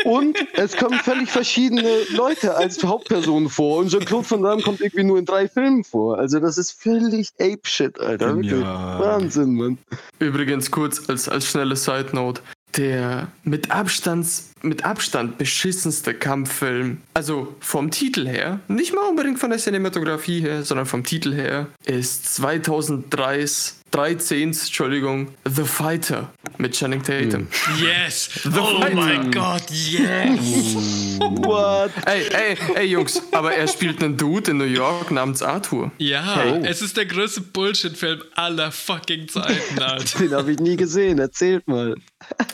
Und 0.03 0.38
es 0.53 0.78
kommen 0.78 0.99
völlig 0.99 1.30
verschiedene 1.30 2.03
Leute 2.15 2.55
als 2.55 2.84
Hauptpersonen 2.84 3.49
vor. 3.49 3.80
Und 3.80 3.89
Jean-Claude 3.89 4.30
Van 4.30 4.41
Damme 4.41 4.61
kommt 4.61 4.82
irgendwie 4.82 5.03
nur 5.03 5.19
in 5.19 5.25
drei 5.25 5.47
Filmen 5.47 5.84
vor. 5.84 6.17
Also, 6.17 6.39
das 6.39 6.57
ist 6.57 6.71
völlig 6.71 7.30
Ape-Shit, 7.39 7.99
Alter. 7.99 8.36
Wirklich. 8.36 8.61
Wahnsinn, 8.61 9.55
Mann. 9.55 9.78
Übrigens 10.19 10.71
kurz 10.71 11.09
als, 11.09 11.28
als 11.28 11.47
schnelle 11.47 11.75
Side 11.75 12.09
Note. 12.13 12.41
Der 12.75 13.30
mit, 13.43 13.71
Abstands, 13.71 14.51
mit 14.61 14.86
Abstand 14.86 15.38
beschissenste 15.38 16.13
Kampffilm, 16.13 17.01
also 17.13 17.55
vom 17.59 17.89
Titel 17.89 18.28
her, 18.28 18.59
nicht 18.67 18.93
mal 18.93 19.07
unbedingt 19.09 19.39
von 19.39 19.49
der 19.49 19.57
Cinematografie 19.57 20.41
her, 20.41 20.63
sondern 20.63 20.86
vom 20.86 21.03
Titel 21.03 21.34
her, 21.34 21.67
ist 21.86 22.28
2003's 22.28 23.78
13. 23.92 24.50
Entschuldigung, 24.50 25.30
The 25.46 25.64
Fighter 25.64 26.30
mit 26.58 26.74
Channing 26.76 27.02
Tatum. 27.02 27.48
Yes. 27.82 28.30
oh 28.46 28.50
Fighter. 28.82 28.96
mein 28.96 29.32
Gott, 29.32 29.64
yes. 29.70 31.18
What? 31.20 31.92
Ey, 32.06 32.28
ey, 32.32 32.58
ey, 32.76 32.86
Jungs, 32.86 33.22
aber 33.32 33.54
er 33.54 33.68
spielt 33.68 34.04
einen 34.04 34.18
Dude 34.18 34.52
in 34.52 34.58
New 34.58 34.66
York 34.66 35.10
namens 35.12 35.42
Arthur. 35.42 35.92
Ja, 35.98 36.44
Oh. 36.46 36.62
es 36.64 36.82
ist 36.82 36.98
der 36.98 37.06
größte 37.06 37.42
Bullshit-Film 37.42 38.22
aller 38.36 38.72
fucking 38.72 39.28
Zeiten, 39.30 39.80
Alter. 39.82 40.20
Den 40.20 40.34
habe 40.34 40.52
ich 40.52 40.60
nie 40.60 40.76
gesehen. 40.76 41.20
Erzählt 41.20 41.68
mal. 41.68 41.96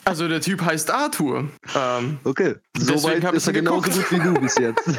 Also 0.06 0.28
der 0.28 0.42
Typ 0.42 0.62
heißt 0.62 0.92
Arthur. 0.92 1.50
Ähm, 1.76 2.20
Okay. 2.24 2.56
Deswegen 2.76 3.00
Soweit 3.00 3.24
hab 3.24 3.34
ist 3.34 3.48
er 3.48 3.54
genauso 3.54 3.90
gut 3.90 4.12
wie 4.12 4.20
du 4.20 4.34
bis 4.36 4.56
jetzt. 4.58 4.82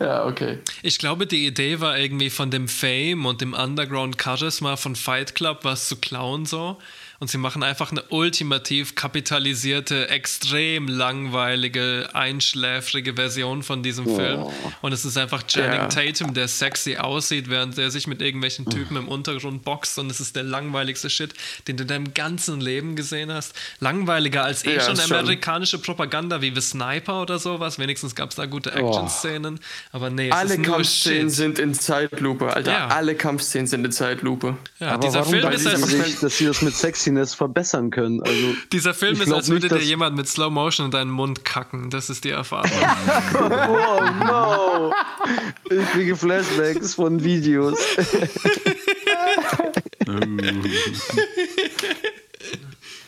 ja, 0.00 0.26
okay. 0.26 0.58
Ich 0.82 0.98
glaube, 0.98 1.26
die 1.26 1.46
Idee 1.46 1.80
war 1.80 1.98
irgendwie 1.98 2.30
von 2.30 2.50
dem 2.50 2.68
Fame 2.68 3.26
und 3.26 3.40
dem 3.40 3.54
Underground 3.54 4.20
Charisma 4.20 4.76
von 4.76 4.96
Fight 4.96 5.34
Club 5.34 5.60
was 5.62 5.88
zu 5.88 5.96
klauen 5.96 6.46
so. 6.46 6.78
Und 7.24 7.28
sie 7.30 7.38
machen 7.38 7.62
einfach 7.62 7.90
eine 7.90 8.02
ultimativ 8.10 8.96
kapitalisierte, 8.96 10.10
extrem 10.10 10.88
langweilige, 10.88 12.10
einschläfrige 12.12 13.14
Version 13.14 13.62
von 13.62 13.82
diesem 13.82 14.04
Film. 14.04 14.44
Und 14.82 14.92
es 14.92 15.06
ist 15.06 15.16
einfach 15.16 15.42
Channing 15.46 15.80
Ja. 15.80 15.86
Tatum, 15.88 16.34
der 16.34 16.48
sexy 16.48 16.98
aussieht, 16.98 17.48
während 17.48 17.78
er 17.78 17.90
sich 17.90 18.06
mit 18.06 18.20
irgendwelchen 18.20 18.66
Typen 18.66 18.98
im 18.98 19.08
Untergrund 19.08 19.64
boxt. 19.64 19.98
Und 19.98 20.10
es 20.10 20.20
ist 20.20 20.36
der 20.36 20.42
langweiligste 20.42 21.08
Shit, 21.08 21.32
den 21.66 21.78
du 21.78 21.84
in 21.84 21.88
deinem 21.88 22.12
ganzen 22.12 22.60
Leben 22.60 22.94
gesehen 22.94 23.32
hast. 23.32 23.54
Langweiliger 23.80 24.44
als 24.44 24.62
eh 24.66 24.74
Ja, 24.74 24.82
schon 24.82 24.96
schon. 24.98 25.16
amerikanische 25.16 25.78
Propaganda 25.78 26.42
wie 26.42 26.52
The 26.54 26.60
Sniper 26.60 27.22
oder 27.22 27.38
sowas. 27.38 27.78
Wenigstens 27.78 28.14
gab 28.14 28.28
es 28.30 28.36
da 28.36 28.44
gute 28.44 28.70
Action-Szenen. 28.72 29.60
Aber 29.92 30.10
nee, 30.10 30.28
es 30.28 30.34
Alle 30.34 30.50
ist 30.52 30.58
nur 30.58 30.74
Kampfszenen 30.74 31.20
Shit. 31.30 31.30
sind 31.30 31.58
in 31.58 31.72
Zeitlupe, 31.72 32.52
Alter. 32.54 32.70
Ja. 32.70 32.88
Alle 32.88 33.14
Kampfszenen 33.14 33.66
sind 33.66 33.82
in 33.86 33.92
Zeitlupe. 33.92 34.58
Ja, 34.78 34.88
Aber 34.90 35.06
dieser 35.06 35.20
warum 35.20 35.32
Film 35.32 35.50
ist 35.52 35.62
sie 35.62 35.70
als, 35.70 35.86
sich, 35.88 36.20
dass 36.20 36.36
sie 36.36 36.44
das 36.44 36.60
mit 36.60 36.74
Sexiness 37.14 37.34
verbessern 37.34 37.90
können? 37.90 38.22
Also, 38.22 38.54
dieser 38.72 38.94
Film 38.94 39.20
ist, 39.20 39.32
als 39.32 39.48
würde 39.48 39.68
dir 39.68 39.82
jemand 39.82 40.16
mit 40.16 40.28
Slow 40.28 40.50
Motion 40.50 40.86
in 40.86 40.92
deinen 40.92 41.10
Mund 41.10 41.44
kacken. 41.44 41.90
Das 41.90 42.08
ist 42.10 42.24
die 42.24 42.30
Erfahrung. 42.30 42.70
oh 43.34 44.00
no! 44.24 44.92
Ich 45.70 45.86
kriege 45.90 46.16
Flashbacks 46.16 46.94
von 46.94 47.22
Videos. 47.22 47.78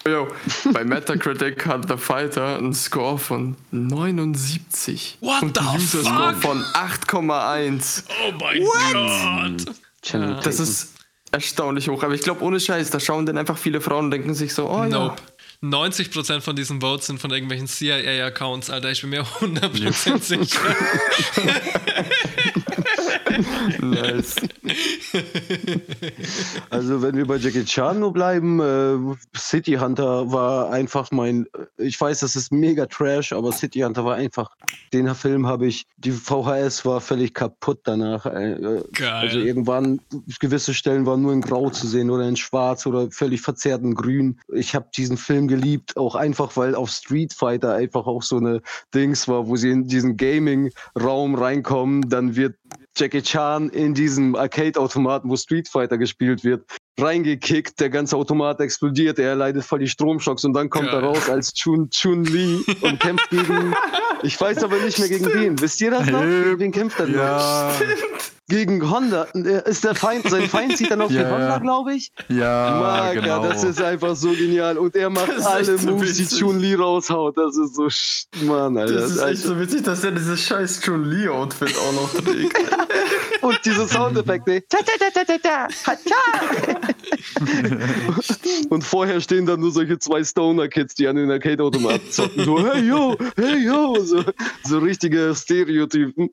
Yo, 0.07 0.29
bei 0.73 0.85
Metacritic 0.85 1.67
hat 1.67 1.89
The 1.89 1.97
Fighter 1.97 2.59
einen 2.59 2.75
Score 2.75 3.19
von 3.19 3.57
79. 3.73 5.19
What 5.21 5.43
und 5.43 5.59
the 5.59 5.65
User-Score 5.77 6.35
fuck? 6.35 6.43
von 6.43 6.63
8,1. 6.63 8.05
oh 8.09 8.33
mein 8.39 8.63
Gott. 8.93 10.47
Das 10.47 10.61
ist 10.61 10.96
erstaunlich 11.37 11.89
hoch. 11.89 12.03
Aber 12.03 12.15
ich 12.15 12.23
glaube, 12.23 12.43
ohne 12.43 12.61
Scheiß, 12.61 12.91
da 12.91 13.01
schauen 13.01 13.27
dann 13.27 13.39
einfach 13.39 13.59
viele 13.59 13.81
Frauen 13.81 14.07
und 14.07 14.11
denken 14.11 14.35
sich 14.35 14.55
so, 14.55 14.69
oh 14.69 14.85
Nope. 14.85 15.17
90% 15.63 16.41
von 16.41 16.55
diesen 16.55 16.81
Votes 16.81 17.07
sind 17.07 17.21
von 17.21 17.31
irgendwelchen 17.31 17.67
CIA-Accounts, 17.67 18.71
Alter. 18.71 18.91
Ich 18.91 19.01
bin 19.01 19.11
mir 19.11 19.25
100% 19.25 20.21
sicher. 20.21 20.61
nice. 23.81 24.37
Also 26.71 27.03
wenn 27.03 27.17
wir 27.17 27.27
bei 27.27 27.37
Jackie 27.37 27.65
Chan 27.65 27.99
nur 27.99 28.13
bleiben, 28.13 28.61
äh, 28.61 29.17
City 29.37 29.75
Hunter 29.75 30.31
war 30.31 30.71
einfach 30.71 31.11
mein, 31.11 31.47
ich 31.77 32.01
weiß, 32.01 32.21
das 32.21 32.37
ist 32.37 32.53
mega 32.53 32.87
Trash, 32.87 33.33
aber 33.33 33.53
City 33.53 33.81
Hunter 33.81 34.05
war 34.05 34.17
einfach, 34.17 34.51
den 34.93 35.15
Film 35.15 35.47
habe 35.47 35.67
ich, 35.67 35.87
die 35.97 36.11
VHS 36.11 36.85
war 36.85 37.01
völlig 37.01 37.35
kaputt 37.35 37.81
danach. 37.85 38.27
Äh, 38.27 38.83
Geil. 38.93 39.13
Also 39.13 39.39
irgendwann, 39.39 40.01
gewisse 40.41 40.75
Stellen 40.75 41.07
waren 41.07 41.23
nur 41.23 41.33
in 41.33 41.41
Grau 41.41 41.71
zu 41.71 41.87
sehen 41.87 42.11
oder 42.11 42.29
in 42.29 42.37
Schwarz 42.37 42.87
oder 42.87 43.11
völlig 43.11 43.41
verzerrten 43.41 43.95
Grün. 43.95 44.41
Ich 44.53 44.75
habe 44.75 44.89
diesen 44.95 45.17
Film 45.17 45.49
geliebt, 45.49 45.97
auch 45.97 46.15
einfach, 46.15 46.57
weil 46.57 46.75
auf 46.75 46.91
Street 46.91 47.33
Fighter 47.33 47.75
einfach 47.75 48.07
auch 48.07 48.23
so 48.23 48.37
eine 48.37 48.63
Dings 48.95 49.29
war, 49.29 49.47
wo 49.47 49.57
sie 49.57 49.71
in 49.71 49.87
diesen 49.87 50.17
Gaming-Raum 50.17 51.35
reinkommen, 51.35 52.09
dann 52.09 52.37
wird 52.37 52.57
Jackie 52.97 53.23
Chan 53.23 53.69
in 53.71 53.93
diesem 53.95 54.35
Arcade-Automaten, 54.35 55.29
wo 55.29 55.37
Street 55.37 55.69
Fighter 55.69 55.99
gespielt 55.99 56.45
wird, 56.45 56.65
reingekickt, 56.99 57.79
der 57.81 57.91
ganze 57.91 58.17
Automat 58.17 58.61
explodiert, 58.61 59.19
er 59.19 59.35
leidet 59.35 59.65
voll 59.65 59.81
die 59.81 59.89
Stromschocks 59.89 60.45
und 60.45 60.53
dann 60.55 60.71
kommt 60.71 60.87
Geil. 60.91 61.03
er 61.03 61.09
raus 61.09 61.29
als 61.29 61.53
Chun, 61.53 61.91
Chun 61.91 62.25
Li 62.25 62.65
und 62.81 62.99
kämpft 63.01 63.29
gegen, 63.31 63.75
ich 64.23 64.41
weiß 64.41 64.63
aber 64.65 64.79
nicht 64.79 64.99
mehr 64.99 65.09
gegen 65.09 65.27
wen. 65.35 65.61
Wisst 65.61 65.81
ihr 65.81 65.91
das 65.91 66.07
noch? 66.07 66.23
Gegen 66.23 66.59
wen 66.59 66.73
kämpft 66.73 66.99
er? 67.01 67.09
Ja, 67.09 67.73
Gegen 68.49 68.89
Honda. 68.89 69.25
Ist 69.65 69.83
der 69.83 69.97
Feind, 69.97 70.31
sein 70.31 70.49
Feind 70.49 70.79
sieht 70.79 70.93
dann 70.93 71.01
auf 71.01 71.11
Ja, 71.11 71.25
die 71.25 71.31
Honda, 71.33 71.49
ja. 71.49 71.59
glaube 71.59 71.95
ich. 71.95 72.13
ja, 72.29 72.79
Maga, 72.81 73.21
genau. 73.21 73.43
das 73.43 73.65
ist 73.65 73.83
einfach 73.83 74.15
so 74.15 74.31
genial. 74.31 74.79
Und 74.79 74.95
er 74.95 75.11
macht 75.11 75.33
alle 75.45 75.77
so 75.77 75.91
Moves, 75.91 76.13
die 76.17 76.23
witzig. 76.23 76.39
Chun 76.39 76.61
Li 76.61 76.75
raushaut. 76.75 77.37
Das 77.37 77.57
ist 77.57 77.75
so, 77.75 77.89
Mann, 78.47 78.79
Alter. 78.79 78.95
Das 78.95 79.11
ist 79.11 79.21
echt 79.21 79.43
so 79.43 79.59
witzig, 79.59 79.83
dass 79.83 80.05
er 80.05 80.13
dieses 80.13 80.41
scheiß 80.43 80.81
Chun-Li-Outfit 80.83 81.75
auch 81.77 81.93
noch 81.93 82.15
trägt. 82.25 82.57
Und 83.43 83.61
diese 83.65 83.87
Soundeffekte. 83.87 84.63
Ta, 84.69 84.79
ta, 84.79 85.33
ta. 85.43 85.69
Und 88.71 88.83
vorher 88.83 89.21
stehen 89.21 89.47
dann 89.47 89.61
nur 89.61 89.71
solche 89.73 89.99
zwei 89.99 90.23
Stoner-Kids, 90.25 90.95
die 90.95 91.07
an 91.09 91.17
den 91.17 91.31
Arcade-Automaten 91.31 92.11
zocken. 92.11 92.45
So, 92.45 92.59
hey 92.73 92.83
yo, 92.83 93.17
hey 93.37 93.59
yo. 93.67 93.97
So, 94.05 94.25
so 94.65 94.79
richtige 94.79 95.35
Stereotypen. 95.35 96.31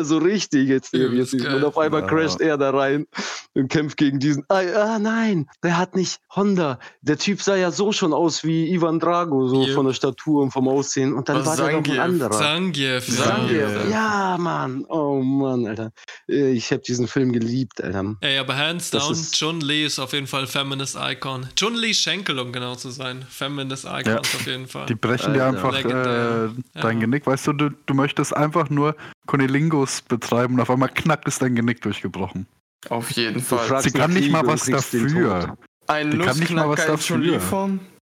so 0.00 0.18
richtige 0.18 0.80
Stereotypen. 0.84 1.54
Und 1.54 1.64
auf 1.64 1.78
einmal 1.78 2.06
crasht 2.06 2.40
er 2.40 2.56
da 2.58 2.70
rein 2.70 3.06
und 3.54 3.68
kämpft 3.68 3.96
gegen 3.96 4.18
diesen. 4.18 4.44
Ah, 4.48 4.60
ah 4.74 4.98
nein, 4.98 5.48
der 5.62 5.78
hat 5.78 5.96
nicht 5.96 6.20
Honda. 6.34 6.78
Der 7.02 7.18
Typ 7.18 7.42
sah 7.42 7.56
ja 7.56 7.70
so 7.70 7.92
schon 7.92 8.12
aus 8.12 8.44
wie 8.44 8.72
Ivan 8.72 8.98
Drago, 9.00 9.48
so 9.48 9.58
Yep. 9.64 9.74
von 9.74 9.86
der 9.86 9.92
Statur 9.92 10.42
und 10.42 10.50
vom 10.52 10.68
Aussehen. 10.68 11.12
Und 11.14 11.28
dann 11.28 11.38
Was 11.38 11.46
war 11.58 11.68
der 11.68 11.80
doch 11.80 11.92
ein 11.92 11.98
anderer. 12.00 12.30
Zangief. 12.30 13.06
Zangief. 13.06 13.60
Zangief. 13.60 13.90
Ja, 13.90 14.36
Mann. 14.38 14.84
Oh 14.88 15.20
Mann, 15.20 15.66
Alter. 15.66 15.92
Äh, 16.28 16.52
Ich 16.52 16.70
habe 16.70 16.82
diesen 16.82 17.08
Film 17.08 17.32
geliebt, 17.32 17.82
Alter. 17.82 18.16
Ey, 18.20 18.38
aber 18.38 18.56
hands 18.56 18.90
down, 18.90 19.14
Chun 19.32 19.60
Li 19.60 19.84
ist 19.84 19.98
auf 19.98 20.12
jeden 20.12 20.26
Fall 20.26 20.46
Feminist 20.46 20.96
Icon. 21.00 21.48
Chun 21.56 21.74
Li 21.74 21.94
Schenkel, 21.94 22.38
um 22.38 22.52
genau 22.52 22.74
zu 22.74 22.90
sein. 22.90 23.24
Feminist 23.28 23.84
Icon 23.84 24.04
Ja. 24.14 24.18
auf 24.18 24.46
jeden 24.46 24.66
Fall. 24.68 24.86
Die 24.86 24.94
brechen 24.94 25.34
dir 25.34 25.46
einfach 25.46 25.74
äh, 25.74 25.82
dein 25.84 26.64
Ja. 26.74 26.92
Genick. 26.92 27.26
Weißt 27.26 27.46
du, 27.46 27.52
du, 27.52 27.70
du 27.70 27.94
möchtest 27.94 28.36
einfach 28.36 28.68
nur 28.70 28.96
Kunilingus 29.26 30.02
betreiben 30.02 30.54
und 30.54 30.60
auf 30.60 30.70
einmal 30.70 30.88
knack 30.90 31.26
ist 31.26 31.40
dein 31.42 31.54
Genick 31.54 31.80
durchgebrochen. 31.82 32.46
Auf 32.90 33.10
jeden 33.12 33.42
Fall. 33.42 33.82
Sie 33.82 33.90
kann 33.90 34.12
nicht 34.12 34.30
mal 34.30 34.46
was 34.46 34.64
dafür. 34.66 35.56
Ein 35.88 36.10
Die 36.10 36.18
kann 36.18 36.38
nicht 36.38 36.52
mal 36.52 36.68
was 36.68 36.86
dafür. 36.86 37.96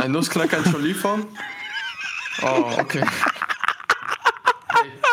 Ein 0.00 0.12
Nussknacker 0.12 0.64
in 0.64 0.72
Jolie-Form? 0.72 1.26
Oh, 2.42 2.70
okay. 2.78 3.02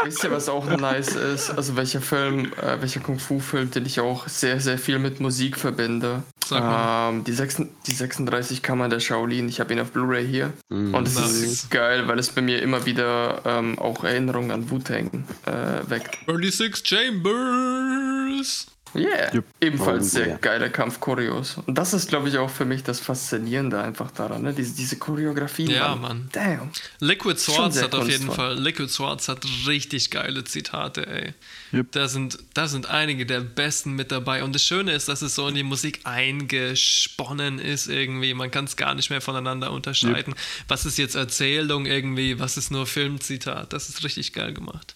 Wisst 0.06 0.24
ihr, 0.24 0.32
was 0.32 0.50
auch 0.50 0.66
nice 0.66 1.16
ist? 1.16 1.50
Also 1.52 1.76
welcher 1.76 2.02
Film, 2.02 2.52
äh, 2.62 2.82
welcher 2.82 3.00
Kung-Fu-Film, 3.00 3.72
den 3.72 3.86
ich 3.86 4.00
auch 4.00 4.28
sehr, 4.28 4.60
sehr 4.60 4.78
viel 4.78 5.00
mit 5.00 5.20
Musik 5.20 5.58
verbinde? 5.58 6.24
Sag 6.46 6.62
mal. 6.62 7.10
Ähm, 7.10 7.24
die, 7.24 7.32
6, 7.32 7.62
die 7.88 7.92
36 7.94 8.62
Kammer 8.62 8.90
der 8.90 9.00
Shaolin. 9.00 9.48
Ich 9.48 9.60
habe 9.60 9.74
ihn 9.74 9.80
auf 9.80 9.92
Blu-ray 9.92 10.28
hier. 10.28 10.54
Mhm. 10.70 10.94
Und 10.94 11.08
es 11.08 11.16
Nice. 11.16 11.32
ist 11.32 11.72
geil, 11.72 12.08
weil 12.08 12.20
es 12.20 12.30
bei 12.30 12.42
mir 12.42 12.62
immer 12.62 12.86
wieder 12.86 13.42
ähm, 13.46 13.80
auch 13.80 14.04
Erinnerungen 14.04 14.52
an 14.52 14.70
Wu-Tang 14.70 15.26
äh, 15.46 15.90
weckt. 15.90 16.18
36 16.28 16.86
Chambers. 16.86 18.68
Yeah. 18.96 19.34
Jupp. 19.34 19.46
Ebenfalls 19.60 20.12
sehr 20.12 20.28
ja. 20.28 20.38
geile 20.38 20.70
Kampfchoreos. 20.70 21.58
Und 21.66 21.78
das 21.78 21.94
ist, 21.94 22.10
glaube 22.10 22.30
ich, 22.30 22.38
auch 22.38 22.50
für 22.50 22.66
mich 22.66 22.84
das 22.84 23.00
Faszinierende 23.00 23.82
einfach 23.82 24.12
daran, 24.12 24.44
ne? 24.44 24.54
Diese, 24.54 24.76
diese 24.76 24.98
Choreografie. 24.98 25.72
Ja, 25.72 25.96
Mann. 25.96 26.30
Damn. 26.32 26.70
Liquid 27.00 27.40
Swords 27.40 27.82
hat 27.82 27.96
auf 27.96 28.08
jeden. 28.08 28.32
Fall, 28.32 28.58
Liquid 28.60 28.90
Swords 28.90 29.28
hat 29.28 29.46
richtig 29.68 30.12
geile 30.12 30.44
Zitate, 30.44 31.08
ey. 31.08 31.34
Yep. 31.74 31.92
Da 31.92 32.08
sind, 32.08 32.38
da 32.54 32.68
sind 32.68 32.90
einige 32.90 33.26
der 33.26 33.42
besten 33.42 33.94
mit 33.94 34.12
dabei. 34.12 34.44
Und 34.44 34.54
das 34.54 34.64
Schöne 34.64 34.92
ist, 34.94 35.10
dass 35.10 35.22
es 35.22 35.36
so 35.36 35.48
in 35.48 35.56
die 35.56 35.64
Musik 35.64 36.02
eingesponnen 36.04 37.60
ist 37.60 37.88
irgendwie. 37.88 38.34
Man 38.34 38.52
kann 38.52 38.66
es 38.66 38.76
gar 38.76 38.96
nicht 38.96 39.10
mehr 39.10 39.22
voneinander 39.22 39.72
unterscheiden. 39.72 40.36
Was 40.68 40.86
ist 40.86 40.98
jetzt 40.98 41.16
Erzählung 41.16 41.86
irgendwie, 41.86 42.40
was 42.40 42.58
ist 42.58 42.72
nur 42.72 42.86
Filmzitat. 42.86 43.74
Das 43.74 43.90
ist 43.90 44.04
richtig 44.04 44.34
geil 44.34 44.54
gemacht. 44.54 44.96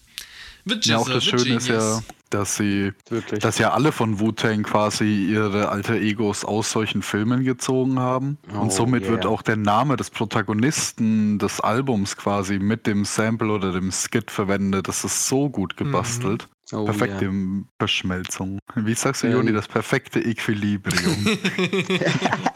The 0.68 0.78
Ja, 0.82 0.98
auch 0.98 1.08
das 1.08 1.24
Schöne 1.24 1.56
ist 1.56 1.68
ja, 1.68 2.00
dass 2.30 2.56
sie, 2.56 2.92
Wirklich. 3.08 3.40
dass 3.40 3.58
ja 3.58 3.72
alle 3.72 3.92
von 3.92 4.20
Wu-Tang 4.20 4.62
quasi 4.62 5.26
ihre 5.26 5.70
alter 5.70 5.94
Egos 5.94 6.44
aus 6.44 6.70
solchen 6.70 7.02
Filmen 7.02 7.44
gezogen 7.44 7.98
haben. 7.98 8.38
Oh, 8.54 8.60
und 8.60 8.72
somit 8.72 9.02
yeah. 9.02 9.12
wird 9.12 9.26
auch 9.26 9.42
der 9.42 9.56
Name 9.56 9.96
des 9.96 10.10
Protagonisten 10.10 11.38
des 11.38 11.60
Albums 11.60 12.16
quasi 12.16 12.58
mit 12.58 12.86
dem 12.86 13.04
Sample 13.04 13.50
oder 13.50 13.72
dem 13.72 13.90
Skit 13.92 14.30
verwendet. 14.30 14.88
Das 14.88 15.04
ist 15.04 15.26
so 15.26 15.48
gut 15.48 15.76
gebastelt. 15.76 16.48
Oh, 16.72 16.84
Perfekte 16.84 17.24
yeah. 17.24 17.64
Verschmelzung. 17.78 18.58
Wie 18.74 18.94
sagst 18.94 19.22
du, 19.22 19.26
Ähm. 19.28 19.32
Joni, 19.34 19.52
das 19.52 19.66
perfekte 19.68 20.20
Equilibrium. 20.20 21.26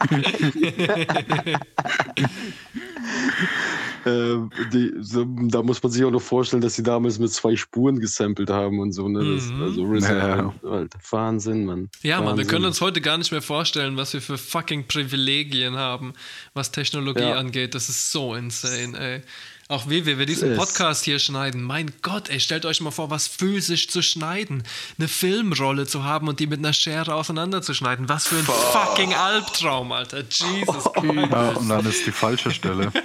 Äh, 4.05 4.35
die, 4.73 4.91
so, 4.99 5.23
da 5.25 5.63
muss 5.63 5.81
man 5.81 5.89
sich 5.89 6.03
auch 6.03 6.11
noch 6.11 6.21
vorstellen, 6.21 6.61
dass 6.61 6.75
sie 6.75 6.83
damals 6.83 7.19
mit 7.19 7.31
zwei 7.31 7.55
Spuren 7.55 7.99
gesampelt 8.01 8.49
haben 8.49 8.79
und 8.79 8.91
so. 8.91 9.07
Ne? 9.07 9.35
Das, 9.35 9.45
Mhm. 9.45 9.61
also 9.63 9.85
RZA, 9.85 10.37
Ja. 10.37 10.53
Alter, 10.69 10.99
Wahnsinn, 11.09 11.65
Mann. 11.65 11.89
Ja, 12.01 12.17
Mann, 12.17 12.25
wir 12.25 12.31
Wahnsinn. 12.31 12.47
können 12.47 12.65
uns 12.65 12.81
heute 12.81 12.99
gar 12.99 13.17
nicht 13.17 13.31
mehr 13.31 13.41
vorstellen, 13.41 13.95
was 13.95 14.11
wir 14.13 14.21
für 14.21 14.37
fucking 14.37 14.87
Privilegien 14.87 15.77
haben, 15.77 16.11
was 16.53 16.71
Technologie 16.71 17.21
Ja. 17.21 17.35
angeht. 17.35 17.75
Das 17.75 17.87
ist 17.87 18.11
so 18.11 18.35
insane, 18.35 18.97
ey. 18.99 19.21
Auch 19.69 19.89
wie 19.89 20.05
wir, 20.05 20.19
wir 20.19 20.25
diesen 20.25 20.55
Podcast 20.57 21.05
hier 21.05 21.19
schneiden. 21.19 21.63
Mein 21.63 21.91
Gott, 22.01 22.29
ey, 22.29 22.39
stellt 22.39 22.65
euch 22.65 22.81
mal 22.81 22.91
vor, 22.91 23.09
was 23.09 23.27
physisch 23.27 23.87
zu 23.87 24.01
schneiden. 24.01 24.63
Eine 24.99 25.07
Filmrolle 25.07 25.87
zu 25.87 26.03
haben 26.03 26.27
und 26.27 26.39
die 26.39 26.47
mit 26.47 26.59
einer 26.59 26.73
Schere 26.73 27.15
auseinanderzuschneiden. 27.15 28.09
Was 28.09 28.27
für 28.27 28.35
ein 28.37 28.45
fucking 28.45 29.13
Albtraum, 29.13 29.91
Alter. 29.91 30.19
Jesus 30.19 30.83
Christ. 30.93 31.31
ja, 31.31 31.49
und 31.51 31.69
dann 31.69 31.85
ist 31.85 32.05
die 32.05 32.11
falsche 32.11 32.51
Stelle. 32.51 32.91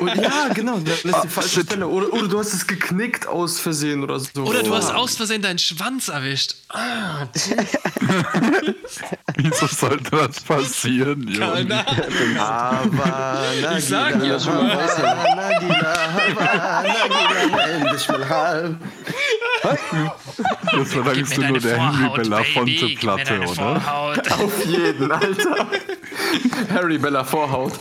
Und 0.00 0.14
ja, 0.16 0.48
genau, 0.54 0.78
das 0.78 1.04
ist 1.04 1.14
Ah, 1.14 1.20
die 1.22 1.28
falsche 1.28 1.60
Stelle. 1.62 1.86
Oder, 1.86 2.12
oder 2.12 2.28
du 2.28 2.38
hast 2.38 2.52
es 2.54 2.66
geknickt 2.66 3.26
aus 3.26 3.60
Versehen 3.60 4.02
oder 4.02 4.18
so. 4.18 4.44
Oder 4.44 4.62
du 4.62 4.74
hast 4.74 4.90
aus 4.92 5.16
Versehen 5.16 5.42
deinen 5.42 5.58
Schwanz 5.58 6.08
erwischt. 6.08 6.54
Ah, 6.68 7.26
Wieso 9.36 9.66
sollte 9.66 10.10
das 10.10 10.40
passieren, 10.40 11.28
Ahnung. 11.42 11.70
Aber 12.38 13.42
Ich 13.78 13.84
sag 13.84 14.22
ja 14.24 14.38
schon 14.40 14.66
mal. 14.66 14.88
Das 20.72 20.92
verlangst 20.92 21.36
du 21.36 21.42
nur 21.42 21.58
der 21.60 21.78
Henry 21.78 22.08
Belafonte-Platte, 22.22 23.40
oder? 23.40 23.82
Auf 24.38 24.64
jeden, 24.66 25.12
Alter. 25.12 25.66
Harry 26.74 26.98
Bella 26.98 27.24
Vorhaut. 27.24 27.72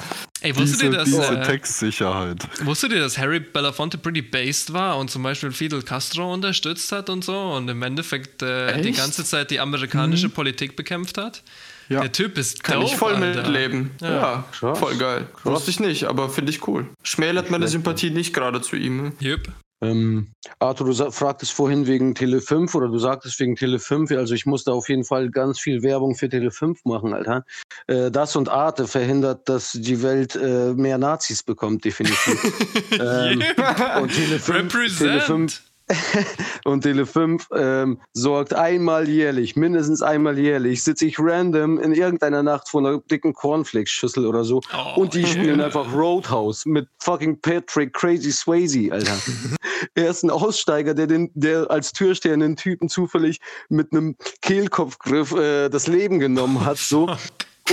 Ey, 0.41 0.55
wusstet 0.55 0.83
ihr, 0.83 0.89
Diese, 0.89 0.97
dass, 0.97 1.05
diese 1.05 1.39
äh, 1.39 1.43
Textsicherheit. 1.45 2.65
wusstet 2.65 2.93
ihr, 2.93 2.99
dass 2.99 3.17
Harry 3.17 3.39
Belafonte 3.41 3.97
pretty 3.97 4.21
based 4.21 4.71
war 4.71 4.97
und 4.97 5.09
zum 5.11 5.21
Beispiel 5.23 5.51
Fidel 5.51 5.81
Castro 5.81 6.33
unterstützt 6.33 6.91
hat 6.93 7.09
und 7.09 7.23
so 7.25 7.37
und 7.37 7.67
im 7.69 7.81
Endeffekt 7.83 8.41
äh, 8.41 8.81
die 8.81 8.91
ganze 8.93 9.25
Zeit 9.25 9.51
die 9.51 9.59
amerikanische 9.59 10.29
Politik 10.29 10.75
bekämpft 10.75 11.17
hat? 11.17 11.43
Ja. 11.89 12.01
Der 12.01 12.11
Typ 12.11 12.37
ist 12.37 12.63
Kann 12.63 12.79
dope, 12.79 12.91
ich 12.91 12.95
voll 12.97 13.15
Alter. 13.15 13.41
mitleben. 13.41 13.91
Ja. 13.99 14.09
Ja, 14.11 14.45
Krass. 14.51 14.77
voll 14.79 14.95
geil. 14.97 15.27
Wusste 15.43 15.71
ich 15.71 15.79
nicht, 15.79 16.03
aber 16.05 16.29
finde 16.29 16.51
ich 16.51 16.67
cool. 16.67 16.87
Schmälert 17.03 17.49
meine 17.49 17.67
Sympathie 17.67 18.11
nicht 18.11 18.33
gerade 18.33 18.61
zu 18.61 18.75
ihm. 18.75 19.13
Yep. 19.21 19.49
Ähm, 19.81 20.33
Arthur, 20.59 20.87
du 20.87 21.11
fragtest 21.11 21.53
vorhin 21.53 21.87
wegen 21.87 22.13
Tele 22.13 22.41
5 22.41 22.75
oder 22.75 22.89
du 22.89 22.97
sagtest 22.99 23.39
wegen 23.39 23.55
Tele 23.55 23.79
5. 23.79 24.11
Also 24.11 24.33
ich 24.33 24.45
musste 24.45 24.73
auf 24.73 24.89
jeden 24.89 25.05
Fall 25.05 25.29
ganz 25.29 25.59
viel 25.59 25.83
Werbung 25.83 26.15
für 26.15 26.27
Tele 26.27 26.51
5 26.51 26.83
machen, 26.85 27.13
Alter. 27.13 27.45
Äh, 27.87 28.11
das 28.11 28.35
und 28.35 28.49
Arte 28.49 28.87
verhindert, 28.87 29.47
dass 29.47 29.71
die 29.71 30.03
Welt 30.03 30.35
äh, 30.35 30.73
mehr 30.73 30.97
Nazis 30.97 31.43
bekommt, 31.43 31.85
definitiv. 31.85 32.73
ähm, 32.91 33.41
und 34.01 34.13
Tele 34.13 34.39
5, 34.39 34.97
Tele 34.97 35.21
5 35.21 35.29
Represent. 35.29 35.68
und 36.65 36.81
Tele 36.81 37.05
5 37.05 37.47
ähm, 37.55 37.99
sorgt 38.13 38.53
einmal 38.53 39.09
jährlich, 39.09 39.55
mindestens 39.55 40.01
einmal 40.01 40.37
jährlich, 40.37 40.83
sitze 40.83 41.05
ich 41.05 41.17
random 41.19 41.79
in 41.79 41.93
irgendeiner 41.93 42.43
Nacht 42.43 42.69
vor 42.69 42.81
einer 42.81 42.99
dicken 42.99 43.33
Cornflakes-Schüssel 43.33 44.25
oder 44.25 44.43
so 44.43 44.61
Oh, 44.73 45.01
und 45.01 45.13
die 45.13 45.25
spielen 45.25 45.61
einfach 45.61 45.91
Roadhouse 45.93 46.65
mit 46.65 46.87
fucking 46.99 47.39
Patrick 47.41 47.93
Crazy 47.93 48.31
Swayze, 48.31 48.91
Alter. 48.91 49.17
er 49.95 50.09
ist 50.09 50.23
ein 50.23 50.29
Aussteiger, 50.29 50.93
der, 50.93 51.07
den, 51.07 51.31
der 51.33 51.69
als 51.71 51.91
Türsteher 51.91 52.33
einen 52.33 52.55
Typen 52.55 52.89
zufällig 52.89 53.39
mit 53.69 53.91
einem 53.91 54.15
Kehlkopfgriff 54.41 55.31
äh, 55.33 55.69
das 55.69 55.87
Leben 55.87 56.19
genommen 56.19 56.65
hat, 56.65 56.77
so. 56.77 57.09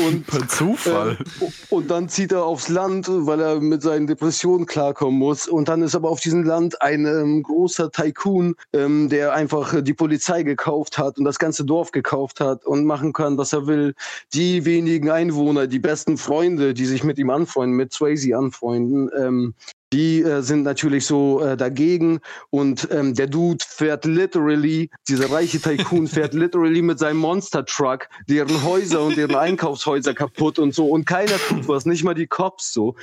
Und 0.04 0.26
Per 0.26 0.46
Zufall. 0.48 1.18
äh, 1.40 1.44
und 1.70 1.90
dann 1.90 2.08
zieht 2.08 2.32
er 2.32 2.44
aufs 2.44 2.68
Land, 2.68 3.08
weil 3.08 3.40
er 3.40 3.60
mit 3.60 3.82
seinen 3.82 4.06
Depressionen 4.06 4.66
klarkommen 4.66 5.18
muss. 5.18 5.48
Und 5.48 5.68
dann 5.68 5.82
ist 5.82 5.94
aber 5.94 6.10
auf 6.10 6.20
diesem 6.20 6.42
Land 6.44 6.82
ein 6.82 7.06
ähm, 7.06 7.42
großer 7.42 7.90
Tycoon, 7.90 8.54
ähm, 8.72 9.08
der 9.08 9.32
einfach 9.32 9.74
äh, 9.74 9.82
die 9.82 9.94
Polizei 9.94 10.42
gekauft 10.42 10.98
hat 10.98 11.18
und 11.18 11.24
das 11.24 11.38
ganze 11.38 11.64
Dorf 11.64 11.92
gekauft 11.92 12.40
hat 12.40 12.66
und 12.66 12.84
machen 12.84 13.12
kann, 13.12 13.38
was 13.38 13.52
er 13.52 13.66
will. 13.66 13.94
Die 14.34 14.64
wenigen 14.64 15.10
Einwohner, 15.10 15.66
die 15.66 15.78
besten 15.78 16.18
Freunde, 16.18 16.74
die 16.74 16.86
sich 16.86 17.02
mit 17.04 17.18
ihm 17.18 17.30
anfreunden, 17.30 17.76
mit 17.76 17.92
Swayze 17.92 18.36
anfreunden, 18.36 19.10
ähm, 19.18 19.54
die 19.96 20.20
äh, 20.20 20.42
sind 20.42 20.62
natürlich 20.62 21.06
so 21.06 21.40
äh, 21.40 21.56
dagegen 21.56 22.20
und 22.50 22.86
ähm, 22.90 23.14
der 23.14 23.28
Dude 23.28 23.64
fährt 23.66 24.04
literally, 24.04 24.90
dieser 25.08 25.30
reiche 25.30 25.58
Tycoon 25.58 26.06
fährt 26.16 26.34
literally 26.34 26.82
mit 26.82 26.98
seinem 26.98 27.16
Monster 27.16 27.64
Truck 27.64 28.06
deren 28.28 28.62
Häuser 28.62 29.00
und 29.00 29.16
deren 29.16 29.34
Einkaufshäuser 29.34 30.12
kaputt 30.12 30.58
und 30.58 30.74
so 30.74 30.86
und 30.88 31.06
keiner 31.06 31.38
tut 31.48 31.66
was, 31.66 31.86
nicht 31.86 32.04
mal 32.04 32.12
die 32.12 32.26
Cops 32.26 32.74
so. 32.74 32.94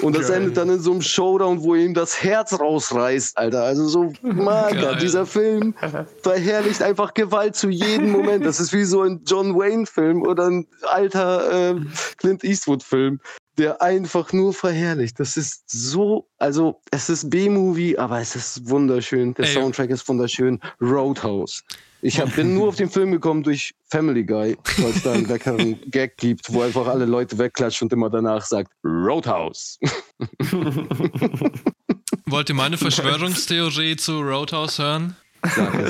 Und 0.00 0.16
das 0.16 0.26
Geil. 0.26 0.38
endet 0.38 0.56
dann 0.56 0.68
in 0.70 0.80
so 0.80 0.90
einem 0.90 1.02
Showdown, 1.02 1.62
wo 1.62 1.74
ihm 1.74 1.94
das 1.94 2.20
Herz 2.22 2.58
rausreißt, 2.58 3.38
Alter. 3.38 3.62
Also 3.62 3.86
so 3.86 4.12
mager. 4.22 4.96
Dieser 4.96 5.24
Film 5.24 5.74
verherrlicht 6.22 6.82
einfach 6.82 7.14
Gewalt 7.14 7.54
zu 7.54 7.70
jedem 7.70 8.10
Moment. 8.10 8.44
Das 8.44 8.60
ist 8.60 8.72
wie 8.72 8.84
so 8.84 9.02
ein 9.02 9.22
John 9.24 9.56
Wayne-Film 9.56 10.22
oder 10.22 10.48
ein 10.48 10.66
alter 10.82 11.70
äh, 11.70 11.80
Clint 12.18 12.44
Eastwood-Film 12.44 13.20
der 13.60 13.80
einfach 13.82 14.32
nur 14.32 14.54
verherrlicht. 14.54 15.20
Das 15.20 15.36
ist 15.36 15.64
so, 15.66 16.26
also 16.38 16.80
es 16.90 17.10
ist 17.10 17.28
B-Movie, 17.28 17.98
aber 17.98 18.18
es 18.18 18.34
ist 18.34 18.70
wunderschön. 18.70 19.34
Der 19.34 19.44
Ey. 19.44 19.52
Soundtrack 19.52 19.90
ist 19.90 20.08
wunderschön. 20.08 20.58
Roadhouse. 20.80 21.62
Ich 22.00 22.18
hab, 22.18 22.34
bin 22.34 22.54
nur 22.54 22.68
auf 22.68 22.76
den 22.76 22.88
Film 22.88 23.12
gekommen 23.12 23.42
durch 23.42 23.74
Family 23.90 24.24
Guy, 24.24 24.56
weil 24.78 24.90
es 24.92 25.02
da 25.02 25.12
einen 25.12 25.26
leckeren 25.26 25.78
Gag 25.90 26.16
gibt, 26.16 26.50
wo 26.50 26.62
einfach 26.62 26.86
alle 26.86 27.04
Leute 27.04 27.36
wegklatschen 27.36 27.84
und 27.86 27.92
immer 27.92 28.08
danach 28.08 28.46
sagt 28.46 28.72
Roadhouse. 28.82 29.78
Wollt 32.24 32.48
ihr 32.48 32.54
meine 32.54 32.78
Verschwörungstheorie 32.78 33.96
zu 33.96 34.22
Roadhouse 34.22 34.78
hören? 34.78 35.16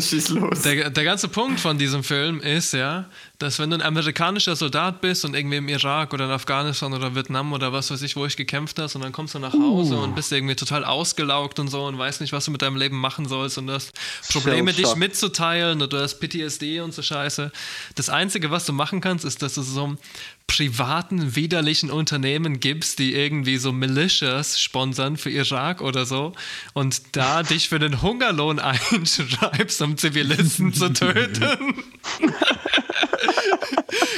Schieß 0.00 0.30
los. 0.30 0.62
Der, 0.62 0.90
der 0.90 1.04
ganze 1.04 1.28
Punkt 1.28 1.60
von 1.60 1.78
diesem 1.78 2.02
Film 2.02 2.40
ist 2.40 2.72
ja, 2.72 3.08
dass 3.40 3.58
wenn 3.58 3.70
du 3.70 3.76
ein 3.76 3.82
amerikanischer 3.82 4.54
Soldat 4.54 5.00
bist 5.00 5.24
und 5.24 5.34
irgendwie 5.34 5.56
im 5.56 5.68
Irak 5.68 6.12
oder 6.12 6.26
in 6.26 6.30
Afghanistan 6.30 6.92
oder 6.92 7.14
Vietnam 7.14 7.54
oder 7.54 7.72
was 7.72 7.90
weiß 7.90 8.02
ich, 8.02 8.14
wo 8.14 8.26
ich 8.26 8.36
gekämpft 8.36 8.78
hast 8.78 8.96
und 8.96 9.02
dann 9.02 9.12
kommst 9.12 9.34
du 9.34 9.38
nach 9.38 9.54
Hause 9.54 9.96
und 9.96 10.14
bist 10.14 10.30
irgendwie 10.30 10.54
total 10.54 10.84
ausgelaugt 10.84 11.58
und 11.58 11.68
so 11.68 11.86
und 11.86 11.96
weißt 11.96 12.20
nicht, 12.20 12.34
was 12.34 12.44
du 12.44 12.50
mit 12.50 12.60
deinem 12.60 12.76
Leben 12.76 13.00
machen 13.00 13.26
sollst 13.26 13.56
und 13.56 13.66
du 13.66 13.72
hast 13.72 13.92
Probleme, 14.30 14.74
dich 14.74 14.94
mitzuteilen 14.94 15.80
und 15.80 15.90
du 15.90 15.98
hast 15.98 16.20
PTSD 16.20 16.80
und 16.80 16.92
so 16.92 17.00
Scheiße. 17.00 17.50
Das 17.94 18.10
Einzige, 18.10 18.50
was 18.50 18.66
du 18.66 18.74
machen 18.74 19.00
kannst, 19.00 19.24
ist, 19.24 19.40
dass 19.40 19.54
du 19.54 19.62
so 19.62 19.84
einem 19.84 19.98
privaten, 20.46 21.34
widerlichen 21.34 21.90
Unternehmen 21.90 22.60
gibst, 22.60 22.98
die 22.98 23.14
irgendwie 23.14 23.56
so 23.56 23.72
Militias 23.72 24.60
sponsern 24.60 25.16
für 25.16 25.30
Irak 25.30 25.80
oder 25.80 26.04
so 26.04 26.34
und 26.74 27.16
da 27.16 27.42
dich 27.44 27.70
für 27.70 27.78
den 27.78 28.02
Hungerlohn 28.02 28.58
einschreibst, 28.58 29.80
um 29.80 29.96
Zivilisten 29.96 30.74
zu 30.74 30.92
töten. 30.92 31.82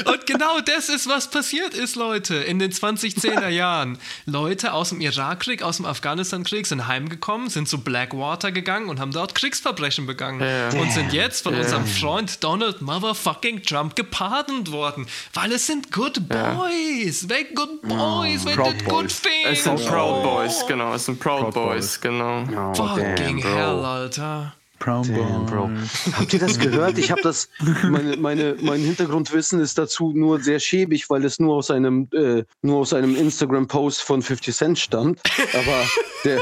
Und 0.05 0.27
genau 0.27 0.61
das 0.61 0.89
ist, 0.89 1.09
was 1.09 1.31
passiert 1.31 1.75
ist, 1.75 1.97
Leute, 1.97 2.37
in 2.37 2.59
den 2.59 2.73
2010er 2.73 3.49
Jahren. 3.49 3.99
Leute 4.27 4.73
aus 4.73 4.91
dem 4.91 5.01
Irakkrieg, 5.01 5.63
aus 5.63 5.77
dem 5.77 5.87
Afghanistan-Krieg 5.87 6.67
sind 6.67 6.87
heimgekommen, 6.87 7.51
sind 7.51 7.69
zu 7.69 7.79
Blackwater 7.79 8.53
gegangen 8.53 8.89
und 8.89 9.01
haben 9.01 9.13
dort 9.13 9.35
Kriegsverbrechen 9.35 10.07
begangen. 10.07 10.41
Ja. 10.41 10.69
Und 10.81 10.93
sind 10.93 11.13
jetzt 11.13 11.43
von 11.43 11.55
unserem 11.55 11.87
Freund 11.87 12.43
Donald 12.43 12.83
Motherfucking 12.83 13.63
Trump 13.63 13.97
gepardont 13.97 14.71
worden. 14.73 15.07
Weil 15.35 15.53
es 15.53 15.67
sind 15.67 15.93
Good 15.93 16.29
Boys. 16.29 17.27
They 17.27 17.45
good 17.55 17.83
boys. 17.83 18.45
They 18.45 18.55
Proud 18.55 18.73
did 18.73 18.85
good 18.89 19.09
things. 19.09 19.59
Es 19.59 19.65
sind 19.65 19.85
Proud. 19.87 20.23
Boys, 20.23 20.65
genau. 20.67 20.95
Es 20.95 21.07
sind 21.07 21.19
Proud, 21.19 21.41
Proud 21.41 21.55
Boys, 21.55 21.99
Boys. 21.99 22.01
genau. 22.01 22.45
Oh, 22.55 22.75
Fucking 22.75 23.17
damn, 23.17 23.39
hell, 23.39 23.85
Alter. 23.85 24.55
Brown 24.83 25.07
Damn, 25.07 25.47
Bro. 25.47 25.71
Habt 26.19 26.33
ihr 26.33 26.41
das 26.41 26.59
gehört? 26.59 26.99
Ich 26.99 27.13
habe 27.13 27.23
das, 27.23 27.49
meine, 27.85 28.17
meine, 28.17 28.57
mein 28.61 28.81
Hintergrundwissen 28.81 29.61
ist 29.61 29.79
dazu 29.79 30.13
nur 30.13 30.41
sehr 30.41 30.59
schäbig, 30.59 31.09
weil 31.09 31.25
es 31.25 31.39
nur 31.39 31.55
aus 31.55 31.71
einem, 31.71 32.09
äh, 32.13 32.43
nur 32.63 32.79
aus 32.79 32.93
einem 32.93 33.15
Instagram-Post 33.15 34.03
von 34.03 34.23
50 34.23 34.57
Cent 34.57 34.79
stammt. 34.81 35.21
Aber 35.53 35.87
der, 36.25 36.41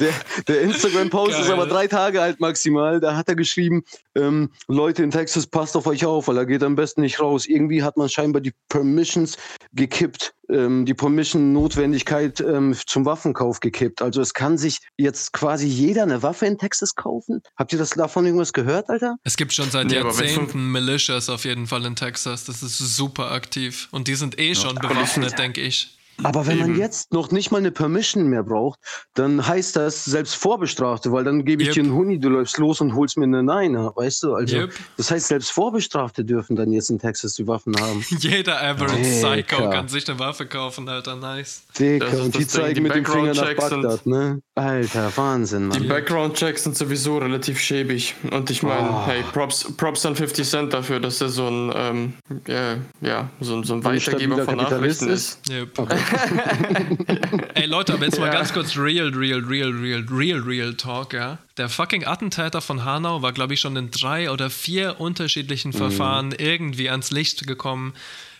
der, 0.00 0.12
der 0.48 0.60
Instagram-Post 0.60 1.40
ist 1.40 1.50
aber 1.50 1.66
drei 1.66 1.86
Tage 1.86 2.20
alt 2.20 2.40
maximal. 2.40 3.00
Da 3.00 3.16
hat 3.16 3.28
er 3.28 3.36
geschrieben, 3.36 3.84
ähm, 4.14 4.50
Leute 4.68 5.02
in 5.02 5.10
Texas, 5.10 5.46
passt 5.46 5.76
auf 5.76 5.86
euch 5.86 6.04
auf, 6.04 6.28
weil 6.28 6.36
er 6.36 6.46
geht 6.46 6.62
am 6.62 6.74
besten 6.74 7.00
nicht 7.00 7.20
raus. 7.20 7.46
Irgendwie 7.46 7.82
hat 7.82 7.96
man 7.96 8.10
scheinbar 8.10 8.42
die 8.42 8.52
Permissions 8.68 9.38
gekippt, 9.72 10.34
die 10.48 10.94
Permission-Notwendigkeit 10.94 12.40
ähm, 12.40 12.76
zum 12.86 13.04
Waffenkauf 13.04 13.60
gekippt. 13.60 14.02
Also 14.02 14.20
es 14.20 14.34
kann 14.34 14.58
sich 14.58 14.78
jetzt 14.96 15.32
quasi 15.32 15.66
jeder 15.66 16.02
eine 16.02 16.22
Waffe 16.22 16.46
in 16.46 16.58
Texas 16.58 16.94
kaufen. 16.94 17.42
Habt 17.56 17.72
ihr 17.72 17.78
das 17.78 17.90
davon 17.90 18.26
irgendwas 18.26 18.52
gehört, 18.52 18.88
Alter? 18.88 19.16
Es 19.24 19.36
gibt 19.36 19.52
schon 19.52 19.70
seit 19.70 19.86
Nee, 19.88 19.96
Jahrzehnten 19.96 20.70
Militias 20.70 21.28
auf 21.28 21.44
jeden 21.44 21.66
Fall 21.66 21.84
in 21.84 21.96
Texas. 21.96 22.44
Das 22.44 22.62
ist 22.62 22.78
super 22.78 23.32
aktiv. 23.32 23.88
Und 23.90 24.08
die 24.08 24.14
sind 24.14 24.38
eh 24.38 24.54
schon 24.54 24.76
bewaffnet, 24.76 25.38
denke 25.38 25.60
ich. 25.60 25.95
Aber 26.22 26.46
wenn 26.46 26.58
man 26.58 26.70
Eben. 26.70 26.78
jetzt 26.78 27.12
noch 27.12 27.30
nicht 27.30 27.50
mal 27.50 27.58
eine 27.58 27.70
Permission 27.70 28.26
mehr 28.28 28.42
braucht, 28.42 28.78
dann 29.14 29.46
heißt 29.46 29.76
das 29.76 30.04
selbst 30.04 30.34
Vorbestrafte, 30.36 31.12
weil 31.12 31.24
dann 31.24 31.44
gebe 31.44 31.62
ich 31.62 31.68
Yep. 31.68 31.74
dir 31.74 31.82
einen 31.84 31.92
Huni, 31.94 32.18
du 32.18 32.28
läufst 32.30 32.56
los 32.58 32.80
und 32.80 32.94
holst 32.94 33.18
mir 33.18 33.24
eine 33.24 33.42
Niner, 33.42 33.92
weißt 33.94 34.22
du? 34.22 34.34
Also 34.34 34.56
Yep. 34.56 34.72
das 34.96 35.10
heißt, 35.10 35.28
selbst 35.28 35.50
Vorbestrafte 35.52 36.24
dürfen 36.24 36.56
dann 36.56 36.72
jetzt 36.72 36.90
in 36.90 36.98
Texas 36.98 37.34
die 37.34 37.46
Waffen 37.46 37.74
haben. 37.78 38.02
Jeder 38.18 38.62
Average 38.62 38.96
Dicker. 38.96 39.42
Psycho 39.56 39.70
kann 39.70 39.88
sich 39.88 40.08
eine 40.08 40.18
Waffe 40.18 40.46
kaufen, 40.46 40.88
Alter. 40.88 41.16
Nice. 41.16 41.64
Dicker, 41.78 42.06
ist 42.08 42.20
und 42.20 42.34
die 42.34 42.38
Ding, 42.38 42.48
zeigen 42.48 42.74
die 42.76 42.80
mit 42.80 42.94
dem 42.94 43.04
Finger 43.04 43.34
nach 43.34 43.54
Bagdad, 43.54 44.06
ne? 44.06 44.40
Alter, 44.54 45.12
Wahnsinn, 45.16 45.70
Die 45.70 45.80
Mann. 45.80 45.88
Background-Checks 45.88 46.64
sind 46.64 46.76
sowieso 46.76 47.18
relativ 47.18 47.60
schäbig. 47.60 48.14
Und 48.30 48.50
ich 48.50 48.62
meine, 48.62 48.88
Oh. 48.90 49.06
hey, 49.06 49.22
Props, 49.32 49.70
Props 49.76 50.06
an 50.06 50.16
50 50.16 50.48
Cent 50.48 50.72
dafür, 50.72 50.98
dass 50.98 51.20
er 51.20 51.28
so 51.28 51.46
ein, 51.48 51.72
ähm, 51.74 52.12
ja, 52.46 52.76
ja, 53.02 53.28
so, 53.40 53.56
ein- 53.56 53.64
so 53.64 53.74
ein 53.74 53.84
Weitergeber 53.84 54.42
von 54.44 54.56
Nachrichten 54.56 55.08
ist. 55.10 55.40
Yep. 55.50 55.78
Ey 57.54 57.66
Leute, 57.66 57.94
aber 57.94 58.04
jetzt 58.04 58.18
mal 58.18 58.26
Ja. 58.26 58.32
ganz 58.32 58.52
kurz 58.52 58.76
real, 58.76 59.08
real, 59.08 59.40
real, 59.40 59.70
real, 59.70 60.04
real, 60.10 60.40
real 60.40 60.74
Talk, 60.74 61.12
ja. 61.12 61.38
Der 61.56 61.68
fucking 61.68 62.04
Attentäter 62.06 62.60
von 62.60 62.84
Hanau 62.84 63.22
war, 63.22 63.32
glaube 63.32 63.54
ich, 63.54 63.60
schon 63.60 63.76
in 63.76 63.90
drei 63.90 64.30
oder 64.30 64.50
vier 64.50 65.00
unterschiedlichen 65.00 65.72
Verfahren 65.72 66.32
irgendwie 66.32 66.90
ans 66.90 67.10
Licht 67.10 67.46
gekommen, 67.46 67.94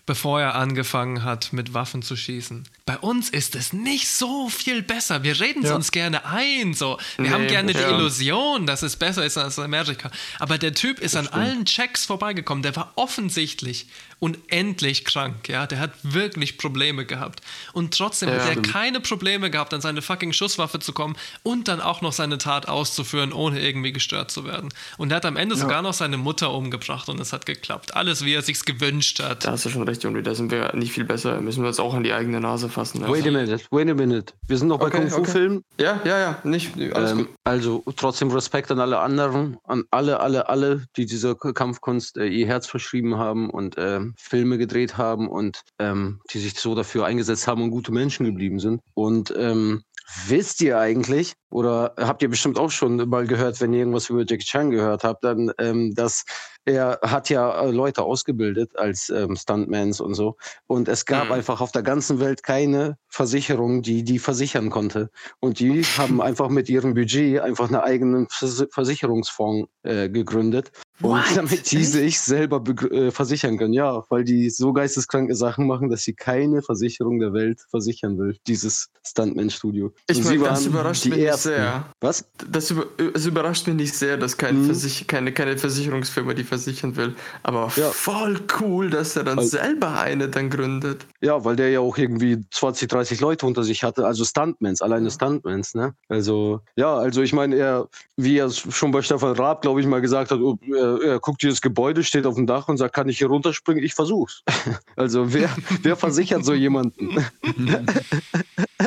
bevor 0.05 0.40
er 0.40 0.55
angefangen 0.55 1.24
hat, 1.24 1.52
mit 1.52 1.74
Waffen 1.74 2.01
zu 2.02 2.14
schießen. 2.14 2.68
Bei 2.84 2.97
uns 2.98 3.28
ist 3.28 3.56
es 3.56 3.72
nicht 3.72 4.06
so 4.09 4.48
viel 4.48 4.82
besser. 4.82 5.24
Wir 5.24 5.40
reden 5.40 5.64
es 5.64 5.70
Ja. 5.70 5.74
uns 5.74 5.90
gerne 5.90 6.24
ein, 6.26 6.74
so. 6.74 6.98
Wir 7.16 7.24
Nee, 7.24 7.30
haben 7.30 7.47
gerne 7.48 7.72
die 7.72 7.80
ja. 7.80 7.90
Illusion, 7.90 8.66
dass 8.66 8.82
es 8.82 8.94
besser 8.94 9.24
ist 9.26 9.36
als 9.36 9.59
Amerika. 9.59 10.10
Aber 10.38 10.59
der 10.59 10.74
Typ 10.74 11.01
ist 11.01 11.16
an 11.16 11.26
allen 11.26 11.64
Checks 11.64 12.05
vorbeigekommen. 12.05 12.62
Der 12.62 12.76
war 12.76 12.93
offensichtlich 12.94 13.86
unendlich 14.18 15.05
krank, 15.05 15.48
ja. 15.48 15.66
Der 15.66 15.78
hat 15.78 15.93
wirklich 16.02 16.59
Probleme 16.59 17.05
gehabt. 17.05 17.40
Und 17.72 17.97
trotzdem 17.97 18.28
Ja. 18.30 18.36
hat 18.36 18.56
er 18.56 18.62
keine 18.62 19.01
Probleme 19.01 19.51
gehabt, 19.51 19.74
an 19.74 19.80
seine 19.80 20.02
fucking 20.02 20.32
Schusswaffe 20.32 20.78
zu 20.78 20.93
kommen 20.93 21.16
und 21.43 21.68
dann 21.68 21.80
auch 21.80 22.01
noch 22.01 22.12
seine 22.12 22.38
Tat 22.38 22.68
auszuführen, 22.68 23.32
ohne 23.32 23.60
irgendwie 23.60 23.93
gestört 23.93 24.30
zu 24.30 24.44
werden. 24.44 24.70
Und 24.98 25.10
er 25.10 25.16
hat 25.16 25.26
am 25.26 25.36
Ende 25.36 25.56
sogar 25.56 25.82
noch 25.82 25.93
seine 25.93 26.16
Mutter 26.16 26.52
umgebracht 26.52 27.09
und 27.09 27.20
es 27.20 27.32
hat 27.32 27.47
geklappt. 27.47 27.94
Alles, 27.94 28.24
wie 28.24 28.32
er 28.34 28.43
sich's 28.43 28.64
gewünscht 28.64 29.20
hat. 29.20 29.44
Da 29.44 29.52
hast 29.52 29.64
du 29.66 29.68
schon 29.68 29.82
recht, 29.82 30.02
Juli, 30.02 30.22
da 30.22 30.34
sind 30.34 30.51
wir 30.51 30.74
nicht 30.74 30.93
viel 30.93 31.05
besser. 31.05 31.40
Müssen 31.40 31.62
wir 31.62 31.68
uns 31.68 31.78
auch 31.80 31.94
an 31.94 32.02
die 32.02 32.12
eigene 32.12 32.40
Nase 32.40 32.68
fassen. 32.68 33.02
Also. 33.02 33.14
Wait 33.14 33.26
a 33.26 33.30
minute, 33.30 33.64
wait 33.70 33.88
a 33.90 33.94
minute. 33.94 34.32
Wir 34.48 34.56
sind 34.59 34.68
noch 34.68 34.78
bei 34.78 34.86
Okay, 34.86 34.98
Kung 35.02 35.10
Fu 35.10 35.20
okay. 35.20 35.30
Filmen. 35.30 35.64
Ja, 35.78 36.01
ja, 36.05 36.18
ja, 36.18 36.38
nicht, 36.44 36.72
alles 36.94 37.10
Ähm, 37.12 37.18
gut. 37.18 37.28
also 37.44 37.84
trotzdem 37.97 38.30
Respekt 38.30 38.70
an 38.70 38.80
alle 38.80 38.98
anderen, 38.98 39.59
an 39.64 39.84
alle, 39.90 40.20
alle, 40.20 40.48
alle, 40.48 40.84
die 40.97 41.06
dieser 41.06 41.34
Kampfkunst 41.34 42.16
äh, 42.16 42.26
ihr 42.26 42.47
Herz 42.47 42.66
verschrieben 42.66 43.16
haben 43.18 43.51
und 43.51 43.76
ähm, 44.07 44.15
Filme 44.19 44.59
gedreht 44.59 44.97
haben 44.97 45.28
und 45.28 45.62
ähm, 45.78 46.20
die 46.33 46.39
sich 46.39 46.59
so 46.59 46.74
dafür 46.74 47.07
eingesetzt 47.07 47.47
haben 47.47 47.62
und 47.62 47.70
gute 47.70 47.93
Menschen 47.93 48.27
geblieben 48.27 48.59
sind. 48.59 48.81
Und 48.95 49.35
ähm, 49.37 49.83
wisst 50.27 50.61
ihr 50.61 50.78
eigentlich, 50.78 51.35
oder 51.51 51.95
habt 51.99 52.23
ihr 52.23 52.28
bestimmt 52.28 52.59
auch 52.59 52.70
schon 52.70 52.97
mal 53.09 53.27
gehört, 53.27 53.61
wenn 53.61 53.73
ihr 53.73 53.81
irgendwas 53.81 54.09
über 54.11 54.20
Jackie 54.20 54.45
Chan 54.45 54.70
gehört 54.70 55.05
habt, 55.05 55.24
dann, 55.24 55.51
ähm, 55.59 55.95
dass 55.95 56.24
er 56.65 56.99
hat 57.03 57.28
ja 57.31 57.62
äh, 57.62 57.70
Leute 57.70 58.03
ausgebildet 58.03 58.77
als 58.77 59.09
ähm, 59.11 59.37
Stuntmans 59.37 60.01
und 60.01 60.15
so. 60.15 60.37
Und 60.66 60.89
es 60.89 61.07
gab 61.07 61.27
Mhm. 61.27 61.33
einfach 61.33 61.61
auf 61.61 61.73
der 61.73 61.83
ganzen 61.83 62.20
Welt 62.20 62.43
keine 62.43 62.99
Versicherung, 63.09 63.83
die 63.83 64.03
die 64.05 64.19
versichern 64.19 64.70
konnte. 64.70 65.11
Und 65.41 65.61
die 65.61 65.85
haben 65.99 66.20
einfach 66.20 66.49
mit 66.49 66.69
ihrem 66.69 66.95
Budget 66.95 67.41
einfach 67.41 67.66
einen 67.66 67.81
eigenen 67.81 68.28
Vers 68.28 68.65
Versicherungsfonds 68.70 69.69
äh, 69.85 70.09
gegründet. 70.09 70.73
Und 71.02 71.23
damit 71.35 71.70
die 71.70 71.85
sich 71.85 72.18
selber 72.20 72.62
äh, 72.90 73.10
versichern 73.10 73.59
können. 73.59 73.74
Ja, 73.74 74.02
weil 74.09 74.24
die 74.24 74.48
so 74.51 74.73
geisteskranke 74.73 75.35
Sachen 75.35 75.66
machen, 75.66 75.90
dass 75.90 76.02
sie 76.02 76.14
keine 76.14 76.62
Versicherung 76.62 77.18
der 77.20 77.32
Welt 77.35 77.60
versichern 77.70 78.16
will. 78.18 78.36
Dieses 78.47 78.89
Stuntman-Studio. 79.06 79.93
Ich 80.09 80.24
meine, 80.24 80.39
das 80.44 80.66
überrascht 80.66 81.05
mich 81.06 81.14
nicht 81.16 81.24
Ersten. 81.27 81.48
sehr. 81.51 81.86
Was? 82.01 82.24
Das 82.51 82.70
über, 82.70 82.86
es 83.14 83.27
überrascht 83.27 83.66
mich 83.66 83.77
nicht 83.77 83.94
sehr, 83.94 84.16
dass 84.16 84.36
kein 84.36 84.62
Mhm. 84.62 84.66
Versich 84.66 85.06
keine, 85.06 85.32
keine 85.32 85.59
Versicherungsfirma 85.59 86.32
die 86.35 86.44
versichern 86.44 86.97
will. 86.97 87.14
Aber 87.43 87.70
Ja. 87.77 87.90
voll 87.90 88.40
cool, 88.60 88.89
dass 88.90 89.16
er 89.16 89.24
dann 89.24 89.39
Also- 89.39 89.51
selber 89.51 90.01
eine 90.01 90.28
dann 90.28 90.48
gründet. 90.51 91.06
Ja, 91.20 91.44
weil 91.44 91.56
der 91.56 91.70
ja 91.70 91.81
auch 91.81 91.97
irgendwie 91.98 92.39
20, 92.51 92.89
30 92.89 93.20
Leute 93.20 93.47
unter 93.47 93.62
sich 93.64 93.82
hatte, 93.85 94.06
also 94.06 94.24
Stuntmans, 94.24 94.81
alleine 94.81 95.10
Stuntmans, 95.10 95.74
ne? 95.74 95.94
Also, 96.09 96.60
ja, 96.77 96.94
also 96.97 97.23
ich 97.23 97.32
meine, 97.32 97.56
er, 97.56 97.89
wie 98.16 98.39
er 98.39 98.51
schon 98.51 98.90
bei 98.93 99.02
Stefan 99.02 99.32
Raab, 99.36 99.62
glaube 99.62 99.81
ich, 99.81 99.86
mal 99.86 100.01
gesagt 100.01 100.31
hat, 100.31 100.40
oh, 100.40 100.59
er, 100.74 100.86
er 101.03 101.21
guckt 101.21 101.43
dieses 101.43 101.61
Gebäude, 101.61 102.03
steht 102.05 102.27
auf 102.27 102.35
dem 102.37 102.47
Dach 102.47 102.69
und 102.69 102.77
sagt, 102.77 102.95
kann 102.95 103.09
ich 103.09 103.19
hier 103.19 103.29
runterspringen? 103.29 103.83
Ich 103.85 103.95
versuch's. 103.95 104.43
Also, 104.97 105.33
wer, 105.35 105.51
wer 105.83 105.95
versichert 105.95 106.45
so 106.45 106.55
jemanden? 106.55 107.23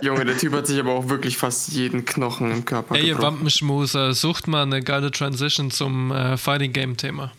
Junge, 0.02 0.26
der 0.26 0.38
Typ 0.38 0.54
hat 0.54 0.68
sich 0.68 0.80
aber 0.80 0.92
auch 0.92 1.10
wirklich 1.10 1.38
fast 1.38 1.70
jeden 1.70 2.06
Knochen 2.06 2.52
im 2.52 2.66
Körper 2.66 2.96
Ey, 2.96 3.02
ihr 3.02 3.14
gebrochen. 3.14 3.34
Wampenschmuser, 3.34 4.14
sucht 4.14 4.48
mal 4.48 4.64
eine 4.64 4.82
geile 4.82 5.12
Transition 5.12 5.72
zum 5.72 6.12
äh, 6.12 6.38
Fighting 6.38 6.74
Game 6.74 6.98
Thema. 6.98 7.32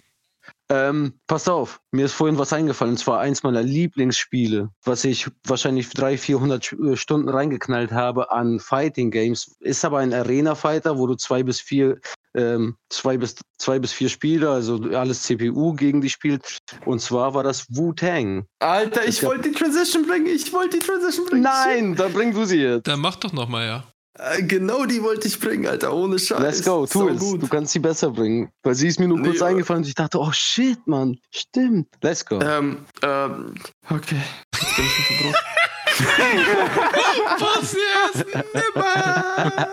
Ähm, 0.69 1.15
passt 1.27 1.49
auf, 1.49 1.81
mir 1.91 2.05
ist 2.05 2.13
vorhin 2.13 2.39
was 2.39 2.53
eingefallen, 2.53 2.93
und 2.93 2.99
zwar 2.99 3.19
eins 3.19 3.43
meiner 3.43 3.63
Lieblingsspiele, 3.63 4.71
was 4.85 5.03
ich 5.05 5.27
wahrscheinlich 5.45 5.91
300, 5.91 6.21
400 6.21 6.63
Sch- 6.65 6.93
äh, 6.93 6.97
Stunden 6.97 7.29
reingeknallt 7.29 7.91
habe 7.91 8.31
an 8.31 8.61
Fighting 8.61 9.11
Games, 9.11 9.57
ist 9.59 9.85
aber 9.85 9.99
ein 9.99 10.15
Arena-Fighter, 10.15 10.97
wo 10.97 11.09
du 11.09 11.17
zwei 11.17 11.43
bis 11.43 11.61
vier, 11.61 11.99
ähm, 12.35 12.77
zwei 12.89 13.17
bis, 13.17 13.35
zwei 13.59 13.79
bis 13.79 13.93
vier 13.93 14.09
Spieler, 14.09 14.51
also 14.51 14.77
alles 14.95 15.23
CPU 15.23 15.73
gegen 15.75 16.01
die 16.01 16.11
spielt. 16.11 16.59
Und 16.87 17.01
zwar 17.01 17.35
war 17.35 17.43
das 17.43 17.67
Wu-Tang. 17.71 18.47
Alter, 18.61 19.07
ich 19.07 19.23
wollte 19.23 19.51
die 19.51 19.55
Transition 19.55 20.07
bringen. 20.07 20.27
Ich 20.27 20.53
wollte 20.53 20.79
die 20.79 20.85
Transition 20.87 21.27
bringen. 21.27 21.43
Nein, 21.43 21.97
dann 21.97 22.13
bring 22.13 22.33
du 22.33 22.45
sie 22.45 22.59
jetzt. 22.63 22.87
Dann 22.87 23.01
mach 23.01 23.17
doch 23.17 23.33
nochmal, 23.33 23.67
ja. 23.67 23.85
Äh, 24.19 24.43
Genau 24.43 24.85
die 24.87 25.03
wollte 25.03 25.29
ich 25.29 25.39
bringen, 25.41 25.67
Alter, 25.67 25.95
ohne 25.95 26.19
Scheiß. 26.19 26.41
Let's 26.41 26.65
go, 26.65 26.85
tu 26.87 26.99
So 27.01 27.09
es. 27.09 27.19
gut. 27.21 27.43
Du 27.43 27.49
kannst 27.49 27.73
sie 27.73 27.79
besser 27.79 28.11
bringen. 28.11 28.51
Weil 28.63 28.75
sie 28.75 28.89
ist 28.89 28.99
mir 29.01 29.09
nur 29.09 29.21
kurz 29.23 29.41
Nee, 29.41 29.47
eingefallen 29.47 29.83
und 29.83 29.89
ich 29.89 29.95
dachte, 29.95 30.19
oh 30.19 30.31
shit, 30.33 30.79
Mann. 30.87 31.17
Stimmt. 31.31 31.89
Let's 32.03 32.25
go. 32.27 32.41
Ähm, 32.41 32.85
ähm, 33.03 33.55
okay. 33.89 34.21
Jetzt 34.55 34.77
bin 34.77 34.85
ich 34.85 35.35
schon 36.01 36.67
verbrochen. 36.69 37.41
Was 37.41 37.73
jetzt? 37.73 38.27
Nimmer! 38.55 39.69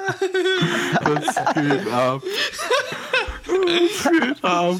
Was 1.03 1.35
geht 1.53 1.87
ab? 1.91 2.21
Was 3.45 4.03
geht 4.11 4.43
ab? 4.43 4.75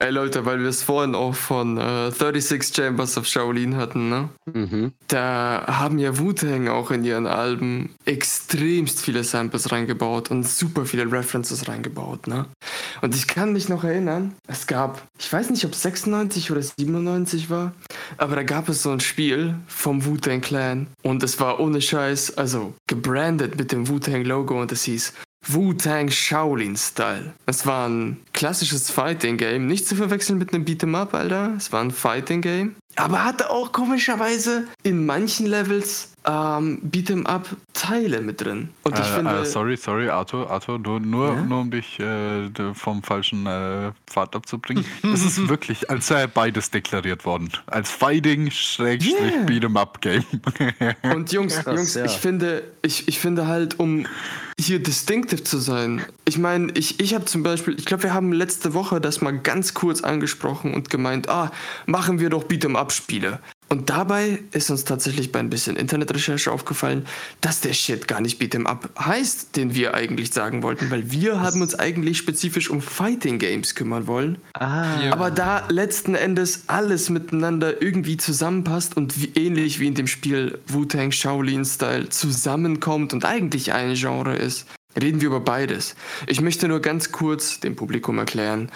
Ey 0.00 0.10
Leute, 0.10 0.46
weil 0.46 0.60
wir 0.60 0.68
es 0.68 0.84
vorhin 0.84 1.16
auch 1.16 1.34
von 1.34 1.76
äh, 1.76 2.12
36 2.12 2.72
Chambers 2.72 3.18
of 3.18 3.26
Shaolin 3.26 3.74
hatten, 3.74 4.08
ne? 4.08 4.28
Mhm. 4.54 4.92
Da 5.08 5.64
haben 5.66 5.98
ja 5.98 6.16
Wu-Tang 6.18 6.68
auch 6.68 6.92
in 6.92 7.02
ihren 7.02 7.26
Alben 7.26 7.96
extremst 8.04 9.00
viele 9.00 9.24
Samples 9.24 9.72
reingebaut 9.72 10.30
und 10.30 10.46
super 10.46 10.86
viele 10.86 11.10
References 11.10 11.66
reingebaut, 11.66 12.28
ne? 12.28 12.46
Und 13.02 13.16
ich 13.16 13.26
kann 13.26 13.52
mich 13.52 13.68
noch 13.68 13.82
erinnern, 13.82 14.36
es 14.46 14.68
gab, 14.68 15.02
ich 15.18 15.32
weiß 15.32 15.50
nicht, 15.50 15.64
ob 15.64 15.72
es 15.72 15.82
96 15.82 16.52
oder 16.52 16.62
97 16.62 17.50
war, 17.50 17.72
aber 18.18 18.36
da 18.36 18.44
gab 18.44 18.68
es 18.68 18.84
so 18.84 18.92
ein 18.92 19.00
Spiel 19.00 19.56
vom 19.66 20.04
Wu-Tang 20.04 20.42
Clan 20.42 20.86
und 21.02 21.24
es 21.24 21.40
war 21.40 21.58
ohne 21.58 21.80
Scheiß, 21.80 22.38
also 22.38 22.72
gebrandet 22.86 23.58
mit 23.58 23.72
dem 23.72 23.88
Wu-Tang 23.88 24.24
Logo 24.24 24.60
und 24.60 24.70
es 24.70 24.84
hieß 24.84 25.12
Wu-Tang 25.46 26.10
Shaolin 26.10 26.76
Style. 26.76 27.32
Es 27.46 27.64
war 27.64 27.88
ein 27.88 28.18
klassisches 28.32 28.90
Fighting 28.90 29.36
Game, 29.36 29.66
nicht 29.66 29.86
zu 29.86 29.96
verwechseln 29.96 30.38
mit 30.38 30.52
einem 30.52 30.64
Beat'em 30.64 30.94
Up, 30.94 31.14
Alter. 31.14 31.54
Es 31.56 31.72
war 31.72 31.82
ein 31.82 31.90
Fighting 31.90 32.40
Game, 32.40 32.76
aber 32.96 33.24
hatte 33.24 33.50
auch 33.50 33.72
komischerweise 33.72 34.66
in 34.82 35.06
manchen 35.06 35.46
Levels 35.46 36.10
ähm, 36.28 36.80
Beat'em 36.84 37.24
Up 37.26 37.48
Teile 37.72 38.20
mit 38.20 38.40
drin. 38.42 38.68
Und 38.82 38.98
ich 38.98 39.04
Äh, 39.06 39.14
finde, 39.14 39.30
äh, 39.40 39.44
sorry, 39.46 39.76
sorry, 39.76 40.08
Arthur, 40.10 40.50
Arthur, 40.50 40.78
nur, 40.78 41.00
nur, 41.00 41.28
Ja? 41.34 41.40
nur 41.40 41.60
um 41.60 41.70
dich 41.70 41.98
äh, 42.00 42.50
vom 42.74 43.02
falschen 43.02 43.46
äh, 43.46 43.92
Pfad 44.06 44.36
abzubringen. 44.36 44.84
Es 45.14 45.24
ist 45.24 45.48
wirklich, 45.48 45.88
als 45.88 46.08
sei 46.08 46.26
beides 46.26 46.70
deklariert 46.70 47.24
worden. 47.24 47.50
Als 47.66 47.90
Fighting 47.90 48.50
Schrägstrich 48.50 49.16
Yeah. 49.18 49.44
Beat'em 49.46 49.78
Up 49.78 50.00
Game. 50.02 50.24
Und 51.14 51.32
Jungs, 51.32 51.54
Krass, 51.56 51.76
Jungs, 51.76 51.94
ja. 51.94 52.04
ich 52.04 52.12
finde, 52.18 52.62
ich, 52.82 53.08
ich 53.08 53.18
finde 53.18 53.46
halt, 53.46 53.78
um 53.80 54.06
hier 54.60 54.82
distinctive 54.82 55.44
zu 55.44 55.58
sein. 55.58 56.04
Ich 56.26 56.36
meine, 56.36 56.72
ich, 56.74 56.98
ich 57.00 57.14
habe 57.14 57.24
zum 57.26 57.42
Beispiel, 57.44 57.74
ich 57.78 57.84
glaube, 57.84 58.02
wir 58.02 58.12
haben 58.12 58.32
letzte 58.32 58.74
Woche 58.74 59.00
das 59.00 59.20
mal 59.20 59.38
ganz 59.38 59.72
kurz 59.72 60.02
angesprochen 60.02 60.74
und 60.74 60.90
gemeint, 60.90 61.28
ah, 61.28 61.50
machen 61.86 62.18
wir 62.20 62.28
doch 62.28 62.44
Beat'em-up-Spiele. 62.44 63.38
Und 63.68 63.90
dabei 63.90 64.42
ist 64.52 64.70
uns 64.70 64.84
tatsächlich 64.84 65.30
bei 65.30 65.40
ein 65.40 65.50
bisschen 65.50 65.76
Internetrecherche 65.76 66.50
aufgefallen, 66.50 67.06
dass 67.42 67.60
der 67.60 67.74
Shit 67.74 68.08
gar 68.08 68.20
nicht 68.22 68.40
Beat'em 68.40 68.64
Up 68.64 68.88
heißt, 68.98 69.56
den 69.56 69.74
wir 69.74 69.92
eigentlich 69.94 70.32
sagen 70.32 70.62
wollten, 70.62 70.90
weil 70.90 71.10
wir 71.10 71.40
haben 71.40 71.60
uns 71.60 71.74
eigentlich 71.74 72.16
spezifisch 72.16 72.70
um 72.70 72.80
Fighting 72.80 73.38
Games 73.38 73.74
kümmern 73.74 74.06
wollen. 74.06 74.38
Ah. 74.54 75.00
Ja. 75.02 75.12
Aber 75.12 75.30
da 75.30 75.66
letzten 75.68 76.14
Endes 76.14 76.64
alles 76.66 77.10
miteinander 77.10 77.82
irgendwie 77.82 78.16
zusammenpasst 78.16 78.96
und 78.96 79.20
wie, 79.20 79.32
ähnlich 79.34 79.80
wie 79.80 79.88
in 79.88 79.94
dem 79.94 80.06
Spiel 80.06 80.58
Wu-Tang 80.66 81.12
Shaolin 81.12 81.64
Style 81.64 82.08
zusammenkommt 82.08 83.12
und 83.12 83.26
eigentlich 83.26 83.72
ein 83.74 83.94
Genre 83.94 84.34
ist, 84.34 84.66
reden 85.00 85.20
wir 85.20 85.28
über 85.28 85.40
beides. 85.40 85.94
Ich 86.26 86.40
möchte 86.40 86.68
nur 86.68 86.80
ganz 86.80 87.12
kurz 87.12 87.60
dem 87.60 87.76
Publikum 87.76 88.18
erklären, 88.18 88.70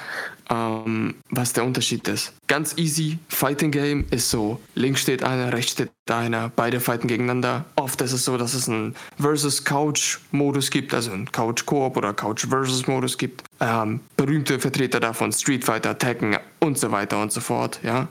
ähm, 0.51 1.15
was 1.31 1.53
der 1.53 1.65
Unterschied 1.65 2.07
ist. 2.09 2.33
Ganz 2.47 2.77
easy, 2.77 3.19
Fighting 3.29 3.71
Game 3.71 4.05
ist 4.11 4.31
so, 4.31 4.61
links 4.75 5.01
steht 5.01 5.23
einer, 5.23 5.53
rechts 5.53 5.73
steht 5.73 5.91
einer, 6.11 6.51
beide 6.55 6.81
fighten 6.81 7.09
gegeneinander. 7.09 7.65
Oft 7.77 8.01
ist 8.03 8.13
es 8.13 8.25
so, 8.25 8.37
dass 8.37 8.55
es 8.55 8.69
einen 8.69 8.95
Versus-Couch-Modus 9.19 10.71
gibt, 10.71 10.93
also 10.93 11.13
einen 11.13 11.31
Couch-Koop 11.31 11.97
oder 11.97 12.13
Couch-Versus-Modus 12.13 13.17
gibt. 13.19 13.45
Ähm, 13.61 14.01
berühmte 14.17 14.59
Vertreter 14.59 15.01
davon, 15.01 15.33
Street 15.33 15.65
Fighter, 15.65 15.97
Tekken 15.97 16.37
und 16.61 16.79
so 16.79 16.91
weiter 16.91 17.21
und 17.23 17.33
so 17.33 17.41
fort, 17.41 17.81
ja. 17.83 18.09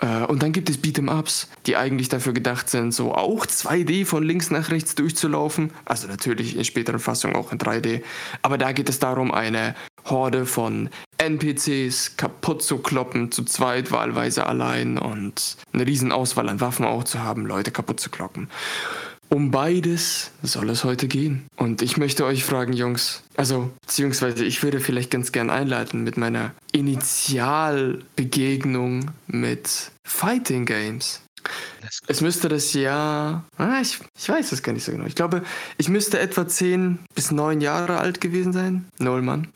Äh, 0.00 0.24
und 0.24 0.42
dann 0.42 0.52
gibt 0.52 0.70
es 0.70 0.78
Beat'em-Ups, 0.78 1.48
die 1.66 1.76
eigentlich 1.76 2.08
dafür 2.08 2.32
gedacht 2.32 2.68
sind, 2.68 2.92
so 2.92 3.14
auch 3.14 3.46
2D 3.46 4.06
von 4.06 4.22
links 4.22 4.50
nach 4.50 4.70
rechts 4.70 4.94
durchzulaufen. 4.94 5.70
Also 5.84 6.06
natürlich 6.06 6.56
in 6.56 6.64
späteren 6.64 7.00
Fassungen 7.00 7.36
auch 7.36 7.52
in 7.52 7.58
3D. 7.58 8.02
Aber 8.42 8.58
da 8.58 8.72
geht 8.72 8.88
es 8.88 8.98
darum, 8.98 9.32
eine 9.32 9.74
Horde 10.10 10.46
von 10.46 10.90
NPCs 11.18 12.16
kaputt 12.16 12.62
zu 12.62 12.78
kloppen, 12.78 13.32
zu 13.32 13.44
zweit, 13.44 13.90
wahlweise 13.90 14.46
allein 14.46 14.98
und 14.98 15.56
eine 15.72 15.86
riesen 15.86 16.12
Auswahl 16.12 16.48
an 16.48 16.60
Waffen 16.60 16.84
auch 16.84 17.04
zu 17.04 17.20
haben, 17.20 17.46
Leute 17.46 17.70
kaputt 17.70 18.00
zu 18.00 18.10
kloppen. 18.10 18.48
Um 19.30 19.50
beides 19.50 20.30
soll 20.42 20.70
es 20.70 20.84
heute 20.84 21.06
gehen. 21.06 21.44
Und 21.56 21.82
ich 21.82 21.98
möchte 21.98 22.24
euch 22.24 22.44
fragen, 22.44 22.72
Jungs, 22.72 23.22
also 23.36 23.70
beziehungsweise 23.82 24.42
ich 24.44 24.62
würde 24.62 24.80
vielleicht 24.80 25.10
ganz 25.10 25.32
gern 25.32 25.50
einleiten 25.50 26.02
mit 26.02 26.16
meiner 26.16 26.52
Initialbegegnung 26.72 29.10
mit 29.26 29.90
Fighting 30.02 30.64
Games. 30.64 31.20
Es 32.06 32.22
müsste 32.22 32.48
das 32.48 32.72
Jahr, 32.72 33.44
ah, 33.58 33.80
ich, 33.82 33.98
ich 34.18 34.28
weiß 34.28 34.52
es 34.52 34.62
gar 34.62 34.72
nicht 34.72 34.84
so 34.84 34.92
genau. 34.92 35.04
Ich 35.04 35.14
glaube, 35.14 35.42
ich 35.76 35.88
müsste 35.88 36.18
etwa 36.18 36.48
10 36.48 36.98
bis 37.14 37.30
9 37.30 37.60
Jahre 37.60 37.98
alt 37.98 38.22
gewesen 38.22 38.52
sein. 38.52 38.88
Null, 38.98 39.22
Mann. 39.22 39.48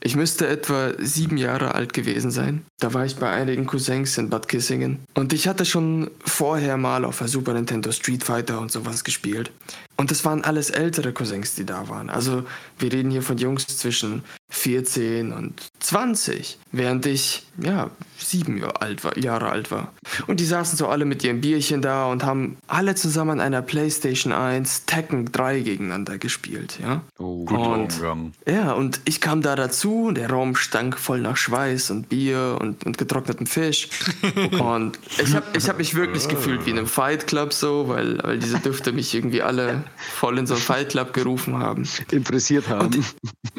Ich 0.00 0.16
müsste 0.16 0.48
etwa 0.48 0.92
sieben 0.98 1.36
Jahre 1.36 1.74
alt 1.74 1.92
gewesen 1.92 2.30
sein. 2.30 2.64
Da 2.78 2.94
war 2.94 3.04
ich 3.04 3.16
bei 3.16 3.30
einigen 3.30 3.66
Cousins 3.66 4.16
in 4.16 4.30
Bad 4.30 4.48
Kissingen. 4.48 5.00
Und 5.14 5.32
ich 5.32 5.46
hatte 5.46 5.66
schon 5.66 6.10
vorher 6.24 6.78
mal 6.78 7.04
auf 7.04 7.18
der 7.18 7.28
Super 7.28 7.52
Nintendo 7.52 7.92
Street 7.92 8.24
Fighter 8.24 8.60
und 8.60 8.72
sowas 8.72 9.04
gespielt. 9.04 9.50
Und 9.96 10.10
es 10.10 10.24
waren 10.24 10.42
alles 10.44 10.70
ältere 10.70 11.12
Cousins, 11.12 11.54
die 11.54 11.66
da 11.66 11.88
waren. 11.88 12.08
Also 12.08 12.44
wir 12.78 12.90
reden 12.90 13.10
hier 13.10 13.22
von 13.22 13.36
Jungs 13.36 13.66
zwischen 13.66 14.22
14 14.48 15.32
und 15.32 15.69
20, 15.80 16.58
während 16.72 17.06
ich, 17.06 17.46
ja, 17.58 17.90
sieben 18.18 18.58
Jahre 18.58 18.80
alt 18.82 19.02
war, 19.02 19.18
Jahre 19.18 19.50
alt 19.50 19.70
war. 19.70 19.92
Und 20.26 20.40
die 20.40 20.44
saßen 20.44 20.76
so 20.76 20.88
alle 20.88 21.04
mit 21.04 21.24
ihrem 21.24 21.40
Bierchen 21.40 21.80
da 21.82 22.06
und 22.06 22.22
haben 22.24 22.58
alle 22.66 22.94
zusammen 22.94 23.30
an 23.32 23.40
einer 23.40 23.62
Playstation 23.62 24.32
1 24.32 24.84
Tekken 24.84 25.32
3 25.32 25.60
gegeneinander 25.60 26.18
gespielt, 26.18 26.78
ja. 26.82 27.00
Oh. 27.18 27.44
Guter 27.44 27.70
Und- 27.70 27.94
Umgang. 27.94 28.32
Ja, 28.46 28.72
und 28.72 29.00
ich 29.04 29.20
kam 29.20 29.42
da 29.42 29.56
dazu, 29.56 30.04
und 30.04 30.16
der 30.16 30.30
Raum 30.30 30.54
stank 30.54 30.98
voll 30.98 31.20
nach 31.20 31.36
Schweiß 31.36 31.90
und 31.90 32.08
Bier 32.08 32.58
und, 32.60 32.84
und 32.84 32.98
getrocknetem 32.98 33.46
Fisch. 33.46 33.88
und 34.60 34.98
ich 35.18 35.34
habe 35.34 35.46
ich 35.56 35.68
hab 35.68 35.78
mich 35.78 35.94
wirklich 35.94 36.28
gefühlt 36.28 36.66
wie 36.66 36.70
in 36.70 36.78
einem 36.78 36.86
Fight 36.86 37.26
Club 37.26 37.52
so, 37.52 37.88
weil, 37.88 38.22
weil 38.22 38.38
diese 38.38 38.58
Düfte 38.58 38.92
mich 38.92 39.14
irgendwie 39.14 39.42
alle 39.42 39.84
voll 39.96 40.38
in 40.38 40.46
so 40.46 40.54
einen 40.54 40.62
Fight 40.62 40.90
Club 40.90 41.12
gerufen 41.14 41.58
haben. 41.58 41.88
Interessiert 42.10 42.68
haben. 42.68 43.04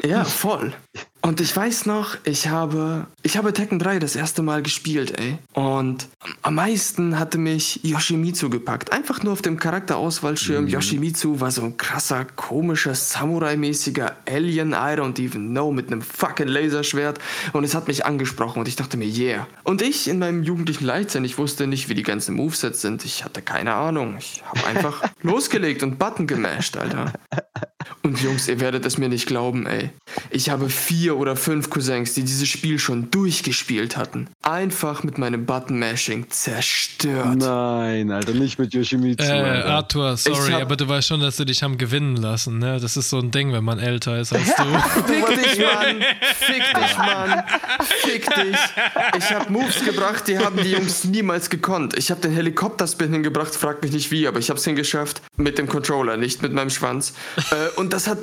Ja, 0.04 0.24
voll. 0.24 0.72
Und 1.24 1.40
ich 1.40 1.56
weiß 1.56 1.86
noch, 1.86 2.16
ich 2.24 2.48
habe, 2.48 3.06
ich 3.22 3.36
habe 3.36 3.52
Tekken 3.52 3.78
3 3.78 4.00
das 4.00 4.16
erste 4.16 4.42
Mal 4.42 4.60
gespielt, 4.60 5.16
ey. 5.20 5.38
Und 5.52 6.08
am 6.42 6.56
meisten 6.56 7.16
hatte 7.16 7.38
mich 7.38 7.78
Yoshimitsu 7.84 8.50
gepackt. 8.50 8.92
Einfach 8.92 9.22
nur 9.22 9.32
auf 9.32 9.40
dem 9.40 9.56
Charakterauswahlschirm. 9.56 10.66
Yoshimitsu 10.66 11.38
war 11.38 11.52
so 11.52 11.62
ein 11.62 11.76
krasser, 11.76 12.24
komischer, 12.24 12.96
Samurai-mäßiger 12.96 14.16
Alien, 14.28 14.72
I 14.72 14.96
don't 14.96 15.20
even 15.24 15.50
know, 15.50 15.70
mit 15.70 15.92
einem 15.92 16.02
fucking 16.02 16.48
Laserschwert. 16.48 17.20
Und 17.52 17.62
es 17.62 17.76
hat 17.76 17.86
mich 17.86 18.04
angesprochen 18.04 18.58
und 18.58 18.66
ich 18.66 18.74
dachte 18.74 18.96
mir, 18.96 19.06
yeah. 19.06 19.46
Und 19.62 19.80
ich 19.80 20.08
in 20.08 20.18
meinem 20.18 20.42
jugendlichen 20.42 20.84
Leichtsinn, 20.84 21.24
ich 21.24 21.38
wusste 21.38 21.68
nicht, 21.68 21.88
wie 21.88 21.94
die 21.94 22.02
ganzen 22.02 22.34
Movesets 22.34 22.80
sind. 22.80 23.04
Ich 23.04 23.24
hatte 23.24 23.42
keine 23.42 23.74
Ahnung. 23.74 24.16
Ich 24.18 24.42
habe 24.44 24.66
einfach 24.66 25.04
losgelegt 25.22 25.84
und 25.84 26.00
Button 26.00 26.26
gemasht, 26.26 26.76
Alter. 26.76 27.12
Und 28.02 28.20
Jungs, 28.20 28.48
ihr 28.48 28.58
werdet 28.58 28.84
es 28.84 28.98
mir 28.98 29.08
nicht 29.08 29.26
glauben, 29.26 29.66
ey. 29.66 29.90
Ich 30.30 30.50
habe 30.50 30.68
vier 30.68 31.11
oder 31.16 31.36
fünf 31.36 31.70
Cousins, 31.70 32.14
die 32.14 32.22
dieses 32.22 32.48
Spiel 32.48 32.78
schon 32.78 33.10
durchgespielt 33.10 33.96
hatten. 33.96 34.28
Einfach 34.42 35.02
mit 35.02 35.18
meinem 35.18 35.46
Button-Mashing 35.46 36.26
zerstört. 36.30 37.36
Nein, 37.36 38.10
Alter, 38.10 38.32
nicht 38.32 38.58
mit 38.58 38.74
Yoshimitsu. 38.74 39.24
Äh, 39.24 39.30
Alter. 39.30 39.66
Arthur, 39.70 40.16
sorry, 40.16 40.52
hab- 40.52 40.62
aber 40.62 40.76
du 40.76 40.88
weißt 40.88 41.08
schon, 41.08 41.20
dass 41.20 41.36
du 41.36 41.44
dich 41.44 41.62
haben 41.62 41.78
gewinnen 41.78 42.16
lassen, 42.16 42.58
ne? 42.58 42.78
Das 42.80 42.96
ist 42.96 43.10
so 43.10 43.18
ein 43.18 43.30
Ding, 43.30 43.52
wenn 43.52 43.64
man 43.64 43.78
älter 43.78 44.18
ist 44.20 44.32
als 44.32 44.54
du. 44.54 44.62
Fick 45.06 45.26
dich, 45.26 45.58
Mann! 45.58 46.02
Fick 46.34 46.62
dich, 46.74 46.96
Mann! 46.98 47.42
Fick 48.02 48.34
dich! 48.34 48.56
Ich 49.18 49.32
habe 49.32 49.50
Moves 49.52 49.84
gebracht, 49.84 50.28
die 50.28 50.38
haben 50.38 50.56
die 50.62 50.70
Jungs 50.72 51.04
niemals 51.04 51.50
gekonnt. 51.50 51.96
Ich 51.98 52.10
habe 52.10 52.20
den 52.20 52.32
Helikopterspin 52.32 53.12
hingebracht, 53.12 53.54
frag 53.54 53.82
mich 53.82 53.92
nicht 53.92 54.10
wie, 54.10 54.26
aber 54.26 54.38
ich 54.38 54.48
habe 54.50 54.58
es 54.58 54.64
hingeschafft. 54.64 55.22
Mit 55.36 55.58
dem 55.58 55.68
Controller, 55.68 56.16
nicht 56.16 56.42
mit 56.42 56.52
meinem 56.52 56.70
Schwanz. 56.70 57.14
Äh, 57.50 57.80
und 57.80 57.92
das 57.92 58.06
hat 58.06 58.18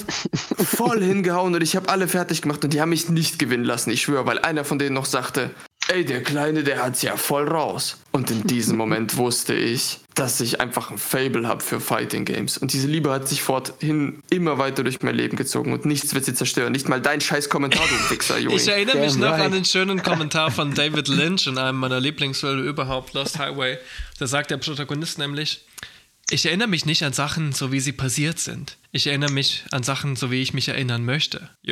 voll 0.57 1.01
hingehauen 1.03 1.53
und 1.55 1.61
ich 1.61 1.75
habe 1.75 1.89
alle 1.89 2.07
fertig 2.07 2.41
gemacht 2.41 2.63
und 2.63 2.73
die 2.73 2.78
haben 2.81 2.89
mich 2.89 3.09
nicht 3.09 3.39
gewinnen 3.39 3.63
lassen, 3.63 3.89
ich 3.91 4.01
schwöre, 4.01 4.25
weil 4.25 4.39
einer 4.39 4.63
von 4.63 4.79
denen 4.79 4.93
noch 4.93 5.05
sagte, 5.05 5.51
ey, 5.89 6.05
der 6.05 6.21
Kleine, 6.21 6.63
der 6.63 6.83
hat's 6.83 7.01
ja 7.01 7.17
voll 7.17 7.47
raus. 7.47 7.97
Und 8.11 8.29
in 8.31 8.43
diesem 8.43 8.77
Moment 8.83 9.17
wusste 9.17 9.53
ich, 9.53 9.99
dass 10.15 10.39
ich 10.41 10.59
einfach 10.61 10.91
ein 10.91 10.97
Fable 10.97 11.47
habe 11.47 11.63
für 11.63 11.79
Fighting 11.79 12.25
Games. 12.25 12.57
Und 12.57 12.73
diese 12.73 12.87
Liebe 12.87 13.11
hat 13.11 13.27
sich 13.27 13.41
forthin 13.41 14.21
immer 14.29 14.57
weiter 14.57 14.83
durch 14.83 15.01
mein 15.01 15.15
Leben 15.15 15.37
gezogen 15.37 15.73
und 15.73 15.85
nichts 15.85 16.13
wird 16.13 16.25
sie 16.25 16.33
zerstören. 16.33 16.71
Nicht 16.71 16.89
mal 16.89 17.01
dein 17.01 17.21
scheiß 17.21 17.49
Kommentar, 17.49 17.85
du 17.87 18.13
Wichser, 18.13 18.37
Junge. 18.37 18.55
Ich 18.55 18.67
erinnere 18.67 18.97
mich 18.97 19.13
Damn 19.13 19.21
noch 19.21 19.31
right. 19.31 19.45
an 19.45 19.51
den 19.53 19.65
schönen 19.65 20.03
Kommentar 20.03 20.51
von 20.51 20.73
David 20.73 21.07
Lynch 21.07 21.47
in 21.47 21.57
einem 21.57 21.79
meiner 21.79 21.99
Lieblingsfilme 21.99 22.63
überhaupt, 22.63 23.13
Lost 23.13 23.39
Highway. 23.39 23.77
Da 24.19 24.27
sagt 24.27 24.51
der 24.51 24.57
Protagonist 24.57 25.17
nämlich, 25.17 25.61
Ich 26.31 26.45
erinnere 26.45 26.67
mich 26.67 26.85
nicht 26.85 27.01
an 27.03 27.13
Sachen, 27.13 27.53
so 27.53 27.71
wie 27.71 27.79
sie 27.79 27.91
passiert 27.91 28.37
sind. 28.37 28.77
Ich 28.91 29.07
erinnere 29.07 29.31
mich 29.31 29.65
an 29.71 29.81
Sachen, 29.81 30.15
so 30.15 30.29
wie 30.29 30.39
ich 30.41 30.53
mich 30.53 30.69
erinnern 30.69 31.03
möchte. 31.03 31.49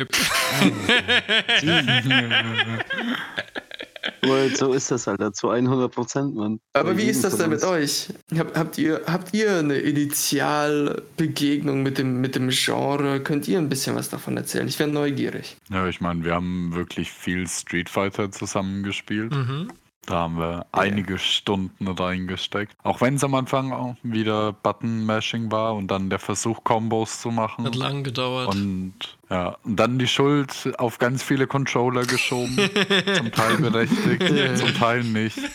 Weil 4.22 4.56
so 4.56 4.72
ist 4.72 4.90
das, 4.90 5.06
Alter, 5.06 5.32
zu 5.32 5.50
100 5.50 5.92
Prozent, 5.92 6.34
Mann. 6.34 6.58
Aber 6.72 6.96
wie 6.96 7.04
ist 7.04 7.22
das 7.22 7.36
denn 7.36 7.50
mit 7.50 7.62
euch? 7.62 8.08
Hab, 8.36 8.56
habt, 8.56 8.76
ihr, 8.78 9.02
habt 9.06 9.32
ihr 9.32 9.58
eine 9.58 9.76
Initialbegegnung 9.76 11.84
mit 11.84 11.98
dem, 11.98 12.20
mit 12.20 12.34
dem 12.34 12.48
Genre? 12.50 13.20
Könnt 13.20 13.46
ihr 13.46 13.58
ein 13.58 13.68
bisschen 13.68 13.94
was 13.94 14.08
davon 14.08 14.36
erzählen? 14.36 14.66
Ich 14.66 14.80
wäre 14.80 14.90
neugierig. 14.90 15.56
Ja, 15.70 15.86
ich 15.86 16.00
meine, 16.00 16.24
wir 16.24 16.34
haben 16.34 16.74
wirklich 16.74 17.12
viel 17.12 17.46
Street 17.46 17.88
Fighter 17.88 18.32
zusammengespielt. 18.32 19.32
Mhm. 19.32 19.68
Da 20.08 20.14
haben 20.14 20.38
wir 20.38 20.64
einige 20.72 21.18
Stunden 21.18 21.86
reingesteckt. 21.86 22.74
Auch 22.82 23.02
wenn 23.02 23.16
es 23.16 23.24
am 23.24 23.34
Anfang 23.34 23.72
auch 23.72 23.94
wieder 24.02 24.54
Button-Mashing 24.54 25.52
war 25.52 25.74
und 25.74 25.88
dann 25.88 26.08
der 26.08 26.18
Versuch, 26.18 26.64
Combos 26.64 27.20
zu 27.20 27.30
machen. 27.30 27.66
Hat 27.66 27.74
lang 27.74 28.04
gedauert. 28.04 28.48
Und 28.48 28.94
ja, 29.28 29.58
und 29.64 29.76
dann 29.76 29.98
die 29.98 30.08
Schuld 30.08 30.72
auf 30.78 30.98
ganz 30.98 31.22
viele 31.22 31.46
Controller 31.46 32.06
geschoben. 32.06 32.56
zum 33.16 33.32
Teil 33.32 33.58
berechtigt, 33.58 34.58
zum 34.58 34.74
Teil 34.74 35.04
nicht. 35.04 35.38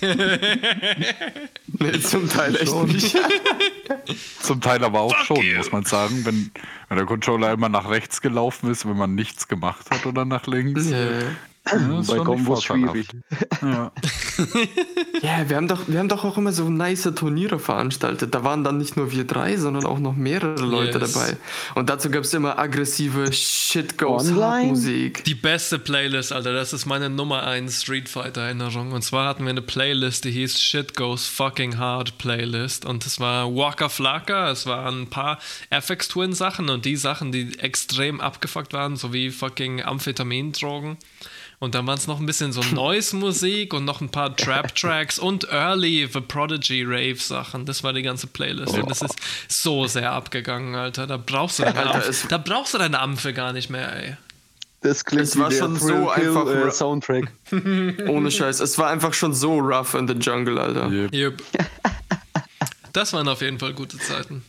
Nee, 1.79 1.99
zum 1.99 2.29
Teil 2.29 2.55
echt 2.55 2.73
nicht. 2.85 3.17
Zum 4.41 4.61
Teil 4.61 4.83
aber 4.83 5.01
auch 5.01 5.15
Fuck 5.15 5.37
schon, 5.37 5.45
you. 5.45 5.57
muss 5.57 5.71
man 5.71 5.83
sagen. 5.83 6.23
Wenn, 6.23 6.51
wenn 6.87 6.97
der 6.97 7.05
Controller 7.07 7.51
immer 7.51 7.67
nach 7.67 7.89
rechts 7.89 8.21
gelaufen 8.21 8.69
ist, 8.69 8.87
wenn 8.87 8.95
man 8.95 9.15
nichts 9.15 9.47
gemacht 9.47 9.89
hat 9.89 10.05
oder 10.05 10.23
nach 10.23 10.45
links. 10.45 10.89
Ja. 10.89 10.97
Ja, 11.65 11.99
ist 11.99 12.07
Bei 12.07 12.17
vorteilhaft. 12.17 12.63
schwierig. 12.63 13.07
Ja. 13.61 13.91
Ja, 15.21 15.47
wir 15.47 15.55
haben 15.55 15.67
doch, 15.67 15.87
wir 15.87 15.99
haben 15.99 16.09
doch 16.09 16.25
auch 16.25 16.37
immer 16.37 16.51
so 16.51 16.69
nice 16.69 17.03
Turniere 17.15 17.57
veranstaltet. 17.59 18.33
Da 18.35 18.43
waren 18.43 18.63
dann 18.63 18.77
nicht 18.77 18.97
nur 18.97 19.11
wir 19.11 19.23
drei, 19.25 19.55
sondern 19.57 19.85
auch 19.85 19.99
noch 19.99 20.15
mehrere 20.15 20.65
Leute 20.65 20.97
Yes. 20.99 21.13
dabei. 21.13 21.37
Und 21.75 21.89
dazu 21.89 22.09
gab 22.09 22.23
es 22.23 22.33
immer 22.33 22.57
aggressive 22.59 23.31
Shit 23.31 23.97
Goes 23.97 24.31
Musik. 24.31 25.23
Die 25.23 25.35
beste 25.35 25.79
Playlist, 25.79 26.33
Alter, 26.33 26.51
das 26.51 26.73
ist 26.73 26.85
meine 26.87 27.09
Nummer 27.09 27.43
1 27.45 27.83
Street 27.83 28.09
Fighter 28.09 28.41
Erinnerung. 28.41 28.91
Und 28.91 29.03
zwar 29.03 29.27
hatten 29.29 29.43
wir 29.43 29.51
eine 29.51 29.61
Playlist, 29.61 30.25
die 30.25 30.31
hieß 30.31 30.59
Shit 30.59 30.95
Goes 30.95 31.25
Fucking 31.27 31.77
Hard 31.77 32.17
Playlist. 32.17 32.83
Und 32.85 33.05
es 33.05 33.19
war 33.21 33.55
Waka 33.55 33.87
Flocka, 33.87 34.49
es 34.49 34.65
waren 34.65 35.03
ein 35.03 35.09
paar 35.09 35.39
FX 35.69 36.09
Twin 36.09 36.33
Sachen 36.33 36.69
und 36.69 36.83
die 36.85 36.97
Sachen, 36.97 37.31
die 37.31 37.57
extrem 37.59 38.19
abgefuckt 38.19 38.73
waren, 38.73 38.97
sowie 38.97 39.29
fucking 39.31 39.83
Amphetamindrogen. 39.83 40.97
Und 41.63 41.75
dann 41.75 41.87
waren 41.87 41.97
es 41.97 42.07
noch 42.07 42.19
ein 42.19 42.25
bisschen 42.25 42.51
so 42.51 42.61
Noise-Musik 42.61 43.73
und 43.73 43.85
noch 43.85 44.01
ein 44.01 44.09
paar 44.09 44.35
Trap-Tracks 44.35 45.17
und 45.17 45.45
Early 45.49 46.09
The 46.11 46.19
Prodigy 46.19 46.83
Rave-Sachen. 46.85 47.65
Das 47.65 47.85
war 47.85 47.93
die 47.93 48.01
ganze 48.01 48.27
Playlist. 48.27 48.77
Und 48.77 48.89
das 48.91 49.01
ist 49.01 49.15
so 49.47 49.87
sehr 49.87 50.11
abgegangen, 50.11 50.75
Alter. 50.75 51.07
Da 51.07 51.15
brauchst 51.15 51.59
du 51.59 51.63
deine, 51.63 51.79
Alter, 51.79 52.05
Ampf 52.07 52.27
da 52.27 52.37
brauchst 52.37 52.73
du 52.73 52.79
deine 52.79 52.99
Ampfe 52.99 53.31
gar 53.31 53.53
nicht 53.53 53.69
mehr, 53.69 53.95
ey. 53.95 54.17
Das 54.81 55.05
klingt 55.05 55.23
Es 55.23 55.39
war 55.39 55.49
schon 55.51 55.77
so 55.79 56.09
einfach 56.09 56.47
äh, 56.47 56.63
ra- 56.63 56.71
Soundtrack. 56.71 57.31
Ohne 58.09 58.29
Scheiß. 58.29 58.59
Es 58.59 58.77
war 58.77 58.89
einfach 58.89 59.13
schon 59.13 59.33
so 59.33 59.57
rough 59.59 59.93
in 59.93 60.05
the 60.05 60.15
jungle, 60.15 60.59
Alter. 60.59 60.89
Yep. 60.89 61.15
Jupp. 61.15 61.43
Das 62.91 63.13
waren 63.13 63.29
auf 63.29 63.39
jeden 63.41 63.57
Fall 63.57 63.73
gute 63.73 63.97
Zeiten. 63.99 64.43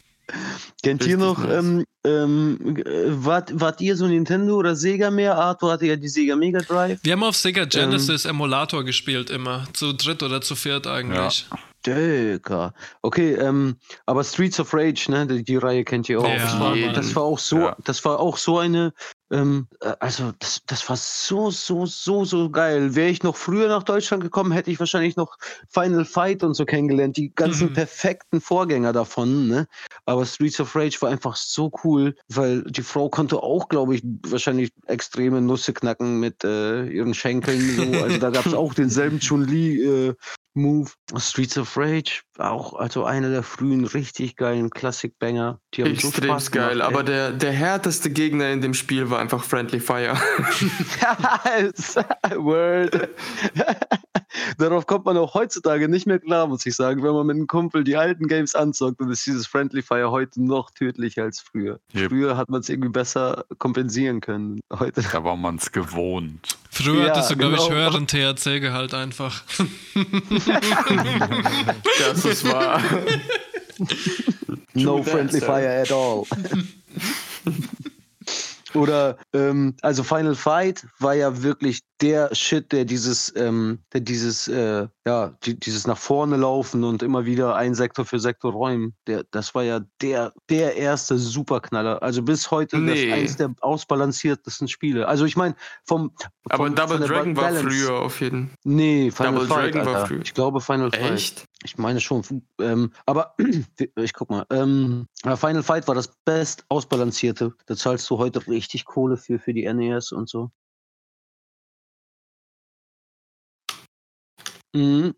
Kennt 0.83 1.03
ihr 1.03 1.19
Richtig 1.19 1.19
noch, 1.19 1.39
nice. 1.39 1.65
ähm, 1.65 1.85
ähm, 2.05 2.77
äh, 2.77 2.83
wart, 3.07 3.61
wart 3.61 3.81
ihr 3.81 3.97
so 3.97 4.07
Nintendo 4.07 4.57
oder 4.57 4.75
Sega 4.77 5.11
mehr? 5.11 5.37
Arthur 5.37 5.73
hatte 5.73 5.87
ja 5.87 5.97
die 5.97 6.09
Sega 6.09 6.37
Mega 6.37 6.61
Drive. 6.61 7.01
Wir 7.03 7.13
haben 7.13 7.23
auf 7.23 7.37
Sega 7.37 7.65
Genesis 7.65 8.25
Emulator 8.25 8.85
gespielt 8.85 9.31
immer. 9.31 9.67
Zu 9.73 9.93
dritt 9.93 10.23
oder 10.23 10.41
zu 10.41 10.55
viert 10.57 10.87
eigentlich. 10.87 11.47
Döker. 11.87 12.73
Okay, 13.03 13.35
ähm, 13.35 13.77
aber 14.07 14.25
Streets 14.25 14.59
of 14.61 14.73
Rage, 14.75 15.07
ne, 15.11 15.27
die, 15.27 15.45
die 15.45 15.57
Reihe 15.57 15.85
kennt 15.85 16.09
ihr 16.09 16.21
auch. 16.21 16.29
Ja, 16.29 16.37
das, 16.39 16.61
war, 16.61 16.77
das 16.93 17.17
war 17.17 17.23
auch 17.23 17.39
so, 17.39 17.59
Ja. 17.59 17.77
das 17.85 18.05
war 18.05 18.21
auch 18.21 18.37
so 18.37 18.59
eine, 18.59 18.93
ähm, 19.31 19.69
äh, 19.81 19.93
also 20.01 20.33
das, 20.39 20.63
das 20.67 20.89
war 20.89 20.97
so, 20.97 21.51
so, 21.51 21.87
so, 21.87 22.25
so 22.25 22.51
geil. 22.51 22.95
Wäre 22.95 23.09
ich 23.11 23.23
noch 23.23 23.37
früher 23.37 23.69
nach 23.69 23.83
Deutschland 23.83 24.23
gekommen, 24.23 24.53
hätte 24.53 24.71
ich 24.71 24.79
wahrscheinlich 24.81 25.17
noch 25.17 25.37
Final 25.69 26.05
Fight 26.05 26.43
und 26.43 26.55
so 26.55 26.65
kennengelernt, 26.65 27.17
die 27.17 27.35
ganzen 27.35 27.69
Mhm. 27.69 27.73
perfekten 27.75 28.41
Vorgänger 28.41 28.93
davon, 28.93 29.49
ne? 29.49 29.67
Aber 30.07 30.25
Streets 30.27 30.61
of 30.61 30.75
Rage 30.77 30.97
war 31.01 31.11
einfach 31.11 31.37
so 31.37 31.71
cool, 31.85 32.15
weil 32.29 32.63
die 32.65 32.83
Frau 32.83 33.09
konnte 33.09 33.43
auch, 33.43 33.69
glaube 33.69 33.95
ich, 33.95 34.03
wahrscheinlich 34.27 34.71
extreme 34.87 35.41
Nüsse 35.41 35.73
knacken 35.73 36.21
mit 36.21 36.45
äh, 36.45 36.85
ihren 36.87 37.15
Schenkeln. 37.15 37.61
So. 37.77 38.03
Also 38.03 38.19
da 38.19 38.31
gab 38.31 38.47
es 38.47 38.55
auch 38.55 38.75
denselben 38.75 39.21
Chun-Li 39.21 39.83
äh, 39.83 40.15
Move. 40.55 40.91
Streets 41.19 41.59
of 41.59 41.77
Rage, 41.77 42.23
auch 42.39 42.75
also 42.75 43.05
einer 43.05 43.29
der 43.31 43.43
frühen 43.43 43.85
richtig 43.85 44.37
geilen 44.37 44.71
Classic-Banger. 44.71 45.59
Die 45.75 45.83
haben 45.83 45.97
so 45.97 46.09
Extrem 46.09 46.29
Spaß 46.31 46.51
geil. 46.53 46.71
gemacht, 46.75 46.89
Aber 46.89 47.01
ey. 47.01 47.07
der, 47.07 47.33
der 47.33 47.53
härteste 47.53 48.11
Gegner 48.11 48.51
in 48.51 48.61
dem 48.61 48.73
Spiel 48.75 49.11
war 49.11 49.19
einfach 49.19 49.43
Friendly 49.45 49.81
Fire. 49.81 50.17
Word. 52.37 53.09
Darauf 54.59 54.87
kommt 54.87 55.05
man 55.05 55.17
auch 55.17 55.35
heutzutage 55.35 55.89
nicht 55.89 56.07
mehr 56.07 56.19
klar, 56.19 56.47
muss 56.49 56.67
ich 56.67 56.75
sagen, 56.75 57.03
wenn 57.05 57.13
man 57.13 57.27
mit 57.27 57.37
einem 57.37 57.47
Kumpel 57.47 57.85
die 57.85 57.97
alten 57.97 58.27
Games 58.27 58.55
anzockt 58.55 59.01
und 59.01 59.11
ist 59.11 59.25
dieses 59.27 59.47
Friendly 59.47 59.83
Fire 59.83 60.11
heute 60.11 60.43
noch 60.43 60.71
tödlicher 60.71 61.23
als 61.25 61.41
früher. 61.41 61.79
Yep. 61.95 62.09
Früher 62.11 62.37
hat 62.37 62.49
man 62.49 62.61
es 62.61 62.69
irgendwie 62.69 62.89
besser 62.89 63.45
kompensieren 63.59 64.21
können. 64.21 64.61
Heute. 64.73 65.03
Da 65.03 65.23
war 65.25 65.37
man 65.37 65.57
es 65.57 65.71
gewohnt. 65.71 66.57
Früher 66.71 67.05
Ja, 67.05 67.11
hattest 67.11 67.31
du, 67.31 67.37
glaube 67.37 67.55
ich, 67.55 67.63
genau. 67.69 67.75
höheren 67.77 68.07
THC-Gehalt 68.09 68.95
einfach. 68.95 69.43
das 70.47 72.25
ist 72.25 72.45
wahr. 72.45 72.81
No 74.75 74.99
that, 75.01 75.09
friendly 75.09 75.41
sir. 75.41 75.47
fire 75.47 75.83
at 75.83 75.93
all. 75.93 76.25
Oder, 78.75 79.17
ähm, 79.33 79.75
also 79.83 80.03
Final 80.03 80.35
Fight 80.35 80.87
war 80.99 81.15
ja 81.15 81.43
wirklich 81.43 81.81
der 82.05 82.35
Shit, 82.35 82.71
der 82.71 82.85
dieses, 82.85 83.33
ähm, 83.35 83.79
der 83.95 84.03
dieses, 84.03 84.47
äh, 84.47 84.87
ja, 85.07 85.35
die, 85.45 85.59
dieses 85.59 85.87
nach 85.87 85.97
vorne 85.97 86.37
laufen 86.37 86.85
und 86.85 87.03
immer 87.03 87.25
wieder 87.25 87.57
ein 87.57 87.75
Sektor 87.75 88.05
für 88.05 88.21
Sektor 88.21 88.53
räumen. 88.53 88.95
Der, 89.07 89.25
das 89.31 89.55
war 89.55 89.63
ja 89.65 89.81
der, 90.03 90.35
der 90.51 90.77
erste 90.77 91.17
Superknaller. 91.19 92.03
Also 92.03 92.23
bis 92.23 92.51
heute 92.51 92.79
Nee. 92.79 93.09
das 93.09 93.19
eins 93.19 93.37
der 93.39 93.55
ausbalanciertesten 93.63 94.69
Spiele. 94.69 95.09
Also 95.09 95.25
ich 95.25 95.37
meine, 95.37 95.55
vom, 95.87 96.13
Aber 96.51 96.67
vom 96.67 96.75
Double 96.75 96.99
von 96.99 97.01
der 97.01 97.09
Dragon 97.09 97.37
war 97.37 97.45
Balance- 97.45 97.71
früher 97.71 97.99
auf 97.99 98.21
jeden 98.21 98.51
Nee, 98.65 99.11
Final 99.11 99.33
Double 99.33 99.49
Fight. 99.49 99.75
Dragon 99.75 99.87
war 99.87 99.95
Alter. 99.95 100.07
früher. 100.09 100.21
Ich 100.23 100.35
glaube 100.35 100.61
Final 100.61 100.91
Fight. 100.91 101.11
Echt? 101.13 101.45
Ich 101.65 101.79
meine 101.79 102.01
schon. 102.03 102.23
Ähm, 102.61 102.93
aber 103.07 103.35
ich 103.97 104.13
guck 104.13 104.29
mal. 104.29 104.45
Ähm, 104.51 105.07
Final 105.23 105.63
Fight 105.63 105.89
war 105.89 105.95
das 105.95 106.09
best 106.27 106.67
ausbalancierte. 106.69 107.55
Da 107.65 107.75
zahlst 107.77 108.11
du 108.11 108.19
heute 108.19 108.47
richtig 108.47 108.85
Kohle 108.85 109.17
für, 109.17 109.39
für 109.39 109.55
die 109.55 109.65
NES 109.73 110.13
und 110.13 110.29
so. 110.29 110.51
Mhm. 114.75 115.15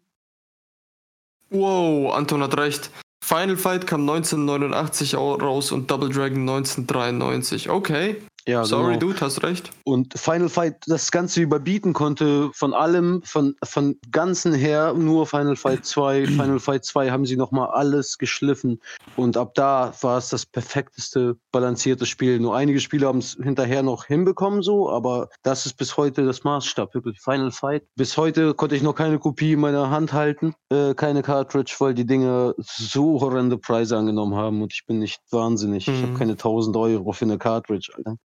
Wow, 1.50 2.12
Anton 2.14 2.42
hat 2.42 2.56
recht. 2.58 2.90
Final 3.24 3.56
Fight 3.56 3.86
kam 3.86 4.02
1989 4.04 5.16
au- 5.16 5.34
raus 5.34 5.72
und 5.72 5.90
Double 5.90 6.10
Dragon 6.10 6.44
1993. 6.44 7.70
Okay, 7.70 8.22
Ja, 8.48 8.64
sorry, 8.64 8.94
genau. 8.94 8.98
Dude, 9.12 9.20
hast 9.20 9.42
recht. 9.42 9.72
Und 9.84 10.16
Final 10.18 10.48
Fight 10.48 10.76
das 10.86 11.10
Ganze 11.10 11.40
überbieten 11.40 11.92
konnte 11.92 12.50
von 12.52 12.74
allem, 12.74 13.22
von, 13.24 13.56
von 13.64 13.98
ganzen 14.12 14.54
her, 14.54 14.94
nur 14.94 15.26
Final 15.26 15.56
Fight 15.56 15.84
2. 15.84 16.26
Final 16.26 16.60
Fight 16.60 16.84
2 16.84 17.10
haben 17.10 17.26
sie 17.26 17.36
nochmal 17.36 17.68
alles 17.70 18.18
geschliffen. 18.18 18.80
Und 19.16 19.36
ab 19.38 19.54
da 19.54 19.94
war 20.02 20.18
es 20.18 20.28
das 20.28 20.44
perfekteste, 20.44 21.38
balancierte 21.50 22.04
Spiel. 22.06 22.38
Nur 22.38 22.54
einige 22.54 22.80
Spiele 22.80 23.06
haben 23.06 23.18
es 23.18 23.36
hinterher 23.42 23.82
noch 23.82 24.04
hinbekommen, 24.04 24.62
so, 24.62 24.90
aber 24.90 25.30
das 25.42 25.64
ist 25.64 25.74
bis 25.78 25.96
heute 25.96 26.24
das 26.26 26.44
Maßstab, 26.44 26.94
wirklich. 26.94 27.18
Final 27.20 27.50
Fight. 27.50 27.82
Bis 27.96 28.16
heute 28.18 28.52
konnte 28.52 28.76
ich 28.76 28.82
noch 28.82 28.94
keine 28.94 29.18
Kopie 29.18 29.54
in 29.54 29.60
meiner 29.60 29.88
Hand 29.90 30.12
halten, 30.12 30.54
äh, 30.70 30.94
keine 30.94 31.22
Cartridge, 31.22 31.74
weil 31.78 31.94
die 31.94 32.06
Dinge 32.06 32.54
so 32.58 33.20
horrende 33.20 33.56
Preise 33.56 33.96
angenommen 33.96 34.34
haben 34.34 34.60
und 34.62 34.72
ich 34.72 34.84
bin 34.86 34.98
nicht 34.98 35.20
wahnsinnig. 35.30 35.88
Ich 35.88 36.02
habe 36.02 36.12
Mhm. 36.12 36.16
keine 36.16 36.36
1000 36.36 36.76
Euro 36.76 37.12
für 37.12 37.24
eine 37.24 37.38
Cartridge, 37.38 37.92
Alter. 37.96 38.16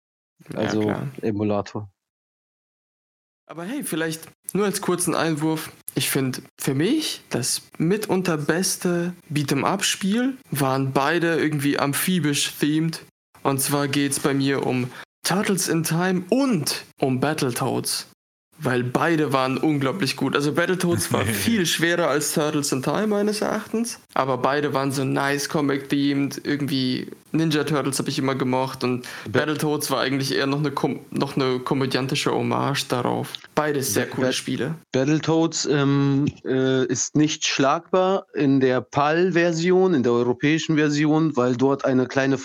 Also 0.56 0.84
ja. 0.84 1.08
Emulator. 1.22 1.90
Aber 3.52 3.66
hey, 3.66 3.84
vielleicht 3.84 4.30
nur 4.54 4.66
als 4.66 4.80
kurzen 4.80 5.14
Einwurf. 5.14 5.72
Ich 5.94 6.10
finde, 6.10 6.42
für 6.58 6.74
mich 6.74 7.22
das 7.30 7.64
mitunter 7.78 8.38
beste 8.38 9.14
Beat'em-up-Spiel 9.30 10.38
waren 10.52 10.94
beide 10.94 11.38
irgendwie 11.38 11.78
amphibisch 11.78 12.54
themed. 12.60 13.06
Und 13.44 13.60
zwar 13.60 13.90
geht 13.90 14.14
es 14.14 14.20
bei 14.22 14.34
mir 14.34 14.66
um 14.66 14.90
Turtles 15.26 15.68
in 15.68 15.84
Time 15.84 16.24
und 16.30 16.86
um 17.00 17.20
Battletoads. 17.20 18.08
Weil 18.64 18.84
beide 18.84 19.34
waren 19.34 19.58
unglaublich 19.58 20.16
gut. 20.16 20.36
Also 20.36 20.52
Battletoads 20.54 21.12
war 21.12 21.26
viel 21.26 21.66
schwerer 21.66 22.08
als 22.08 22.34
Turtles 22.34 22.72
in 22.72 22.84
Time 22.84 23.08
meines 23.08 23.42
Erachtens. 23.42 24.00
Aber 24.14 24.38
beide 24.38 24.74
waren 24.74 24.92
so 24.92 25.04
nice 25.04 25.50
Comic-themed, 25.50 26.42
irgendwie 26.46 27.08
Ninja 27.32 27.64
Turtles 27.64 27.98
habe 27.98 28.10
ich 28.10 28.20
immer 28.20 28.36
gemocht 28.36 28.84
und 28.84 29.08
Battletoads 29.32 29.90
war 29.90 30.02
eigentlich 30.02 30.36
eher 30.36 30.48
noch 30.48 30.60
eine, 30.60 30.72
kom 30.72 31.00
noch 31.12 31.38
eine 31.38 31.60
komödiantische 31.60 32.32
Hommage 32.32 32.88
darauf. 32.90 33.34
Beides 33.56 33.94
sehr 33.94 34.08
coole 34.08 34.28
Bat- 34.28 34.36
Spiele. 34.36 34.76
Battletoads 34.92 35.66
ähm, 35.66 36.26
äh, 36.46 36.86
ist 36.86 37.16
nicht 37.16 37.46
schlagbar 37.46 38.26
in 38.34 38.60
der 38.60 38.82
PAL-Version, 38.82 39.94
in 39.94 40.04
der 40.04 40.12
europäischen 40.12 40.76
Version, 40.76 41.36
weil 41.38 41.56
dort 41.56 41.86
eine 41.86 42.06
kleine, 42.06 42.38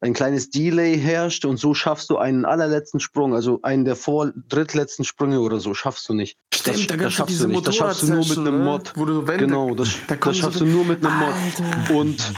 ein 0.00 0.14
kleines 0.14 0.50
Delay 0.50 0.98
herrscht 0.98 1.44
und 1.44 1.58
so 1.58 1.74
schaffst 1.74 2.10
du 2.10 2.16
einen 2.16 2.44
allerletzten 2.44 3.00
Sprung, 3.00 3.34
also 3.34 3.60
einen 3.62 3.84
der 3.84 3.96
vor 3.96 4.32
drittletzten 4.48 5.04
Sprünge 5.04 5.40
oder 5.40 5.60
so, 5.60 5.74
schaffst 5.74 6.08
du 6.08 6.14
nicht. 6.14 6.38
Stimmt, 6.54 6.78
das, 6.78 6.86
da 6.86 6.96
das 6.96 7.12
schaffst 7.12 7.30
diese 7.30 7.46
du 7.46 7.52
nicht. 7.54 7.66
Das 7.66 7.76
schaffst 7.76 8.02
du 8.02 8.06
nur 8.08 8.26
mit 8.26 8.38
einem 8.38 8.58
ne? 8.58 8.64
Mod. 8.64 8.92
Wo 8.96 9.04
du 9.04 9.26
Wände- 9.26 9.46
Genau, 9.46 9.74
das, 9.74 9.88
da 10.06 10.16
das 10.16 10.36
so 10.36 10.42
schaffst 10.42 10.60
du 10.60 10.66
nur 10.66 10.84
mit 10.84 11.04
einem 11.04 11.18
Mod. 11.18 11.90
Und 11.96 12.32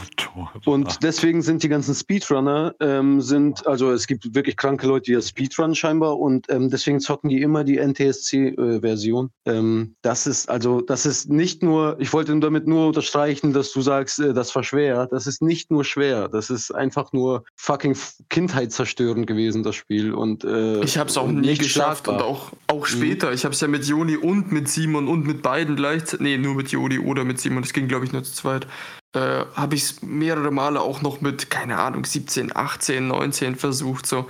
und 0.65 1.03
deswegen 1.03 1.41
sind 1.41 1.61
die 1.63 1.69
ganzen 1.69 1.93
Speedrunner, 1.93 2.73
ähm, 2.79 3.21
sind, 3.21 3.67
also 3.67 3.91
es 3.91 4.07
gibt 4.07 4.33
wirklich 4.33 4.57
kranke 4.57 4.87
Leute, 4.87 5.05
die 5.05 5.13
das 5.13 5.29
Speedrun 5.29 5.75
scheinbar 5.75 6.17
und 6.19 6.49
ähm, 6.49 6.69
deswegen 6.69 6.99
zocken 6.99 7.29
die 7.29 7.41
immer 7.41 7.63
die 7.63 7.77
NTSC-Version. 7.77 9.29
ähm, 9.45 9.95
das 10.01 10.27
ist, 10.27 10.49
also, 10.49 10.81
das 10.81 11.05
ist 11.05 11.29
nicht 11.29 11.63
nur, 11.63 11.97
ich 11.99 12.13
wollte 12.13 12.37
damit 12.39 12.67
nur 12.67 12.87
unterstreichen, 12.87 13.53
dass 13.53 13.71
du 13.71 13.81
sagst, 13.81 14.19
äh, 14.19 14.33
das 14.33 14.55
war 14.55 14.63
schwer. 14.63 15.07
Das 15.11 15.27
ist 15.27 15.41
nicht 15.41 15.69
nur 15.71 15.83
schwer, 15.85 16.29
das 16.29 16.49
ist 16.49 16.71
einfach 16.73 17.13
nur 17.13 17.43
fucking 17.55 17.91
f- 17.91 18.15
kindheitszerstörend 18.29 19.27
gewesen, 19.27 19.63
das 19.63 19.75
Spiel. 19.75 20.13
Und, 20.13 20.43
äh, 20.43 20.81
Ich 20.83 20.97
habe 20.97 21.09
es 21.09 21.17
auch 21.17 21.27
nie 21.27 21.41
nicht 21.47 21.61
geschafft 21.61 22.05
schlagbar. 22.05 22.15
und 22.15 22.21
auch, 22.21 22.51
auch 22.67 22.85
später. 22.85 23.31
Ich 23.33 23.45
habe 23.45 23.53
es 23.53 23.61
ja 23.61 23.67
mit 23.67 23.85
Joni 23.85 24.17
und 24.17 24.51
mit 24.51 24.67
Simon 24.69 25.07
und 25.07 25.25
mit 25.25 25.41
beiden 25.41 25.75
gleichzeitig. 25.75 26.19
Nee, 26.21 26.37
nur 26.37 26.55
mit 26.55 26.69
Joni 26.71 26.99
oder 26.99 27.23
mit 27.23 27.39
Simon. 27.39 27.63
Das 27.63 27.73
ging, 27.73 27.87
glaube 27.87 28.05
ich, 28.05 28.11
nur 28.11 28.23
zu 28.23 28.33
zweit. 28.33 28.67
Äh, 29.15 29.45
habe 29.55 29.75
ich 29.75 29.83
es 29.83 30.01
mehrere 30.01 30.51
Male 30.51 30.81
auch 30.81 31.01
noch 31.01 31.21
mit, 31.21 31.49
keine 31.49 31.77
Ahnung, 31.77 32.03
17, 32.05 32.55
18, 32.55 33.07
19 33.07 33.55
versucht. 33.55 34.07
So. 34.07 34.25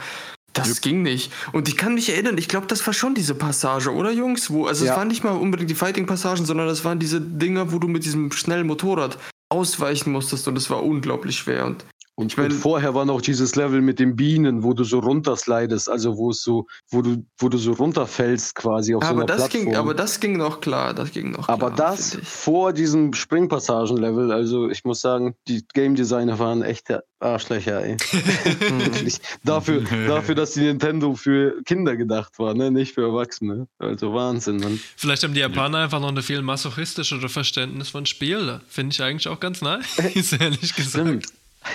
Das 0.52 0.82
ging 0.82 1.02
nicht. 1.02 1.32
Und 1.52 1.68
ich 1.68 1.78
kann 1.78 1.96
mich 1.96 2.10
erinnern, 2.10 2.38
ich 2.38 2.48
glaube, 2.48 2.68
das 2.68 2.86
war 2.86 2.94
schon 2.94 3.16
diese 3.16 3.34
Passage, 3.34 3.92
oder 3.92 4.12
Jungs? 4.12 4.52
Wo, 4.52 4.68
also 4.68 4.86
Ja. 4.86 4.92
es 4.92 4.98
waren 4.98 5.08
nicht 5.08 5.24
mal 5.24 5.32
unbedingt 5.32 5.70
die 5.72 5.76
Fighting-Passagen, 5.76 6.46
sondern 6.46 6.68
das 6.68 6.86
waren 6.86 7.00
diese 7.00 7.20
Dinger, 7.22 7.72
wo 7.72 7.80
du 7.80 7.88
mit 7.88 8.06
diesem 8.06 8.32
schnellen 8.32 8.68
Motorrad 8.68 9.18
ausweichen 9.50 10.12
musstest 10.12 10.48
und 10.48 10.56
es 10.58 10.70
war 10.70 10.84
unglaublich 10.84 11.38
schwer. 11.38 11.66
Und 11.66 11.86
Und, 12.16 12.32
Ich 12.32 12.38
mein- 12.38 12.52
und 12.52 12.52
vorher 12.54 12.94
war 12.94 13.06
noch 13.06 13.22
dieses 13.22 13.56
Level 13.56 13.82
mit 13.82 13.98
den 14.00 14.16
Bienen, 14.16 14.64
wo 14.64 14.74
du 14.74 14.84
so 14.84 15.00
runterslidest, 15.00 15.90
also 15.90 16.16
wo 16.18 16.30
es 16.30 16.44
so, 16.44 16.68
wo 16.90 17.02
du, 17.02 17.26
wo 17.40 17.50
du 17.50 17.58
so 17.58 17.72
runterfällst 17.74 18.54
quasi 18.54 18.94
auf 18.94 19.04
so 19.04 19.10
aber, 19.10 19.18
einer 19.20 19.26
das 19.26 19.38
Plattform. 19.38 19.66
ging, 19.66 19.76
aber 19.76 19.94
das 19.96 20.20
ging 20.20 20.38
noch 20.38 20.62
klar. 20.62 20.94
Das 20.94 21.12
ging 21.12 21.32
noch 21.32 21.50
Aber 21.50 21.72
klar, 21.72 21.92
das 21.92 22.18
vor 22.24 22.72
diesem 22.72 23.14
Springpassagen-Level, 23.14 24.32
also 24.32 24.70
ich 24.70 24.84
muss 24.84 25.02
sagen, 25.02 25.36
die 25.48 25.66
Game 25.74 25.96
Designer 25.96 26.38
waren 26.38 26.62
echte 26.62 27.04
Arschlöcher, 27.20 27.84
ey. 27.84 27.98
Dafür, 29.44 29.82
dafür, 30.08 30.36
dass 30.36 30.52
die 30.52 30.62
Nintendo 30.62 31.16
für 31.16 31.62
Kinder 31.64 31.96
gedacht 31.96 32.38
war, 32.38 32.54
ne? 32.54 32.70
nicht 32.72 32.94
für 32.94 33.02
Erwachsene. 33.02 33.68
Also 33.80 34.14
Wahnsinn, 34.14 34.58
Mann. 34.58 34.80
Vielleicht 34.98 35.24
haben 35.24 35.34
die 35.34 35.40
Japaner 35.40 35.80
einfach 35.80 36.00
noch 36.00 36.10
eine 36.10 36.22
viel 36.22 36.42
masochistischere 36.42 37.30
Verständnis 37.30 37.90
von 37.90 38.06
Spiel. 38.06 38.60
Finde 38.68 38.94
ich 38.94 39.02
eigentlich 39.02 39.28
auch 39.28 39.40
ganz 39.40 39.62
nice, 39.62 39.98
ehrlich 40.40 40.76
gesagt. 40.76 41.08
Stimmt. 41.08 41.28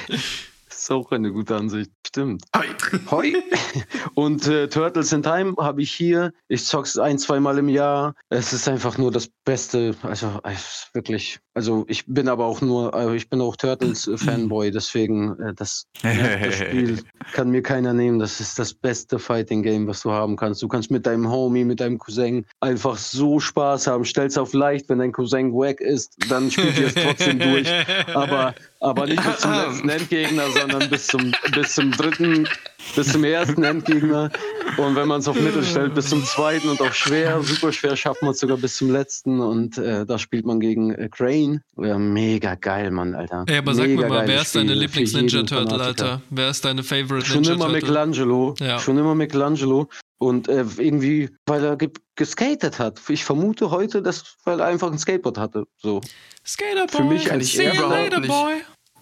ist 0.68 0.90
auch 0.90 1.10
eine 1.10 1.32
gute 1.32 1.56
Ansicht. 1.56 1.90
Stimmt. 2.06 2.44
Hi. 2.54 2.66
Hoi. 3.10 3.34
Und 4.14 4.46
äh, 4.46 4.68
Turtles 4.68 5.12
in 5.12 5.22
Time 5.22 5.54
habe 5.58 5.82
ich 5.82 5.92
hier. 5.92 6.32
Ich 6.48 6.64
zock's 6.64 6.98
ein, 6.98 7.18
zweimal 7.18 7.58
im 7.58 7.68
Jahr. 7.68 8.14
Es 8.28 8.52
ist 8.52 8.68
einfach 8.68 8.96
nur 8.98 9.10
das 9.10 9.28
Beste. 9.44 9.94
Also 10.02 10.40
es 10.44 10.54
ist 10.54 10.90
wirklich. 10.94 11.40
Also 11.58 11.84
ich 11.88 12.06
bin 12.06 12.28
aber 12.28 12.44
auch 12.44 12.60
nur, 12.60 12.94
äh, 12.94 13.16
ich 13.16 13.28
bin 13.28 13.40
auch 13.40 13.56
Turtles 13.56 14.06
äh, 14.06 14.16
Fanboy. 14.16 14.70
Deswegen 14.70 15.36
äh, 15.40 15.54
das, 15.54 15.88
das 16.04 16.54
Spiel 16.54 17.02
kann 17.32 17.50
mir 17.50 17.62
keiner 17.62 17.92
nehmen. 17.92 18.20
Das 18.20 18.38
ist 18.38 18.60
das 18.60 18.72
beste 18.72 19.18
Fighting 19.18 19.64
Game, 19.64 19.88
was 19.88 20.02
du 20.02 20.12
haben 20.12 20.36
kannst. 20.36 20.62
Du 20.62 20.68
kannst 20.68 20.92
mit 20.92 21.04
deinem 21.04 21.28
Homie, 21.28 21.64
mit 21.64 21.80
deinem 21.80 21.98
Cousin 21.98 22.46
einfach 22.60 22.96
so 22.96 23.40
Spaß 23.40 23.88
haben. 23.88 24.04
Stell's 24.04 24.38
auf 24.38 24.52
leicht, 24.52 24.88
wenn 24.88 25.00
dein 25.00 25.10
Cousin 25.10 25.52
wack 25.52 25.80
ist, 25.80 26.16
dann 26.30 26.48
spielt 26.48 26.78
ihr 26.78 26.86
es 26.86 26.94
trotzdem 26.94 27.38
durch. 27.40 27.68
Aber 28.14 28.54
aber 28.80 29.06
nicht 29.06 29.22
bis 29.22 29.38
zum 29.38 29.52
letzten 29.54 29.88
Endgegner, 29.88 30.50
sondern 30.50 30.88
bis 30.88 31.06
zum, 31.08 31.32
bis 31.52 31.74
zum 31.74 31.90
dritten, 31.90 32.48
bis 32.94 33.12
zum 33.12 33.24
ersten 33.24 33.64
Endgegner. 33.64 34.30
Und 34.76 34.94
wenn 34.94 35.08
man 35.08 35.20
es 35.20 35.28
auf 35.28 35.40
Mittel 35.40 35.64
stellt, 35.64 35.94
bis 35.94 36.08
zum 36.10 36.24
zweiten 36.24 36.68
und 36.68 36.80
auf 36.80 36.94
schwer, 36.94 37.42
super 37.42 37.72
schwer 37.72 37.96
schafft 37.96 38.22
man 38.22 38.32
es 38.32 38.38
sogar 38.38 38.56
bis 38.56 38.76
zum 38.76 38.90
letzten. 38.90 39.40
Und 39.40 39.78
äh, 39.78 40.06
da 40.06 40.18
spielt 40.18 40.46
man 40.46 40.60
gegen 40.60 40.94
äh, 40.94 41.08
Crane. 41.08 41.47
Ja, 41.76 41.98
mega 41.98 42.54
geil, 42.54 42.90
Mann, 42.90 43.14
Alter. 43.14 43.44
Ey, 43.46 43.58
aber 43.58 43.74
sag 43.74 43.86
mir 43.88 43.96
Mega 43.96 44.08
mal, 44.08 44.26
wer 44.28 44.42
ist 44.42 44.54
deine 44.54 44.66
Spiel 44.72 44.76
für 44.76 44.84
Lieblings-Ninja 45.00 45.36
jeden 45.36 45.46
Turtle, 45.46 45.68
Fanatiker. 45.70 46.04
Alter? 46.04 46.22
Wer 46.30 46.50
ist 46.50 46.64
deine 46.64 46.82
Favorite 46.82 47.26
Schon 47.26 47.42
Ninja 47.42 47.54
immer? 47.54 47.68
Michelangelo. 47.68 48.54
Ja. 48.60 48.78
Schon 48.78 48.98
immer 48.98 49.14
Michelangelo. 49.14 49.88
Und 50.18 50.48
äh, 50.48 50.64
irgendwie, 50.78 51.30
weil 51.46 51.64
er 51.64 51.76
ge 51.76 51.90
geskatet 52.16 52.80
hat. 52.80 53.00
Ich 53.08 53.24
vermute 53.24 53.70
heute, 53.70 54.02
dass, 54.02 54.34
weil 54.44 54.58
er 54.58 54.66
einfach 54.66 54.90
ein 54.90 54.98
Skateboard 54.98 55.38
hatte. 55.38 55.64
So. 55.76 56.00
Skaterboy, 56.44 56.88
Für 56.88 57.04
mich 57.04 57.30
als 57.30 57.52
see 57.52 57.66
you 57.68 57.74
überhaupt 57.84 58.18
nicht. 58.18 58.28
boy. 58.28 58.54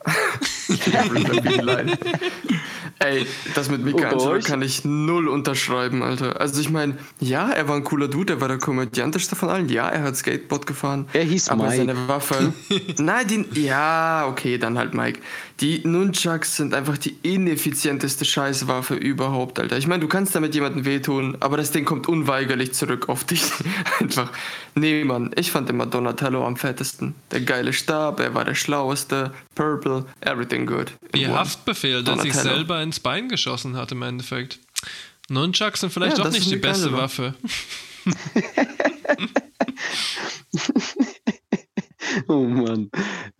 Ey, 2.99 3.27
das 3.55 3.71
mit 3.71 3.85
Michelangelo 3.85 4.31
euch? 4.31 4.45
kann 4.45 4.63
ich 4.63 4.85
null 4.85 5.29
unterschreiben, 5.29 6.03
Alter. 6.03 6.41
Also 6.41 6.61
ich 6.61 6.71
meine, 6.71 6.97
ja, 7.21 7.51
er 7.51 7.69
war 7.69 7.77
ein 7.77 7.85
cooler 7.85 8.09
Dude, 8.09 8.35
er 8.35 8.41
war 8.41 8.49
der 8.49 8.59
komödiantischste 8.59 9.37
von 9.37 9.51
allen. 9.51 9.69
Ja, 9.69 9.89
er 9.89 10.03
hat 10.03 10.17
Skateboard 10.17 10.67
gefahren. 10.67 11.07
Er 11.13 11.25
hieß 11.25 11.51
aber 11.51 11.65
Mike. 11.65 11.77
seine 11.77 12.09
Waffe. 12.09 12.53
Nein, 12.99 13.27
die. 13.29 13.61
Ja, 13.61 14.27
okay, 14.29 14.59
dann 14.59 14.79
halt 14.79 14.95
Mike. 14.95 15.21
Die 15.61 15.87
Nunchucks 15.87 16.57
sind 16.57 16.75
einfach 16.75 16.99
die 16.99 17.17
ineffizienteste 17.23 18.25
Scheißwaffe 18.25 18.95
überhaupt, 18.95 19.59
Alter. 19.59 19.79
Ich 19.79 19.87
meine, 19.87 20.01
du 20.01 20.09
kannst 20.09 20.35
damit 20.35 20.55
jemandem 20.55 20.85
wehtun, 20.85 21.37
aber 21.41 21.57
das 21.57 21.71
Ding 21.71 21.85
kommt 21.85 22.09
unweigerlich 22.09 22.73
zurück 22.73 23.09
auf 23.09 23.25
dich. 23.25 23.43
einfach. 24.01 24.33
Nee, 24.75 25.05
Mann, 25.05 25.31
ich 25.37 25.53
fand 25.53 25.71
immer 25.71 25.87
Donatello 25.87 26.47
am 26.47 26.57
fettesten. 26.57 27.15
Der 27.31 27.41
geile 27.41 27.73
Stab, 27.73 28.21
er 28.21 28.35
war 28.35 28.45
der 28.45 28.55
schlaueste. 28.55 29.33
Purple, 29.55 29.96
everything 30.21 30.67
good. 30.67 30.93
Ihr 31.15 31.29
one. 31.29 31.39
Haftbefehl, 31.39 32.03
der 32.03 32.19
sich 32.19 32.35
selber 32.35 32.83
ins 32.83 33.01
Bein 33.01 33.29
geschossen 33.29 33.77
hat 33.77 33.93
im 33.93 34.03
Endeffekt. 34.03 34.59
Nunchucks 35.29 35.81
sind 35.81 35.93
vielleicht 35.93 36.19
Ja, 36.19 36.25
doch 36.25 36.31
nicht 36.33 36.51
die 36.51 36.57
beste. 36.57 36.93
Waffe. 36.93 37.35
Oh 42.29 42.45
Mann. 42.45 42.91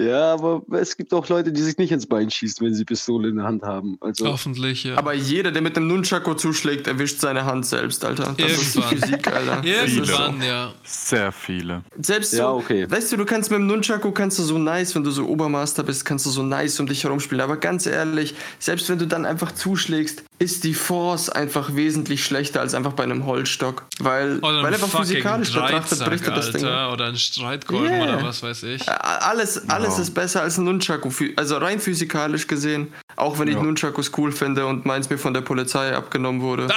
Ja, 0.01 0.35
aber 0.35 0.63
es 0.73 0.97
gibt 0.97 1.13
auch 1.13 1.29
Leute, 1.29 1.53
die 1.53 1.63
sich 1.63 1.79
nicht 1.79 1.93
ins 1.93 2.07
Bein 2.07 2.31
schießen, 2.31 2.65
wenn 2.67 2.75
sie 2.75 2.85
Pistole 2.85 3.29
in 3.29 3.37
der 3.37 3.47
Hand 3.47 3.63
haben. 3.63 3.97
Also, 4.01 4.27
Hoffentlich, 4.27 4.85
ja. 4.85 4.97
Aber 4.97 5.15
jeder, 5.15 5.51
der 5.51 5.63
mit 5.63 5.77
einem 5.77 5.89
Nunchaku 5.89 6.35
zuschlägt, 6.35 6.87
erwischt 6.87 7.21
seine 7.21 7.45
Hand 7.45 7.67
selbst, 7.67 8.05
Alter. 8.05 8.35
Das 8.37 8.75
Irgendwann. 8.75 8.97
ist 8.99 9.05
Physik, 9.05 9.27
Alter. 9.29 9.63
Das 9.63 9.67
ist 9.91 9.97
Irgendwann, 9.97 10.43
ja. 10.43 10.73
Sehr 10.85 11.33
viele. 11.33 11.83
Selbst 12.01 12.33
so, 12.33 12.37
Ja, 12.39 12.53
okay. 12.53 12.91
weißt 12.91 13.13
du, 13.13 13.17
du 13.17 13.25
kannst 13.25 13.51
mit 13.51 13.59
dem 13.59 13.67
Nunchaku 13.67 14.13
kannst 14.13 14.39
du 14.39 14.43
so 14.43 14.59
nice, 14.59 14.95
wenn 14.95 15.05
du 15.05 15.11
so 15.11 15.27
Obermaster 15.27 15.83
bist, 15.83 16.05
kannst 16.05 16.27
du 16.27 16.31
so 16.31 16.43
nice 16.43 16.79
um 16.81 16.87
dich 16.87 17.05
herum 17.05 17.21
spielen. 17.21 17.41
Aber 17.41 17.57
ganz 17.57 17.87
ehrlich, 17.87 18.35
selbst 18.59 18.89
wenn 18.89 18.99
du 18.99 19.07
dann 19.07 19.25
einfach 19.25 19.53
zuschlägst, 19.53 20.25
ist 20.39 20.65
die 20.65 20.75
Force 20.75 21.31
einfach 21.31 21.75
wesentlich 21.75 22.25
schlechter 22.25 22.61
als 22.61 22.75
einfach 22.75 22.93
bei 22.93 23.05
einem 23.05 23.25
Holzstock. 23.25 23.85
Weil, 23.99 24.39
Oder 24.41 24.59
weil 24.59 24.67
ein 24.67 24.75
einfach 24.75 25.01
physikalisch 25.01 25.53
betrachtet 25.53 26.05
bricht 26.05 26.27
das 26.29 26.53
Ding. 26.53 26.65
Alter. 26.65 26.93
Oder 26.93 27.07
ein 27.07 27.17
Streitkolben 27.17 27.87
Yeah. 27.91 28.03
oder 28.19 28.23
was 28.23 28.43
weiß 28.43 28.63
ich. 28.65 28.87
Alles, 28.91 29.69
alles 29.71 29.99
ist 29.99 30.13
besser 30.13 30.43
als 30.43 30.59
ein 30.59 30.65
Nunchaku. 30.65 31.11
Also 31.37 31.57
rein 31.57 31.81
physikalisch 31.81 32.47
gesehen. 32.47 32.93
Auch 33.17 33.39
wenn 33.39 33.49
ich 33.49 33.55
Ja. 33.55 33.63
Nunchakus 33.63 34.13
cool 34.19 34.31
finde 34.31 34.67
und 34.67 34.85
meins 34.85 35.09
mir 35.09 35.17
von 35.17 35.33
der 35.33 35.41
Polizei 35.41 35.95
abgenommen 35.97 36.43
wurde. 36.43 36.65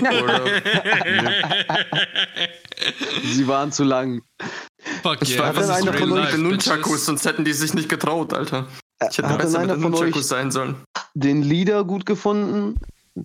Oder 0.00 0.40
sie 3.24 3.46
waren 3.46 3.72
zu 3.72 3.84
lang. 3.84 4.22
Fuck 5.02 5.18
Ich 5.20 5.36
yeah, 5.36 5.54
war 5.54 5.62
ist 5.62 5.68
einer 5.70 5.92
von 5.92 6.12
euch 6.12 6.36
Nunchakus, 6.36 7.04
sonst 7.06 7.24
hätten 7.26 7.44
die 7.44 7.52
sich 7.52 7.74
nicht 7.74 7.88
getraut, 7.88 8.32
Alter. 8.32 8.66
Ich 9.10 9.18
hätte 9.18 9.28
Hat 9.28 9.38
besser 9.38 9.60
mit 9.60 9.70
einer 9.70 9.74
den 9.76 9.82
von 9.82 9.90
Nunchakus 9.92 10.16
euch 10.22 10.26
sein 10.26 10.50
sollen. 10.50 10.76
den 11.14 11.42
Leader 11.42 11.84
gut 11.84 12.06
gefunden? 12.06 12.78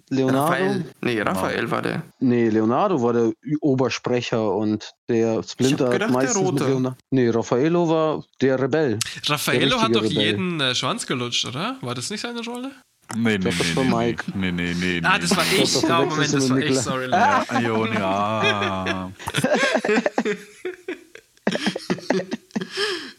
Leonardo? 0.09 0.39
Raphael. 0.43 0.85
Nee, 1.01 1.21
Raphael 1.21 1.71
war 1.71 1.81
der. 1.81 2.03
Nee, 2.19 2.49
Leonardo 2.49 3.01
war 3.01 3.13
der 3.13 3.31
Obersprecher 3.61 4.53
und 4.53 4.91
der 5.09 5.41
Splinter 5.43 5.75
Ich 5.75 5.81
hab 5.85 5.91
gedacht, 5.91 5.93
hat 5.93 6.01
der 6.01 6.09
meistens 6.09 6.41
mit 6.41 6.51
Rote. 6.51 6.63
Leonardo. 6.65 6.97
Nee, 7.11 7.29
Raffaello 7.29 7.89
war 7.89 8.23
der 8.41 8.59
Rebell. 8.61 8.99
Raffaello 9.25 9.81
hat 9.81 9.95
doch 9.95 10.03
Rebell. 10.03 10.17
jeden 10.25 10.59
äh, 10.59 10.75
Schwanz 10.75 11.05
gelutscht, 11.07 11.45
oder? 11.45 11.77
War 11.81 11.95
das 11.95 12.09
nicht 12.09 12.21
seine 12.21 12.43
Rolle? 12.43 12.71
Nee, 13.15 13.37
nee, 13.37 13.37
glaub, 13.37 13.57
das 13.57 13.67
nee, 13.67 13.75
war 13.77 13.83
nee, 13.85 14.07
Mike. 14.07 14.23
nee, 14.35 14.51
nee, 14.51 14.73
nee, 14.73 14.99
nee. 14.99 15.07
Ah, 15.07 15.17
das 15.17 15.35
war 15.35 15.45
ich. 15.45 15.59
das 15.61 15.83
Oh, 15.85 15.87
Moment, 15.87 16.33
das 16.33 16.49
mit 16.49 16.51
war 16.51 16.57
ich. 16.59 16.79
Sorry, 16.79 17.05
Leute. 17.05 17.15
Ja, 17.15 17.59
Ion, 17.61 17.93
ja. 17.93 19.11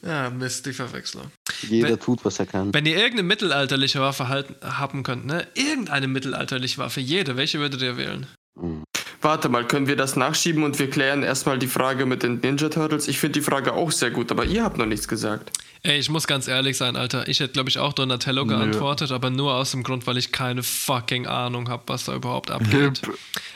Ja, 0.07 0.31
Mist, 0.31 0.66
die 0.66 0.73
Verwechslung. 0.73 1.31
Jeder 1.62 1.89
Wenn- 1.90 2.01
tut, 2.01 2.24
was 2.24 2.39
er 2.39 2.47
kann. 2.47 2.72
Wenn 2.74 2.86
ihr 2.86 2.97
irgendeine 2.97 3.22
mittelalterliche 3.24 4.01
Waffe 4.01 4.28
halten, 4.28 4.55
haben 4.62 5.02
könnt, 5.02 5.26
ne? 5.26 5.47
Irgendeine 5.55 6.09
mittelalterliche 6.09 6.78
Waffe, 6.78 7.01
jede, 7.01 7.36
welche 7.36 7.59
würdet 7.59 7.82
ihr 7.82 7.97
wählen? 7.97 8.26
Mhm. 8.60 8.82
warte 9.20 9.48
mal, 9.48 9.64
können 9.66 9.86
wir 9.89 9.97
das 9.97 10.16
nachschieben 10.16 10.62
und 10.64 10.78
wir 10.78 10.90
klären 10.90 11.22
erstmal 11.22 11.59
die 11.59 11.66
Frage 11.66 12.06
mit 12.06 12.22
den 12.22 12.39
Ninja 12.40 12.68
Turtles? 12.68 13.09
Ich 13.09 13.18
finde 13.18 13.39
die 13.40 13.44
Frage 13.44 13.72
auch 13.72 13.90
sehr 13.93 14.10
gut, 14.10 14.30
aber 14.30 14.44
ihr 14.44 14.62
habt 14.64 14.78
noch 14.78 14.86
nichts 14.86 15.09
gesagt. 15.09 15.51
Ey, 15.84 15.98
ich 15.98 16.10
muss 16.10 16.26
ganz 16.26 16.48
ehrlich 16.48 16.76
sein, 16.76 16.96
Alter. 16.96 17.28
Ich 17.28 17.40
hätte, 17.40 17.52
glaube 17.52 17.68
ich, 17.68 17.78
auch 17.78 17.92
Donatello 17.92 18.44
Nö. 18.44 18.48
geantwortet, 18.56 19.12
aber 19.12 19.30
nur 19.30 19.55
aus 19.55 19.70
dem 19.70 19.82
Grund, 19.84 20.06
weil 20.06 20.16
ich 20.16 20.32
keine 20.32 20.62
fucking 20.62 21.26
Ahnung 21.26 21.68
habe, 21.68 21.84
was 21.86 22.05
da 22.05 22.14
überhaupt 22.14 22.50
abgeht. 22.50 23.00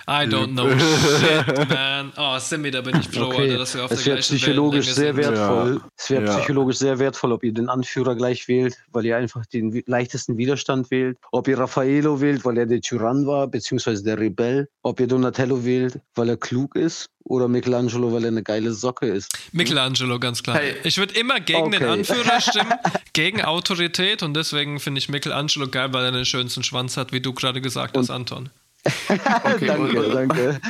I 0.09 0.25
don't 0.27 0.53
know 0.53 0.69
shit, 0.69 1.69
man. 1.69 2.13
Oh, 2.17 2.39
Sammy, 2.39 2.71
da 2.71 2.81
bin 2.81 2.99
ich 3.01 3.09
froh, 3.09 3.31
Alter, 3.31 3.59
dass 3.59 3.75
wir 3.75 3.85
auf 3.85 3.91
es 3.91 3.99
der 3.99 4.07
wäre 4.07 4.17
gleichen 4.17 4.37
psychologisch 4.37 4.87
sehr 4.93 5.17
Wellenlänge 5.17 5.37
sind. 5.37 5.47
wertvoll. 5.49 5.81
Es 5.97 6.11
wäre 6.11 6.25
Ja. 6.25 6.37
psychologisch 6.39 6.77
sehr 6.79 6.99
wertvoll, 6.99 7.33
ob 7.33 7.45
ihr 7.45 7.53
den 7.53 7.69
Anführer 7.69 8.15
gleich 8.15 8.47
wählt, 8.49 8.77
weil 8.93 9.05
ihr 9.07 9.17
einfach 9.17 9.45
den 9.47 9.83
leichtesten 9.87 10.37
Widerstand 10.39 10.91
wählt. 10.91 11.19
Ob 11.33 11.49
ihr 11.49 11.59
Raffaello 11.59 12.21
wählt, 12.21 12.45
weil 12.45 12.59
er 12.59 12.67
der 12.67 12.81
Tyrann 12.81 13.27
war, 13.27 13.47
beziehungsweise 13.49 14.03
der 14.05 14.19
Rebell. 14.19 14.69
Ob 14.83 15.01
ihr 15.01 15.07
Donatello 15.07 15.65
wählt, 15.65 16.01
weil 16.15 16.29
er 16.29 16.37
klug 16.37 16.77
ist. 16.77 17.07
Oder 17.25 17.49
Michelangelo, 17.49 18.13
weil 18.13 18.25
er 18.25 18.29
eine 18.29 18.43
geile 18.43 18.73
Socke 18.73 19.07
ist. 19.07 19.33
Michelangelo, 19.53 20.19
ganz 20.19 20.43
klar. 20.43 20.57
Hey. 20.57 20.75
Ich 20.85 20.99
würde 20.99 21.15
immer 21.19 21.41
gegen 21.41 21.71
den 21.71 21.83
Okay. 21.83 21.93
Anführer 21.93 22.41
stimmen, 22.41 22.73
gegen 23.13 23.43
Autorität 23.43 24.23
und 24.23 24.35
deswegen 24.35 24.81
finde 24.81 24.99
ich 24.99 25.09
Michelangelo 25.09 25.69
geil, 25.69 25.93
weil 25.93 26.05
er 26.05 26.13
den 26.13 26.25
schönsten 26.25 26.63
Schwanz 26.63 26.97
hat, 26.97 27.13
wie 27.13 27.21
du 27.21 27.33
gerade 27.33 27.61
gesagt 27.61 27.97
hast, 27.97 28.11
Anton. 28.11 28.51
Okay, 29.09 29.67
danke, 29.67 30.03
und, 30.07 30.15
danke. 30.15 30.61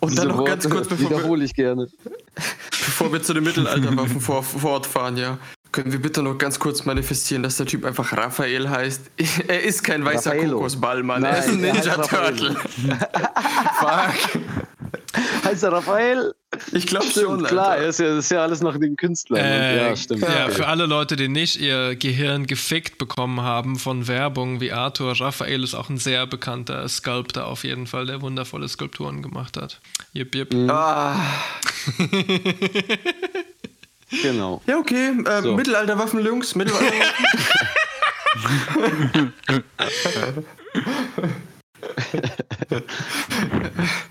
und 0.00 0.10
Diese 0.10 0.26
dann 0.26 0.36
noch 0.36 0.44
ganz 0.44 0.64
Worte 0.64 0.74
kurz, 0.74 0.88
bevor 0.88 1.10
wir, 1.10 1.16
wiederhole 1.18 1.44
ich 1.44 1.54
gerne. 1.54 1.86
bevor 2.34 3.12
wir 3.12 3.22
zu 3.22 3.34
den 3.34 3.44
Mittelalterwaffen 3.44 4.20
vor, 4.20 4.42
fortfahren, 4.42 5.16
ja. 5.16 5.38
Können 5.70 5.92
wir 5.92 6.00
bitte 6.00 6.22
noch 6.22 6.38
ganz 6.38 6.58
kurz 6.58 6.84
manifestieren, 6.86 7.42
dass 7.42 7.56
der 7.58 7.66
Typ 7.66 7.84
einfach 7.84 8.16
Raphael 8.16 8.68
heißt? 8.68 9.10
Er 9.46 9.62
ist 9.62 9.84
kein 9.84 10.04
weißer 10.04 10.30
Raffaello. 10.32 10.56
Kokosball, 10.56 11.02
Mann. 11.02 11.22
Nein, 11.22 11.34
er 11.34 11.38
ist 11.40 11.48
ein 11.50 11.60
Ninja 11.60 11.96
Turtle. 11.98 12.56
Fuck. 13.78 14.42
Heißt 15.56 15.64
er 15.64 15.72
Raphael? 15.72 16.34
Ich 16.72 16.86
glaube 16.86 17.06
schon. 17.06 17.42
klar, 17.42 17.70
Alter. 17.70 17.82
er 17.84 17.88
ist 17.88 17.98
ja, 17.98 18.08
das 18.08 18.26
ist 18.26 18.30
ja 18.30 18.42
alles 18.42 18.60
nach 18.60 18.76
den 18.76 18.94
Künstlern. 18.94 19.42
Äh, 19.42 19.88
ja, 19.88 19.96
stimmt. 19.96 20.20
Ja, 20.20 20.44
okay. 20.44 20.54
für 20.54 20.66
alle 20.66 20.84
Leute, 20.84 21.16
die 21.16 21.28
nicht 21.28 21.58
ihr 21.58 21.96
Gehirn 21.96 22.46
gefickt 22.46 22.98
bekommen 22.98 23.40
haben 23.40 23.78
von 23.78 24.06
Werbung 24.06 24.60
wie 24.60 24.72
Arthur, 24.72 25.18
Raphael 25.18 25.64
ist 25.64 25.74
auch 25.74 25.88
ein 25.88 25.96
sehr 25.96 26.26
bekannter 26.26 26.86
Sculptor 26.90 27.46
auf 27.46 27.64
jeden 27.64 27.86
Fall, 27.86 28.04
der 28.04 28.20
wundervolle 28.20 28.68
Skulpturen 28.68 29.22
gemacht 29.22 29.56
hat. 29.56 29.80
Jip, 30.12 30.34
jip. 30.34 30.54
Ah, 30.68 31.18
Genau. 34.22 34.60
ja, 34.66 34.76
okay. 34.76 35.12
Äh, 35.24 35.42
So. 35.42 35.56
Mittelalterwaffen, 35.56 36.22
Jungs. 36.22 36.54
Mittelalterwaffen. 36.54 37.00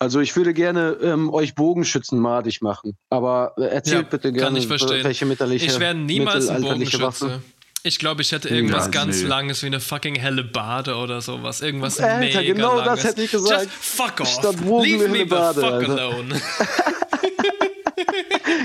Also 0.00 0.20
ich 0.20 0.36
würde 0.36 0.54
gerne 0.54 0.96
ähm, 1.02 1.32
euch 1.32 1.54
Bogenschützen 1.54 2.18
madig 2.20 2.62
machen. 2.62 2.96
Aber 3.10 3.52
äh, 3.58 3.62
erzählt 3.64 4.04
Ja, 4.04 4.08
bitte 4.10 4.32
gerne, 4.32 4.46
kann 4.46 4.56
ich 4.56 4.66
verstehen. 4.68 5.02
welche 5.04 5.26
mittelalterliche, 5.26 5.72
Ich 5.72 5.80
wäre 5.80 5.94
niemals 5.94 6.48
ein 6.48 6.62
Bogenschütze. 6.62 7.40
Ich 7.84 7.98
glaube, 7.98 8.22
ich 8.22 8.32
hätte 8.32 8.48
irgendwas 8.48 8.86
Ja, 8.86 8.90
ganz 8.90 9.22
nee. 9.22 9.28
Langes 9.28 9.62
wie 9.62 9.66
eine 9.66 9.80
fucking 9.80 10.16
helle 10.16 10.44
Bade 10.44 10.96
oder 10.96 11.20
sowas. 11.20 11.60
Irgendwas 11.62 11.98
Alter, 12.00 12.18
mega 12.18 12.42
genau 12.42 12.76
das 12.78 12.86
Langes. 12.86 13.04
hätte 13.04 13.22
ich 13.22 13.30
gesagt. 13.30 13.62
Just 13.62 13.72
fuck 13.74 14.20
off. 14.20 14.28
Statt 14.28 14.56
Bogen 14.64 14.84
Leave 14.84 15.08
me 15.08 15.18
the 15.18 15.24
Bade, 15.24 15.60
fuck 15.60 15.72
Alter. 15.72 15.90
alone. 15.92 16.40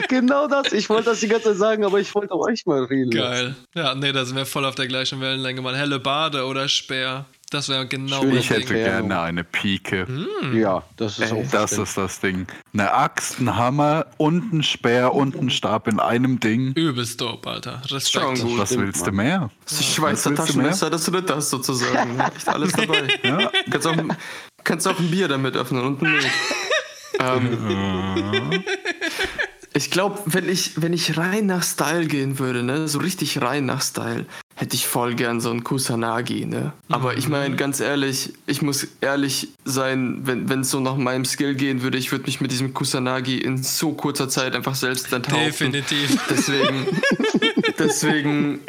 Genau 0.09 0.47
das. 0.47 0.71
Ich 0.73 0.89
wollte 0.89 1.05
das 1.09 1.19
die 1.21 1.27
ganze 1.27 1.49
Zeit 1.49 1.57
sagen, 1.57 1.83
aber 1.85 1.99
ich 1.99 2.13
wollte 2.13 2.35
euch 2.37 2.65
mal 2.65 2.83
reden. 2.83 3.09
Geil. 3.11 3.55
Ja, 3.73 3.95
nee, 3.95 4.11
da 4.11 4.25
sind 4.25 4.35
wir 4.35 4.45
voll 4.45 4.63
auf 4.65 4.75
der 4.75 4.87
gleichen 4.87 5.19
Wellenlänge. 5.21 5.61
Mal 5.61 5.75
helle 5.75 5.99
Bade 5.99 6.45
oder 6.45 6.69
Speer. 6.69 7.25
Das 7.53 7.69
wäre 7.69 7.85
genau 7.85 8.21
Schön, 8.21 8.35
Ich 8.35 8.49
hätte 8.49 8.73
Ding. 8.73 8.83
Gerne 8.83 9.21
eine 9.21 9.43
Pike. 9.43 10.07
Ja, 10.55 10.81
das 10.97 11.19
ist 11.19 11.31
auch 11.31 11.43
Das 11.51 11.73
ist 11.73 11.95
das 11.95 12.19
Ding. 12.19 12.47
Eine 12.73 12.91
Axt, 12.91 13.39
ein 13.39 13.55
Hammer 13.55 14.07
und 14.17 14.51
ein 14.53 14.63
Speer 14.63 15.13
und 15.13 15.35
ein 15.35 15.51
Stab 15.51 15.87
in 15.87 15.99
einem 15.99 16.39
Ding. 16.39 16.73
Übelst 16.73 17.21
dope, 17.21 17.47
Alter. 17.47 17.79
Schon 17.87 17.97
Respekt. 17.97 18.41
gut. 18.41 18.57
Was 18.57 18.69
stimmt, 18.69 18.85
willst 18.87 19.01
du 19.01 19.11
Mann. 19.11 19.25
mehr? 19.27 19.49
Das 19.65 19.73
ist 19.79 19.85
Schweizer 19.93 20.31
willst 20.31 20.39
du 20.39 20.45
Taschenmesser, 20.47 20.89
das 20.89 21.07
oder 21.07 21.21
das 21.21 21.51
sozusagen. 21.51 22.19
Echt 22.35 22.49
alles 22.49 22.71
dabei. 22.71 23.07
Ja. 23.21 23.51
Kannst, 23.69 23.87
auch, 23.87 23.95
kannst 24.63 24.87
auch 24.87 24.97
ein 24.97 25.11
Bier 25.11 25.27
damit 25.27 25.55
öffnen 25.55 25.83
und 25.83 26.01
ein 26.01 26.11
Milch. 26.11 26.25
ähm, 27.19 28.63
ich 29.75 29.91
glaube, 29.91 30.19
wenn 30.25 30.49
ich, 30.49 30.81
wenn 30.81 30.93
ich 30.93 31.17
rein 31.17 31.45
nach 31.45 31.61
Style 31.61 32.07
gehen 32.07 32.39
würde, 32.39 32.63
ne, 32.63 32.87
so 32.87 32.97
richtig 32.97 33.41
rein 33.43 33.67
nach 33.67 33.83
Style, 33.83 34.25
hätte 34.55 34.75
ich 34.75 34.87
voll 34.87 35.15
gern 35.15 35.41
so 35.41 35.49
einen 35.49 35.63
Kusanagi, 35.63 36.45
ne? 36.45 36.73
Aber 36.89 37.17
ich 37.17 37.27
meine, 37.27 37.55
ganz 37.55 37.79
ehrlich, 37.79 38.33
ich 38.45 38.61
muss 38.61 38.87
ehrlich 39.01 39.49
sein, 39.65 40.21
wenn 40.23 40.61
es 40.61 40.69
so 40.69 40.79
nach 40.79 40.95
meinem 40.95 41.25
Skill 41.25 41.55
gehen 41.55 41.81
würde, 41.81 41.97
ich 41.97 42.11
würde 42.11 42.25
mich 42.25 42.39
mit 42.39 42.51
diesem 42.51 42.73
Kusanagi 42.73 43.37
in 43.37 43.61
so 43.63 43.93
kurzer 43.93 44.29
Zeit 44.29 44.55
einfach 44.55 44.75
selbst 44.75 45.11
enttaufen. 45.11 45.45
Definitiv. 45.45 46.19
Deswegen, 46.29 46.87
deswegen. 47.79 48.59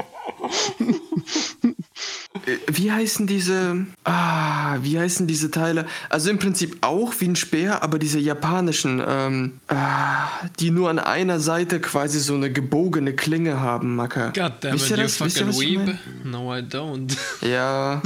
Äh, 2.47 2.59
Wie 2.67 2.91
heißen 2.91 3.27
diese. 3.27 3.87
Ah, 4.05 4.77
wie 4.83 4.99
heißen 4.99 5.27
diese 5.27 5.51
Teile? 5.51 5.87
Also 6.11 6.31
im 6.31 6.39
Prinzip 6.39 6.79
auch 6.81 7.15
wie 7.19 7.29
ein 7.29 7.37
Speer, 7.37 7.83
aber 7.83 7.99
diese 7.99 8.19
japanischen, 8.19 9.03
ähm, 9.07 9.61
ah, 9.69 10.27
die 10.59 10.71
nur 10.71 10.91
an 10.91 10.99
einer 10.99 11.39
Seite 11.39 11.81
quasi 11.81 12.19
so 12.19 12.35
eine 12.35 12.51
gebogene 12.51 13.15
Klinge 13.15 13.61
haben, 13.61 13.95
Macker. 13.95 14.33
Goddammit, 14.35 14.75
Wisst 14.75 14.91
ihr 14.91 14.97
you 14.97 15.03
das? 15.05 15.21
Wisst 15.21 15.37
ihr, 15.39 15.47
fucking 15.47 15.49
was 15.49 15.61
ich 15.61 15.87
weeb. 15.87 15.99
No, 16.25 16.55
I 16.55 16.61
don't. 16.61 17.17
Ja, 17.43 18.03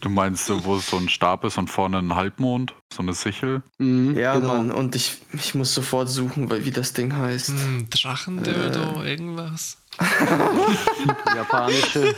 Du 0.00 0.08
meinst 0.08 0.46
so, 0.46 0.64
wo 0.64 0.78
so 0.78 0.96
ein 0.96 1.08
Stab 1.08 1.44
ist 1.44 1.56
und 1.58 1.68
vorne 1.68 1.98
ein 1.98 2.14
Halbmond? 2.14 2.74
So 2.92 3.02
eine 3.02 3.14
Sichel? 3.14 3.62
Mhm, 3.78 4.16
ja, 4.18 4.34
genau. 4.34 4.48
Mann. 4.56 4.70
Und 4.72 4.96
ich, 4.96 5.18
ich 5.32 5.54
muss 5.54 5.72
sofort 5.74 6.08
suchen, 6.08 6.50
weil, 6.50 6.64
wie 6.64 6.70
das 6.70 6.92
Ding 6.92 7.14
heißt. 7.16 7.48
Hm, 7.48 7.88
Drachendödo, 7.90 9.02
irgendwas? 9.02 9.78
Japanische. 11.34 12.14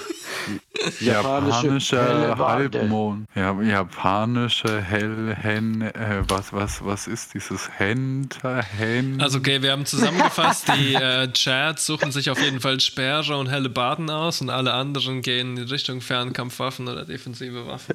Japanischer 1.01 2.03
helle 2.07 2.37
Bade. 2.37 2.79
Halbmond. 2.81 3.27
Ja, 3.35 3.61
japanische 3.61 4.81
Hell, 4.81 5.35
Hen, 5.41 5.83
äh, 5.83 6.23
was, 6.29 6.53
was, 6.53 6.85
was 6.85 7.07
ist 7.07 7.35
dieses 7.35 7.69
Henter, 7.79 8.63
Hen? 8.63 9.21
Also 9.21 9.39
okay, 9.39 9.63
wir 9.63 9.73
haben 9.73 9.87
zusammengefasst, 9.87 10.69
die 10.77 10.95
äh, 10.95 11.31
Chats 11.33 11.87
suchen 11.87 12.13
sich 12.13 12.31
auf 12.31 12.41
jeden 12.41 12.61
Fall 12.61 12.81
Sperre 12.81 13.37
und 13.37 13.49
helle 13.49 13.69
Baden 13.69 14.11
aus 14.11 14.41
und 14.41 14.51
alle 14.51 14.73
anderen 14.75 15.23
gehen 15.23 15.57
in 15.57 15.65
Richtung 15.69 16.01
Fernkampfwaffen 16.01 16.89
oder 16.89 17.05
defensive 17.05 17.67
Waffen. 17.67 17.95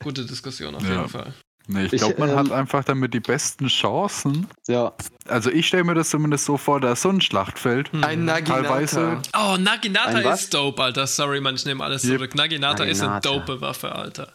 Gute 0.00 0.24
Diskussion 0.24 0.74
auf 0.74 0.82
Ja. 0.82 0.96
jeden 0.96 1.08
Fall. 1.08 1.32
Nee, 1.68 1.84
ich 1.84 1.92
glaube, 1.92 2.16
man 2.18 2.30
ähm, 2.30 2.36
hat 2.36 2.50
einfach 2.52 2.82
damit 2.84 3.14
die 3.14 3.20
besten 3.20 3.68
Chancen. 3.68 4.46
Ja, 4.66 4.92
Also 5.28 5.50
ich 5.50 5.68
stelle 5.68 5.84
mir 5.84 5.94
das 5.94 6.10
zumindest 6.10 6.44
so 6.46 6.56
vor, 6.56 6.80
da 6.80 6.92
ist 6.92 7.02
so 7.02 7.10
ein 7.10 7.20
Schlachtfeld. 7.20 7.90
Ein 8.02 8.24
Naginata. 8.24 8.62
Teilweise- 8.62 9.22
Oh, 9.38 9.56
Naginata 9.58 10.18
Ein 10.18 10.26
ist 10.26 10.52
dope, 10.52 10.82
Alter. 10.82 11.06
Sorry, 11.06 11.40
man, 11.40 11.54
ich 11.54 11.64
nehme 11.64 11.84
alles 11.84 12.02
Yep. 12.04 12.16
zurück. 12.18 12.34
Naginata, 12.34 12.82
ist 12.84 13.00
eine 13.00 13.12
Naginata. 13.14 13.38
dope 13.46 13.60
Waffe, 13.60 13.92
Alter. 13.94 14.32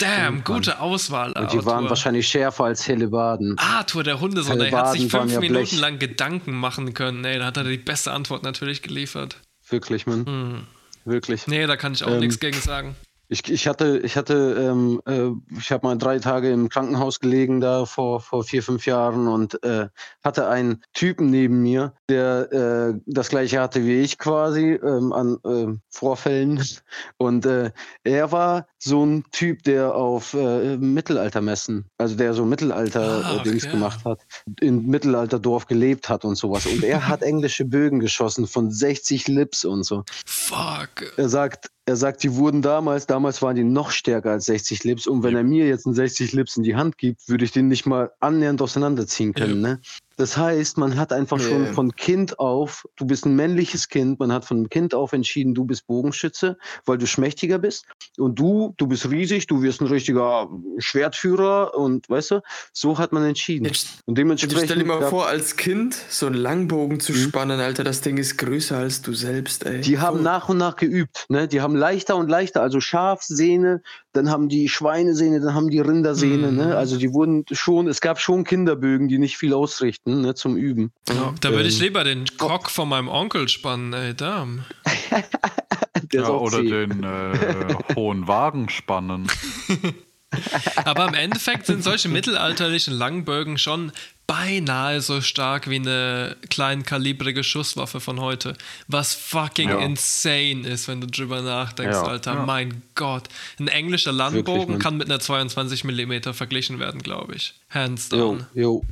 Damn, 0.00 0.44
gute 0.44 0.80
Auswahl, 0.80 1.32
und 1.32 1.50
die 1.50 1.64
waren 1.64 1.88
wahrscheinlich 1.88 2.28
schärfer 2.28 2.64
als 2.64 2.86
Hellebaden. 2.86 3.56
Arthur, 3.58 4.04
der 4.04 4.20
Hundesohn, 4.20 4.58
der 4.58 4.70
hat 4.70 4.92
sich 4.92 5.10
fünf 5.10 5.32
ja 5.32 5.40
Minuten 5.40 5.64
Blech. 5.64 5.80
lang 5.80 5.98
Gedanken 5.98 6.52
machen 6.52 6.92
können. 6.92 7.22
Nee, 7.22 7.38
da 7.38 7.46
hat 7.46 7.56
er 7.56 7.64
die 7.64 7.78
beste 7.78 8.12
Antwort 8.12 8.42
natürlich 8.42 8.82
geliefert. 8.82 9.38
Wirklich, 9.70 10.06
Mann. 10.06 10.26
Hm. 10.26 10.66
Wirklich. 11.06 11.46
Nee, 11.46 11.66
da 11.66 11.76
kann 11.76 11.94
ich 11.94 12.04
auch 12.04 12.10
Ähm, 12.10 12.18
nichts 12.20 12.38
gegen 12.38 12.60
sagen. 12.60 12.96
Ich, 13.28 13.50
ich 13.50 13.68
hatte, 13.68 13.98
ich 13.98 14.16
hatte, 14.16 14.56
ähm, 14.58 15.00
äh, 15.06 15.30
ich 15.58 15.70
habe 15.70 15.86
mal 15.86 15.96
drei 15.96 16.18
Tage 16.18 16.50
im 16.50 16.68
Krankenhaus 16.68 17.20
gelegen 17.20 17.60
da 17.60 17.84
vor, 17.84 18.20
vor 18.20 18.42
vier, 18.44 18.62
fünf 18.62 18.86
Jahren 18.86 19.28
und 19.28 19.62
äh, 19.62 19.88
hatte 20.24 20.48
einen 20.48 20.82
Typen 20.94 21.30
neben 21.30 21.62
mir, 21.62 21.94
der 22.08 22.52
äh, 22.52 23.00
das 23.06 23.28
gleiche 23.28 23.60
hatte 23.60 23.84
wie 23.84 24.00
ich 24.00 24.18
quasi 24.18 24.72
ähm, 24.72 25.12
an 25.12 25.38
äh, 25.44 25.78
Vorfällen. 25.90 26.62
Und 27.18 27.46
äh, 27.46 27.70
er 28.04 28.32
war 28.32 28.66
so 28.78 29.04
ein 29.04 29.24
Typ, 29.32 29.62
der 29.64 29.94
auf 29.94 30.34
äh, 30.34 30.76
Mittelaltermessen, 30.76 31.86
also 31.98 32.14
der 32.14 32.34
so 32.34 32.42
Ah, 32.42 32.46
Mittelalter-Dings 32.46 33.64
okay. 33.64 33.72
gemacht 33.72 34.04
hat, 34.04 34.20
in 34.60 34.86
Mittelalterdorf 34.86 35.66
gelebt 35.66 36.08
hat 36.08 36.24
und 36.24 36.36
sowas. 36.36 36.66
Und 36.66 36.82
er 36.84 37.08
hat 37.08 37.22
englische 37.22 37.64
Bögen 37.64 38.00
geschossen 38.00 38.46
von 38.46 38.70
60 38.70 39.28
Lips 39.28 39.64
und 39.64 39.84
so. 39.84 40.04
Fuck. 40.26 41.12
Er 41.16 41.28
sagt, 41.28 41.70
er 41.88 41.96
sagt, 41.96 42.22
die 42.22 42.34
wurden 42.34 42.60
damals, 42.60 43.06
damals 43.06 43.40
waren 43.40 43.56
die 43.56 43.64
noch 43.64 43.90
stärker 43.90 44.32
als 44.32 44.44
60 44.44 44.84
Lips. 44.84 45.06
Und 45.06 45.22
wenn 45.22 45.34
er 45.34 45.42
mir 45.42 45.66
jetzt 45.66 45.86
einen 45.86 45.94
60 45.94 46.32
Lips 46.32 46.58
in 46.58 46.62
die 46.62 46.76
Hand 46.76 46.98
gibt, 46.98 47.26
würde 47.30 47.46
ich 47.46 47.50
den 47.50 47.68
nicht 47.68 47.86
mal 47.86 48.12
annähernd 48.20 48.60
auseinanderziehen 48.60 49.32
können. 49.32 49.62
Ne? 49.62 49.80
Das 50.18 50.36
heißt, 50.36 50.76
man 50.78 50.96
hat 50.98 51.12
einfach 51.12 51.38
schon 51.40 51.62
Nee. 51.62 51.72
von 51.72 51.94
Kind 51.96 52.38
auf, 52.40 52.84
du 52.96 53.06
bist 53.06 53.24
ein 53.24 53.36
männliches 53.36 53.88
Kind, 53.88 54.18
man 54.18 54.32
hat 54.32 54.44
von 54.44 54.68
Kind 54.68 54.92
auf 54.94 55.12
entschieden, 55.12 55.54
du 55.54 55.64
bist 55.64 55.86
Bogenschütze, 55.86 56.58
weil 56.84 56.98
du 56.98 57.06
schmächtiger 57.06 57.58
bist. 57.58 57.86
Und 58.18 58.38
du, 58.38 58.74
du 58.78 58.86
bist 58.88 59.08
riesig, 59.10 59.46
du 59.46 59.62
wirst 59.62 59.80
ein 59.80 59.86
richtiger 59.86 60.48
Schwertführer 60.78 61.74
und 61.76 62.10
weißt 62.10 62.32
du, 62.32 62.40
so 62.72 62.98
hat 62.98 63.12
man 63.12 63.24
entschieden. 63.24 63.66
Jetzt, 63.66 63.88
Und 64.06 64.18
dementsprechend. 64.18 64.64
stell 64.64 64.78
dir 64.78 64.84
mal 64.84 65.02
vor, 65.08 65.28
als 65.28 65.56
Kind 65.56 65.94
so 66.08 66.26
einen 66.26 66.34
Langbogen 66.36 66.98
zu 67.00 67.12
Mhm. 67.12 67.16
spannen, 67.28 67.60
Alter, 67.60 67.84
das 67.84 68.00
Ding 68.00 68.16
ist 68.18 68.36
größer 68.38 68.76
als 68.76 69.00
du 69.02 69.12
selbst, 69.14 69.64
ey. 69.66 69.80
Die 69.80 69.98
haben 69.98 70.16
Voll. 70.16 70.24
nach 70.24 70.48
und 70.48 70.58
nach 70.58 70.74
geübt, 70.76 71.26
ne? 71.28 71.46
Die 71.46 71.60
haben 71.60 71.76
leichter 71.76 72.16
und 72.16 72.28
leichter, 72.28 72.60
also 72.62 72.80
Schafsehne, 72.80 73.82
dann 74.18 74.30
haben 74.30 74.48
die 74.48 74.68
Schweinesehne, 74.68 75.40
dann 75.40 75.54
haben 75.54 75.70
die 75.70 75.78
Rindersehne, 75.80 76.50
Mhm. 76.50 76.56
ne? 76.56 76.76
Also 76.76 76.98
die 76.98 77.12
wurden 77.12 77.44
schon, 77.52 77.86
es 77.88 78.00
gab 78.00 78.20
schon 78.20 78.44
Kinderbögen, 78.44 79.08
die 79.08 79.18
nicht 79.18 79.38
viel 79.38 79.54
ausrichten, 79.54 80.20
ne, 80.22 80.34
zum 80.34 80.56
Üben. 80.56 80.92
Ja, 81.08 81.32
da 81.40 81.50
würde 81.52 81.68
ich 81.68 81.76
Ähm, 81.78 81.82
lieber 81.84 82.04
den 82.04 82.24
Cock 82.36 82.68
von 82.70 82.88
meinem 82.88 83.08
Onkel 83.08 83.48
spannen, 83.48 83.92
ey. 83.92 84.14
Der 86.12 86.22
Ja, 86.22 86.28
oder 86.30 86.58
zäh. 86.58 86.86
den 86.86 87.04
äh, 87.04 87.74
hohen 87.96 88.26
Wagen 88.28 88.68
spannen. 88.68 89.28
Aber 90.84 91.08
im 91.08 91.14
Endeffekt 91.14 91.66
sind 91.66 91.82
solche 91.82 92.08
mittelalterlichen 92.08 92.92
Langbögen 92.94 93.56
schon 93.58 93.92
beinahe 94.28 95.00
so 95.00 95.20
stark 95.20 95.68
wie 95.68 95.76
eine 95.76 96.36
kleinkalibrige 96.50 97.42
Schusswaffe 97.42 97.98
von 97.98 98.20
heute. 98.20 98.54
Was 98.86 99.14
fucking 99.14 99.70
Ja. 99.70 99.78
insane 99.78 100.68
ist, 100.68 100.86
wenn 100.86 101.00
du 101.00 101.08
drüber 101.08 101.42
nachdenkst, 101.42 101.96
Ja. 101.96 102.02
Alter. 102.04 102.34
Ja. 102.34 102.42
Mein 102.46 102.82
Gott. 102.94 103.24
Ein 103.58 103.66
englischer 103.68 104.12
Wirklich, 104.12 104.34
Landbogen 104.46 104.70
Mann. 104.74 104.78
kann 104.78 104.96
mit 104.98 105.08
einer 105.10 105.18
22 105.18 105.82
mm 105.82 106.32
verglichen 106.34 106.78
werden, 106.78 107.02
glaube 107.02 107.34
ich. 107.34 107.54
Hands 107.70 108.08
Jo, 108.12 108.18
down. 108.18 108.46
jo. 108.54 108.84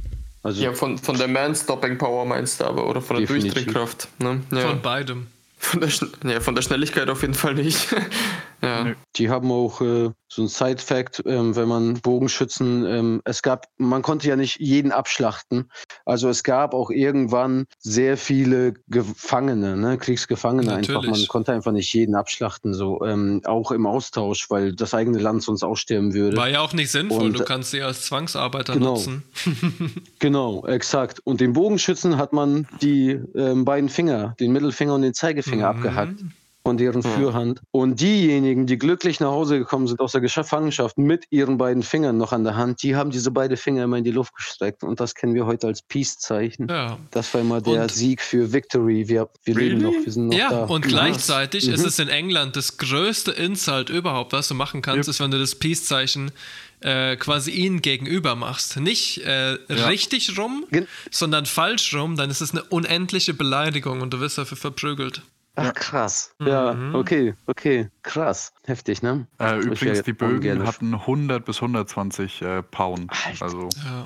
Also 0.42 0.62
Ja, 0.62 0.72
von, 0.72 0.96
von 0.98 1.18
der 1.18 1.28
Man-Stopping-Power 1.28 2.24
meinst 2.24 2.60
du 2.60 2.64
aber, 2.64 2.88
oder 2.88 3.02
von 3.02 3.18
der. 3.18 3.26
Durchdrehkraft. 3.26 4.08
Ne? 4.18 4.40
Ja. 4.52 4.60
Von 4.60 4.80
beidem. 4.82 5.26
Von, 5.58 5.80
der, 5.80 5.90
ja, 6.32 6.40
von 6.40 6.54
der 6.54 6.62
Schnelligkeit 6.62 7.08
auf 7.10 7.22
jeden 7.22 7.34
Fall 7.34 7.54
nicht. 7.54 7.88
ja. 8.62 8.94
Die 9.16 9.30
haben 9.30 9.50
auch 9.50 9.80
äh, 9.80 10.10
so 10.28 10.42
ein 10.42 10.48
Side-Fact, 10.48 11.22
ähm, 11.26 11.54
wenn 11.56 11.68
man 11.68 11.94
Bogenschützen, 12.00 12.84
ähm, 12.86 13.22
es 13.24 13.42
gab, 13.42 13.68
man 13.78 14.02
konnte 14.02 14.28
ja 14.28 14.36
nicht 14.36 14.58
jeden 14.58 14.92
abschlachten. 14.92 15.70
Also 16.04 16.28
es 16.28 16.42
gab 16.42 16.74
auch 16.74 16.90
irgendwann 16.90 17.66
sehr 17.78 18.16
viele 18.16 18.74
Gefangene, 18.88 19.76
ne, 19.76 19.98
Kriegsgefangene 19.98 20.74
einfach. 20.74 20.94
Man 20.94 21.04
Natürlich. 21.06 21.28
konnte 21.28 21.52
einfach 21.52 21.72
nicht 21.72 21.92
jeden 21.94 22.14
abschlachten, 22.14 22.74
so 22.74 23.04
ähm, 23.04 23.42
auch 23.44 23.70
im 23.70 23.86
Austausch, 23.86 24.50
weil 24.50 24.74
das 24.74 24.94
eigene 24.94 25.18
Land 25.18 25.42
sonst 25.42 25.62
aussterben 25.62 26.12
würde. 26.14 26.36
War 26.36 26.48
ja 26.48 26.60
auch 26.60 26.72
nicht 26.72 26.90
sinnvoll. 26.90 27.26
Und, 27.26 27.38
du 27.38 27.44
kannst 27.44 27.70
sie 27.70 27.82
als 27.82 28.02
Zwangsarbeiter 28.06 28.74
genau. 28.74 28.94
nutzen. 28.94 29.22
Genau, 30.18 30.66
exakt. 30.66 31.20
Und 31.24 31.40
den 31.40 31.52
Bogenschützen 31.52 32.16
hat 32.16 32.32
man 32.32 32.66
die 32.80 33.20
ähm, 33.34 33.64
beiden 33.64 33.88
Finger, 33.88 34.34
den 34.40 34.52
Mittelfinger 34.52 34.94
und 34.94 35.02
den 35.02 35.14
Zeigefinger 35.14 35.72
Mhm. 35.72 35.78
abgehackt 35.78 36.24
von 36.66 36.76
deren 36.76 37.02
Führhand. 37.02 37.60
Und 37.70 38.00
diejenigen, 38.00 38.66
die 38.66 38.76
glücklich 38.76 39.20
nach 39.20 39.28
Hause 39.30 39.58
gekommen 39.58 39.86
sind 39.86 40.00
aus 40.00 40.10
der 40.12 40.20
Gefangenschaft 40.20 40.98
mit 40.98 41.24
ihren 41.30 41.58
beiden 41.58 41.84
Fingern 41.84 42.16
noch 42.18 42.32
an 42.32 42.42
der 42.42 42.56
Hand, 42.56 42.82
die 42.82 42.96
haben 42.96 43.10
diese 43.12 43.30
beiden 43.30 43.56
Finger 43.56 43.84
immer 43.84 43.98
in 43.98 44.04
die 44.04 44.10
Luft 44.10 44.34
gestreckt. 44.34 44.82
Und 44.82 44.98
das 44.98 45.14
kennen 45.14 45.34
wir 45.34 45.46
heute 45.46 45.68
als 45.68 45.82
Peace-Zeichen. 45.82 46.66
Ja. 46.68 46.98
Das 47.12 47.32
war 47.32 47.40
immer 47.40 47.60
der 47.60 47.82
Und- 47.82 47.92
Sieg 47.92 48.20
für 48.20 48.52
Victory. 48.52 49.06
Wir, 49.08 49.28
wir 49.44 49.54
leben 49.54 49.80
Really? 49.80 49.96
noch, 49.98 50.04
wir 50.04 50.12
sind 50.12 50.26
noch 50.26 50.36
Ja, 50.36 50.50
da. 50.50 50.64
und 50.64 50.80
Krass. 50.82 50.92
gleichzeitig 50.92 51.68
Mhm. 51.68 51.74
ist 51.74 51.86
es 51.86 51.98
in 52.00 52.08
England 52.08 52.56
das 52.56 52.78
größte 52.78 53.30
Insult 53.30 53.88
überhaupt, 53.88 54.32
was 54.32 54.48
du 54.48 54.54
machen 54.54 54.82
kannst, 54.82 55.06
Yep. 55.06 55.08
ist, 55.08 55.20
wenn 55.20 55.30
du 55.30 55.38
das 55.38 55.54
Peace-Zeichen 55.54 56.32
äh, 56.80 57.16
quasi 57.16 57.52
ihnen 57.52 57.80
gegenüber 57.80 58.34
machst. 58.34 58.76
Nicht 58.78 59.18
äh, 59.24 59.56
richtig 59.70 60.36
rum, 60.38 60.66
Gen- 60.70 60.86
sondern 61.10 61.46
falsch 61.46 61.94
rum, 61.94 62.16
dann 62.16 62.28
ist 62.28 62.42
es 62.42 62.50
eine 62.52 62.62
unendliche 62.64 63.32
Beleidigung 63.32 64.02
und 64.02 64.12
du 64.12 64.20
wirst 64.20 64.36
dafür 64.36 64.58
verprügelt. 64.58 65.22
Ach, 65.58 65.72
krass. 65.72 66.34
Ja, 66.40 66.74
Mhm. 66.74 66.94
okay, 66.94 67.34
okay. 67.46 67.88
Krass. 68.02 68.52
Heftig, 68.66 69.02
ne? 69.02 69.26
Äh, 69.40 69.56
übrigens, 69.58 69.96
ja 69.98 70.02
die 70.02 70.12
Bögen 70.12 70.40
gerne- 70.40 70.66
hatten 70.66 70.94
100 71.06 71.44
bis 71.44 71.60
120 71.60 72.42
äh, 72.42 72.62
Pound. 72.62 73.10
Alter. 73.26 73.42
Also 73.44 73.68
Ja. 73.84 74.04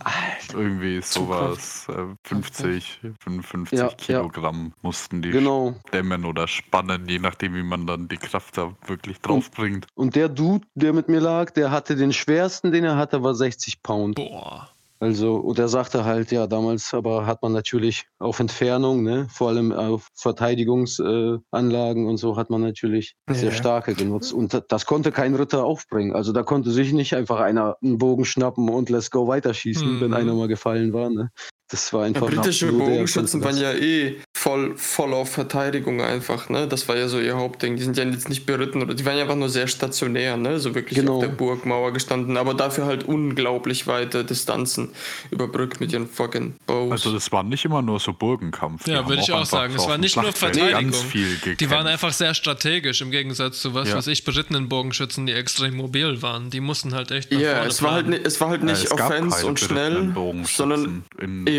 irgendwie 0.55 1.03
sowas. 1.03 1.87
Äh, 1.89 2.15
50, 2.25 3.01
55 3.21 3.79
Ja, 3.79 3.89
ja. 3.89 3.95
Kilogramm 3.95 4.73
mussten 4.83 5.23
die 5.23 5.31
Genau. 5.31 5.75
stemmen 5.89 6.25
oder 6.25 6.47
spannen, 6.49 7.09
je 7.09 7.19
nachdem, 7.19 7.55
wie 7.55 7.63
man 7.65 7.87
dann 7.87 8.09
die 8.09 8.17
Kraft 8.17 8.57
da 8.57 8.73
wirklich 8.87 9.21
draufbringt. 9.21 9.87
Und 9.95 10.15
der 10.17 10.29
Dude, 10.29 10.67
der 10.75 10.93
mit 10.93 11.09
mir 11.09 11.21
lag, 11.21 11.51
der 11.51 11.71
hatte 11.71 11.97
den 11.97 12.13
schwersten, 12.13 12.71
den 12.73 12.85
er 12.85 12.97
hatte, 12.97 13.23
war 13.23 13.35
60 13.35 13.83
Pound. 13.83 14.15
Boah. 14.15 14.71
Also, 15.03 15.37
und 15.37 15.59
er 15.59 15.69
sagte 15.69 16.05
halt, 16.05 16.31
ja, 16.31 16.47
damals 16.47 16.93
aber 16.93 17.25
hat 17.27 17.43
man 17.43 17.53
natürlich 17.53 18.05
auf 18.19 18.39
Entfernung, 18.39 19.03
ne, 19.03 19.27
vor 19.31 19.49
allem 19.49 19.73
auf 19.73 20.09
Verteidigungsanlagen 20.15 22.05
äh, 22.05 22.09
und 22.09 22.17
so 22.19 22.37
hat 22.37 22.51
man 22.51 22.61
natürlich 22.61 23.17
sehr 23.31 23.45
Ja. 23.51 23.55
starke 23.57 23.95
genutzt. 23.95 24.33
Und 24.35 24.53
da- 24.53 24.61
das 24.61 24.85
konnte 24.85 25.11
kein 25.11 25.35
Ritter 25.35 25.65
aufbringen. 25.65 26.15
Also 26.15 26.33
da 26.33 26.43
konnte 26.43 26.71
sich 26.71 26.93
nicht 26.93 27.15
einfach 27.15 27.41
einer 27.41 27.77
einen 27.83 27.97
Bogen 27.99 28.27
schnappen 28.27 28.69
und 28.69 28.91
let's 28.91 29.11
go 29.11 29.27
weiterschießen, 29.27 29.97
Mhm. 29.97 30.01
wenn 30.03 30.15
einer 30.15 30.35
mal 30.35 30.49
gefallen 30.49 30.93
war. 30.93 31.09
Ne? 31.09 31.31
Das 31.71 31.93
war 31.93 32.01
Ja, 32.01 32.07
einfach 32.09 32.27
britische 32.27 32.67
nur 32.67 32.81
der 32.81 32.87
Bogenschützen 32.95 33.45
waren 33.45 33.57
ja 33.57 33.73
eh 33.73 34.17
voll, 34.35 34.73
voll 34.77 35.15
auf 35.15 35.31
Verteidigung 35.31 36.01
einfach, 36.01 36.49
ne? 36.49 36.67
Das 36.67 36.89
war 36.89 36.97
ja 36.97 37.07
so 37.09 37.21
ihr 37.21 37.37
Hauptding. 37.37 37.77
Die 37.77 37.83
sind 37.85 37.97
ja 37.97 38.05
jetzt 38.05 38.29
nicht 38.29 38.45
beritten 38.47 38.83
oder 38.83 38.95
die 38.95 39.05
waren 39.07 39.17
ja 39.17 39.23
einfach 39.23 39.37
nur 39.37 39.49
sehr 39.51 39.69
stationär, 39.69 40.37
ne? 40.37 40.59
So 40.59 40.75
wirklich 40.75 40.99
Genau. 40.99 41.17
auf 41.17 41.21
der 41.23 41.29
Burgmauer 41.29 41.93
gestanden, 41.93 42.37
aber 42.37 42.55
dafür 42.55 42.87
halt 42.87 43.05
unglaublich 43.05 43.87
weite 43.87 44.25
Distanzen 44.25 44.91
überbrückt 45.31 45.81
mit 45.81 45.93
ihren 45.93 46.09
fucking 46.09 46.55
Bows. 46.67 46.91
Also 46.91 47.13
das 47.13 47.31
war 47.31 47.43
nicht 47.45 47.65
immer 47.65 47.83
nur 47.83 48.01
so 48.01 48.13
Burgenkampf. 48.13 48.85
Die 48.85 48.91
Ja, 48.91 49.09
würde 49.09 49.23
ich 49.23 49.33
auch 49.33 49.45
sagen. 49.47 49.75
Es 49.77 49.87
war 49.87 49.99
nicht 49.99 50.17
nur 50.17 50.33
Verteidigung. 50.33 50.91
Ganz 50.91 51.03
viel 51.03 51.35
gekämpft. 51.37 51.61
Die 51.61 51.71
waren 51.71 51.87
einfach 51.87 52.13
sehr 52.13 52.35
strategisch 52.35 53.01
im 53.01 53.11
Gegensatz 53.11 53.61
zu 53.61 53.75
was, 53.75 53.91
Ja. 53.91 53.97
was 53.97 54.07
ich 54.09 54.25
berittenen 54.25 54.69
Bogenschützen, 54.69 55.27
die 55.27 55.33
extrem 55.35 55.77
mobil 55.77 56.21
waren. 56.23 56.51
Die 56.51 56.61
mussten 56.61 56.95
halt 56.95 57.11
echt 57.13 57.31
ja, 57.33 57.55
vorne 57.57 57.69
es 57.69 57.83
war, 57.83 57.93
halt, 57.93 58.27
es 58.27 58.41
war 58.41 58.49
halt 58.49 58.65
nicht 58.65 58.91
Offense 58.91 59.37
keine 59.37 59.47
und 59.49 59.61
schnell, 59.61 60.15
sondern. 60.45 61.05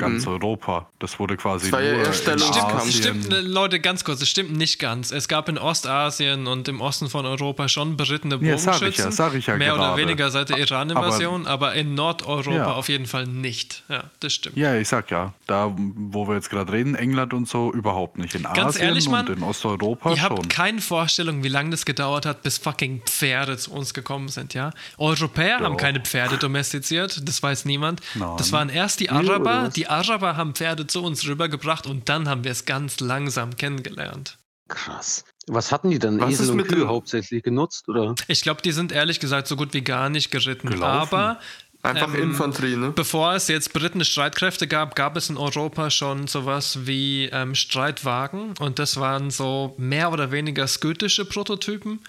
Ganz 0.02 0.28
Europa. 0.28 0.90
Das 1.00 1.20
wurde 1.20 1.38
quasi 1.38 1.68
Es 1.68 1.72
war 1.72 1.82
ja 1.82 1.92
nur 1.94 2.02
eher 2.02 2.08
in 2.08 2.14
Stellungskampf. 2.14 2.74
Asien. 2.76 2.92
Stimmt, 3.04 3.34
äh, 3.34 3.40
Leute, 3.42 3.80
ganz 3.80 4.04
kurz, 4.04 4.22
es 4.22 4.30
stimmt 4.30 4.56
nicht 4.58 4.80
ganz. 4.80 5.12
Es 5.12 5.28
gab 5.28 5.48
in 5.50 5.58
Ostasien 5.58 6.48
und 6.48 6.68
im 6.68 6.82
Osten 6.82 7.10
von 7.10 7.26
Europa 7.26 7.68
schon 7.70 7.98
berittene 7.98 8.36
Ja, 8.42 8.58
sag 8.58 8.74
Bogenschützen. 8.80 8.88
ich 8.90 8.98
ja, 8.98 9.12
sag 9.12 9.34
ich 9.36 9.48
ja 9.48 9.56
mehr 9.58 9.74
oder 9.76 9.84
gerade. 9.90 10.02
weniger 10.02 10.30
seit 10.32 10.50
der 10.50 10.58
Iran-Invasion, 10.58 11.48
aber, 11.48 11.74
in 11.74 11.94
Nordeuropa 11.96 12.52
Ja. 12.56 12.74
auf 12.74 12.90
jeden 12.90 13.06
Fall 13.06 13.26
nicht. 13.28 13.84
Ja, 13.90 14.06
das 14.20 14.34
stimmt. 14.34 14.58
Ja, 14.58 14.76
ich 14.76 14.88
sag 14.90 15.10
ja, 15.12 15.34
da 15.48 15.74
wo 15.76 16.28
wir 16.28 16.36
jetzt 16.36 16.50
gerade 16.50 16.72
reden, 16.72 16.96
England 16.96 17.34
und 17.34 17.48
so, 17.48 17.72
überhaupt 17.74 18.18
nicht. 18.18 18.36
In 18.36 18.44
Ganz 18.44 18.76
Asien 18.76 18.86
ehrlich, 18.86 19.10
Mann, 19.10 19.28
und 19.28 19.38
in 19.38 19.44
Osteuropa 19.44 20.10
habt 20.20 20.38
schon. 20.38 20.48
keine 20.50 20.82
Vorstellung, 20.82 21.44
wie 21.44 21.48
lange 21.48 21.70
das 21.72 21.86
gedauert 21.86 22.26
hat, 22.26 22.44
bis 22.44 22.58
fucking 22.58 23.02
Pferde 23.06 23.58
zu 23.58 23.72
uns 23.72 23.94
gekommen 23.94 24.28
sind, 24.30 24.54
ja? 24.54 24.72
Europäer 24.98 25.60
haben 25.60 25.78
keine 25.78 26.00
Pferde 26.02 26.38
domestiziert, 26.38 27.28
das 27.28 27.42
weiß 27.42 27.66
niemand. 27.66 28.02
Nein. 28.16 28.30
Das 28.38 28.52
waren 28.52 28.70
erst 28.70 29.00
die 29.00 29.10
oder 29.10 29.36
Araber, 29.36 29.70
die 29.76 29.88
Araber 29.92 30.38
haben 30.38 30.56
Pferde 30.56 30.88
zu 30.88 31.04
uns 31.04 31.28
rübergebracht 31.28 31.86
und 31.86 32.08
dann 32.10 32.30
haben 32.30 32.44
wir 32.44 32.52
es 32.52 32.66
ganz 32.66 33.00
langsam 33.00 33.58
kennengelernt. 33.58 34.38
Krass. 34.70 35.26
Was 35.48 35.72
hatten 35.72 35.90
die 35.90 36.00
denn? 36.00 36.20
Was 36.20 36.32
Esel 36.32 36.46
ist 36.46 36.50
und 36.52 36.58
mit 36.58 36.70
Kühe 36.70 36.88
hauptsächlich 36.88 37.44
genutzt, 37.44 37.90
oder? 37.90 38.16
Ich 38.28 38.42
glaube, 38.42 38.62
die 38.62 38.72
sind 38.72 38.94
ehrlich 38.94 39.20
gesagt 39.20 39.48
so 39.48 39.58
gut 39.58 39.74
wie 39.74 39.82
gar 39.82 40.10
nicht 40.10 40.32
geritten. 40.32 40.70
Gelaufen. 40.70 41.14
Aber 41.14 41.40
einfach 41.84 42.14
ähm, 42.14 42.22
Infanterie, 42.22 42.78
ne? 42.78 42.92
Bevor 42.92 43.34
es 43.34 43.50
jetzt 43.50 43.74
berittene 43.74 44.06
Streitkräfte 44.06 44.68
gab, 44.68 44.96
gab 44.96 45.18
es 45.18 45.30
in 45.30 45.38
Europa 45.38 45.90
schon 45.90 46.28
sowas 46.28 46.86
wie 46.86 47.26
ähm, 47.26 47.54
Streitwagen 47.54 48.54
und 48.60 48.80
das 48.80 48.98
waren 48.98 49.30
so 49.30 49.76
mehr 49.78 50.12
oder 50.12 50.32
weniger 50.32 50.68
skytische 50.68 51.26
Prototypen. 51.26 52.00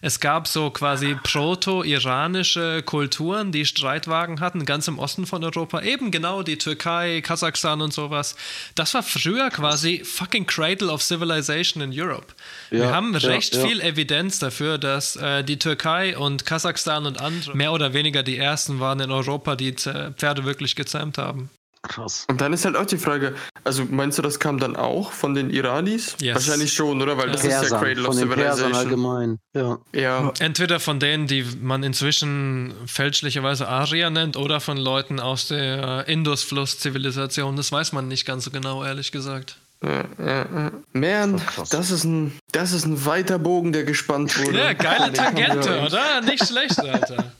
Es 0.00 0.20
gab 0.20 0.46
so 0.46 0.70
quasi 0.70 1.16
proto-iranische 1.22 2.82
Kulturen, 2.82 3.52
die 3.52 3.64
Streitwagen 3.64 4.40
hatten, 4.40 4.64
ganz 4.64 4.88
im 4.88 4.98
Osten 4.98 5.26
von 5.26 5.42
Europa. 5.42 5.82
Eben 5.82 6.10
genau 6.10 6.42
die 6.42 6.58
Türkei, 6.58 7.20
Kasachstan 7.20 7.80
und 7.80 7.92
sowas. 7.92 8.36
Das 8.74 8.94
war 8.94 9.02
früher 9.02 9.50
quasi 9.50 10.02
fucking 10.04 10.46
Cradle 10.46 10.92
of 10.92 11.02
Civilization 11.02 11.82
in 11.82 11.90
Europe. 11.92 12.34
Wir 12.70 12.84
Ja, 12.84 12.92
haben 12.92 13.12
ja, 13.12 13.28
recht 13.28 13.54
ja. 13.54 13.66
viel 13.66 13.80
Evidenz 13.80 14.38
dafür, 14.38 14.78
dass 14.78 15.16
äh, 15.16 15.42
die 15.42 15.58
Türkei 15.58 16.16
und 16.16 16.46
Kasachstan 16.46 17.06
und 17.06 17.20
andere 17.20 17.56
mehr 17.56 17.72
oder 17.72 17.92
weniger 17.92 18.22
die 18.22 18.38
ersten 18.38 18.80
waren 18.80 19.00
in 19.00 19.10
Europa, 19.10 19.56
die 19.56 19.72
Pferde 19.72 20.44
wirklich 20.44 20.76
gezähmt 20.76 21.18
haben. 21.18 21.50
Krass. 21.88 22.26
Und 22.30 22.40
dann 22.40 22.52
ist 22.52 22.64
halt 22.64 22.76
auch 22.76 22.86
die 22.86 22.98
Frage, 22.98 23.34
also 23.64 23.84
meinst 23.90 24.18
du, 24.18 24.22
das 24.22 24.38
kam 24.38 24.58
dann 24.60 24.76
auch 24.76 25.12
von 25.12 25.34
den 25.34 25.50
Iranis? 25.50 26.14
Yes. 26.20 26.34
Wahrscheinlich 26.34 26.72
schon, 26.72 27.00
oder? 27.02 27.16
Weil 27.18 27.30
das 27.30 27.42
ist 27.44 27.50
ja 27.70 27.78
Cradle 27.78 28.00
of 28.06 28.14
von 28.14 28.16
den 28.18 28.28
Persern 28.30 28.72
Civilization. 28.72 28.74
allgemein. 28.74 29.38
Ja. 29.54 29.78
Ja, 29.94 30.32
Entweder 30.38 30.78
von 30.80 31.00
denen, 31.00 31.26
die 31.26 31.44
man 31.60 31.82
inzwischen 31.82 32.72
fälschlicherweise 32.86 33.66
Arier 33.68 34.10
nennt, 34.10 34.36
oder 34.36 34.60
von 34.60 34.76
Leuten 34.76 35.18
aus 35.18 35.48
der 35.48 36.06
Indusfluss-Zivilisation. 36.08 37.56
Das 37.56 37.72
weiß 37.72 37.92
man 37.92 38.08
nicht 38.08 38.26
ganz 38.26 38.44
so 38.44 38.50
genau, 38.50 38.84
ehrlich 38.84 39.10
gesagt. 39.12 39.56
ja, 39.82 40.04
ja, 40.18 40.46
ja. 40.52 40.72
Man, 40.92 41.40
das 41.70 41.90
ist, 41.90 42.04
ein, 42.04 42.32
das 42.52 42.72
ist 42.72 42.84
ein 42.84 43.04
weiter 43.06 43.38
Bogen, 43.38 43.72
der 43.72 43.84
gespannt 43.84 44.38
wurde. 44.44 44.58
Ja, 44.58 44.72
geile 44.72 45.06
Den 45.06 45.14
Tangente, 45.14 45.70
ja- 45.70 45.86
oder? 45.86 46.20
Nicht 46.22 46.46
schlecht, 46.46 46.78
Alter. 46.80 47.32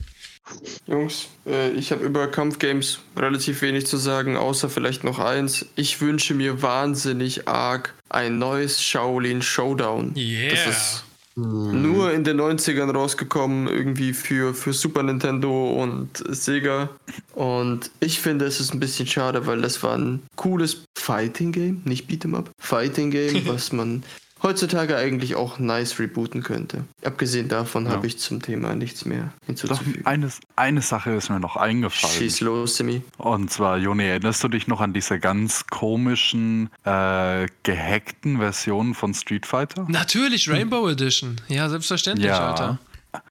Jungs, 0.87 1.27
äh, 1.45 1.71
ich 1.71 1.91
habe 1.91 2.03
über 2.03 2.27
Kampfgames 2.27 2.99
relativ 3.15 3.61
wenig 3.61 3.85
zu 3.87 3.97
sagen, 3.97 4.37
außer 4.37 4.69
vielleicht 4.69 5.03
noch 5.03 5.19
eins. 5.19 5.65
Ich 5.75 6.01
wünsche 6.01 6.33
mir 6.33 6.61
wahnsinnig 6.61 7.47
arg 7.47 7.93
ein 8.09 8.39
neues 8.39 8.81
Shaolin 8.81 9.41
Showdown. 9.41 10.13
Yeah. 10.15 10.49
Das 10.49 10.67
ist 10.67 11.03
nur 11.35 12.11
in 12.11 12.23
den 12.23 12.39
90ern 12.39 12.91
rausgekommen, 12.91 13.67
irgendwie 13.67 14.13
für, 14.13 14.53
für 14.53 14.73
Super 14.73 15.03
Nintendo 15.03 15.71
und 15.71 16.23
Sega. 16.27 16.89
Und 17.33 17.91
ich 17.99 18.19
finde, 18.19 18.45
es 18.45 18.59
ist 18.59 18.73
ein 18.73 18.79
bisschen 18.79 19.07
schade, 19.07 19.45
weil 19.45 19.61
das 19.61 19.81
war 19.83 19.97
ein 19.97 20.21
cooles 20.35 20.83
Fighting 20.97 21.51
Game, 21.51 21.81
nicht 21.85 22.09
Beat'em 22.09 22.35
Up. 22.35 22.49
Fighting 22.59 23.11
Game, 23.11 23.43
was 23.45 23.71
man 23.71 24.03
heutzutage 24.41 24.95
eigentlich 24.97 25.35
auch 25.35 25.59
nice 25.59 25.99
rebooten 25.99 26.43
könnte. 26.43 26.85
Abgesehen 27.03 27.47
davon 27.49 27.85
Ja. 27.85 27.91
habe 27.91 28.07
ich 28.07 28.17
zum 28.19 28.41
Thema 28.41 28.75
nichts 28.75 29.05
mehr 29.05 29.31
Doch, 29.41 29.45
hinzuzufügen. 29.47 30.05
eine, 30.05 30.29
eine 30.55 30.81
Sache 30.81 31.11
ist 31.11 31.29
mir 31.29 31.39
noch 31.39 31.55
eingefallen. 31.55 32.15
Schieß 32.17 32.41
los, 32.41 32.77
Simi. 32.77 33.01
Und 33.17 33.51
zwar, 33.51 33.77
Joni, 33.77 34.05
erinnerst 34.05 34.43
du 34.43 34.47
dich 34.47 34.67
noch 34.67 34.81
an 34.81 34.93
diese 34.93 35.19
ganz 35.19 35.65
komischen, 35.67 36.69
äh, 36.85 37.47
gehackten 37.63 38.37
Versionen 38.37 38.93
von 38.95 39.13
Street 39.13 39.45
Fighter? 39.45 39.85
Natürlich, 39.89 40.49
Rainbow 40.49 40.87
Edition. 40.89 41.35
Ja, 41.47 41.69
selbstverständlich, 41.69 42.31
Alter. 42.31 42.79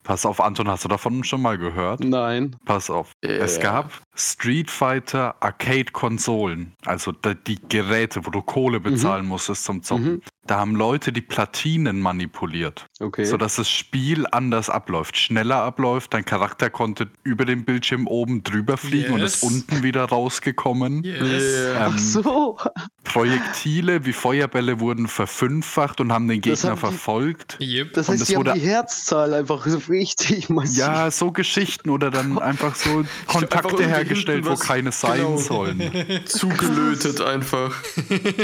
Pass 0.03 0.27
auf, 0.27 0.41
Anton, 0.41 0.67
hast 0.69 0.85
du 0.85 0.89
davon 0.89 1.23
schon 1.23 1.41
mal 1.41 1.57
gehört? 1.57 2.01
Nein. 2.01 2.57
Pass 2.65 2.91
auf. 2.91 3.13
Es 3.21 3.57
Ja. 3.59 3.63
gab 3.63 3.93
Street 4.17 4.73
Fighter 4.73 5.37
Arcade-Konsolen, 5.41 6.73
also 6.85 7.13
die 7.13 7.59
Geräte, 7.69 8.27
wo 8.27 8.31
du 8.31 8.43
Kohle 8.43 8.81
bezahlen 8.81 9.27
musstest 9.27 9.65
zum 9.65 9.83
Zocken. 9.85 10.15
Mhm. 10.15 10.23
Da 10.49 10.57
haben 10.59 10.75
Leute 10.75 11.13
die 11.13 11.21
Platinen 11.21 12.01
manipuliert, 12.01 12.87
Okay. 13.01 13.25
sodass 13.25 13.57
das 13.57 13.69
Spiel 13.71 14.27
anders 14.33 14.71
abläuft, 14.71 15.17
schneller 15.17 15.57
abläuft. 15.63 16.15
Dein 16.15 16.25
Charakter 16.25 16.71
konnte 16.71 17.09
über 17.23 17.45
dem 17.45 17.65
Bildschirm 17.65 18.07
oben 18.07 18.43
drüber 18.43 18.77
fliegen 18.79 19.13
und 19.13 19.21
ist 19.21 19.43
Yes. 19.43 19.53
unten 19.53 19.83
wieder 19.83 20.05
rausgekommen. 20.05 21.05
Yes. 21.05 21.43
Ähm, 21.77 21.77
Ach 21.79 21.99
so. 21.99 22.59
Projektile 23.05 24.05
wie 24.07 24.13
Feuerbälle 24.13 24.81
wurden 24.81 25.07
verfünffacht 25.09 26.01
und 26.01 26.13
haben 26.13 26.29
den 26.29 26.41
Das 26.41 26.61
Gegner 26.63 26.71
haben 26.71 26.77
die- 26.77 26.81
verfolgt. 26.81 27.59
Yep. 27.61 27.93
Das 27.95 28.09
Und 28.09 28.15
heißt, 28.21 28.29
die 28.31 28.35
haben 28.37 28.47
wurde- 28.47 28.59
die 28.59 28.67
Herzzahl 28.67 29.35
einfach 29.35 29.67
so 29.67 29.79
richtig 29.89 30.49
massiv. 30.49 30.79
Ja, 30.79 31.11
so 31.11 31.31
Geschichten 31.33 31.91
oder 31.91 32.11
dann 32.11 32.39
einfach 32.39 32.75
so 32.75 32.99
einfach 33.01 33.27
Kontakte 33.27 33.69
irgendwie 33.75 33.87
hergestellt, 33.87 34.47
wo 34.47 34.55
keine 34.55 34.93
sein 34.93 35.19
genau. 35.21 35.37
sollen. 35.39 35.81
Zugelötet 36.27 37.21
einfach. 37.21 37.75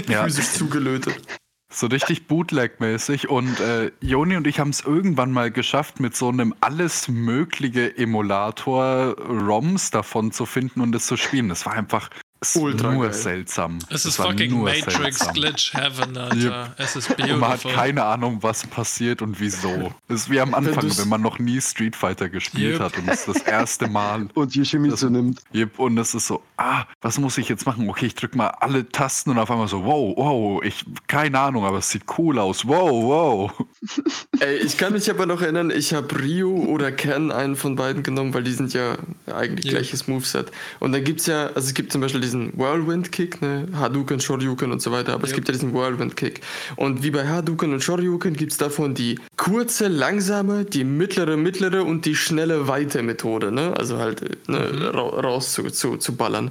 Ja, 0.08 0.24
Physisch 0.24 0.52
zugelötet. 0.52 1.16
So 1.78 1.86
richtig 1.86 2.26
Bootleg-mäßig. 2.26 3.28
Und 3.28 3.60
äh, 3.60 3.90
Joni 4.00 4.36
und 4.36 4.46
ich 4.46 4.60
haben 4.60 4.70
es 4.70 4.80
irgendwann 4.80 5.32
mal 5.32 5.50
geschafft, 5.50 6.00
mit 6.00 6.16
so 6.16 6.28
einem 6.28 6.54
alles 6.60 7.08
mögliche 7.08 7.96
Emulator 7.96 9.16
ROMs 9.18 9.90
davon 9.90 10.32
zu 10.32 10.46
finden 10.46 10.80
und 10.80 10.94
es 10.94 11.06
zu 11.06 11.16
spielen. 11.16 11.48
Das 11.48 11.66
war 11.66 11.74
einfach 11.74 12.10
Ultra 12.56 12.92
nur 12.92 13.04
geil. 13.04 13.12
seltsam. 13.14 13.78
Es 13.90 14.04
ist 14.04 14.16
fucking 14.16 14.50
nur 14.50 14.64
Matrix 14.64 15.18
seltsam. 15.18 15.34
Glitch 15.34 15.72
Heaven, 15.74 16.16
Alter. 16.16 16.74
Es 16.78 16.96
ist 16.96 17.10
Und 17.10 17.18
man 17.18 17.40
hat 17.50 17.62
beautiful. 17.62 17.72
keine 17.72 18.04
Ahnung, 18.04 18.38
was 18.42 18.66
passiert 18.66 19.22
und 19.22 19.38
wieso. 19.40 19.92
Das 20.08 20.22
ist 20.22 20.30
wie 20.30 20.40
am 20.40 20.54
Anfang, 20.54 20.80
du's- 20.80 20.98
wenn 21.00 21.08
man 21.08 21.22
noch 21.22 21.38
nie 21.38 21.60
Street 21.60 21.96
Fighter 21.96 22.28
gespielt 22.28 22.74
Yep. 22.74 22.80
hat 22.80 22.98
und 22.98 23.08
es 23.08 23.24
das 23.26 23.38
erste 23.42 23.88
Mal. 23.88 24.26
Und 24.34 24.54
Yoshimitsu 24.54 25.08
nimmt. 25.10 25.40
Yep, 25.54 25.78
und 25.78 25.98
es 25.98 26.14
ist 26.14 26.26
so, 26.26 26.42
ah, 26.56 26.84
was 27.00 27.18
muss 27.18 27.38
ich 27.38 27.48
jetzt 27.48 27.66
machen? 27.66 27.88
Okay, 27.88 28.06
ich 28.06 28.14
drück 28.14 28.34
mal 28.34 28.48
alle 28.48 28.88
Tasten 28.88 29.30
und 29.30 29.38
auf 29.38 29.50
einmal 29.50 29.68
so, 29.68 29.84
wow, 29.84 30.14
wow, 30.16 30.62
ich, 30.62 30.84
keine 31.06 31.38
Ahnung, 31.38 31.64
aber 31.64 31.78
es 31.78 31.90
sieht 31.90 32.02
cool 32.18 32.38
aus, 32.38 32.66
wow, 32.66 32.90
wow. 32.90 33.52
Ey, 34.40 34.56
ich 34.58 34.76
kann 34.76 34.92
mich 34.92 35.08
aber 35.10 35.26
noch 35.26 35.40
erinnern, 35.42 35.70
ich 35.70 35.92
habe 35.94 36.14
Ryu 36.20 36.64
oder 36.66 36.90
Ken 36.92 37.30
einen 37.32 37.56
von 37.56 37.76
beiden 37.76 38.02
genommen, 38.02 38.32
weil 38.34 38.42
die 38.44 38.52
sind 38.52 38.72
ja 38.74 38.96
eigentlich 39.32 39.66
Ja. 39.66 39.72
gleiches 39.72 40.06
Moveset. 40.08 40.50
Und 40.80 40.92
dann 40.92 41.04
gibt 41.04 41.20
es 41.20 41.26
ja, 41.26 41.46
also 41.48 41.60
es 41.60 41.74
gibt 41.74 41.92
zum 41.92 42.00
Beispiel 42.00 42.20
diesen 42.20 42.33
Whirlwind-Kick, 42.54 43.40
ne, 43.42 43.66
Hadouken, 43.74 44.20
Shoryuken 44.20 44.72
und 44.72 44.82
so 44.82 44.90
weiter, 44.92 45.14
aber 45.14 45.24
es 45.24 45.30
Ja. 45.30 45.36
gibt 45.36 45.48
ja 45.48 45.52
diesen 45.52 45.72
Whirlwind-Kick. 45.74 46.40
Und 46.76 47.02
wie 47.02 47.10
bei 47.10 47.26
Hadouken 47.26 47.72
und 47.72 47.82
Shoryuken 47.82 48.34
gibt 48.34 48.52
es 48.52 48.58
davon 48.58 48.94
die 48.94 49.18
kurze, 49.36 49.88
langsame, 49.88 50.64
die 50.64 50.84
mittlere, 50.84 51.36
mittlere 51.36 51.84
und 51.84 52.04
die 52.04 52.14
schnelle, 52.16 52.68
weite 52.68 53.02
Methode, 53.02 53.50
ne? 53.52 53.74
Also 53.76 53.98
halt 53.98 54.22
äh, 54.22 54.36
ne, 54.52 54.92
ra 54.94 55.02
raus 55.02 55.52
zu, 55.52 55.62
zu, 55.70 55.96
zu 55.96 56.16
ballern. 56.16 56.50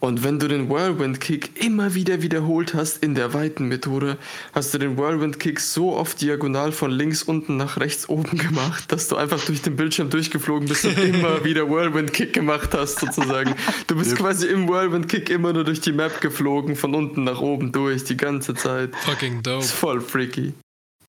Und 0.00 0.22
wenn 0.22 0.38
du 0.38 0.46
den 0.46 0.68
Whirlwind 0.68 1.20
Kick 1.20 1.62
immer 1.62 1.94
wieder 1.94 2.22
wiederholt 2.22 2.74
hast 2.74 3.02
in 3.02 3.14
der 3.16 3.34
weiten 3.34 3.66
Methode, 3.66 4.16
hast 4.52 4.72
du 4.72 4.78
den 4.78 4.96
Whirlwind 4.96 5.40
Kick 5.40 5.58
so 5.58 5.96
oft 5.96 6.20
diagonal 6.20 6.70
von 6.70 6.90
links 6.90 7.24
unten 7.24 7.56
nach 7.56 7.78
rechts 7.78 8.08
oben 8.08 8.38
gemacht, 8.38 8.92
dass 8.92 9.08
du 9.08 9.16
einfach 9.16 9.44
durch 9.44 9.62
den 9.62 9.74
Bildschirm 9.76 10.08
durchgeflogen 10.10 10.68
bist 10.68 10.84
und 10.84 10.98
immer 10.98 11.44
wieder 11.44 11.68
Whirlwind 11.68 12.12
Kick 12.12 12.32
gemacht 12.32 12.74
hast, 12.74 13.00
sozusagen. 13.00 13.54
Du 13.88 13.96
bist 13.96 14.16
quasi 14.16 14.46
im 14.46 14.68
Whirlwind 14.68 15.08
Kick 15.08 15.30
immer 15.30 15.52
nur 15.52 15.64
durch 15.64 15.80
die 15.80 15.92
Map 15.92 16.20
geflogen, 16.20 16.76
von 16.76 16.94
unten 16.94 17.24
nach 17.24 17.40
oben 17.40 17.72
durch, 17.72 18.04
die 18.04 18.16
ganze 18.16 18.54
Zeit. 18.54 18.94
Fucking 18.96 19.42
dope. 19.42 19.64
ist 19.64 19.72
voll 19.72 20.00
freaky. 20.00 20.54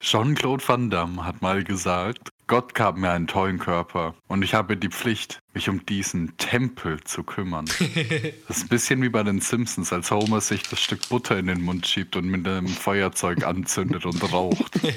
Jean-Claude 0.02 0.64
Van 0.66 0.90
Damme 0.90 1.26
hat 1.26 1.42
mal 1.42 1.64
gesagt, 1.64 2.30
Gott 2.48 2.74
gab 2.74 2.98
mir 2.98 3.12
einen 3.12 3.28
tollen 3.28 3.60
Körper 3.60 4.16
und 4.28 4.44
ich 4.44 4.54
habe 4.54 4.78
die 4.78 4.88
Pflicht, 4.88 5.40
mich 5.54 5.68
um 5.70 5.86
diesen 5.86 6.38
Tempel 6.38 7.04
zu 7.04 7.24
kümmern. 7.24 7.66
Das 8.48 8.58
ist 8.58 8.64
ein 8.64 8.70
bisschen 8.70 9.02
wie 9.02 9.10
bei 9.10 9.24
den 9.24 9.40
Simpsons, 9.42 9.92
als 9.94 10.10
Homer 10.12 10.42
sich 10.42 10.64
das 10.64 10.80
Stück 10.80 11.08
Butter 11.10 11.38
in 11.38 11.48
den 11.48 11.62
Mund 11.62 11.86
schiebt 11.88 12.16
und 12.16 12.26
mit 12.26 12.48
einem 12.48 12.68
Feuerzeug 12.68 13.44
anzündet 13.46 14.06
und 14.06 14.32
raucht. 14.32 14.80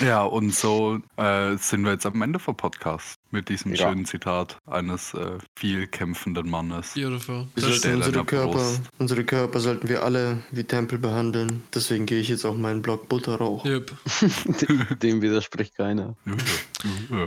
Ja, 0.00 0.22
und 0.24 0.54
so 0.54 0.98
äh, 1.16 1.56
sind 1.56 1.84
wir 1.84 1.92
jetzt 1.92 2.06
am 2.06 2.20
Ende 2.22 2.38
vom 2.38 2.56
Podcast 2.56 3.18
mit 3.30 3.48
diesem 3.48 3.74
Ja. 3.74 3.88
schönen 3.88 4.04
Zitat 4.04 4.58
eines 4.66 5.14
äh, 5.14 5.38
viel 5.56 5.86
kämpfenden 5.86 6.48
Mannes. 6.50 6.92
Beautiful. 6.94 7.48
Wir 7.54 7.62
sollten 7.64 7.96
unsere 7.96 8.24
Körper, 8.24 8.52
Brust. 8.52 8.82
unsere 8.98 9.24
Körper 9.24 9.60
sollten 9.60 9.88
wir 9.88 10.02
alle 10.04 10.42
wie 10.52 10.64
Tempel 10.64 10.98
behandeln. 10.98 11.62
Deswegen 11.74 12.06
gehe 12.06 12.20
ich 12.20 12.28
jetzt 12.28 12.44
auf 12.44 12.56
meinen 12.56 12.82
Blog 12.82 13.08
Butterrauch. 13.08 13.64
Yep. 13.64 13.92
Dem 15.02 15.22
widerspricht 15.22 15.76
keiner. 15.76 16.14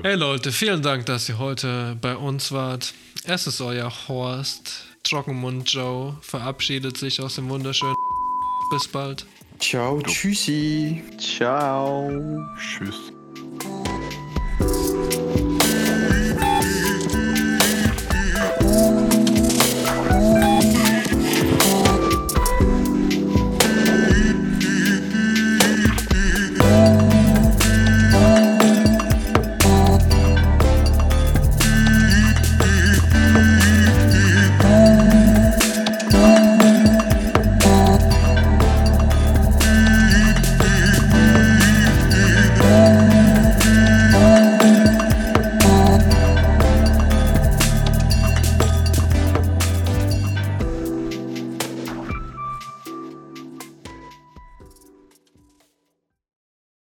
Hey 0.04 0.16
Leute, 0.16 0.52
vielen 0.52 0.82
Dank, 0.82 1.06
dass 1.06 1.30
ihr 1.30 1.38
heute 1.38 1.98
bei 2.02 2.16
uns 2.16 2.52
wart. 2.52 2.94
Es 3.26 3.48
ist 3.48 3.62
euer 3.62 3.92
Horst. 4.08 4.86
Trockenmund 5.04 5.72
Joe 5.72 6.16
verabschiedet 6.22 6.98
sich 6.98 7.22
aus 7.22 7.36
dem 7.36 7.50
wunderschönen. 7.50 7.96
Bis 8.72 8.88
bald. 8.88 9.26
Ciao, 9.60 10.02
tschüssi. 10.02 11.04
Ciao. 11.18 12.10
Tschüss. 12.58 13.12